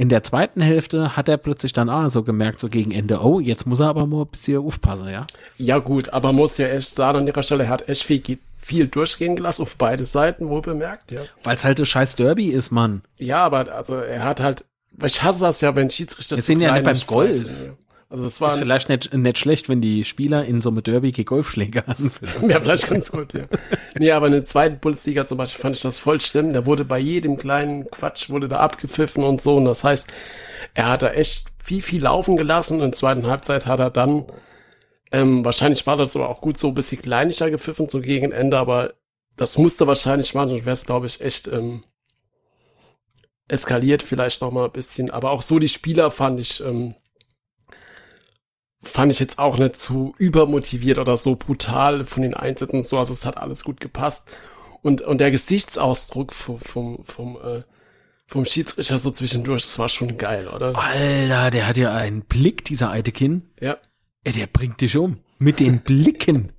In 0.00 0.08
der 0.08 0.22
zweiten 0.22 0.60
Hälfte 0.60 1.16
hat 1.16 1.28
er 1.28 1.38
plötzlich 1.38 1.72
dann 1.72 1.88
ah, 1.88 2.08
so 2.08 2.22
gemerkt, 2.22 2.60
so 2.60 2.68
gegen 2.68 2.92
Ende, 2.92 3.20
oh, 3.20 3.40
jetzt 3.40 3.66
muss 3.66 3.80
er 3.80 3.88
aber 3.88 4.06
mal 4.06 4.22
ein 4.22 4.28
bisschen 4.28 4.64
aufpassen, 4.64 5.10
ja. 5.10 5.26
Ja, 5.56 5.78
gut, 5.78 6.10
aber 6.10 6.32
muss 6.32 6.56
ja 6.56 6.68
echt 6.68 6.90
sagen, 6.94 7.18
an 7.18 7.26
ihrer 7.26 7.42
Stelle, 7.42 7.64
er 7.64 7.70
hat 7.70 7.88
echt 7.88 8.04
viel, 8.04 8.38
viel 8.58 8.86
durchgehen 8.86 9.34
gelassen, 9.34 9.62
auf 9.62 9.74
beide 9.74 10.04
Seiten, 10.04 10.48
wohl 10.48 10.62
bemerkt, 10.62 11.10
ja. 11.10 11.22
Weil 11.42 11.56
es 11.56 11.64
halt 11.64 11.80
das 11.80 11.88
scheiß 11.88 12.14
Derby 12.14 12.46
ist, 12.46 12.70
Mann. 12.70 13.02
Ja, 13.18 13.44
aber 13.44 13.74
also 13.74 13.96
er 13.96 14.22
hat 14.22 14.40
halt, 14.40 14.64
ich 15.04 15.20
hasse 15.20 15.40
das 15.40 15.60
ja, 15.62 15.74
wenn 15.74 15.90
Schiedsrichter 15.90 16.36
Wir 16.36 16.44
sind 16.44 16.60
ja 16.60 16.74
nicht 16.74 16.84
beim 16.84 17.00
Golf. 17.08 17.48
pfeifen, 17.48 17.66
ja. 17.66 17.72
Also 18.10 18.24
das 18.24 18.40
war 18.40 18.52
Ist 18.52 18.58
vielleicht 18.58 18.88
nicht, 18.88 19.12
nicht 19.12 19.38
schlecht, 19.38 19.68
wenn 19.68 19.82
die 19.82 20.02
Spieler 20.04 20.44
in 20.46 20.62
so 20.62 20.70
einem 20.70 20.82
Derby 20.82 21.12
Golfschläger 21.12 21.84
anführen. 21.88 22.48
ja 22.48 22.58
vielleicht 22.60 22.88
ganz 22.88 23.12
gut, 23.12 23.34
ja. 23.34 23.44
Nee, 23.98 24.12
aber 24.12 24.26
in 24.26 24.32
der 24.32 24.44
zweiten 24.44 24.78
Bundesliga 24.78 25.26
zum 25.26 25.36
Beispiel 25.36 25.60
fand 25.60 25.76
ich 25.76 25.82
das 25.82 25.98
voll 25.98 26.18
schlimm. 26.20 26.54
Da 26.54 26.64
wurde 26.64 26.86
bei 26.86 26.98
jedem 26.98 27.36
kleinen 27.36 27.90
Quatsch 27.90 28.30
wurde 28.30 28.48
da 28.48 28.60
abgepfiffen 28.60 29.22
und 29.22 29.42
so. 29.42 29.56
Und 29.56 29.66
das 29.66 29.84
heißt, 29.84 30.10
er 30.72 30.88
hat 30.88 31.02
da 31.02 31.10
echt 31.10 31.48
viel, 31.62 31.82
viel 31.82 32.02
laufen 32.02 32.38
gelassen 32.38 32.74
und 32.74 32.84
in 32.84 32.90
der 32.90 32.98
zweiten 32.98 33.26
Halbzeit 33.26 33.66
hat 33.66 33.78
er 33.78 33.90
dann, 33.90 34.24
ähm, 35.12 35.44
wahrscheinlich 35.44 35.86
war 35.86 35.98
das 35.98 36.16
aber 36.16 36.30
auch 36.30 36.40
gut 36.40 36.56
so 36.56 36.68
ein 36.68 36.74
bisschen 36.74 37.02
kleinlicher 37.02 37.50
gepfiffen, 37.50 37.90
so 37.90 38.00
gegen 38.00 38.32
Ende, 38.32 38.58
aber 38.58 38.94
das 39.36 39.58
musste 39.58 39.86
wahrscheinlich 39.86 40.34
machen 40.34 40.52
und 40.52 40.64
wäre 40.64 40.72
es, 40.72 40.86
glaube 40.86 41.06
ich, 41.06 41.20
echt 41.20 41.46
ähm, 41.48 41.82
eskaliert 43.48 44.02
vielleicht 44.02 44.40
noch 44.40 44.50
mal 44.50 44.64
ein 44.64 44.72
bisschen. 44.72 45.10
Aber 45.10 45.30
auch 45.30 45.42
so 45.42 45.58
die 45.58 45.68
Spieler 45.68 46.10
fand 46.10 46.40
ich, 46.40 46.64
ähm, 46.64 46.94
fand 48.82 49.12
ich 49.12 49.20
jetzt 49.20 49.38
auch 49.38 49.58
nicht 49.58 49.76
zu 49.76 50.14
übermotiviert 50.18 50.98
oder 50.98 51.16
so 51.16 51.36
brutal 51.36 52.04
von 52.04 52.22
den 52.22 52.34
Einsätzen 52.34 52.76
und 52.76 52.86
so. 52.86 52.98
Also 52.98 53.12
es 53.12 53.26
hat 53.26 53.36
alles 53.36 53.64
gut 53.64 53.80
gepasst. 53.80 54.30
Und, 54.82 55.00
und 55.00 55.18
der 55.18 55.30
Gesichtsausdruck 55.30 56.32
vom, 56.32 56.60
vom, 56.60 57.04
vom, 57.04 57.36
äh, 57.36 57.62
vom 58.26 58.44
Schiedsrichter 58.44 58.98
so 58.98 59.10
zwischendurch, 59.10 59.62
das 59.62 59.78
war 59.78 59.88
schon 59.88 60.16
geil, 60.16 60.48
oder? 60.48 60.78
Alter, 60.78 61.50
der 61.50 61.66
hat 61.66 61.76
ja 61.76 61.92
einen 61.92 62.22
Blick, 62.22 62.64
dieser 62.64 62.90
Eitekin. 62.90 63.42
Ja, 63.60 63.78
Ey, 64.28 64.32
der 64.32 64.46
bringt 64.46 64.80
dich 64.80 64.96
um. 64.96 65.20
Mit 65.38 65.58
den 65.58 65.80
Blicken. 65.80 66.52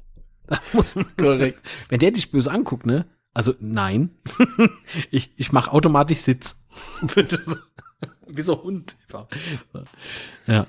Korrekt. 1.18 1.62
Wenn 1.90 2.00
der 2.00 2.12
dich 2.12 2.32
böse 2.32 2.50
anguckt, 2.52 2.86
ne? 2.86 3.06
Also 3.34 3.54
nein. 3.60 4.10
ich 5.12 5.32
ich 5.36 5.52
mache 5.52 5.72
automatisch 5.72 6.20
Sitz. 6.20 6.64
Wie 8.28 8.42
so 8.42 8.64
Hund. 8.64 8.96
Ja. 10.48 10.66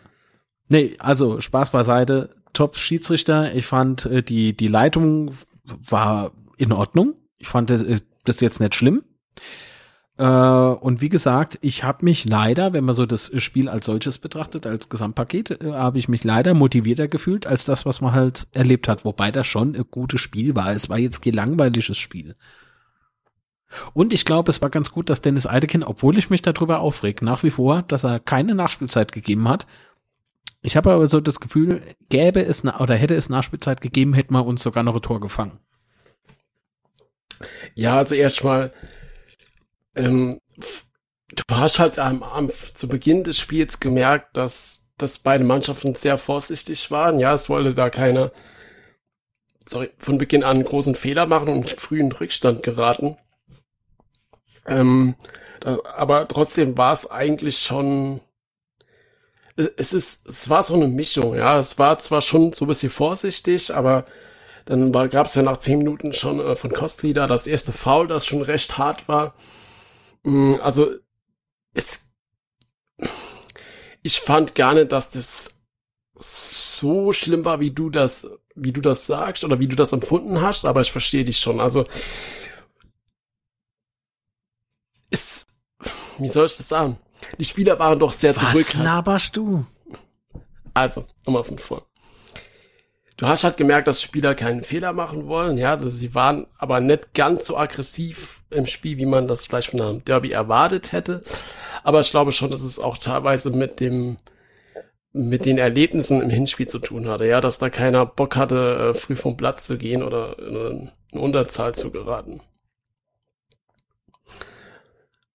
Nee, 0.71 0.95
also 1.01 1.41
Spaß 1.41 1.71
beiseite. 1.71 2.31
Top 2.53 2.77
Schiedsrichter. 2.77 3.55
Ich 3.55 3.67
fand 3.67 4.07
äh, 4.07 4.23
die 4.23 4.57
die 4.57 4.69
Leitung 4.69 5.33
war 5.65 6.31
in 6.57 6.73
Ordnung. 6.73 7.15
Ich 7.39 7.49
fand 7.49 7.71
das, 7.71 7.83
äh, 7.83 7.99
das 8.25 8.41
jetzt 8.41 8.61
nicht 8.61 8.77
schlimm. 8.77 9.03
Äh, 10.17 10.25
und 10.25 11.01
wie 11.01 11.09
gesagt, 11.09 11.59
ich 11.61 11.83
habe 11.83 12.05
mich 12.05 12.25
leider, 12.25 12.73
wenn 12.73 12.85
man 12.85 12.95
so 12.95 13.05
das 13.05 13.33
Spiel 13.43 13.69
als 13.69 13.87
solches 13.87 14.19
betrachtet, 14.19 14.65
als 14.65 14.89
Gesamtpaket, 14.89 15.59
habe 15.65 15.99
ich 15.99 16.09
mich 16.09 16.23
leider 16.23 16.55
motivierter 16.55 17.09
gefühlt 17.09 17.49
als 17.49 17.65
das, 17.65 17.85
was 17.85 18.01
man 18.01 18.13
halt 18.13 18.47
erlebt 18.53 18.87
hat. 18.87 19.05
Wobei 19.05 19.33
das 19.33 19.49
schon 19.49 19.75
ein 19.75 19.85
gutes 19.91 20.21
Spiel 20.21 20.55
war. 20.55 20.71
Es 20.71 20.89
war 20.89 20.99
jetzt 20.99 21.21
kein 21.21 21.35
langweiliges 21.35 21.97
Spiel. 21.99 22.37
Und 23.93 24.15
ich 24.15 24.25
glaube, 24.25 24.51
es 24.51 24.63
war 24.63 24.71
ganz 24.71 24.93
gut, 24.93 25.11
dass 25.11 25.23
Dennis 25.23 25.47
Eidekin, 25.47 25.83
obwohl 25.83 26.19
ich 26.19 26.31
mich 26.31 26.43
darüber 26.43 26.81
aufreg, 26.81 27.23
nach 27.23 27.43
wie 27.43 27.51
vor, 27.51 27.83
dass 27.83 28.05
er 28.05 28.21
keine 28.21 28.55
Nachspielzeit 28.55 29.13
gegeben 29.13 29.49
hat. 29.49 29.67
Ich 30.63 30.77
habe 30.77 30.93
aber 30.93 31.07
so 31.07 31.21
das 31.21 31.41
Gefühl, 31.41 31.83
gäbe 32.09 32.43
es 32.43 32.65
oder 32.65 32.95
hätte 32.95 33.15
es 33.15 33.29
Nachspielzeit 33.29 33.81
gegeben, 33.81 34.13
hätten 34.13 34.35
wir 34.35 34.45
uns 34.45 34.63
sogar 34.63 34.83
noch 34.83 34.95
ein 34.95 35.03
Tor 35.03 35.21
gefangen. 35.21 35.59
Ja, 37.75 37.97
also 37.97 38.15
erstmal, 38.15 38.73
ähm, 39.95 40.41
du 40.57 41.43
hast 41.51 41.79
halt 41.79 41.99
am, 41.99 42.23
am, 42.23 42.51
zu 42.75 42.89
Beginn 42.89 43.25
des 43.25 43.39
Spiels 43.39 43.81
gemerkt, 43.81 44.37
dass, 44.37 44.93
dass 44.99 45.21
beide 45.21 45.45
Mannschaften 45.45 45.95
sehr 45.95 46.19
vorsichtig 46.19 46.91
waren. 46.91 47.19
Ja, 47.19 47.33
es 47.33 47.49
wollte 47.49 47.73
da 47.73 47.89
keiner, 47.89 48.33
sorry, 49.67 49.91
von 49.97 50.19
Beginn 50.19 50.45
an 50.45 50.57
einen 50.57 50.65
großen 50.65 50.95
Fehler 50.95 51.25
machen 51.25 51.49
und 51.49 51.71
frühen 51.71 52.13
Rückstand 52.13 52.63
geraten. 52.63 53.17
Ähm, 54.67 55.15
da, 55.61 55.79
aber 55.97 56.29
trotzdem 56.29 56.77
war 56.77 56.93
es 56.93 57.11
eigentlich 57.11 57.59
schon, 57.61 58.21
es 59.77 59.93
ist, 59.93 60.27
es 60.27 60.49
war 60.49 60.63
so 60.63 60.75
eine 60.75 60.89
Mischung, 60.89 61.35
ja. 61.37 61.59
Es 61.59 61.79
war 61.79 61.99
zwar 61.99 62.23
schon 62.23 62.53
so 62.53 62.65
ein 62.65 62.69
bisschen 62.69 62.91
vorsichtig, 62.91 63.75
aber 63.75 64.07
dann 64.67 64.93
gab 64.93 65.27
es 65.27 65.35
ja 65.35 65.43
nach 65.43 65.57
zehn 65.57 65.79
Minuten 65.79 66.13
schon 66.13 66.41
äh, 66.41 66.57
von 66.57 66.71
Kostlieder 66.71 67.27
das 67.27 67.47
erste 67.47 67.73
Foul, 67.73 68.09
das 68.09 68.27
schon 68.27 68.43
recht 68.43 68.79
hart 68.79 69.09
war. 69.09 69.35
Mm, 70.23 70.55
also, 70.63 70.91
es, 71.75 72.11
ich 74.03 74.21
fand 74.21 74.55
gar 74.55 74.75
nicht, 74.75 74.93
dass 74.93 75.11
das 75.11 75.61
so 76.17 77.13
schlimm 77.13 77.45
war, 77.45 77.61
wie 77.61 77.71
du 77.71 77.91
das, 77.91 78.27
wie 78.55 78.73
du 78.73 78.81
das 78.81 79.07
sagst 79.07 79.45
oder 79.45 79.59
wie 79.59 79.69
du 79.69 79.77
das 79.77 79.93
empfunden 79.93 80.41
hast, 80.43 80.65
aber 80.65 80.81
ich 80.83 80.93
verstehe 80.93 81.25
dich 81.25 81.39
schon. 81.39 81.61
Also, 81.61 81.85
es, 85.11 85.47
wie 86.19 86.29
soll 86.29 86.47
ich 86.47 86.57
das 86.57 86.69
sagen? 86.69 86.99
Die 87.39 87.45
Spieler 87.45 87.79
waren 87.79 87.99
doch 87.99 88.13
sehr 88.13 88.35
Was 88.35 88.41
zurück. 88.43 88.75
Was 88.75 88.75
laberst 88.75 89.37
du? 89.37 89.67
Also, 90.75 91.05
nochmal 91.27 91.45
von 91.45 91.59
vor. 91.59 91.87
Du 93.17 93.27
hast 93.27 93.45
halt 93.45 93.59
gemerkt, 93.59 93.87
dass 93.87 94.01
Spieler 94.01 94.35
keinen 94.35 94.63
Fehler 94.63 94.95
machen 94.95 95.27
wollen, 95.27 95.59
ja, 95.59 95.73
also 95.73 95.91
sie 95.91 96.15
waren 96.15 96.47
aber 96.57 96.81
nicht 96.81 97.13
ganz 97.13 97.47
so 97.47 97.59
aggressiv 97.59 98.41
im 98.49 98.65
Spiel, 98.65 98.97
wie 98.97 99.05
man 99.05 99.29
das 99.29 99.45
vielleicht 99.45 99.71
von 99.71 99.81
einem 99.83 100.05
Derby 100.05 100.33
erwartet 100.33 100.93
hätte. 100.93 101.23
Aber 101.85 102.01
ich 102.01 102.11
glaube 102.11 102.33
schon, 102.33 102.51
dass 102.51 102.63
es 102.63 102.79
auch 102.79 102.97
teilweise 102.97 103.51
mit 103.51 103.79
dem, 103.79 104.17
mit 105.13 105.45
den 105.45 105.59
Erlebnissen 105.59 106.23
im 106.23 106.31
Hinspiel 106.31 106.67
zu 106.67 106.79
tun 106.79 107.09
hatte, 107.09 107.27
ja, 107.27 107.43
dass 107.43 107.59
da 107.59 107.69
keiner 107.69 108.07
Bock 108.07 108.37
hatte, 108.37 108.93
äh, 108.93 108.95
früh 108.95 109.17
vom 109.17 109.37
Platz 109.37 109.67
zu 109.67 109.77
gehen 109.77 110.03
oder 110.03 110.39
in 110.39 110.91
eine 111.13 111.21
Unterzahl 111.21 111.75
zu 111.75 111.91
geraten. 111.91 112.41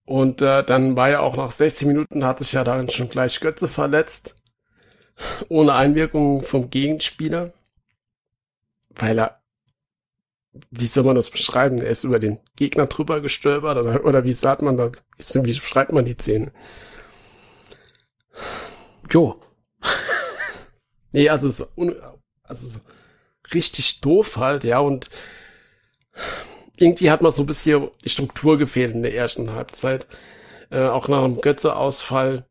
Und 0.06 0.42
äh, 0.42 0.64
dann 0.64 0.96
war 0.96 1.10
ja 1.10 1.20
auch 1.22 1.36
nach 1.36 1.52
16 1.52 1.88
Minuten 1.88 2.24
hat 2.24 2.40
sich 2.40 2.54
ja 2.54 2.64
dann 2.64 2.90
schon 2.90 3.10
gleich 3.10 3.40
Götze 3.40 3.68
verletzt. 3.68 4.36
Ohne 5.50 5.74
Einwirkung 5.74 6.44
vom 6.44 6.70
Gegenspieler. 6.70 7.54
Weil 8.90 9.20
er, 9.20 9.42
wie 10.70 10.88
soll 10.88 11.04
man 11.04 11.16
das 11.16 11.32
beschreiben? 11.32 11.80
Er 11.80 11.90
ist 11.90 12.04
über 12.04 12.20
den 12.20 12.40
Gegner 12.56 12.86
drüber 12.86 13.20
gestolpert 13.20 13.78
oder, 13.78 14.06
oder 14.06 14.24
wie 14.24 14.34
sagt 14.34 14.62
man 14.62 14.78
das? 14.78 15.04
Wie 15.18 15.54
beschreibt 15.54 15.92
man 15.92 16.06
die 16.06 16.16
Szene? 16.16 16.52
Jo. 19.10 19.42
nee, 21.12 21.30
also 21.30 21.50
so, 21.50 21.68
also 22.44 22.68
so 22.68 22.80
richtig 23.54 24.02
doof 24.02 24.38
halt, 24.38 24.64
ja, 24.64 24.80
und 24.80 25.10
irgendwie 26.78 27.12
hat 27.12 27.22
man 27.22 27.32
so 27.32 27.44
ein 27.44 27.48
bisschen 27.48 27.90
die 28.04 28.10
Struktur 28.10 28.58
gefehlt 28.58 28.94
in 28.94 29.04
der 29.04 29.16
ersten 29.16 29.52
Halbzeit. 29.52 30.08
Äh, 30.70 30.88
auch 30.88 31.08
nach 31.08 31.24
dem 31.24 31.42
Götze-Ausfall. 31.42 32.46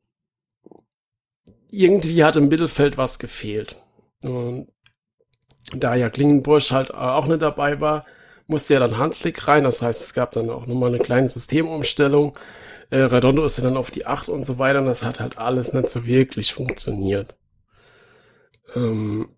Irgendwie 1.71 2.25
hat 2.25 2.37
im 2.37 2.49
Mittelfeld 2.49 2.97
was 2.97 3.19
gefehlt. 3.19 3.77
Und 4.23 4.69
da 5.73 5.95
ja 5.95 6.11
Klingenbursch 6.11 6.71
halt 6.73 6.93
auch 6.95 7.27
nicht 7.27 7.43
dabei 7.43 7.81
war, 7.81 8.05
musste 8.47 8.75
ja 8.75 8.81
dann 8.81 8.99
Hanslik 8.99 9.49
rein. 9.49 9.65
Das 9.65 9.83
heißt, 9.83 10.01
es 10.01 10.15
gab 10.15 10.33
dann 10.33 10.51
auch 10.51 10.67
nochmal 10.67 10.91
eine 10.91 11.03
kleine 11.03 11.29
Systemumstellung. 11.29 12.39
Äh, 12.91 12.99
Redondo 12.99 13.45
ist 13.45 13.59
ja 13.59 13.65
dann 13.65 13.77
auf 13.77 13.91
die 13.91 14.07
8 14.07 14.29
und 14.29 14.45
so 14.45 14.59
weiter. 14.59 14.81
Und 14.81 14.87
das 14.87 15.05
hat 15.05 15.21
halt 15.21 15.39
alles 15.39 15.73
nicht 15.73 15.91
so 15.91 16.07
wirklich 16.07 16.53
funktioniert. 16.53 17.37
Ähm, 18.75 19.31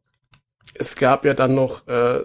es 0.75 0.97
gab 0.97 1.25
ja 1.25 1.35
dann 1.35 1.55
noch 1.55 1.87
äh, 1.87 2.25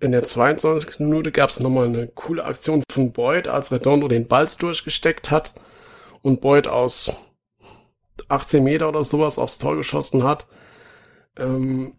in 0.00 0.12
der 0.12 0.22
22. 0.22 1.00
Minute 1.00 1.32
gab 1.32 1.50
es 1.50 1.60
nochmal 1.60 1.86
eine 1.86 2.08
coole 2.08 2.44
Aktion 2.44 2.82
von 2.90 3.12
Boyd, 3.12 3.48
als 3.48 3.72
Redondo 3.72 4.08
den 4.08 4.28
Ball 4.28 4.46
durchgesteckt 4.58 5.30
hat 5.30 5.54
und 6.22 6.40
Boyd 6.40 6.66
aus 6.66 7.12
18 8.28 8.62
Meter 8.62 8.88
oder 8.88 9.04
sowas 9.04 9.38
aufs 9.38 9.58
Tor 9.58 9.76
geschossen 9.76 10.22
hat, 10.22 10.46
ähm, 11.36 11.94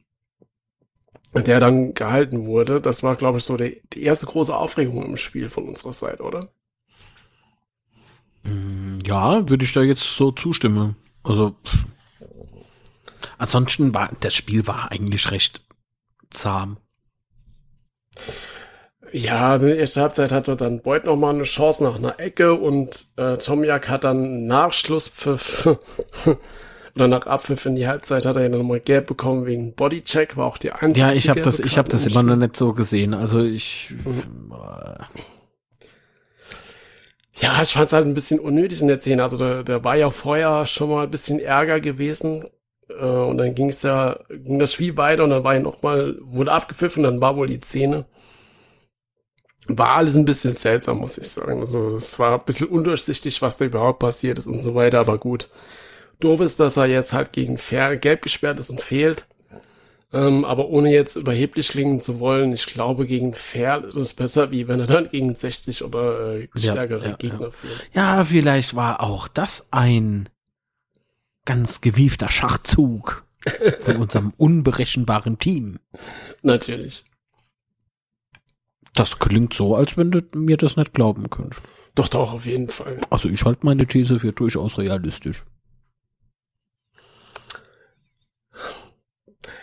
der 1.33 1.59
dann 1.59 1.93
gehalten 1.93 2.45
wurde. 2.45 2.81
Das 2.81 3.03
war, 3.03 3.15
glaube 3.15 3.39
ich, 3.39 3.43
so 3.43 3.57
die, 3.57 3.81
die 3.93 4.03
erste 4.03 4.25
große 4.25 4.55
Aufregung 4.55 5.03
im 5.03 5.17
Spiel 5.17 5.49
von 5.49 5.67
unserer 5.67 5.93
Seite, 5.93 6.23
oder? 6.23 6.49
Mm, 8.43 8.99
ja, 9.05 9.47
würde 9.49 9.63
ich 9.63 9.73
da 9.73 9.81
jetzt 9.81 10.17
so 10.17 10.31
zustimmen. 10.31 10.95
Also, 11.23 11.55
pff. 11.63 11.85
ansonsten 13.37 13.93
war 13.93 14.11
das 14.19 14.33
Spiel 14.33 14.67
war 14.67 14.91
eigentlich 14.91 15.31
recht 15.31 15.61
zahm. 16.29 16.77
Ja, 19.11 19.55
in 19.55 19.61
der 19.61 19.79
ersten 19.79 20.01
Halbzeit 20.01 20.31
hatte 20.31 20.55
dann 20.55 20.81
Beuth 20.81 21.05
noch 21.05 21.15
mal 21.15 21.33
eine 21.33 21.43
Chance 21.43 21.83
nach 21.83 21.95
einer 21.95 22.19
Ecke 22.19 22.53
und 22.53 23.07
äh, 23.15 23.37
Tomiak 23.37 23.87
hat 23.87 24.03
dann 24.03 24.47
Nachschlusspfiff 24.47 25.77
oder 26.95 27.07
nach 27.07 27.25
Abpfiff 27.25 27.65
in 27.65 27.75
die 27.75 27.87
Halbzeit 27.87 28.25
hat 28.25 28.35
er 28.35 28.43
ja 28.43 28.49
nochmal 28.49 28.79
gelb 28.79 29.07
bekommen 29.07 29.45
wegen 29.45 29.73
Bodycheck, 29.73 30.35
war 30.35 30.47
auch 30.47 30.57
die 30.57 30.71
einzige. 30.71 31.07
Ja, 31.07 31.13
ich 31.13 31.29
habe 31.29 31.41
das, 31.41 31.59
ich 31.59 31.77
habe 31.77 31.87
das 31.89 32.05
immer 32.05 32.23
noch 32.23 32.35
nicht 32.35 32.57
so 32.57 32.73
gesehen. 32.73 33.13
Also 33.13 33.39
ich. 33.39 33.93
Mhm. 34.03 34.51
Ja, 37.39 37.61
ich 37.61 37.73
fand 37.73 37.87
es 37.87 37.93
halt 37.93 38.05
ein 38.05 38.15
bisschen 38.15 38.39
unnötig 38.39 38.81
in 38.81 38.87
der 38.87 38.99
Szene. 38.99 39.21
Also 39.21 39.37
da, 39.37 39.61
da 39.61 39.83
war 39.83 39.95
ja 39.95 40.09
vorher 40.09 40.65
schon 40.65 40.89
mal 40.89 41.03
ein 41.03 41.11
bisschen 41.11 41.39
Ärger 41.39 41.79
gewesen. 41.79 42.45
Äh, 42.89 43.05
und 43.05 43.37
dann 43.37 43.55
ging 43.55 43.69
es 43.69 43.83
ja, 43.83 44.19
ging 44.29 44.59
das 44.59 44.73
Spiel 44.73 44.95
weiter 44.97 45.23
und 45.23 45.31
dann 45.31 45.43
war 45.43 45.55
ja 45.55 45.59
nochmal, 45.59 46.17
wurde 46.21 46.51
abgepfiffen, 46.51 47.03
dann 47.03 47.21
war 47.21 47.35
wohl 47.35 47.47
die 47.47 47.59
Szene. 47.59 48.05
War 49.67 49.97
alles 49.97 50.15
ein 50.15 50.25
bisschen 50.25 50.55
seltsam, 50.55 50.99
muss 50.99 51.17
ich 51.17 51.29
sagen. 51.29 51.59
Also 51.59 51.95
es 51.95 52.17
war 52.19 52.39
ein 52.39 52.45
bisschen 52.45 52.67
undurchsichtig, 52.67 53.41
was 53.41 53.57
da 53.57 53.65
überhaupt 53.65 53.99
passiert 53.99 54.37
ist 54.37 54.47
und 54.47 54.61
so 54.61 54.75
weiter, 54.75 54.99
aber 54.99 55.17
gut. 55.17 55.49
Doof 56.19 56.39
ist, 56.39 56.59
dass 56.59 56.77
er 56.77 56.85
jetzt 56.85 57.13
halt 57.13 57.33
gegen 57.33 57.57
Fair 57.57 57.97
gelb 57.97 58.21
gesperrt 58.21 58.59
ist 58.59 58.69
und 58.69 58.81
fehlt. 58.81 59.27
Ähm, 60.13 60.45
aber 60.45 60.69
ohne 60.69 60.89
jetzt 60.89 61.17
überheblich 61.17 61.67
klingen 61.67 61.99
zu 61.99 62.19
wollen, 62.19 62.53
ich 62.53 62.65
glaube, 62.65 63.05
gegen 63.05 63.33
Fair 63.33 63.83
ist 63.83 63.95
es 63.95 64.13
besser, 64.13 64.51
wie 64.51 64.69
wenn 64.69 64.79
er 64.79 64.85
dann 64.85 65.09
gegen 65.09 65.35
60 65.35 65.83
oder 65.83 66.35
äh, 66.35 66.47
stärkere 66.55 67.03
ja, 67.03 67.09
ja, 67.09 67.15
Gegner 67.17 67.41
ja. 67.41 67.51
fehlt. 67.51 67.89
Ja, 67.93 68.23
vielleicht 68.23 68.73
war 68.73 69.03
auch 69.03 69.27
das 69.27 69.67
ein 69.71 70.29
ganz 71.47 71.81
gewiefter 71.81 72.29
Schachzug 72.29 73.25
von 73.79 73.95
unserem 74.01 74.33
unberechenbaren 74.37 75.39
Team. 75.39 75.79
Natürlich. 76.43 77.05
Das 78.93 79.17
klingt 79.17 79.53
so, 79.53 79.75
als 79.75 79.97
wenn 79.97 80.11
du 80.11 80.21
mir 80.35 80.57
das 80.57 80.75
nicht 80.75 80.93
glauben 80.93 81.29
könntest. 81.29 81.63
Doch, 81.95 82.09
doch, 82.09 82.33
auf 82.33 82.45
jeden 82.45 82.67
Fall. 82.67 82.99
Also 83.09 83.29
ich 83.29 83.43
halte 83.43 83.65
meine 83.65 83.87
These 83.87 84.19
für 84.19 84.31
durchaus 84.31 84.77
realistisch. 84.77 85.43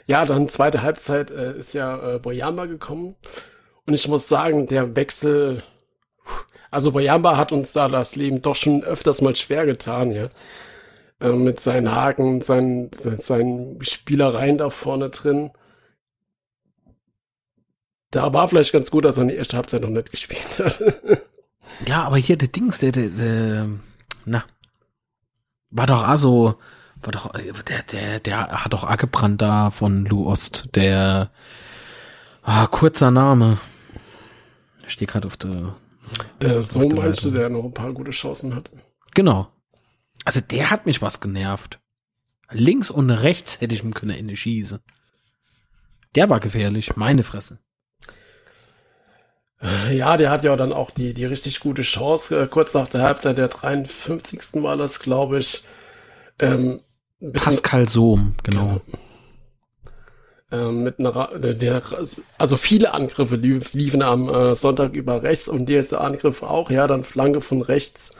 Ja, 0.06 0.24
dann 0.24 0.48
zweite 0.48 0.82
Halbzeit 0.82 1.30
äh, 1.30 1.56
ist 1.58 1.74
ja 1.74 2.14
äh, 2.14 2.18
Boyamba 2.18 2.66
gekommen. 2.66 3.14
Und 3.86 3.94
ich 3.94 4.08
muss 4.08 4.28
sagen, 4.28 4.66
der 4.66 4.96
Wechsel, 4.96 5.62
also 6.70 6.92
Boyamba 6.92 7.36
hat 7.36 7.52
uns 7.52 7.72
da 7.72 7.88
das 7.88 8.16
Leben 8.16 8.40
doch 8.40 8.54
schon 8.54 8.82
öfters 8.82 9.20
mal 9.20 9.36
schwer 9.36 9.66
getan, 9.66 10.10
ja. 10.10 10.28
Äh, 11.20 11.32
mit 11.32 11.60
seinen 11.60 11.90
Haken, 11.90 12.40
seinen, 12.40 12.90
seinen 12.92 13.82
Spielereien 13.82 14.58
da 14.58 14.70
vorne 14.70 15.10
drin. 15.10 15.50
Da 18.10 18.32
war 18.32 18.48
vielleicht 18.48 18.72
ganz 18.72 18.90
gut, 18.90 19.04
dass 19.04 19.18
er 19.18 19.22
in 19.22 19.28
die 19.28 19.36
erste 19.36 19.56
Halbzeit 19.56 19.82
noch 19.82 19.88
nicht 19.88 20.10
gespielt 20.10 20.58
hat. 20.58 20.82
Ja, 21.86 22.04
aber 22.04 22.16
hier 22.16 22.36
der 22.36 22.48
Dings, 22.48 22.78
der, 22.78 22.92
der, 22.92 23.08
der 23.08 23.68
na, 24.24 24.44
war 25.70 25.86
doch 25.86 26.02
also, 26.02 26.56
war 26.96 27.12
doch, 27.12 27.32
der, 27.32 27.82
der, 27.82 28.20
der 28.20 28.64
hat 28.64 28.72
doch 28.72 28.84
angebrannt 28.84 29.40
da 29.40 29.70
von 29.70 30.04
Lou 30.06 30.26
Ost, 30.28 30.68
der, 30.74 31.30
ah, 32.42 32.66
kurzer 32.66 33.10
Name. 33.10 33.58
Steht 34.86 35.08
gerade 35.08 35.26
auf 35.26 35.36
der. 35.36 35.74
Äh, 36.40 36.60
so 36.60 36.86
meinst 36.88 37.24
du, 37.24 37.30
der 37.30 37.48
noch 37.48 37.64
ein 37.64 37.72
paar 37.72 37.92
gute 37.92 38.10
Chancen 38.10 38.54
hat. 38.54 38.70
Genau. 39.14 39.48
Also 40.24 40.40
der 40.40 40.70
hat 40.70 40.86
mich 40.86 41.02
was 41.02 41.20
genervt. 41.20 41.80
Links 42.50 42.90
und 42.90 43.10
rechts 43.10 43.60
hätte 43.60 43.74
ich 43.74 43.82
ihm 43.82 43.94
können 43.94 44.16
in 44.16 44.28
die 44.28 44.36
schießen. 44.36 44.80
Der 46.14 46.30
war 46.30 46.40
gefährlich, 46.40 46.96
meine 46.96 47.22
Fresse. 47.22 47.58
Ja, 49.90 50.16
der 50.16 50.30
hat 50.30 50.44
ja 50.44 50.54
dann 50.56 50.72
auch 50.72 50.90
die, 50.90 51.14
die 51.14 51.24
richtig 51.24 51.60
gute 51.60 51.82
Chance. 51.82 52.42
Äh, 52.42 52.46
kurz 52.48 52.74
nach 52.74 52.88
der 52.88 53.02
Halbzeit 53.02 53.38
der 53.38 53.48
53. 53.48 54.62
war 54.62 54.76
das, 54.76 55.00
glaube 55.00 55.38
ich. 55.38 55.64
Ähm, 56.40 56.80
Pascal 57.32 57.88
Sohm, 57.88 58.34
genau. 58.42 58.82
genau. 60.50 60.68
Ähm, 60.68 60.82
mit 60.82 60.98
einer, 60.98 61.32
äh, 61.42 61.54
der, 61.54 61.82
also 62.38 62.56
viele 62.56 62.92
Angriffe 62.92 63.36
liefen 63.36 64.02
am 64.02 64.28
äh, 64.28 64.54
Sonntag 64.54 64.92
über 64.92 65.22
rechts 65.22 65.48
und 65.48 65.66
dieser 65.66 66.02
Angriff 66.02 66.42
auch, 66.42 66.70
ja, 66.70 66.86
dann 66.86 67.02
Flanke 67.02 67.40
von 67.40 67.62
rechts 67.62 68.14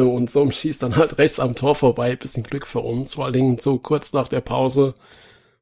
und 0.00 0.30
Sohm 0.30 0.52
schießt 0.52 0.82
dann 0.82 0.96
halt 0.96 1.18
rechts 1.18 1.40
am 1.40 1.54
Tor 1.54 1.74
vorbei. 1.74 2.16
Bisschen 2.16 2.42
Glück 2.42 2.66
für 2.66 2.80
uns, 2.80 3.14
vor 3.14 3.24
allen 3.24 3.34
Dingen 3.34 3.58
so 3.58 3.78
kurz 3.78 4.12
nach 4.12 4.28
der 4.28 4.40
Pause 4.40 4.94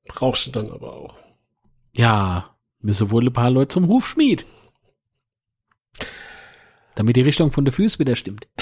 brauchst 0.06 0.46
du 0.46 0.50
dann 0.50 0.70
aber 0.70 0.92
auch. 0.92 1.14
Ja, 1.96 2.56
müsse 2.80 3.10
wohl 3.10 3.26
ein 3.26 3.32
paar 3.32 3.50
Leute 3.50 3.68
zum 3.68 3.88
Hufschmied. 3.88 4.44
Damit 6.94 7.16
die 7.16 7.22
Richtung 7.22 7.52
von 7.52 7.64
der 7.64 7.72
Füße 7.72 7.98
wieder 7.98 8.16
stimmt. 8.16 8.48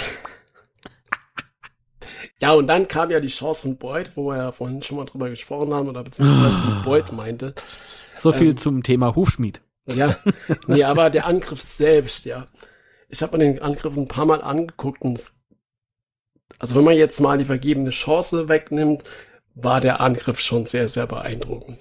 Ja, 2.40 2.52
und 2.52 2.68
dann 2.68 2.86
kam 2.86 3.10
ja 3.10 3.18
die 3.18 3.26
Chance 3.26 3.62
von 3.62 3.78
Boyd, 3.78 4.12
wo 4.14 4.30
wir 4.30 4.36
ja 4.36 4.52
vorhin 4.52 4.80
schon 4.80 4.96
mal 4.96 5.04
drüber 5.04 5.28
gesprochen 5.28 5.74
haben, 5.74 5.88
oder 5.88 6.04
beziehungsweise 6.04 6.62
die 6.68 6.84
Boyd 6.84 7.10
meinte. 7.10 7.52
So 8.14 8.30
viel 8.30 8.50
ähm, 8.50 8.56
zum 8.56 8.82
Thema 8.84 9.16
Hufschmied. 9.16 9.60
Ja, 9.86 10.16
nee, 10.68 10.84
aber 10.84 11.10
der 11.10 11.26
Angriff 11.26 11.60
selbst, 11.60 12.26
ja. 12.26 12.46
Ich 13.08 13.22
habe 13.22 13.36
mir 13.36 13.44
den 13.44 13.60
Angriff 13.60 13.96
ein 13.96 14.06
paar 14.06 14.26
Mal 14.26 14.40
angeguckt 14.40 15.02
und 15.02 15.18
es, 15.18 15.40
also 16.58 16.74
wenn 16.74 16.84
man 16.84 16.96
jetzt 16.96 17.20
mal 17.20 17.38
die 17.38 17.44
vergebene 17.44 17.90
Chance 17.90 18.48
wegnimmt, 18.48 19.04
war 19.54 19.80
der 19.80 20.00
Angriff 20.00 20.40
schon 20.40 20.66
sehr, 20.66 20.88
sehr 20.88 21.06
beeindruckend. 21.06 21.78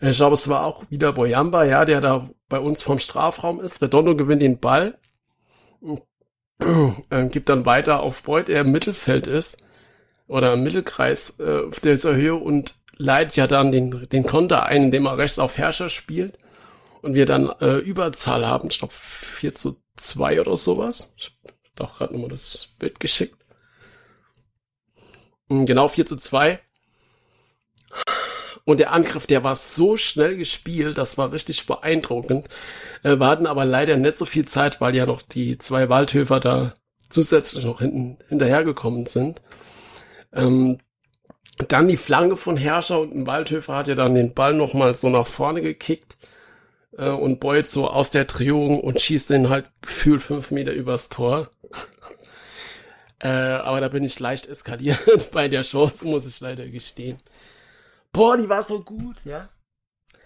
Ich 0.00 0.16
glaube, 0.16 0.34
es 0.34 0.48
war 0.48 0.64
auch 0.64 0.84
wieder 0.88 1.12
Boyamba, 1.12 1.64
ja, 1.64 1.84
der 1.84 2.00
da 2.00 2.30
bei 2.48 2.58
uns 2.58 2.82
vom 2.82 2.98
Strafraum 2.98 3.60
ist. 3.60 3.82
Redondo 3.82 4.16
gewinnt 4.16 4.40
den 4.40 4.58
Ball, 4.58 4.98
äh, 7.10 7.26
gibt 7.26 7.48
dann 7.48 7.66
weiter 7.66 8.00
auf 8.00 8.22
Boyd, 8.22 8.48
der 8.48 8.62
im 8.62 8.72
Mittelfeld 8.72 9.26
ist 9.26 9.62
oder 10.26 10.54
im 10.54 10.62
Mittelkreis 10.62 11.38
äh, 11.40 11.66
auf 11.68 11.80
dieser 11.80 12.14
Höhe 12.14 12.34
und 12.34 12.74
leitet 12.96 13.36
ja 13.36 13.46
dann 13.46 13.72
den, 13.72 14.08
den 14.08 14.24
Konter 14.24 14.64
ein, 14.66 14.84
indem 14.84 15.06
er 15.06 15.18
rechts 15.18 15.38
auf 15.38 15.58
Herrscher 15.58 15.88
spielt 15.88 16.38
und 17.02 17.14
wir 17.14 17.26
dann 17.26 17.50
äh, 17.60 17.78
Überzahl 17.78 18.46
haben, 18.46 18.68
ich 18.70 18.78
glaube 18.78 18.94
4 18.94 19.54
zu 19.54 19.82
2 19.96 20.40
oder 20.40 20.56
sowas. 20.56 21.14
Ich 21.16 21.32
habe 21.44 21.54
doch 21.74 21.96
gerade 21.96 22.12
nochmal 22.12 22.30
das 22.30 22.68
Bild 22.78 23.00
geschickt. 23.00 23.39
Hm, 25.50 25.66
genau 25.66 25.88
4 25.88 26.06
zu 26.06 26.16
2. 26.16 26.60
Und 28.64 28.78
der 28.78 28.92
Angriff, 28.92 29.26
der 29.26 29.42
war 29.42 29.56
so 29.56 29.96
schnell 29.96 30.36
gespielt, 30.36 30.96
das 30.96 31.18
war 31.18 31.32
richtig 31.32 31.66
beeindruckend. 31.66 32.46
Äh, 33.02 33.16
wir 33.16 33.26
hatten 33.26 33.46
aber 33.46 33.64
leider 33.64 33.96
nicht 33.96 34.16
so 34.16 34.24
viel 34.24 34.46
Zeit, 34.46 34.80
weil 34.80 34.94
ja 34.94 35.06
noch 35.06 35.22
die 35.22 35.58
zwei 35.58 35.88
Waldhöfer 35.88 36.40
da 36.40 36.74
zusätzlich 37.08 37.64
noch 37.64 37.80
hinten 37.80 38.18
hinterhergekommen 38.28 39.06
sind. 39.06 39.42
Ähm, 40.32 40.78
dann 41.68 41.88
die 41.88 41.96
Flanke 41.96 42.36
von 42.36 42.56
Herrscher 42.56 43.00
und 43.00 43.14
ein 43.14 43.26
Waldhöfer 43.26 43.74
hat 43.74 43.88
ja 43.88 43.94
dann 43.94 44.14
den 44.14 44.34
Ball 44.34 44.54
nochmal 44.54 44.94
so 44.94 45.08
nach 45.10 45.26
vorne 45.26 45.62
gekickt 45.62 46.16
äh, 46.96 47.08
und 47.08 47.40
Boyd 47.40 47.66
so 47.66 47.88
aus 47.88 48.10
der 48.10 48.26
Drehung 48.26 48.80
und 48.80 49.00
schießt 49.00 49.30
den 49.30 49.48
halt 49.48 49.72
gefühlt 49.82 50.22
fünf 50.22 50.50
Meter 50.52 50.72
übers 50.72 51.08
Tor. 51.08 51.50
Äh, 53.20 53.28
aber 53.28 53.80
da 53.80 53.88
bin 53.88 54.04
ich 54.04 54.18
leicht 54.18 54.46
eskaliert 54.46 55.30
bei 55.32 55.48
der 55.48 55.62
Chance, 55.62 56.04
muss 56.06 56.26
ich 56.26 56.40
leider 56.40 56.66
gestehen. 56.68 57.18
Boah, 58.12 58.36
die 58.36 58.48
war 58.48 58.62
so 58.62 58.80
gut, 58.80 59.24
ja. 59.24 59.48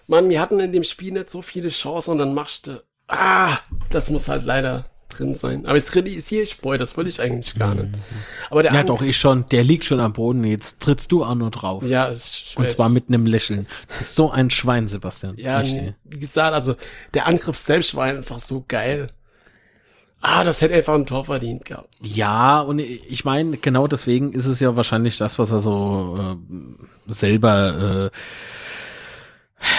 Mann, 0.06 0.28
wir 0.28 0.40
hatten 0.40 0.60
in 0.60 0.72
dem 0.72 0.84
Spiel 0.84 1.12
nicht 1.12 1.30
so 1.30 1.42
viele 1.42 1.68
Chancen 1.68 2.12
und 2.12 2.18
dann 2.18 2.34
machst 2.34 2.66
du, 2.66 2.82
ah, 3.08 3.58
das 3.90 4.10
muss 4.10 4.28
halt 4.28 4.44
leider 4.44 4.84
drin 5.08 5.34
sein. 5.34 5.66
Aber 5.66 5.76
jetzt 5.76 5.94
realisiere 5.94 6.42
ich, 6.42 6.60
boy, 6.60 6.78
das 6.78 6.96
will 6.96 7.06
ich 7.06 7.20
eigentlich 7.20 7.54
gar 7.58 7.74
nicht. 7.74 7.94
Aber 8.50 8.62
der 8.62 8.72
ja, 8.72 8.82
doch, 8.82 9.02
ich 9.02 9.16
schon. 9.16 9.46
Der 9.46 9.64
liegt 9.64 9.84
schon 9.84 10.00
am 10.00 10.12
Boden. 10.12 10.44
Jetzt 10.44 10.80
trittst 10.80 11.12
du 11.12 11.24
auch 11.24 11.34
nur 11.34 11.50
drauf. 11.50 11.84
Ja, 11.84 12.10
ich 12.10 12.54
Und 12.56 12.70
zwar 12.70 12.88
mit 12.88 13.08
einem 13.08 13.26
Lächeln. 13.26 13.66
Du 13.88 13.98
bist 13.98 14.14
so 14.16 14.30
ein 14.30 14.50
Schwein, 14.50 14.88
Sebastian. 14.88 15.36
Ja, 15.36 15.62
wie 15.62 16.18
gesagt, 16.18 16.54
also 16.54 16.74
der 17.14 17.26
Angriff 17.26 17.56
selbst 17.56 17.94
war 17.94 18.04
einfach 18.04 18.40
so 18.40 18.64
geil. 18.66 19.08
Ah, 20.26 20.42
das 20.42 20.62
hätte 20.62 20.72
einfach 20.72 20.94
ein 20.94 21.04
Tor 21.04 21.26
verdient 21.26 21.66
gehabt. 21.66 21.90
Ja, 22.00 22.62
und 22.62 22.78
ich 22.78 23.26
meine, 23.26 23.58
genau 23.58 23.86
deswegen 23.86 24.32
ist 24.32 24.46
es 24.46 24.58
ja 24.58 24.74
wahrscheinlich 24.74 25.18
das, 25.18 25.38
was 25.38 25.50
er 25.50 25.58
so 25.58 26.18
äh, 26.18 27.12
selber 27.12 28.10
äh, 29.60 29.70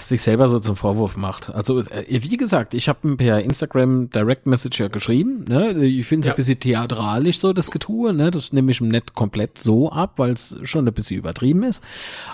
sich 0.00 0.22
selber 0.22 0.46
so 0.46 0.60
zum 0.60 0.76
Vorwurf 0.76 1.16
macht. 1.16 1.52
Also 1.52 1.80
äh, 1.80 2.04
wie 2.08 2.36
gesagt, 2.36 2.74
ich 2.74 2.88
habe 2.88 3.16
per 3.16 3.40
Instagram 3.40 4.08
Direct 4.10 4.46
Message 4.46 4.78
ja 4.78 4.86
geschrieben. 4.86 5.44
Ne? 5.48 5.72
Ich 5.84 6.06
finde 6.06 6.20
es 6.20 6.26
ja. 6.28 6.32
ein 6.32 6.36
bisschen 6.36 6.60
theatralisch 6.60 7.40
so 7.40 7.52
das 7.52 7.72
Getue. 7.72 8.12
Ne? 8.12 8.30
Das 8.30 8.52
nehme 8.52 8.70
ich 8.70 8.80
nicht 8.80 9.14
komplett 9.14 9.58
so 9.58 9.90
ab, 9.90 10.14
weil 10.18 10.30
es 10.30 10.56
schon 10.62 10.86
ein 10.86 10.94
bisschen 10.94 11.18
übertrieben 11.18 11.64
ist. 11.64 11.82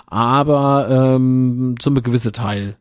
Aber 0.05 0.87
ähm, 1.15 1.77
zum 1.79 1.95
gewissen 1.95 2.31
Teil 2.31 2.77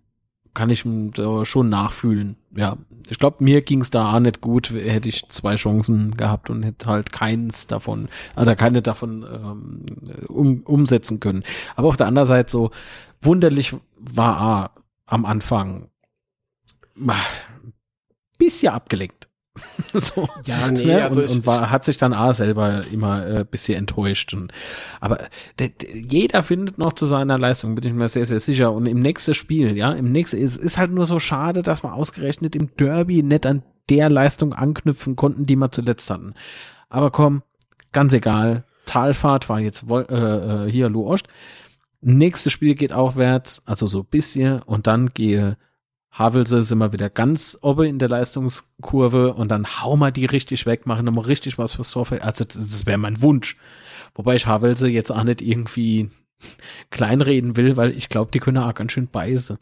kann 0.55 0.71
ich 0.71 0.81
schon 0.81 1.69
nachfühlen. 1.69 2.37
Ja, 2.57 2.77
ich 3.09 3.19
glaube, 3.19 3.43
mir 3.43 3.61
ging 3.61 3.81
es 3.81 3.91
da 3.91 4.15
auch 4.15 4.21
nicht 4.21 4.41
gut, 4.41 4.71
hätte 4.71 5.09
ich 5.09 5.29
zwei 5.29 5.57
Chancen 5.57 6.17
gehabt 6.17 6.49
und 6.49 6.63
hätte 6.63 6.87
halt 6.87 7.13
keins 7.13 7.67
davon, 7.67 8.09
oder 8.37 8.57
keine 8.57 8.81
davon 8.81 9.27
ähm, 9.31 9.85
um, 10.29 10.61
umsetzen 10.63 11.21
können. 11.21 11.43
Aber 11.77 11.89
auf 11.89 11.97
der 11.97 12.07
anderen 12.07 12.29
Seite 12.29 12.51
so 12.51 12.71
wunderlich 13.21 13.77
war 13.99 14.41
A, 14.41 14.71
am 15.07 15.27
Anfang 15.27 15.91
bisschen 18.39 18.73
abgelenkt. 18.73 19.29
so. 19.93 20.29
Ja, 20.47 20.71
nee, 20.71 20.85
ne? 20.85 21.05
also 21.05 21.21
und, 21.21 21.27
ich, 21.27 21.37
und 21.37 21.47
war, 21.47 21.71
hat 21.71 21.85
sich 21.85 21.97
dann 21.97 22.13
A 22.13 22.33
selber 22.35 22.83
immer 22.91 23.27
äh, 23.27 23.45
bisschen 23.49 23.79
enttäuscht. 23.79 24.35
Und, 24.35 24.53
aber 25.01 25.29
de, 25.59 25.69
de, 25.69 25.97
jeder 25.97 26.43
findet 26.43 26.79
noch 26.79 26.93
zu 26.93 27.07
seiner 27.07 27.39
Leistung, 27.39 27.75
bin 27.75 27.87
ich 27.87 27.93
mir 27.93 28.09
sehr, 28.09 28.27
sehr 28.27 28.41
sicher. 28.41 28.73
Und 28.73 28.87
im 28.87 28.99
nächsten 28.99 29.35
Spiel, 29.35 29.77
ja, 29.77 29.93
im 29.93 30.11
nächsten, 30.11 30.43
es 30.43 30.57
ist 30.57 30.79
halt 30.79 30.91
nur 30.91 31.07
so 31.07 31.19
schade, 31.21 31.63
dass 31.63 31.85
wir 31.85 31.95
ausgerechnet 31.95 32.57
im 32.57 32.75
Derby 32.77 33.23
nicht 33.23 33.47
an 33.47 33.63
der 33.89 34.11
Leistung 34.11 34.55
anknüpfen 34.55 35.15
konnten, 35.15 35.45
die 35.45 35.57
wir 35.57 35.71
zuletzt 35.71 36.11
hatten. 36.11 36.35
Aber 36.89 37.11
komm, 37.11 37.43
ganz 37.93 38.13
egal. 38.13 38.65
Talfahrt 38.87 39.49
war 39.49 39.61
jetzt 39.61 39.85
äh, 39.89 40.67
äh, 40.67 40.71
hier 40.71 40.89
Luost. 40.89 41.29
Nächstes 42.01 42.53
Spiel 42.53 42.75
geht 42.75 42.93
aufwärts, 42.93 43.63
also 43.65 43.87
so 43.87 44.03
bisschen, 44.03 44.61
und 44.63 44.87
dann 44.87 45.09
gehe 45.09 45.57
Havelse 46.15 46.63
sind 46.63 46.79
wir 46.79 46.93
wieder 46.93 47.11
ganz 47.11 47.59
oben 47.61 47.87
in 47.87 47.99
der 47.99 48.09
Leistungskurve 48.09 49.35
und 49.35 49.49
dann 49.49 49.67
hau 49.83 49.97
mal 49.97 50.13
die 50.13 50.27
richtig 50.27 50.65
weg, 50.65 50.87
machen 50.87 51.05
nochmal 51.05 51.25
richtig 51.25 51.59
was 51.59 51.75
fürs 51.75 51.91
Torfeld. 51.91 52.23
Also 52.23 52.45
das 52.45 52.87
wäre 52.87 52.99
mein 52.99 53.21
Wunsch. 53.21 53.57
Wobei 54.15 54.37
ich 54.37 54.47
Havelse 54.47 54.87
jetzt 54.87 55.11
auch 55.11 55.25
nicht 55.25 55.43
irgendwie 55.43 56.11
kleinreden 56.91 57.57
will, 57.57 57.77
weil 57.77 57.91
ich 57.91 58.09
glaube, 58.09 58.31
die 58.31 58.39
können 58.39 58.59
auch 58.59 58.75
ganz 58.75 58.93
schön 58.93 59.09
beißen. 59.09 59.59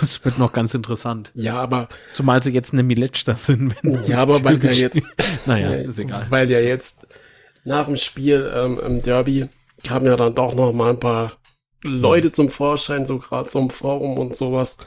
Das 0.00 0.24
wird 0.24 0.40
noch 0.40 0.52
ganz 0.52 0.74
interessant. 0.74 1.30
Ja, 1.36 1.60
aber 1.60 1.88
zumal 2.14 2.42
sie 2.42 2.52
jetzt 2.52 2.72
eine 2.72 2.82
Miletschter 2.82 3.36
sind. 3.36 3.76
ja, 4.08 4.18
aber 4.18 4.42
weil 4.42 4.58
der 4.58 4.72
jetzt, 4.72 5.06
naja, 5.46 5.72
ist 5.72 6.00
egal. 6.00 6.26
Weil 6.30 6.48
der 6.48 6.64
jetzt 6.64 7.06
nach 7.64 7.86
dem 7.86 7.96
Spiel 7.96 8.50
ähm, 8.52 8.80
im 8.84 9.02
Derby 9.02 9.48
kamen 9.84 10.06
ja 10.06 10.16
dann 10.16 10.34
doch 10.34 10.54
noch 10.56 10.72
mal 10.72 10.90
ein 10.90 11.00
paar 11.00 11.30
Leute 11.84 12.32
zum 12.32 12.48
Vorschein, 12.48 13.06
so 13.06 13.18
gerade 13.18 13.48
so 13.48 13.60
im 13.60 13.70
Forum 13.70 14.18
und 14.18 14.36
sowas, 14.36 14.78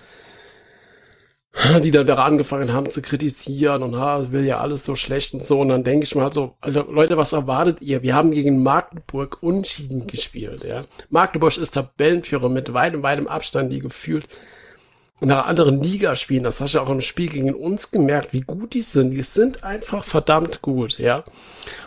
die 1.82 1.91
dann 1.91 2.06
da 2.06 2.15
angefangen 2.15 2.73
haben 2.73 2.90
zu 2.90 3.02
kritisieren 3.02 3.84
und 3.84 3.95
ha, 3.95 4.32
will 4.32 4.45
ja 4.45 4.60
alles 4.60 4.84
so 4.84 4.95
schlecht 4.95 5.34
und 5.34 5.44
so. 5.44 5.61
Und 5.61 5.69
dann 5.69 5.84
denke 5.84 6.03
ich 6.03 6.15
mal 6.15 6.32
so, 6.32 6.56
Alter, 6.61 6.86
Leute, 6.90 7.18
was 7.18 7.34
erwartet 7.34 7.82
ihr? 7.82 8.03
Wir 8.03 8.15
haben 8.15 8.32
gegen 8.32 8.61
Magdeburg 8.61 9.38
unschieden 9.41 10.07
gespielt, 10.07 10.64
ja. 10.64 10.86
Magdeburg 11.10 11.57
ist 11.57 11.72
Tabellenführer 11.72 12.49
mit 12.49 12.73
weitem, 12.73 13.03
weitem 13.03 13.27
Abstand, 13.27 13.72
die 13.72 13.80
gefühlt 13.80 14.27
einer 15.22 15.45
anderen 15.45 15.82
Liga 15.82 16.15
spielen. 16.15 16.44
Das 16.44 16.60
hast 16.61 16.76
du 16.76 16.80
auch 16.80 16.90
im 16.90 17.02
Spiel 17.02 17.30
gegen 17.30 17.53
uns 17.53 17.91
gemerkt, 17.91 18.34
wie 18.34 18.41
gut 18.41 18.73
die 18.73 18.82
sind. 18.82 19.11
Die 19.11 19.23
sind 19.23 19.64
einfach 19.64 20.03
verdammt 20.03 20.61
gut, 20.61 20.99
ja. 20.99 21.23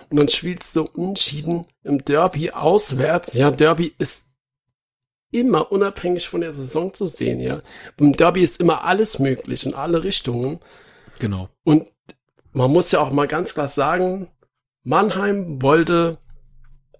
Und 0.09 0.16
dann 0.16 0.28
spielst 0.28 0.77
du 0.77 0.85
unschieden 0.85 1.66
im 1.85 2.05
Derby 2.05 2.51
auswärts. 2.51 3.35
Ja, 3.35 3.51
Derby 3.51 3.93
ist 3.99 4.28
immer 5.31 5.71
unabhängig 5.73 6.29
von 6.29 6.41
der 6.41 6.53
Saison 6.53 6.95
zu 6.95 7.07
sehen, 7.07 7.41
ja. 7.41 7.61
Beim 7.97 8.13
Derby 8.13 8.43
ist 8.43 8.61
immer 8.61 8.85
alles 8.85 9.19
möglich 9.19 9.67
in 9.67 9.75
alle 9.75 10.03
Richtungen. 10.03 10.61
Genau. 11.19 11.49
Und 11.65 11.87
man 12.53 12.71
muss 12.71 12.91
ja 12.91 13.01
auch 13.01 13.13
mal 13.13 13.29
ganz 13.29 13.55
klar 13.55 13.69
sagen, 13.69 14.29
Mannheim 14.85 15.61
wollte 15.63 16.19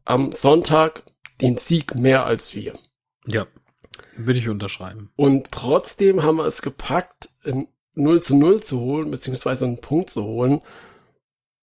am 0.05 0.33
Sonntag 0.33 1.03
den 1.41 1.57
Sieg 1.57 1.95
mehr 1.95 2.27
als 2.27 2.55
wir. 2.55 2.75
Ja. 3.27 3.47
Würde 4.17 4.39
ich 4.39 4.49
unterschreiben. 4.49 5.11
Und 5.17 5.53
trotzdem 5.53 6.23
haben 6.23 6.37
wir 6.37 6.45
es 6.45 6.63
gepackt, 6.63 7.29
ein 7.45 7.69
0 7.95 8.23
zu 8.23 8.37
0 8.37 8.63
zu 8.63 8.81
holen, 8.81 9.11
beziehungsweise 9.11 9.65
einen 9.65 9.81
Punkt 9.81 10.11
zu 10.11 10.25
holen. 10.25 10.61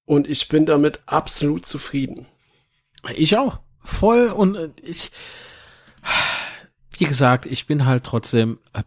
Und 0.06 0.28
ich 0.28 0.48
bin 0.48 0.66
damit 0.66 1.02
absolut 1.06 1.66
zufrieden. 1.66 2.28
Ich 3.16 3.38
auch. 3.38 3.60
Voll 3.84 4.30
und 4.30 4.56
äh, 4.56 4.70
ich, 4.82 5.12
wie 6.98 7.06
gesagt, 7.06 7.46
ich 7.46 7.68
bin 7.68 7.86
halt 7.86 8.04
trotzdem 8.04 8.60
ein 8.74 8.84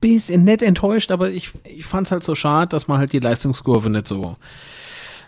bisschen 0.00 0.44
nett 0.44 0.62
enttäuscht, 0.62 1.10
aber 1.10 1.30
ich, 1.30 1.50
ich 1.64 1.84
fand 1.84 2.06
es 2.06 2.12
halt 2.12 2.22
so 2.22 2.34
schade, 2.34 2.68
dass 2.68 2.88
man 2.88 2.98
halt 2.98 3.12
die 3.12 3.20
Leistungskurve 3.20 3.90
nicht 3.90 4.06
so 4.06 4.36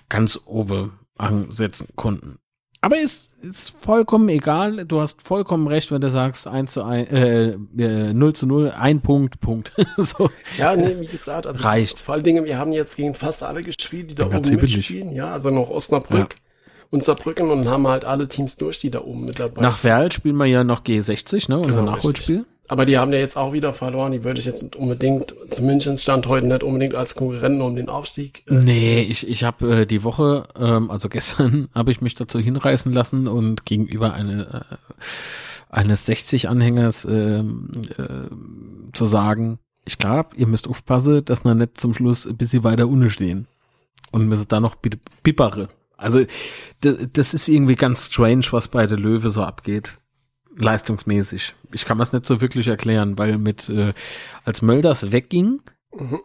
ganz 0.08 0.40
oben 0.46 0.92
ansetzen 1.16 1.88
konnten. 1.96 2.38
Aber 2.82 2.98
ist, 2.98 3.34
ist 3.42 3.70
vollkommen 3.70 4.28
egal. 4.28 4.84
Du 4.84 5.00
hast 5.00 5.22
vollkommen 5.22 5.66
recht, 5.66 5.90
wenn 5.90 6.00
du 6.00 6.10
sagst 6.10 6.46
1 6.46 6.72
zu 6.72 6.84
1, 6.84 7.10
äh, 7.10 7.56
äh, 7.78 8.12
0 8.12 8.32
zu 8.34 8.46
0, 8.46 8.70
ein 8.78 9.00
Punkt, 9.00 9.40
Punkt. 9.40 9.72
so. 9.96 10.30
Ja, 10.58 10.76
nee, 10.76 10.96
wie 11.00 11.06
gesagt, 11.06 11.46
also 11.46 11.64
Reicht. 11.64 11.98
vor 11.98 12.14
allen 12.14 12.22
Dingen, 12.22 12.44
wir 12.44 12.58
haben 12.58 12.72
jetzt 12.72 12.96
gegen 12.96 13.14
fast 13.14 13.42
alle 13.42 13.62
gespielt, 13.62 14.10
die 14.10 14.14
da 14.14 14.28
Ja, 14.28 14.38
oben 14.38 14.56
mitspielen. 14.56 15.10
Ja, 15.12 15.32
also 15.32 15.50
noch 15.50 15.70
Osnabrück 15.70 16.36
und 16.90 17.04
Saarbrücken 17.04 17.50
und 17.50 17.68
haben 17.68 17.86
halt 17.86 18.04
alle 18.04 18.28
Teams 18.28 18.56
durch, 18.56 18.80
die 18.80 18.90
da 18.90 19.00
oben 19.02 19.24
mit 19.24 19.38
dabei 19.38 19.60
Nach 19.62 19.82
Werl 19.84 20.12
spielen 20.12 20.36
wir 20.36 20.46
ja 20.46 20.64
noch 20.64 20.82
G60, 20.82 21.50
ne? 21.50 21.58
Unser 21.58 21.80
Genau, 21.80 21.92
Nachholspiel. 21.92 22.44
Aber 22.68 22.84
die 22.84 22.98
haben 22.98 23.12
ja 23.12 23.18
jetzt 23.18 23.36
auch 23.36 23.52
wieder 23.52 23.72
verloren. 23.72 24.12
Die 24.12 24.24
würde 24.24 24.40
ich 24.40 24.46
jetzt 24.46 24.74
unbedingt, 24.74 25.34
zumindest 25.50 26.02
stand 26.02 26.26
heute 26.26 26.46
nicht 26.48 26.62
unbedingt 26.64 26.94
als 26.94 27.14
Konkurrenten 27.14 27.60
um 27.60 27.76
den 27.76 27.88
Aufstieg. 27.88 28.42
äh, 28.48 28.54
Nee, 28.54 29.02
ich, 29.02 29.28
ich 29.28 29.44
habe 29.44 29.82
äh, 29.82 29.86
die 29.86 30.02
Woche, 30.02 30.48
ähm, 30.58 30.90
also 30.90 31.08
gestern, 31.08 31.68
habe 31.74 31.92
ich 31.92 32.00
mich 32.00 32.14
dazu 32.14 32.38
hinreißen 32.40 32.92
lassen 32.92 33.28
und 33.28 33.66
gegenüber 33.66 34.14
eine, 34.14 34.66
äh, 34.70 34.76
eines 35.70 36.08
60-Anhängers 36.08 37.04
ähm, 37.04 37.70
äh, 37.98 38.92
zu 38.92 39.04
sagen, 39.04 39.58
ich 39.84 39.98
glaube, 39.98 40.30
ihr 40.36 40.48
müsst 40.48 40.66
aufpassen, 40.66 41.24
dass 41.24 41.44
wir 41.44 41.54
nicht 41.54 41.78
zum 41.78 41.94
Schluss 41.94 42.26
ein 42.26 42.36
bisschen 42.36 42.64
weiter 42.64 42.88
unten 42.88 43.10
stehen. 43.10 43.46
Und 44.10 44.26
müssen 44.28 44.48
da 44.48 44.60
noch 44.60 44.76
bitte 44.76 44.98
bippere. 45.22 45.68
Also 45.96 46.24
das, 46.80 47.08
das 47.12 47.34
ist 47.34 47.48
irgendwie 47.48 47.74
ganz 47.76 48.06
strange, 48.06 48.46
was 48.50 48.68
bei 48.68 48.86
der 48.86 48.98
Löwe 48.98 49.30
so 49.30 49.42
abgeht. 49.42 49.98
Leistungsmäßig. 50.58 51.54
Ich 51.72 51.84
kann 51.84 52.00
es 52.00 52.12
nicht 52.12 52.26
so 52.26 52.40
wirklich 52.40 52.68
erklären, 52.68 53.18
weil 53.18 53.38
mit, 53.38 53.68
äh, 53.68 53.92
als 54.44 54.62
Mölders 54.62 55.12
wegging, 55.12 55.60
Mhm. 55.94 56.20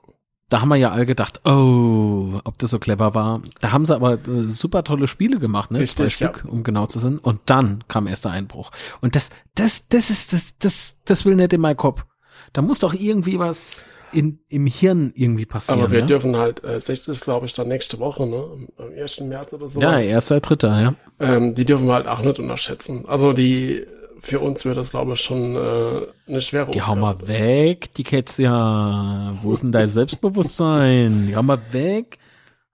da 0.50 0.62
haben 0.62 0.70
wir 0.70 0.76
ja 0.78 0.92
all 0.92 1.06
gedacht, 1.06 1.46
oh, 1.46 2.40
ob 2.44 2.58
das 2.58 2.72
so 2.72 2.80
clever 2.80 3.14
war. 3.14 3.42
Da 3.62 3.72
haben 3.72 3.86
sie 3.86 3.96
aber 3.96 4.14
äh, 4.28 4.50
super 4.50 4.84
tolle 4.84 5.08
Spiele 5.08 5.40
gemacht, 5.40 5.72
ne? 5.72 5.80
Richtig, 5.80 5.98
Zwei 5.98 6.10
Stück, 6.10 6.46
um 6.48 6.64
genau 6.64 6.88
zu 6.88 7.00
sein. 7.00 7.18
Und 7.20 7.42
dann 7.46 7.84
kam 7.88 8.08
erst 8.08 8.26
der 8.26 8.32
Einbruch. 8.32 8.72
Und 9.02 9.16
das, 9.16 9.30
das, 9.56 9.88
das 9.90 10.10
ist, 10.10 10.34
das, 10.34 10.54
das, 10.60 10.96
das 11.06 11.26
will 11.26 11.36
nicht 11.36 11.54
in 11.54 11.62
meinen 11.62 11.78
Kopf. 11.78 12.06
Da 12.54 12.62
muss 12.62 12.80
doch 12.80 12.94
irgendwie 12.94 13.40
was 13.40 13.88
in, 14.14 14.40
im 14.50 14.66
Hirn 14.68 15.12
irgendwie 15.16 15.46
passieren. 15.46 15.80
Aber 15.80 15.92
wir 15.92 16.00
ja? 16.02 16.06
dürfen 16.06 16.36
halt, 16.36 16.64
äh, 16.64 16.80
60 16.80 17.10
ist 17.16 17.24
glaube 17.26 17.46
ich 17.46 17.54
dann 17.54 17.68
nächste 17.68 18.00
Woche, 18.00 18.26
ne? 18.28 18.36
Am- 18.38 18.68
Am 18.78 18.92
1. 18.98 19.22
März 19.22 19.54
oder 19.54 19.64
ja, 19.64 19.68
sowas. 19.70 20.06
erster, 20.06 20.40
dritter, 20.40 20.82
ja. 20.82 20.96
Ähm, 21.20 21.56
die 21.56 21.66
dürfen 21.66 21.88
wir 21.88 21.94
halt 21.94 22.08
auch 22.08 22.22
nicht 22.22 22.40
unterschätzen. 22.40 23.06
Also 23.08 23.34
die, 23.34 23.86
für 24.22 24.40
uns 24.40 24.66
wird 24.66 24.78
das 24.78 24.92
glaube 24.92 25.14
ich 25.14 25.22
schon 25.22 25.56
äh, 25.56 26.02
eine 26.28 26.42
schwere 26.42 26.72
Die 26.72 26.82
hau 26.82 26.96
mal 26.96 27.28
weg, 27.28 27.92
die 27.96 28.04
Cats 28.04 28.38
ja. 28.38 29.34
Wo 29.42 29.54
ist 29.54 29.64
denn 29.64 29.72
dein 29.72 29.90
Selbstbewusstsein? 29.90 31.28
Die 31.28 31.36
hau 31.36 31.44
mal 31.44 31.60
weg. 31.72 32.18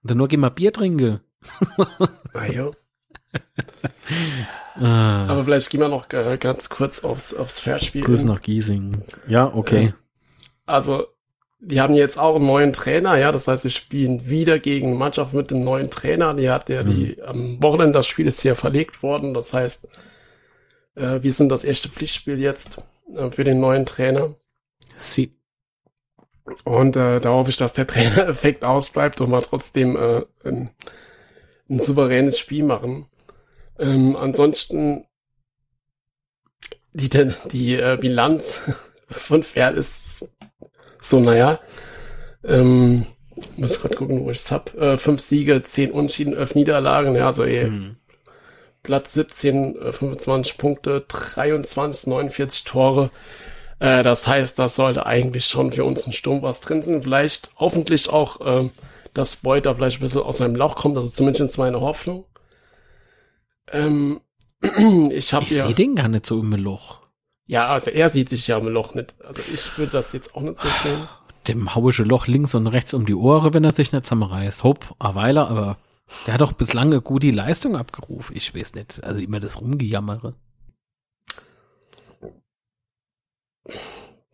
Und 0.03 0.11
dann 0.11 0.17
nur 0.17 0.27
geh 0.27 0.37
mal 0.37 0.49
Bier 0.49 0.73
trinken. 0.73 1.19
Naja. 2.33 2.71
Ah, 4.79 5.25
Aber 5.27 5.43
vielleicht 5.43 5.69
gehen 5.71 5.81
wir 5.81 5.89
noch 5.89 6.11
äh, 6.11 6.37
ganz 6.37 6.69
kurz 6.69 7.03
aufs, 7.03 7.33
aufs 7.33 7.59
Fairspiel. 7.59 8.03
Grüß 8.03 8.25
nach 8.25 8.41
Giesing. 8.41 9.01
Ja, 9.27 9.51
okay. 9.53 9.93
Also, 10.67 11.07
die 11.59 11.81
haben 11.81 11.95
jetzt 11.95 12.19
auch 12.19 12.35
einen 12.35 12.45
neuen 12.45 12.71
Trainer, 12.71 13.17
ja, 13.17 13.31
das 13.31 13.47
heißt, 13.47 13.63
sie 13.63 13.71
spielen 13.71 14.29
wieder 14.29 14.59
gegen 14.59 14.87
eine 14.87 14.95
Mannschaft 14.95 15.33
mit 15.33 15.49
dem 15.49 15.61
neuen 15.61 15.89
Trainer. 15.89 16.33
Die 16.33 16.49
hat 16.49 16.69
ja 16.69 16.83
die, 16.83 17.21
am 17.23 17.61
Wochenende, 17.61 17.93
das 17.93 18.07
Spiel 18.07 18.27
ist 18.27 18.41
hier 18.41 18.55
verlegt 18.55 19.01
worden. 19.01 19.33
Das 19.33 19.53
heißt, 19.53 19.87
äh, 20.95 21.21
wir 21.21 21.33
sind 21.33 21.49
das 21.49 21.63
erste 21.63 21.89
Pflichtspiel 21.89 22.39
jetzt 22.39 22.77
äh, 23.15 23.31
für 23.31 23.43
den 23.43 23.59
neuen 23.59 23.85
Trainer. 23.85 24.35
Sie. 24.95 25.31
Und 26.63 26.95
äh, 26.95 27.19
da 27.19 27.29
hoffe 27.29 27.49
ich, 27.49 27.57
dass 27.57 27.73
der 27.73 27.87
Trainereffekt 27.87 28.63
ausbleibt 28.63 29.19
und 29.19 29.31
wir 29.31 29.41
trotzdem 29.41 29.95
äh, 29.95 30.25
ein, 30.43 30.69
ein 31.69 31.79
souveränes 31.79 32.37
Spiel 32.37 32.63
machen. 32.63 33.07
Ähm, 33.79 34.15
ansonsten 34.15 35.05
die, 36.93 37.09
die, 37.09 37.31
die 37.51 37.73
äh, 37.75 37.97
Bilanz 37.99 38.61
von 39.07 39.41
Ferl 39.41 39.75
ist 39.75 40.27
so, 40.99 41.19
naja. 41.19 41.59
Ähm, 42.43 43.05
muss 43.55 43.81
gerade 43.81 43.95
gucken, 43.95 44.23
wo 44.23 44.31
ich 44.31 44.37
es 44.37 44.51
hab. 44.51 44.75
Äh, 44.75 44.97
fünf 44.97 45.21
Siege, 45.21 45.61
zehn 45.63 45.91
Unschieden, 45.91 46.35
elf 46.35 46.55
Niederlagen. 46.55 47.15
Ja, 47.15 47.27
also 47.27 47.45
eh, 47.45 47.65
Hm. 47.65 47.97
Platz 48.83 49.13
17, 49.13 49.75
äh, 49.75 49.91
25 49.93 50.57
Punkte, 50.57 51.05
23, 51.07 52.07
49 52.07 52.63
Tore. 52.63 53.09
Äh, 53.79 54.03
das 54.03 54.27
heißt, 54.27 54.57
das 54.57 54.75
sollte 54.75 55.05
eigentlich 55.05 55.45
schon 55.45 55.71
für 55.71 55.83
uns 55.83 56.07
ein 56.07 56.13
Sturm 56.13 56.41
was 56.41 56.61
drin 56.61 56.81
sein. 56.81 57.03
Vielleicht, 57.03 57.51
hoffentlich 57.57 58.09
auch, 58.09 58.39
ähm, 58.43 58.71
dass 59.13 59.37
Beuter 59.37 59.75
vielleicht 59.75 59.97
ein 59.99 60.01
bisschen 60.03 60.21
aus 60.21 60.37
seinem 60.37 60.55
Lauch 60.55 60.75
kommt. 60.75 60.97
Das 60.97 61.05
ist 61.05 61.15
zumindest 61.15 61.57
meine 61.57 61.81
Hoffnung. 61.81 62.25
Ähm, 63.71 64.21
ich 65.11 65.33
habe 65.33 65.45
Ich 65.45 65.51
ja, 65.51 65.65
sehe 65.65 65.75
den 65.75 65.95
gar 65.95 66.07
nicht 66.07 66.25
so 66.25 66.39
im 66.39 66.53
Loch. 66.53 67.06
Ja, 67.47 67.67
also 67.67 67.89
er 67.89 68.09
sieht 68.09 68.29
sich 68.29 68.47
ja 68.47 68.57
im 68.57 68.67
Loch 68.67 68.93
nicht. 68.93 69.15
Also 69.25 69.41
ich 69.51 69.77
würde 69.77 69.93
das 69.93 70.13
jetzt 70.13 70.35
auch 70.35 70.41
nicht 70.41 70.57
so 70.57 70.67
sehen. 70.67 71.07
Dem 71.47 71.73
hauische 71.75 72.03
Loch 72.03 72.27
links 72.27 72.53
und 72.55 72.67
rechts 72.67 72.93
um 72.93 73.05
die 73.05 73.15
Ohren, 73.15 73.53
wenn 73.53 73.63
er 73.63 73.71
sich 73.71 73.91
nicht 73.93 74.03
zusammenreißt. 74.05 74.63
Hopp, 74.63 74.93
a 74.99 75.15
Weiler, 75.15 75.49
aber 75.49 75.77
der 76.25 76.33
hat 76.35 76.41
doch 76.41 76.51
bislang 76.51 76.87
eine 76.87 77.01
gute 77.01 77.31
Leistung 77.31 77.75
abgerufen. 77.77 78.35
Ich 78.35 78.53
weiß 78.53 78.75
nicht. 78.75 79.03
Also 79.03 79.19
immer 79.21 79.39
das 79.39 79.59
Rumgejammere. 79.61 80.35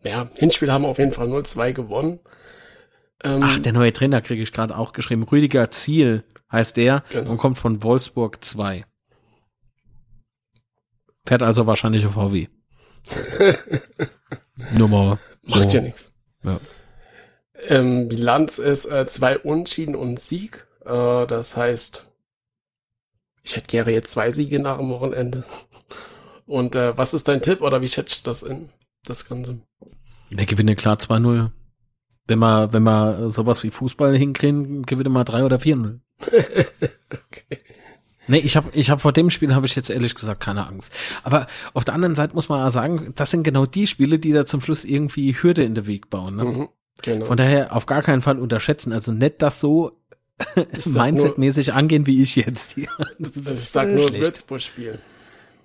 Ja, 0.02 0.28
Hinspiel 0.36 0.70
haben 0.70 0.82
wir 0.82 0.88
auf 0.88 0.98
jeden 0.98 1.12
Fall 1.12 1.28
0-2 1.28 1.72
gewonnen. 1.72 2.20
Ähm, 3.22 3.40
Ach, 3.42 3.58
der 3.58 3.72
neue 3.72 3.92
Trainer 3.92 4.20
kriege 4.20 4.42
ich 4.42 4.52
gerade 4.52 4.76
auch 4.76 4.92
geschrieben. 4.92 5.22
Rüdiger 5.22 5.70
Ziel 5.70 6.24
heißt 6.52 6.76
der 6.76 7.02
Genau. 7.10 7.30
und 7.30 7.38
kommt 7.38 7.58
von 7.58 7.82
Wolfsburg 7.82 8.44
2. 8.44 8.84
Fährt 11.26 11.42
also 11.42 11.66
wahrscheinlich 11.66 12.04
auf 12.06 12.12
VW. 12.14 12.48
Nummer. 14.76 15.18
Macht 15.42 15.72
ja 15.72 15.80
nichts. 15.80 16.12
Ja. 16.42 16.60
Ähm, 17.68 18.08
Bilanz 18.08 18.58
ist 18.58 18.86
äh, 18.86 19.06
zwei 19.06 19.38
Unschieden 19.38 19.94
und 19.94 20.20
Sieg. 20.20 20.66
Äh, 20.84 21.26
das 21.26 21.56
heißt, 21.56 22.10
ich 23.42 23.56
hätte 23.56 23.68
gerne 23.68 23.92
jetzt 23.92 24.10
zwei 24.10 24.32
Siege 24.32 24.58
nach 24.60 24.78
dem 24.78 24.88
Wochenende. 24.88 25.44
Und 26.46 26.74
äh, 26.74 26.96
was 26.96 27.14
ist 27.14 27.26
dein 27.26 27.40
Tipp 27.40 27.62
oder 27.62 27.80
wie 27.80 27.88
schätzt 27.88 28.26
du 28.26 28.30
das 28.30 28.42
in 28.42 28.68
das 29.06 29.26
Ganze? 29.26 29.60
Wir 30.28 30.44
gewinnen 30.44 30.76
klar 30.76 30.96
2-0. 30.96 31.50
Wenn 32.26 32.38
wir, 32.38 32.72
wenn 32.72 32.82
wir 32.82 33.30
sowas 33.30 33.62
wie 33.62 33.70
Fußball 33.70 34.14
hinkriegen, 34.14 34.82
gewinnen 34.82 35.12
wir 35.12 35.24
3 35.24 35.44
oder 35.44 35.56
4-0. 35.56 36.00
Okay. 37.28 37.58
Nee, 38.26 38.38
ich 38.38 38.56
habe 38.56 38.70
ich 38.72 38.90
hab 38.90 39.00
vor 39.00 39.12
dem 39.12 39.30
Spiel 39.30 39.54
habe 39.54 39.66
ich 39.66 39.76
jetzt 39.76 39.90
ehrlich 39.90 40.14
gesagt 40.14 40.40
keine 40.40 40.66
Angst. 40.66 40.92
Aber 41.22 41.46
auf 41.74 41.84
der 41.84 41.94
anderen 41.94 42.14
Seite 42.14 42.34
muss 42.34 42.48
man 42.48 42.60
ja 42.60 42.70
sagen, 42.70 43.12
das 43.16 43.30
sind 43.30 43.42
genau 43.42 43.66
die 43.66 43.86
Spiele, 43.86 44.18
die 44.18 44.32
da 44.32 44.46
zum 44.46 44.60
Schluss 44.60 44.84
irgendwie 44.84 45.34
Hürde 45.34 45.62
in 45.64 45.74
den 45.74 45.86
Weg 45.86 46.10
bauen. 46.10 46.36
Ne? 46.36 46.44
Mhm, 46.44 46.68
genau. 47.02 47.26
Von 47.26 47.36
daher 47.36 47.74
auf 47.76 47.86
gar 47.86 48.02
keinen 48.02 48.22
Fall 48.22 48.38
unterschätzen. 48.38 48.92
Also 48.92 49.12
nicht 49.12 49.42
das 49.42 49.60
so 49.60 49.92
Mindset-mäßig 50.56 51.72
angehen, 51.72 52.06
wie 52.06 52.22
ich 52.22 52.36
jetzt 52.36 52.72
hier. 52.72 52.88
Das 53.18 53.36
Also 53.36 53.50
ich 53.50 53.56
ist 53.56 53.72
sag 53.72 53.88
nur. 53.88 54.12
Würzburg-Spiel. 54.12 54.98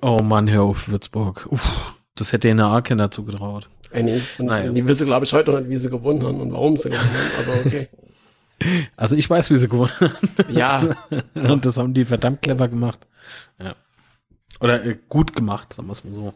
Oh 0.02 0.20
Mann, 0.22 0.50
hör 0.50 0.64
auf, 0.64 0.90
Würzburg. 0.90 1.48
Uff, 1.50 1.94
das 2.16 2.32
hätte 2.34 2.50
ihnen 2.50 2.62
A 2.62 2.82
keiner 2.82 3.12
zugetraut. 3.12 3.68
Äh, 3.92 4.04
nee, 4.04 4.22
und 4.38 4.46
Naja. 4.46 4.72
Die 4.72 4.86
wissen, 4.86 5.08
glaube 5.08 5.26
ich, 5.26 5.34
heute 5.34 5.52
noch 5.52 5.60
nicht, 5.60 5.70
wie 5.70 5.78
sie 5.78 5.90
gewonnen 5.90 6.24
haben 6.24 6.40
und 6.40 6.54
warum 6.54 6.78
sie 6.78 6.90
gewonnen 6.90 7.04
haben. 7.10 7.50
Aber 7.50 7.66
okay. 7.66 7.90
Also 8.96 9.16
ich 9.16 9.30
weiß, 9.30 9.50
wie 9.52 9.58
sie 9.58 9.70
gewonnen 9.70 9.92
haben. 10.00 10.16
Ja, 10.50 10.96
Und 11.34 11.66
das 11.66 11.78
haben 11.78 11.94
die 11.94 12.06
verdammt 12.06 12.42
clever 12.42 12.68
gemacht. 12.68 13.08
Ja. 13.60 13.76
Oder 14.60 14.84
äh, 14.86 14.98
gut 15.08 15.36
gemacht, 15.36 15.74
sagen 15.74 15.88
wir 15.88 15.94
es 15.94 16.04
mal 16.04 16.14
so. 16.14 16.34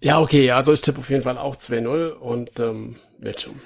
ja, 0.00 0.20
okay. 0.20 0.50
Also 0.52 0.72
ich 0.72 0.80
tippe 0.80 1.00
auf 1.00 1.10
jeden 1.10 1.22
Fall 1.24 1.38
auch 1.38 1.56
2-0 1.56 2.10
und 2.10 2.58
ähm, 2.60 2.96
wird 3.18 3.40
schon. 3.40 3.60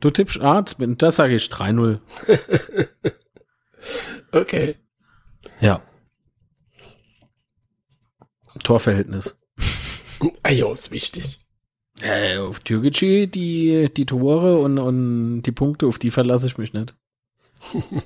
Du 0.00 0.10
tippst 0.10 0.40
Arzt, 0.40 0.76
das 0.78 1.16
sage 1.16 1.34
ich 1.34 1.44
3-0. 1.44 2.00
Okay. 4.32 4.74
Ja. 5.60 5.82
Torverhältnis. 8.62 9.38
Ah, 10.42 10.50
jo, 10.50 10.72
ist 10.72 10.90
wichtig. 10.90 11.40
Äh, 12.02 12.38
auf 12.38 12.60
Türkgücü, 12.60 13.26
die, 13.26 13.90
die 13.94 14.06
Tore 14.06 14.58
und, 14.58 14.78
und 14.78 15.42
die 15.42 15.52
Punkte, 15.52 15.86
auf 15.86 15.98
die 15.98 16.10
verlasse 16.10 16.46
ich 16.46 16.56
mich 16.58 16.72
nicht. 16.72 16.94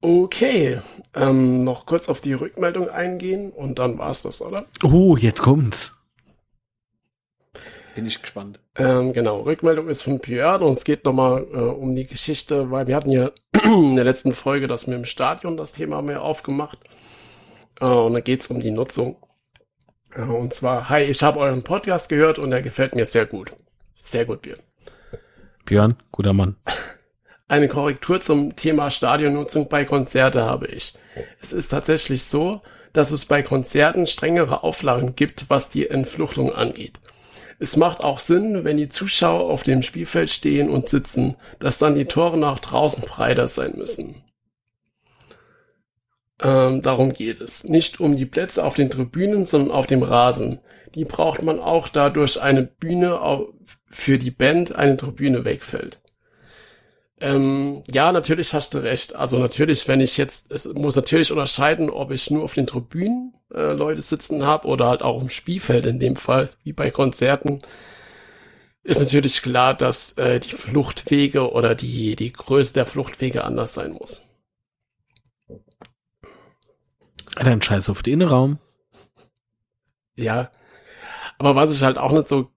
okay, 0.00 0.80
ähm, 1.14 1.64
noch 1.64 1.84
kurz 1.86 2.08
auf 2.08 2.20
die 2.20 2.34
Rückmeldung 2.34 2.88
eingehen 2.88 3.50
und 3.50 3.80
dann 3.80 3.98
war's 3.98 4.22
das, 4.22 4.40
oder? 4.40 4.66
Oh, 4.84 5.16
jetzt 5.16 5.42
kommt's. 5.42 5.92
Bin 7.96 8.06
ich 8.06 8.22
gespannt. 8.22 8.60
Ähm, 8.76 9.12
genau, 9.12 9.40
Rückmeldung 9.40 9.88
ist 9.88 10.02
von 10.02 10.20
Pierre 10.20 10.64
und 10.64 10.74
es 10.74 10.84
geht 10.84 11.04
nochmal 11.04 11.44
äh, 11.52 11.56
um 11.56 11.96
die 11.96 12.06
Geschichte, 12.06 12.70
weil 12.70 12.86
wir 12.86 12.94
hatten 12.94 13.10
ja 13.10 13.32
in 13.64 13.96
der 13.96 14.04
letzten 14.04 14.32
Folge 14.32 14.68
das 14.68 14.86
mit 14.86 14.96
dem 14.96 15.04
Stadion, 15.04 15.56
das 15.56 15.72
Thema 15.72 16.00
mehr 16.00 16.22
aufgemacht. 16.22 16.78
Äh, 17.80 17.86
und 17.86 18.12
da 18.12 18.20
geht's 18.20 18.46
um 18.46 18.60
die 18.60 18.70
Nutzung. 18.70 19.16
Äh, 20.14 20.22
und 20.22 20.54
zwar, 20.54 20.88
hi, 20.88 21.02
ich 21.02 21.22
habe 21.22 21.40
euren 21.40 21.62
Podcast 21.62 22.08
gehört 22.08 22.38
und 22.38 22.52
er 22.52 22.62
gefällt 22.62 22.94
mir 22.94 23.04
sehr 23.04 23.26
gut. 23.26 23.52
Sehr 24.00 24.24
gut, 24.24 24.42
Björn. 24.42 24.60
Björn, 25.64 25.96
guter 26.12 26.32
Mann. 26.32 26.56
Eine 27.48 27.68
Korrektur 27.68 28.20
zum 28.20 28.56
Thema 28.56 28.90
Stadionnutzung 28.90 29.68
bei 29.68 29.84
Konzerte 29.84 30.42
habe 30.42 30.66
ich. 30.66 30.94
Es 31.40 31.52
ist 31.52 31.68
tatsächlich 31.68 32.24
so, 32.24 32.62
dass 32.92 33.10
es 33.10 33.24
bei 33.24 33.42
Konzerten 33.42 34.06
strengere 34.06 34.62
Auflagen 34.62 35.16
gibt, 35.16 35.48
was 35.48 35.70
die 35.70 35.88
Entfluchtung 35.88 36.54
angeht. 36.54 37.00
Es 37.58 37.76
macht 37.76 38.00
auch 38.00 38.20
Sinn, 38.20 38.64
wenn 38.64 38.76
die 38.76 38.88
Zuschauer 38.88 39.50
auf 39.50 39.62
dem 39.62 39.82
Spielfeld 39.82 40.30
stehen 40.30 40.70
und 40.70 40.88
sitzen, 40.88 41.36
dass 41.58 41.78
dann 41.78 41.96
die 41.96 42.04
Tore 42.04 42.38
nach 42.38 42.60
draußen 42.60 43.02
breiter 43.02 43.48
sein 43.48 43.72
müssen. 43.76 44.22
Ähm, 46.40 46.82
darum 46.82 47.12
geht 47.12 47.40
es. 47.40 47.64
Nicht 47.64 48.00
um 48.00 48.16
die 48.16 48.26
Plätze 48.26 48.64
auf 48.64 48.74
den 48.74 48.90
Tribünen, 48.90 49.46
sondern 49.46 49.70
auf 49.70 49.86
dem 49.86 50.02
Rasen. 50.02 50.60
Die 50.94 51.04
braucht 51.04 51.42
man 51.42 51.58
auch, 51.58 51.88
da 51.88 52.10
durch 52.10 52.40
eine 52.40 52.62
Bühne 52.62 53.18
für 53.90 54.18
die 54.18 54.30
Band 54.30 54.74
eine 54.74 54.96
Tribüne 54.96 55.44
wegfällt. 55.44 56.00
Ähm, 57.20 57.82
ja, 57.90 58.12
natürlich 58.12 58.54
hast 58.54 58.74
du 58.74 58.78
recht. 58.78 59.16
Also 59.16 59.38
natürlich, 59.38 59.88
wenn 59.88 60.00
ich 60.00 60.16
jetzt, 60.16 60.52
es 60.52 60.72
muss 60.72 60.94
natürlich 60.94 61.32
unterscheiden, 61.32 61.90
ob 61.90 62.12
ich 62.12 62.30
nur 62.30 62.44
auf 62.44 62.54
den 62.54 62.66
Tribünen 62.66 63.34
äh, 63.52 63.72
Leute 63.72 64.02
sitzen 64.02 64.44
habe 64.44 64.68
oder 64.68 64.86
halt 64.86 65.02
auch 65.02 65.20
im 65.20 65.30
Spielfeld 65.30 65.86
in 65.86 65.98
dem 65.98 66.16
Fall, 66.16 66.50
wie 66.62 66.72
bei 66.72 66.90
Konzerten. 66.90 67.60
Ist 68.84 69.00
natürlich 69.00 69.42
klar, 69.42 69.74
dass 69.74 70.12
äh, 70.12 70.38
die 70.38 70.54
Fluchtwege 70.54 71.50
oder 71.52 71.74
die, 71.74 72.14
die 72.14 72.32
Größe 72.32 72.72
der 72.72 72.86
Fluchtwege 72.86 73.44
anders 73.44 73.74
sein 73.74 73.92
muss. 73.92 74.27
Dann 77.42 77.62
scheiß 77.62 77.88
auf 77.90 78.02
den 78.02 78.14
Innenraum. 78.14 78.58
Ja. 80.14 80.50
Aber 81.38 81.54
was 81.54 81.74
ich 81.74 81.82
halt 81.82 81.98
auch 81.98 82.12
nicht 82.12 82.26
so 82.26 82.50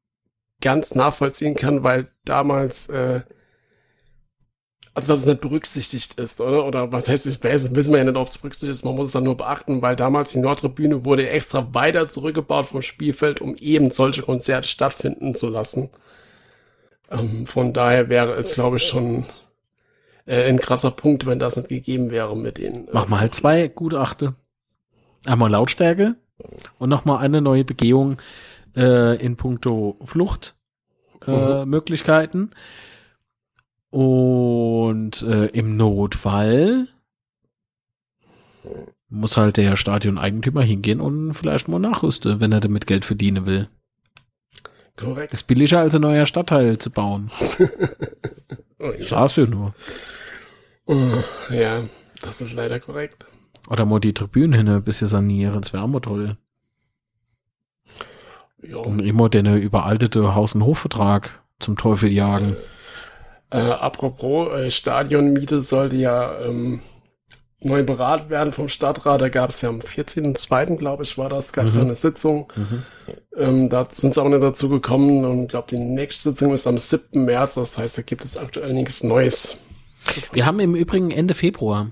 ganz 0.62 0.96
nachvollziehen 0.96 1.56
kann, 1.56 1.84
weil 1.84 2.12
damals 2.26 2.90
äh, 2.90 3.22
also 4.94 5.14
dass 5.14 5.22
es 5.22 5.26
nicht 5.26 5.42
berücksichtigt 5.42 6.16
ist, 6.16 6.42
oder? 6.42 6.66
Oder 6.66 6.92
was 6.92 7.08
heißt, 7.08 7.26
ich 7.28 7.42
weiß, 7.42 7.74
wissen 7.76 7.94
wir 7.94 8.00
ja 8.00 8.04
nicht, 8.04 8.18
ob 8.18 8.28
es 8.28 8.38
berücksichtigt 8.38 8.72
ist, 8.72 8.84
man 8.84 8.96
muss 8.96 9.08
es 9.08 9.14
dann 9.14 9.24
nur 9.24 9.38
beachten, 9.38 9.82
weil 9.82 9.96
damals 9.96 10.32
die 10.32 10.40
Nordtribüne 10.40 11.06
wurde 11.06 11.30
extra 11.30 11.74
weiter 11.74 12.10
zurückgebaut 12.10 12.66
vom 12.66 12.82
Spielfeld, 12.82 13.40
um 13.40 13.56
eben 13.56 13.92
solche 13.92 14.22
Konzerte 14.22 14.68
stattfinden 14.68 15.34
zu 15.34 15.48
lassen. 15.48 15.90
Ähm, 17.10 17.46
von 17.46 17.72
daher 17.72 18.10
wäre 18.10 18.34
es, 18.34 18.54
glaube 18.54 18.78
ich, 18.78 18.84
schon 18.84 19.26
äh, 20.26 20.44
ein 20.50 20.60
krasser 20.60 20.92
Punkt, 20.92 21.26
wenn 21.26 21.40
das 21.40 21.56
nicht 21.56 21.70
gegeben 21.70 22.12
wäre 22.12 22.36
mit 22.36 22.58
den. 22.58 22.90
Äh, 22.90 22.92
Mach 22.92 23.08
mal 23.08 23.22
halt 23.22 23.34
zwei 23.34 23.70
Gutachte. 23.70 24.36
Einmal 25.26 25.52
Lautstärke 25.52 26.16
und 26.80 26.90
nochmal 26.90 27.24
eine 27.24 27.42
neue 27.42 27.64
Begehung 27.64 28.18
äh, 28.76 29.24
in 29.24 29.38
puncto 29.38 29.98
Fluchtmöglichkeiten. 30.04 32.42
Äh, 32.42 32.46
mhm. 32.46 32.52
Und 33.92 35.22
äh, 35.24 35.48
im 35.48 35.76
Notfall 35.76 36.88
muss 39.10 39.36
halt 39.36 39.58
der 39.58 39.76
Stadioneigentümer 39.76 40.64
hingehen 40.64 41.02
und 41.02 41.34
vielleicht 41.34 41.68
mal 41.68 41.80
nachrüsten, 41.80 42.40
wenn 42.40 42.54
er 42.54 42.62
damit 42.62 42.88
Geld 42.88 43.04
verdienen 43.04 43.46
will. 43.46 43.68
Korrekt. 44.96 45.34
Ist 45.34 45.44
billiger 45.44 45.80
als 45.80 45.96
ein 45.96 46.02
neuer 46.02 46.26
Stadtteil 46.26 46.78
zu 46.78 46.90
bauen. 46.90 47.30
oh, 48.80 48.92
Sag's 49.00 49.36
ja 49.36 49.46
nur. 49.46 49.74
Oh, 50.86 51.22
ja, 51.50 51.82
das 52.22 52.40
ist 52.40 52.54
leider 52.54 52.80
korrekt. 52.80 53.26
Oder 53.70 53.86
mal 53.86 54.00
die 54.00 54.14
Tribünen 54.14 54.54
hin 54.54 54.68
ein 54.68 54.84
bisschen 54.84 55.08
sanieren, 55.08 55.62
das 55.62 55.74
wäre 55.74 55.84
auch 55.84 55.88
mal 55.88 56.00
toll. 56.00 56.38
Ja. 58.62 58.78
Und 58.78 59.00
immer 59.00 59.30
den 59.30 59.46
überaltete 59.58 60.36
Haus- 60.36 60.56
und 60.56 60.66
Hofvertrag 60.66 61.42
zum 61.60 61.78
Teufel 61.78 62.12
jagen. 62.12 62.56
Äh, 63.50 63.58
apropos, 63.58 64.52
äh, 64.54 64.72
Stadionmiete 64.72 65.62
sollte 65.62 65.98
ja 65.98 66.40
ähm, 66.40 66.82
neu 67.60 67.84
beraten 67.84 68.30
werden 68.30 68.54
vom 68.54 68.70
Stadtrat. 68.70 69.22
Da 69.22 69.30
gab 69.30 69.50
es 69.50 69.62
ja 69.62 69.70
am 69.70 69.80
14.02., 69.80 70.78
glaube 70.78 71.04
ich, 71.04 71.18
war 71.18 71.30
das, 71.30 71.54
gab 71.54 71.66
es 71.66 71.76
mhm. 71.76 71.80
ja 71.80 71.86
eine 71.86 71.96
Sitzung. 71.96 72.52
Mhm. 72.56 72.84
Ähm, 73.38 73.70
da 73.70 73.88
sind 73.90 74.14
sie 74.14 74.22
auch 74.22 74.30
nicht 74.30 74.44
dazu 74.44 74.70
gekommen 74.70 75.26
und 75.26 75.48
glaube, 75.48 75.68
die 75.70 75.80
nächste 75.80 76.30
Sitzung 76.30 76.54
ist 76.54 76.68
am 76.68 76.78
7. 76.78 77.26
März. 77.26 77.56
Das 77.56 77.78
heißt, 77.78 77.98
da 77.98 78.02
gibt 78.02 78.24
es 78.26 78.38
aktuell 78.38 78.74
nichts 78.74 79.04
Neues. 79.04 79.56
Wir 80.34 80.46
haben 80.46 80.60
im 80.60 80.76
Übrigen 80.76 81.12
Ende 81.12 81.34
Februar. 81.34 81.92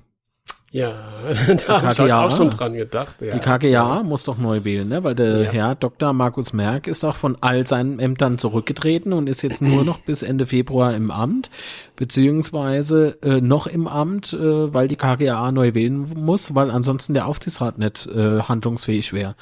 Ja, 0.72 0.94
da 1.68 1.82
habe 1.82 1.92
ich 1.92 2.14
auch 2.14 2.32
schon 2.32 2.52
dran 2.52 2.74
gedacht. 2.74 3.18
Ja. 3.22 3.34
Die 3.34 3.40
KGA 3.40 4.04
muss 4.04 4.24
doch 4.24 4.38
neu 4.38 4.64
wählen, 4.64 4.88
ne? 4.88 5.04
weil 5.04 5.16
der 5.16 5.44
ja. 5.44 5.52
Herr 5.52 5.76
Dr. 5.76 6.14
Markus 6.14 6.54
Merck 6.54 6.86
ist 6.86 7.04
auch 7.04 7.16
von 7.16 7.38
all 7.42 7.66
seinen 7.66 8.00
Ämtern 8.00 8.38
zurückgetreten 8.38 9.12
und 9.12 9.28
ist 9.28 9.42
jetzt 9.42 9.64
nur 9.64 9.84
noch 9.84 10.00
bis 10.00 10.22
Ende 10.22 10.46
Februar 10.46 10.94
im 10.94 11.10
Amt, 11.10 11.50
beziehungsweise 11.96 13.18
äh, 13.24 13.42
noch 13.42 13.66
im 13.66 13.88
Amt, 13.88 14.34
äh, 14.34 14.74
weil 14.74 14.88
die 14.88 14.96
KGA 14.96 15.52
neu 15.52 15.74
wählen 15.74 16.08
muss, 16.16 16.54
weil 16.54 16.70
ansonsten 16.70 17.16
der 17.16 17.26
Aufsichtsrat 17.26 17.80
nicht 17.80 18.06
äh, 18.06 18.42
handlungsfähig 18.42 19.12
wäre. 19.12 19.36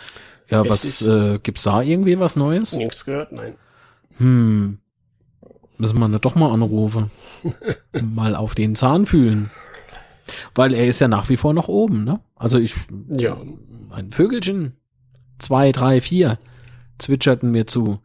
Ja, 0.49 0.61
Richtig. 0.61 0.79
was 0.79 1.07
äh, 1.07 1.39
gibt's 1.43 1.63
da 1.63 1.81
irgendwie 1.81 2.19
was 2.19 2.37
Neues? 2.37 2.71
Nichts 2.71 3.03
gehört, 3.03 3.33
nein. 3.33 3.55
Hm. 4.17 4.77
Müssen 5.77 5.99
wir 5.99 6.19
doch 6.19 6.35
mal 6.35 6.51
anrufen. 6.51 7.11
mal 8.01 8.33
auf 8.33 8.55
den 8.55 8.75
Zahn 8.75 9.05
fühlen. 9.05 9.51
Weil 10.55 10.73
er 10.73 10.87
ist 10.87 10.99
ja 10.99 11.07
nach 11.07 11.29
wie 11.29 11.37
vor 11.37 11.53
noch 11.53 11.67
oben, 11.67 12.03
ne? 12.03 12.19
Also 12.35 12.57
ich, 12.57 12.75
ja. 13.09 13.37
ein 13.91 14.11
Vögelchen, 14.11 14.73
zwei, 15.39 15.71
drei, 15.71 16.01
vier, 16.01 16.37
zwitscherten 16.97 17.51
mir 17.51 17.67
zu. 17.67 17.99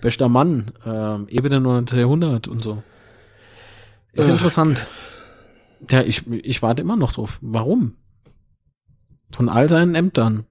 Bester 0.00 0.28
Mann, 0.28 0.72
äh, 0.84 1.32
Ebene 1.32 1.60
900 1.60 2.48
und 2.48 2.62
so. 2.62 2.82
Ist 4.12 4.28
Ach, 4.28 4.32
interessant. 4.32 4.90
Ja, 5.88 6.02
ich, 6.02 6.26
ich 6.26 6.62
warte 6.62 6.82
immer 6.82 6.96
noch 6.96 7.12
drauf. 7.12 7.38
Warum? 7.40 7.96
Von 9.30 9.48
all 9.48 9.68
seinen 9.68 9.94
Ämtern 9.94 10.46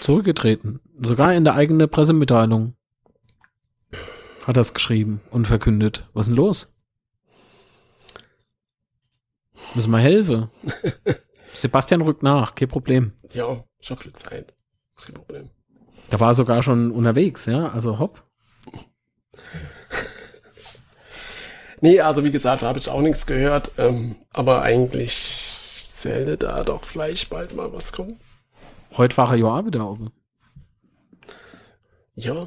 zurückgetreten. 0.00 0.80
Sogar 1.00 1.34
in 1.34 1.44
der 1.44 1.54
eigenen 1.54 1.88
Pressemitteilung 1.88 2.74
hat 4.46 4.56
er 4.56 4.62
es 4.62 4.72
geschrieben 4.72 5.20
und 5.30 5.46
verkündet. 5.46 6.08
Was 6.14 6.26
ist 6.26 6.30
denn 6.30 6.36
los? 6.36 6.74
Müssen 9.74 9.90
wir 9.90 9.98
helfen. 9.98 10.48
Sebastian 11.54 12.02
rückt 12.02 12.22
nach, 12.22 12.54
kein 12.54 12.68
Problem. 12.68 13.12
Ja, 13.32 13.56
ich 13.80 13.90
hab 13.90 14.02
viel 14.02 14.12
Zeit. 14.12 14.54
Kein 14.96 15.14
Problem. 15.14 15.50
Da 16.10 16.20
war 16.20 16.30
er 16.30 16.34
sogar 16.34 16.62
schon 16.62 16.90
unterwegs, 16.90 17.46
ja, 17.46 17.68
also 17.68 17.98
hopp. 17.98 18.22
nee, 21.80 22.00
also 22.00 22.24
wie 22.24 22.30
gesagt, 22.30 22.62
da 22.62 22.68
habe 22.68 22.78
ich 22.78 22.88
auch 22.88 23.00
nichts 23.00 23.26
gehört, 23.26 23.72
ähm, 23.76 24.16
aber 24.32 24.62
eigentlich 24.62 25.48
zählte 25.78 26.36
da 26.36 26.64
doch 26.64 26.84
vielleicht 26.84 27.28
bald 27.30 27.54
mal 27.54 27.72
was 27.72 27.92
kommen. 27.92 28.18
Heute 28.96 29.16
war 29.16 29.30
er 29.32 29.36
ja 29.36 29.46
auch 29.46 29.66
wieder 29.66 29.88
oben. 29.88 30.10
Ja. 32.14 32.40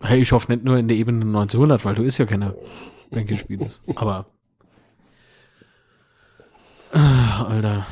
Hey, 0.00 0.20
ich 0.20 0.32
hoffe 0.32 0.52
nicht 0.52 0.64
nur 0.64 0.76
in 0.76 0.88
der 0.88 0.96
Ebene 0.96 1.24
1900, 1.24 1.84
weil 1.84 1.94
du 1.94 2.02
ist 2.02 2.18
ja 2.18 2.26
keiner 2.26 2.54
Bänkespielers. 3.10 3.82
Aber 3.94 4.26
Ah, 6.92 7.46
Alter. 7.48 7.86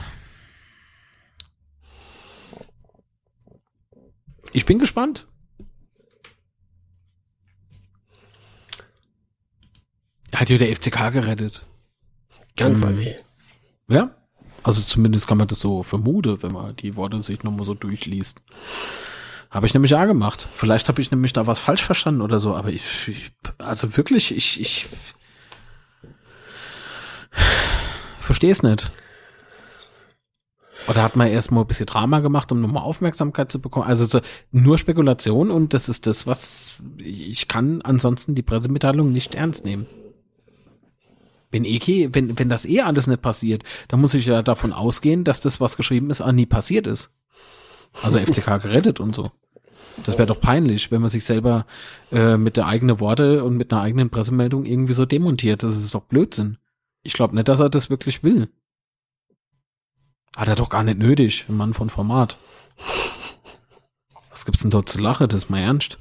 Ich 4.52 4.64
bin 4.64 4.78
gespannt. 4.78 5.26
Hat 10.32 10.50
ja 10.50 10.58
der 10.58 10.74
FCK 10.74 11.12
gerettet. 11.12 11.66
Ganz 12.56 12.80
mhm. 12.80 12.86
alle. 12.86 13.16
Ja. 13.88 14.16
Also 14.62 14.80
zumindest 14.80 15.26
kann 15.26 15.38
man 15.38 15.48
das 15.48 15.60
so 15.60 15.82
vermuten, 15.82 16.42
wenn 16.42 16.52
man 16.52 16.74
die 16.76 16.96
Worte 16.96 17.22
sich 17.22 17.42
nochmal 17.42 17.66
so 17.66 17.74
durchliest. 17.74 18.40
Habe 19.50 19.66
ich 19.66 19.74
nämlich 19.74 19.94
auch 19.94 20.06
gemacht. 20.06 20.48
Vielleicht 20.56 20.88
habe 20.88 21.00
ich 21.00 21.10
nämlich 21.10 21.32
da 21.32 21.46
was 21.46 21.58
falsch 21.58 21.84
verstanden 21.84 22.22
oder 22.22 22.38
so, 22.38 22.54
aber 22.54 22.70
ich, 22.70 23.08
ich 23.08 23.32
also 23.58 23.96
wirklich, 23.96 24.34
ich, 24.34 24.60
ich 24.60 24.86
Verstehe 28.24 28.50
es 28.50 28.62
nicht. 28.62 28.90
Oder 30.88 31.02
hat 31.02 31.16
man 31.16 31.28
erst 31.28 31.50
mal 31.50 31.62
ein 31.62 31.66
bisschen 31.66 31.86
Drama 31.86 32.20
gemacht, 32.20 32.52
um 32.52 32.60
nochmal 32.60 32.82
Aufmerksamkeit 32.82 33.50
zu 33.50 33.60
bekommen? 33.60 33.86
Also 33.86 34.06
so, 34.06 34.20
nur 34.50 34.78
Spekulation 34.78 35.50
und 35.50 35.72
das 35.72 35.88
ist 35.88 36.06
das, 36.06 36.26
was 36.26 36.74
ich 36.98 37.48
kann 37.48 37.80
ansonsten 37.82 38.34
die 38.34 38.42
Pressemitteilung 38.42 39.12
nicht 39.12 39.34
ernst 39.34 39.64
nehmen. 39.64 39.86
Wenn, 41.50 41.64
eh, 41.64 42.08
wenn, 42.12 42.38
wenn 42.38 42.48
das 42.48 42.66
eh 42.66 42.80
alles 42.80 43.06
nicht 43.06 43.22
passiert, 43.22 43.62
dann 43.88 44.00
muss 44.00 44.14
ich 44.14 44.26
ja 44.26 44.42
davon 44.42 44.72
ausgehen, 44.72 45.24
dass 45.24 45.40
das, 45.40 45.60
was 45.60 45.76
geschrieben 45.76 46.10
ist, 46.10 46.20
auch 46.20 46.32
nie 46.32 46.46
passiert 46.46 46.86
ist. 46.86 47.10
Also 48.02 48.18
FCK 48.18 48.58
gerettet 48.60 49.00
und 49.00 49.14
so. 49.14 49.30
Das 50.04 50.18
wäre 50.18 50.26
doch 50.26 50.40
peinlich, 50.40 50.90
wenn 50.90 51.00
man 51.00 51.10
sich 51.10 51.24
selber 51.24 51.66
äh, 52.10 52.36
mit 52.36 52.56
der 52.56 52.66
eigenen 52.66 52.98
Worte 52.98 53.44
und 53.44 53.56
mit 53.56 53.72
einer 53.72 53.82
eigenen 53.82 54.10
Pressemeldung 54.10 54.64
irgendwie 54.64 54.94
so 54.94 55.06
demontiert. 55.06 55.62
Das 55.62 55.76
ist 55.76 55.94
doch 55.94 56.02
Blödsinn. 56.02 56.58
Ich 57.04 57.12
glaube 57.12 57.34
nicht, 57.34 57.48
dass 57.48 57.60
er 57.60 57.70
das 57.70 57.90
wirklich 57.90 58.24
will. 58.24 58.48
Hat 60.34 60.48
er 60.48 60.56
doch 60.56 60.68
gar 60.68 60.82
nicht 60.82 60.98
nötig, 60.98 61.46
ein 61.48 61.56
Mann 61.56 61.74
von 61.74 61.90
Format. 61.90 62.36
Was 64.30 64.44
gibt's 64.44 64.62
denn 64.62 64.70
dort 64.70 64.88
zu 64.88 65.00
lachen? 65.00 65.28
Das 65.28 65.44
ist 65.44 65.50
mal 65.50 65.60
ernst. 65.60 65.98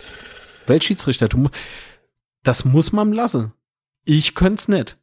Weltschiedsrichter, 0.66 1.28
du, 1.28 1.50
das 2.42 2.66
muss 2.66 2.92
man 2.92 3.14
lassen. 3.14 3.54
Ich 4.06 4.34
könnte 4.34 4.72
nicht. 4.72 4.98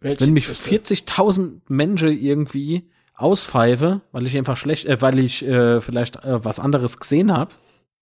Wenn 0.00 0.32
mich 0.32 0.46
40.000 0.46 1.60
Menschen 1.68 2.10
irgendwie 2.18 2.90
auspfeife, 3.14 4.00
weil 4.10 4.26
ich 4.26 4.36
einfach 4.36 4.56
schlecht, 4.56 4.86
äh, 4.86 5.00
weil 5.00 5.20
ich 5.20 5.44
äh, 5.44 5.80
vielleicht 5.80 6.16
äh, 6.24 6.44
was 6.44 6.58
anderes 6.58 6.98
gesehen 6.98 7.32
habe, 7.32 7.54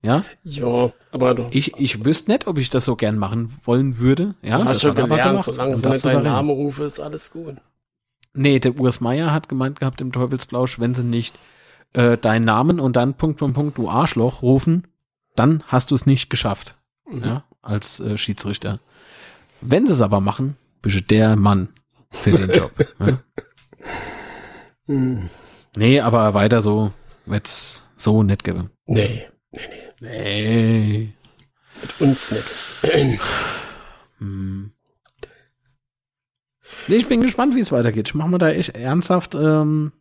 ja? 0.02 0.24
Ja, 0.42 0.92
aber 1.12 1.34
du. 1.34 1.48
Ich, 1.50 1.76
ich 1.76 2.04
wüsste 2.04 2.30
nicht, 2.30 2.46
ob 2.46 2.58
ich 2.58 2.70
das 2.70 2.84
so 2.84 2.96
gern 2.96 3.18
machen 3.18 3.52
wollen 3.64 3.98
würde. 3.98 4.34
Ja, 4.42 4.58
du 4.58 4.64
hast 4.64 4.82
schon 4.82 4.94
gelernt, 4.94 5.42
solange 5.42 5.72
das 5.72 5.82
nicht 5.82 6.04
deinen 6.04 6.14
souverän. 6.14 6.22
Namen 6.22 6.50
rufe, 6.50 6.84
ist 6.84 7.00
alles 7.00 7.30
gut. 7.30 7.56
Nee, 8.32 8.58
der 8.60 8.78
Urs 8.78 9.00
Meier 9.00 9.32
hat 9.32 9.48
gemeint 9.48 9.80
gehabt 9.80 10.00
im 10.00 10.12
Teufelsblausch, 10.12 10.78
wenn 10.78 10.94
sie 10.94 11.04
nicht 11.04 11.38
äh, 11.92 12.16
deinen 12.16 12.44
Namen 12.44 12.80
und 12.80 12.96
dann 12.96 13.14
Punkt, 13.14 13.38
Punkt, 13.38 13.54
Punkt, 13.54 13.78
du 13.78 13.90
Arschloch 13.90 14.42
rufen, 14.42 14.86
dann 15.36 15.64
hast 15.66 15.90
du 15.90 15.94
es 15.94 16.06
nicht 16.06 16.30
geschafft. 16.30 16.76
Mhm. 17.10 17.24
Ja, 17.24 17.44
als 17.60 18.00
äh, 18.00 18.16
Schiedsrichter. 18.16 18.78
Wenn 19.60 19.86
sie 19.86 19.92
es 19.92 20.00
aber 20.00 20.20
machen, 20.20 20.56
bist 20.80 20.96
du 20.96 21.02
der 21.02 21.36
Mann 21.36 21.68
für 22.10 22.30
den 22.32 22.50
Job. 22.50 22.72
ja? 23.00 23.18
Hm. 24.86 25.28
Nee, 25.76 26.00
aber 26.00 26.34
weiter 26.34 26.60
so 26.60 26.92
wird's 27.26 27.86
so 27.96 28.22
nett 28.22 28.44
geben. 28.44 28.70
Nee, 28.86 29.26
nee, 29.52 29.62
nee. 30.00 30.00
Nee. 30.00 31.12
Mit 31.82 32.00
uns 32.00 32.30
nicht. 32.30 32.44
Hm. 34.18 34.72
Nee, 36.88 36.96
ich 36.96 37.08
bin 37.08 37.20
gespannt, 37.20 37.54
wie 37.54 37.60
es 37.60 37.72
weitergeht. 37.72 38.08
Ich 38.08 38.14
mache 38.14 38.28
mir 38.28 38.38
da 38.38 38.48
echt 38.50 38.70
ernsthaft 38.74 39.34
ähm, 39.34 39.92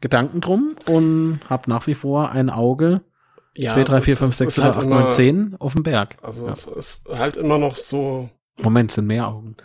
Gedanken 0.00 0.40
drum 0.40 0.76
und 0.86 1.40
habe 1.48 1.68
nach 1.70 1.86
wie 1.86 1.94
vor 1.94 2.30
ein 2.30 2.50
Auge 2.50 3.02
Ja, 3.54 3.72
2, 3.74 3.84
3, 3.84 3.98
es 3.98 4.04
4, 4.04 4.12
ist- 4.12 4.18
5, 4.18 4.32
es 4.32 4.38
6, 4.38 4.48
ist 4.48 4.54
7, 4.56 4.64
halt 4.66 4.76
8, 4.76 4.84
immer- 4.84 5.00
9, 5.00 5.10
10 5.10 5.56
auf 5.58 5.72
dem 5.74 5.82
Berg. 5.82 6.16
Also 6.22 6.46
Ja. 6.46 6.52
es 6.52 6.64
ist 6.66 7.08
halt 7.08 7.36
immer 7.36 7.58
noch 7.58 7.76
so, 7.76 8.30
Moment, 8.60 8.92
sind 8.92 9.06
mehr 9.06 9.28
Augen. 9.28 9.56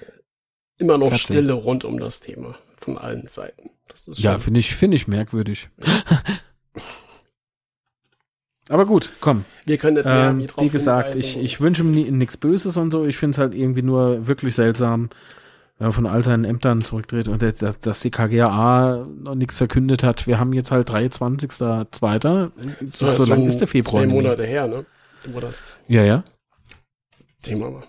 immer 0.78 0.98
noch 0.98 1.10
14. 1.10 1.20
Stille 1.36 1.54
rund 1.54 1.86
um 1.86 2.00
das 2.00 2.20
Thema 2.22 2.58
von 2.80 2.98
allen 2.98 3.28
Seiten. 3.28 3.70
Ja, 4.14 4.38
finde 4.38 4.60
ich, 4.60 4.76
finde 4.76 4.96
ich 4.96 5.08
merkwürdig. 5.08 5.70
Aber 8.72 8.86
gut, 8.86 9.10
komm. 9.20 9.44
wir 9.66 9.78
können 9.78 9.96
nicht 9.98 10.06
mehr 10.06 10.30
Ähm, 10.30 10.48
wie 10.60 10.70
gesagt, 10.70 11.16
ich, 11.16 11.38
ich 11.38 11.60
wünsche 11.60 11.84
nie- 11.84 12.10
nichts 12.10 12.38
Böses 12.38 12.78
und 12.78 12.92
so. 12.92 13.06
Ich 13.06 13.18
finde 13.18 13.36
es 13.36 13.38
halt 13.38 13.54
irgendwie 13.54 13.82
nur 13.82 14.28
wirklich 14.28 14.56
seltsam, 14.56 15.10
wenn 15.78 15.90
er 15.90 15.92
von 15.92 16.08
all 16.08 16.24
seinen 16.24 16.46
Ämtern 16.46 16.82
zurücktritt 16.82 17.28
und 17.28 17.42
dass, 17.42 17.80
dass 17.80 18.00
die 18.00 18.12
KGAA 18.12 19.06
noch 19.24 19.36
nichts 19.36 19.58
verkündet 19.58 20.04
hat. 20.04 20.26
Wir 20.26 20.40
haben 20.40 20.54
jetzt 20.54 20.72
halt 20.72 20.90
23.02. 20.90 22.52
So, 22.86 23.08
so 23.08 23.26
lang 23.26 23.46
ist 23.46 23.60
der 23.60 23.68
Februar. 23.68 24.04
Zwei. 24.04 24.08
Monate 24.08 24.46
her, 24.46 24.68
ne? 24.68 24.86
Wo 25.34 25.40
das 25.40 25.78
Ja, 25.88 26.04
ja. 26.04 26.24
Thema 27.42 27.74
war. 27.74 27.84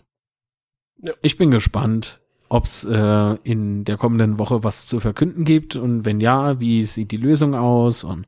Ich 1.23 1.37
bin 1.37 1.51
gespannt, 1.51 2.21
ob 2.49 2.65
es 2.65 2.85
äh, 2.85 3.35
in 3.45 3.85
der 3.85 3.97
kommenden 3.97 4.39
Woche 4.39 4.63
was 4.65 4.87
zu 4.87 5.01
verkünden 5.01 5.45
gibt 5.45 5.77
und 5.77 6.05
wenn 6.05 6.21
ja, 6.21 6.61
wie 6.61 6.85
sieht 6.87 7.11
die 7.13 7.17
Lösung 7.17 7.55
aus 7.55 8.05
und 8.05 8.27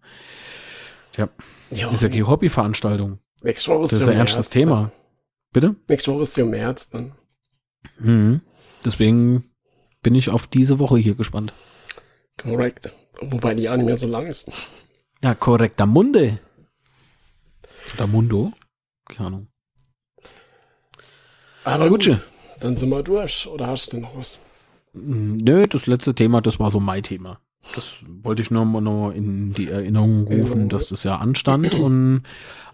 ja, 1.16 1.28
Ja, 1.70 1.90
ist 1.90 2.02
ja 2.02 2.08
keine 2.08 2.26
Hobbyveranstaltung. 2.26 3.18
nächste 3.42 3.70
Woche 3.72 3.84
ist 3.84 3.92
Das 3.92 4.00
ist 4.00 4.06
ja 4.06 4.12
ein 4.12 4.18
ernstes 4.18 4.50
Thema. 4.50 4.82
Ne? 4.82 4.90
Bitte? 5.52 5.76
Nächste 5.88 6.12
Woche 6.12 6.22
ist 6.22 6.36
ja 6.36 6.44
März, 6.44 6.92
ne? 6.92 7.12
Mhm. 7.98 8.40
Deswegen 8.84 9.44
bin 10.02 10.14
ich 10.14 10.28
auf 10.30 10.46
diese 10.46 10.78
Woche 10.78 10.98
hier 10.98 11.14
gespannt. 11.14 11.52
Korrekt. 12.40 12.92
Wobei 13.20 13.54
die 13.54 13.64
ja 13.64 13.76
nicht 13.76 13.86
mehr 13.86 13.96
so 13.96 14.06
lang 14.08 14.26
ist. 14.26 14.50
Ja, 15.22 15.34
korrekter 15.34 15.86
Munde. 15.86 16.38
Oder 17.94 18.06
Mundo? 18.06 18.52
Keine 19.08 19.26
Ahnung. 19.28 19.46
Aber 21.64 21.88
gut, 21.88 22.04
Gutsche. 22.04 22.20
dann 22.60 22.76
sind 22.76 22.90
wir 22.90 23.02
durch. 23.02 23.46
Oder 23.46 23.68
hast 23.68 23.92
du 23.92 23.98
noch 24.00 24.16
was? 24.16 24.38
Nö, 24.92 25.66
das 25.66 25.86
letzte 25.86 26.14
Thema, 26.14 26.40
das 26.40 26.58
war 26.60 26.70
so 26.70 26.80
mein 26.80 27.02
Thema. 27.02 27.40
Das 27.74 27.96
wollte 28.22 28.42
ich 28.42 28.50
nur 28.50 28.64
mal 28.64 28.80
noch 28.80 29.10
in 29.10 29.52
die 29.52 29.68
Erinnerung 29.68 30.26
rufen, 30.26 30.68
dass 30.68 30.86
das 30.88 31.02
ja 31.04 31.16
anstand 31.16 31.74
und 31.74 32.22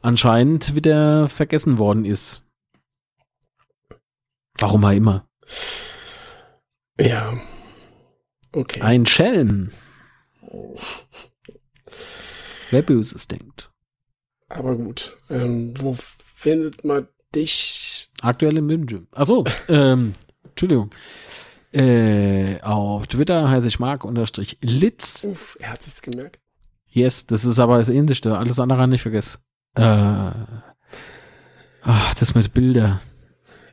anscheinend 0.02 0.74
wieder 0.74 1.28
vergessen 1.28 1.78
worden 1.78 2.04
ist. 2.04 2.42
Warum 4.58 4.84
auch 4.84 4.90
immer. 4.90 5.26
Ja. 6.98 7.40
Okay. 8.52 8.80
Ein 8.80 9.06
Schelm. 9.06 9.70
Wer 12.70 12.82
Böses 12.82 13.26
denkt. 13.28 13.70
Aber 14.48 14.76
gut. 14.76 15.16
Ähm, 15.28 15.74
wo 15.78 15.96
findet 16.34 16.84
man 16.84 17.06
dich? 17.34 18.10
Aktuell 18.20 18.58
in 18.58 18.66
München. 18.66 19.06
Achso, 19.12 19.44
ähm, 19.68 20.14
Entschuldigung. 20.44 20.90
Äh, 21.72 22.60
auf 22.62 23.06
Twitter 23.06 23.48
heiße 23.48 23.68
ich 23.68 23.78
Mark 23.78 24.05
unterstrich 24.05 24.59
Litz. 24.60 25.24
Uff, 25.24 25.56
er 25.60 25.72
hat 25.72 25.82
sich's 25.82 26.02
gemerkt. 26.02 26.40
Yes, 26.88 27.26
das 27.26 27.44
ist 27.44 27.60
aber 27.60 27.78
das 27.78 27.88
Ähnlichste. 27.88 28.36
Alles 28.36 28.59
andere 28.59 28.88
nicht 28.88 29.02
vergessen. 29.02 29.38
Äh, 29.76 30.30
ach, 31.82 32.14
das 32.18 32.34
mit 32.34 32.52
Bilder. 32.52 33.01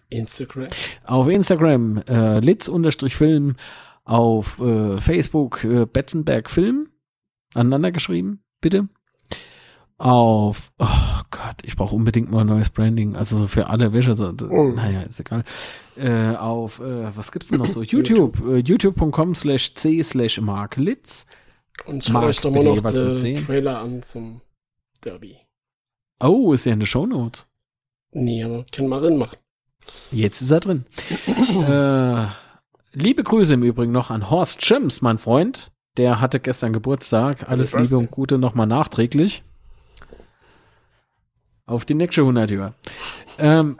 Instagram. 0.09 0.67
Auf 1.03 1.27
Instagram 1.27 1.97
äh, 2.07 2.39
Litz-Film, 2.39 3.55
auf 4.03 4.59
äh, 4.59 4.99
Facebook 4.99 5.63
äh, 5.63 5.85
Betzenberg 5.85 6.49
Film, 6.49 6.89
aneinander 7.53 7.91
geschrieben, 7.91 8.43
bitte. 8.61 8.87
Auf, 9.99 10.71
oh 10.77 11.21
Gott, 11.31 11.55
ich 11.63 11.75
brauche 11.75 11.95
unbedingt 11.95 12.29
mal 12.29 12.41
ein 12.41 12.47
neues 12.47 12.69
Branding, 12.69 13.15
also 13.15 13.35
so 13.35 13.47
für 13.47 13.67
alle 13.67 13.93
Wäsche, 13.93 14.13
so, 14.13 14.31
Oh. 14.49 14.67
naja, 14.69 15.01
ist 15.01 15.19
egal. 15.19 15.43
Äh, 15.97 16.35
auf, 16.35 16.79
äh, 16.79 17.15
was 17.15 17.31
gibt's 17.31 17.49
denn 17.49 17.57
noch 17.59 17.69
so? 17.69 17.81
YouTube, 17.83 18.39
äh, 18.47 18.59
youtube.com 18.59 19.33
slash 19.33 19.73
c 19.73 20.03
slash 20.03 20.39
Mark 20.39 20.75
Litz. 20.75 21.25
Und 21.85 22.03
schaut 22.03 22.23
euch 22.25 22.41
doch 22.41 22.51
mal 22.51 22.63
noch 22.63 22.81
den 22.81 23.17
10. 23.17 23.45
Trailer 23.45 23.79
an 23.79 24.03
zum 24.03 24.41
Derby. 25.03 25.37
Oh, 26.19 26.53
ist 26.53 26.65
ja 26.65 26.73
in 26.73 26.79
den 26.79 26.87
Shownotes. 26.87 27.47
Nee, 28.11 28.43
aber 28.43 28.65
können 28.71 28.89
wir 28.89 28.99
drin 29.01 29.17
machen. 29.17 29.37
Jetzt 30.11 30.41
ist 30.41 30.51
er 30.51 30.59
drin. 30.59 30.85
äh, 31.27 32.25
liebe 32.93 33.23
Grüße 33.23 33.53
im 33.53 33.63
Übrigen 33.63 33.91
noch 33.91 34.11
an 34.11 34.29
Horst 34.29 34.63
Schims, 34.65 35.01
mein 35.01 35.17
Freund. 35.17 35.71
Der 35.97 36.21
hatte 36.21 36.39
gestern 36.39 36.73
Geburtstag. 36.73 37.49
Alles 37.49 37.73
Liebe 37.73 37.97
und. 37.97 38.11
Gute 38.11 38.37
nochmal 38.37 38.67
nachträglich. 38.67 39.43
Auf 41.67 41.83
die 41.85 41.93
nächste 41.95 42.21
100 42.21 42.49
Jahre. 42.49 42.73
Ähm, 43.39 43.77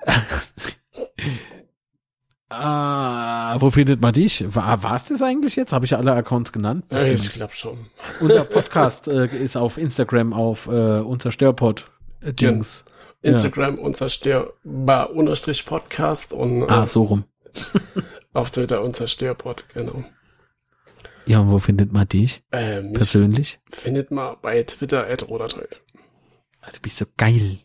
ah, 2.50 3.56
wo 3.62 3.70
findet 3.70 4.02
man 4.02 4.14
dich? 4.14 4.44
War 4.54 4.84
war's 4.84 5.08
das 5.08 5.22
eigentlich 5.22 5.56
jetzt? 5.56 5.72
Habe 5.72 5.86
ich 5.86 5.96
alle 5.96 6.12
Accounts 6.12 6.52
genannt? 6.52 6.86
Ja, 6.92 7.06
ich 7.06 7.32
glaube 7.32 7.54
schon. 7.54 7.88
Unser 8.20 8.44
Podcast 8.44 9.08
äh, 9.08 9.28
ist 9.28 9.56
auf 9.56 9.78
Instagram 9.78 10.34
auf 10.34 10.68
äh, 10.68 11.00
unser 11.00 11.32
Störpod 11.32 11.86
äh, 12.22 12.34
Dings. 12.34 12.84
Ja. 13.24 13.32
Instagram 13.32 13.80
unzerstörbar 13.80 15.12
unterstrich 15.12 15.66
Podcast 15.66 16.34
und 16.34 16.64
äh, 16.64 16.68
Ah, 16.68 16.86
so 16.86 17.04
rum. 17.04 17.24
auf 18.34 18.52
Twitter 18.52 18.82
unzerstörpod, 18.84 19.66
genau. 19.74 20.04
Ja, 21.26 21.40
und 21.40 21.50
wo 21.52 21.58
findet 21.60 21.92
man 21.94 22.08
dich 22.08 22.44
Ähm, 22.52 22.92
persönlich? 22.94 23.60
findet 23.72 24.12
man 24.12 24.36
bei 24.42 24.62
Twitter 24.64 25.08
at. 25.08 25.24
Ah, 25.24 26.70
Du 26.74 26.80
bist 26.82 26.98
so 26.98 27.06
geil. 27.18 27.60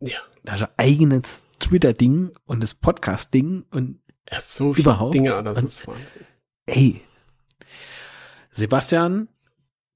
Ja. 0.00 0.18
Da 0.44 0.52
hast 0.52 0.60
du 0.60 0.64
ein 0.66 0.72
eigenes 0.76 1.42
Twitter-Ding 1.58 2.32
und 2.46 2.62
das 2.62 2.74
Podcast-Ding 2.74 3.64
und 3.70 4.00
hat 4.30 4.42
so 4.42 4.72
viele 4.72 4.84
Überhaupt? 4.90 5.14
Dinge, 5.14 5.42
das 5.42 5.58
Und- 5.58 5.64
ist 5.66 5.86
Wahnsinn. 5.86 6.06
ey. 6.66 7.00
Sebastian, 8.50 9.28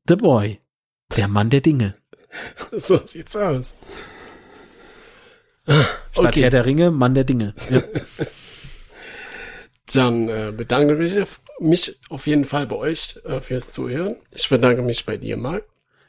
the 0.08 0.16
boy. 0.16 0.58
Der 1.16 1.28
Mann 1.28 1.50
der 1.50 1.60
Dinge. 1.60 1.96
So 2.72 3.04
sieht's 3.04 3.34
aus. 3.36 3.76
Statt 5.64 5.86
Okay. 6.14 6.42
Herr 6.42 6.50
der 6.50 6.64
Ringe, 6.66 6.90
Mann 6.90 7.14
der 7.14 7.24
Dinge. 7.24 7.54
Ja. 7.68 7.82
Dann 9.92 10.28
äh, 10.28 10.52
bedanke 10.56 10.94
mich 10.94 11.14
mich 11.58 11.98
auf 12.08 12.26
jeden 12.26 12.44
Fall 12.44 12.66
bei 12.66 12.76
euch 12.76 13.18
äh, 13.24 13.40
fürs 13.40 13.72
Zuhören. 13.72 14.16
Ich 14.32 14.48
bedanke 14.48 14.82
mich 14.82 15.04
bei 15.04 15.16
dir, 15.16 15.36
Marc. 15.36 15.64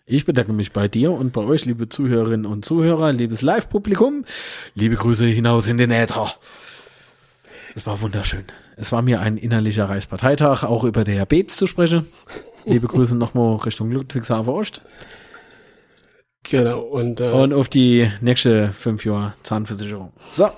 Ich 0.05 0.25
bedanke 0.25 0.51
mich 0.51 0.71
bei 0.71 0.87
dir 0.87 1.11
und 1.11 1.31
bei 1.31 1.41
euch, 1.41 1.65
liebe 1.65 1.87
Zuhörerinnen 1.87 2.45
und 2.45 2.65
Zuhörer, 2.65 3.13
liebes 3.13 3.41
Live-Publikum. 3.41 4.25
Liebe 4.73 4.95
Grüße 4.95 5.25
hinaus 5.25 5.67
in 5.67 5.77
den 5.77 5.91
Äther. 5.91 6.33
Es 7.75 7.85
war 7.85 8.01
wunderschön. 8.01 8.45
Es 8.75 8.91
war 8.91 9.01
mir 9.01 9.21
ein 9.21 9.37
innerlicher 9.37 9.87
Reichsparteitag, 9.89 10.63
auch 10.63 10.83
über 10.83 11.03
Diabetes 11.03 11.55
zu 11.55 11.67
sprechen. 11.67 12.07
Liebe 12.65 12.87
Grüße 12.87 13.15
nochmal 13.15 13.57
Richtung 13.57 13.91
Ludwigshafen 13.91 14.51
Ost. 14.51 14.81
Genau, 16.43 16.81
und, 16.81 17.21
äh, 17.21 17.29
Und 17.29 17.53
auf 17.53 17.69
die 17.69 18.11
nächste 18.21 18.73
fünf 18.73 19.05
Jahre 19.05 19.33
Zahnversicherung. 19.43 20.11
So. 20.29 20.49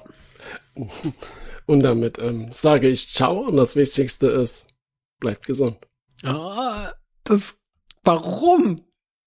und 1.65 1.83
damit 1.83 2.17
ähm, 2.19 2.47
sage 2.51 2.87
ich 2.87 3.09
Ciao 3.09 3.41
und 3.41 3.57
das 3.57 3.75
Wichtigste 3.75 4.27
ist, 4.27 4.73
bleibt 5.19 5.45
gesund. 5.45 5.77
Ah, 6.23 6.93
das, 7.25 7.59
warum? 8.03 8.77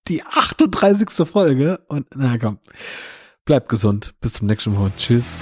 Die 0.08 0.22
38. 0.22 1.26
Folge 1.26 1.80
und, 1.88 2.06
na 2.14 2.38
komm. 2.38 2.58
Bleibt 3.44 3.68
gesund. 3.68 4.14
Bis 4.20 4.34
zum 4.34 4.46
nächsten 4.46 4.72
Mal. 4.72 4.90
Tschüss. 4.96 5.34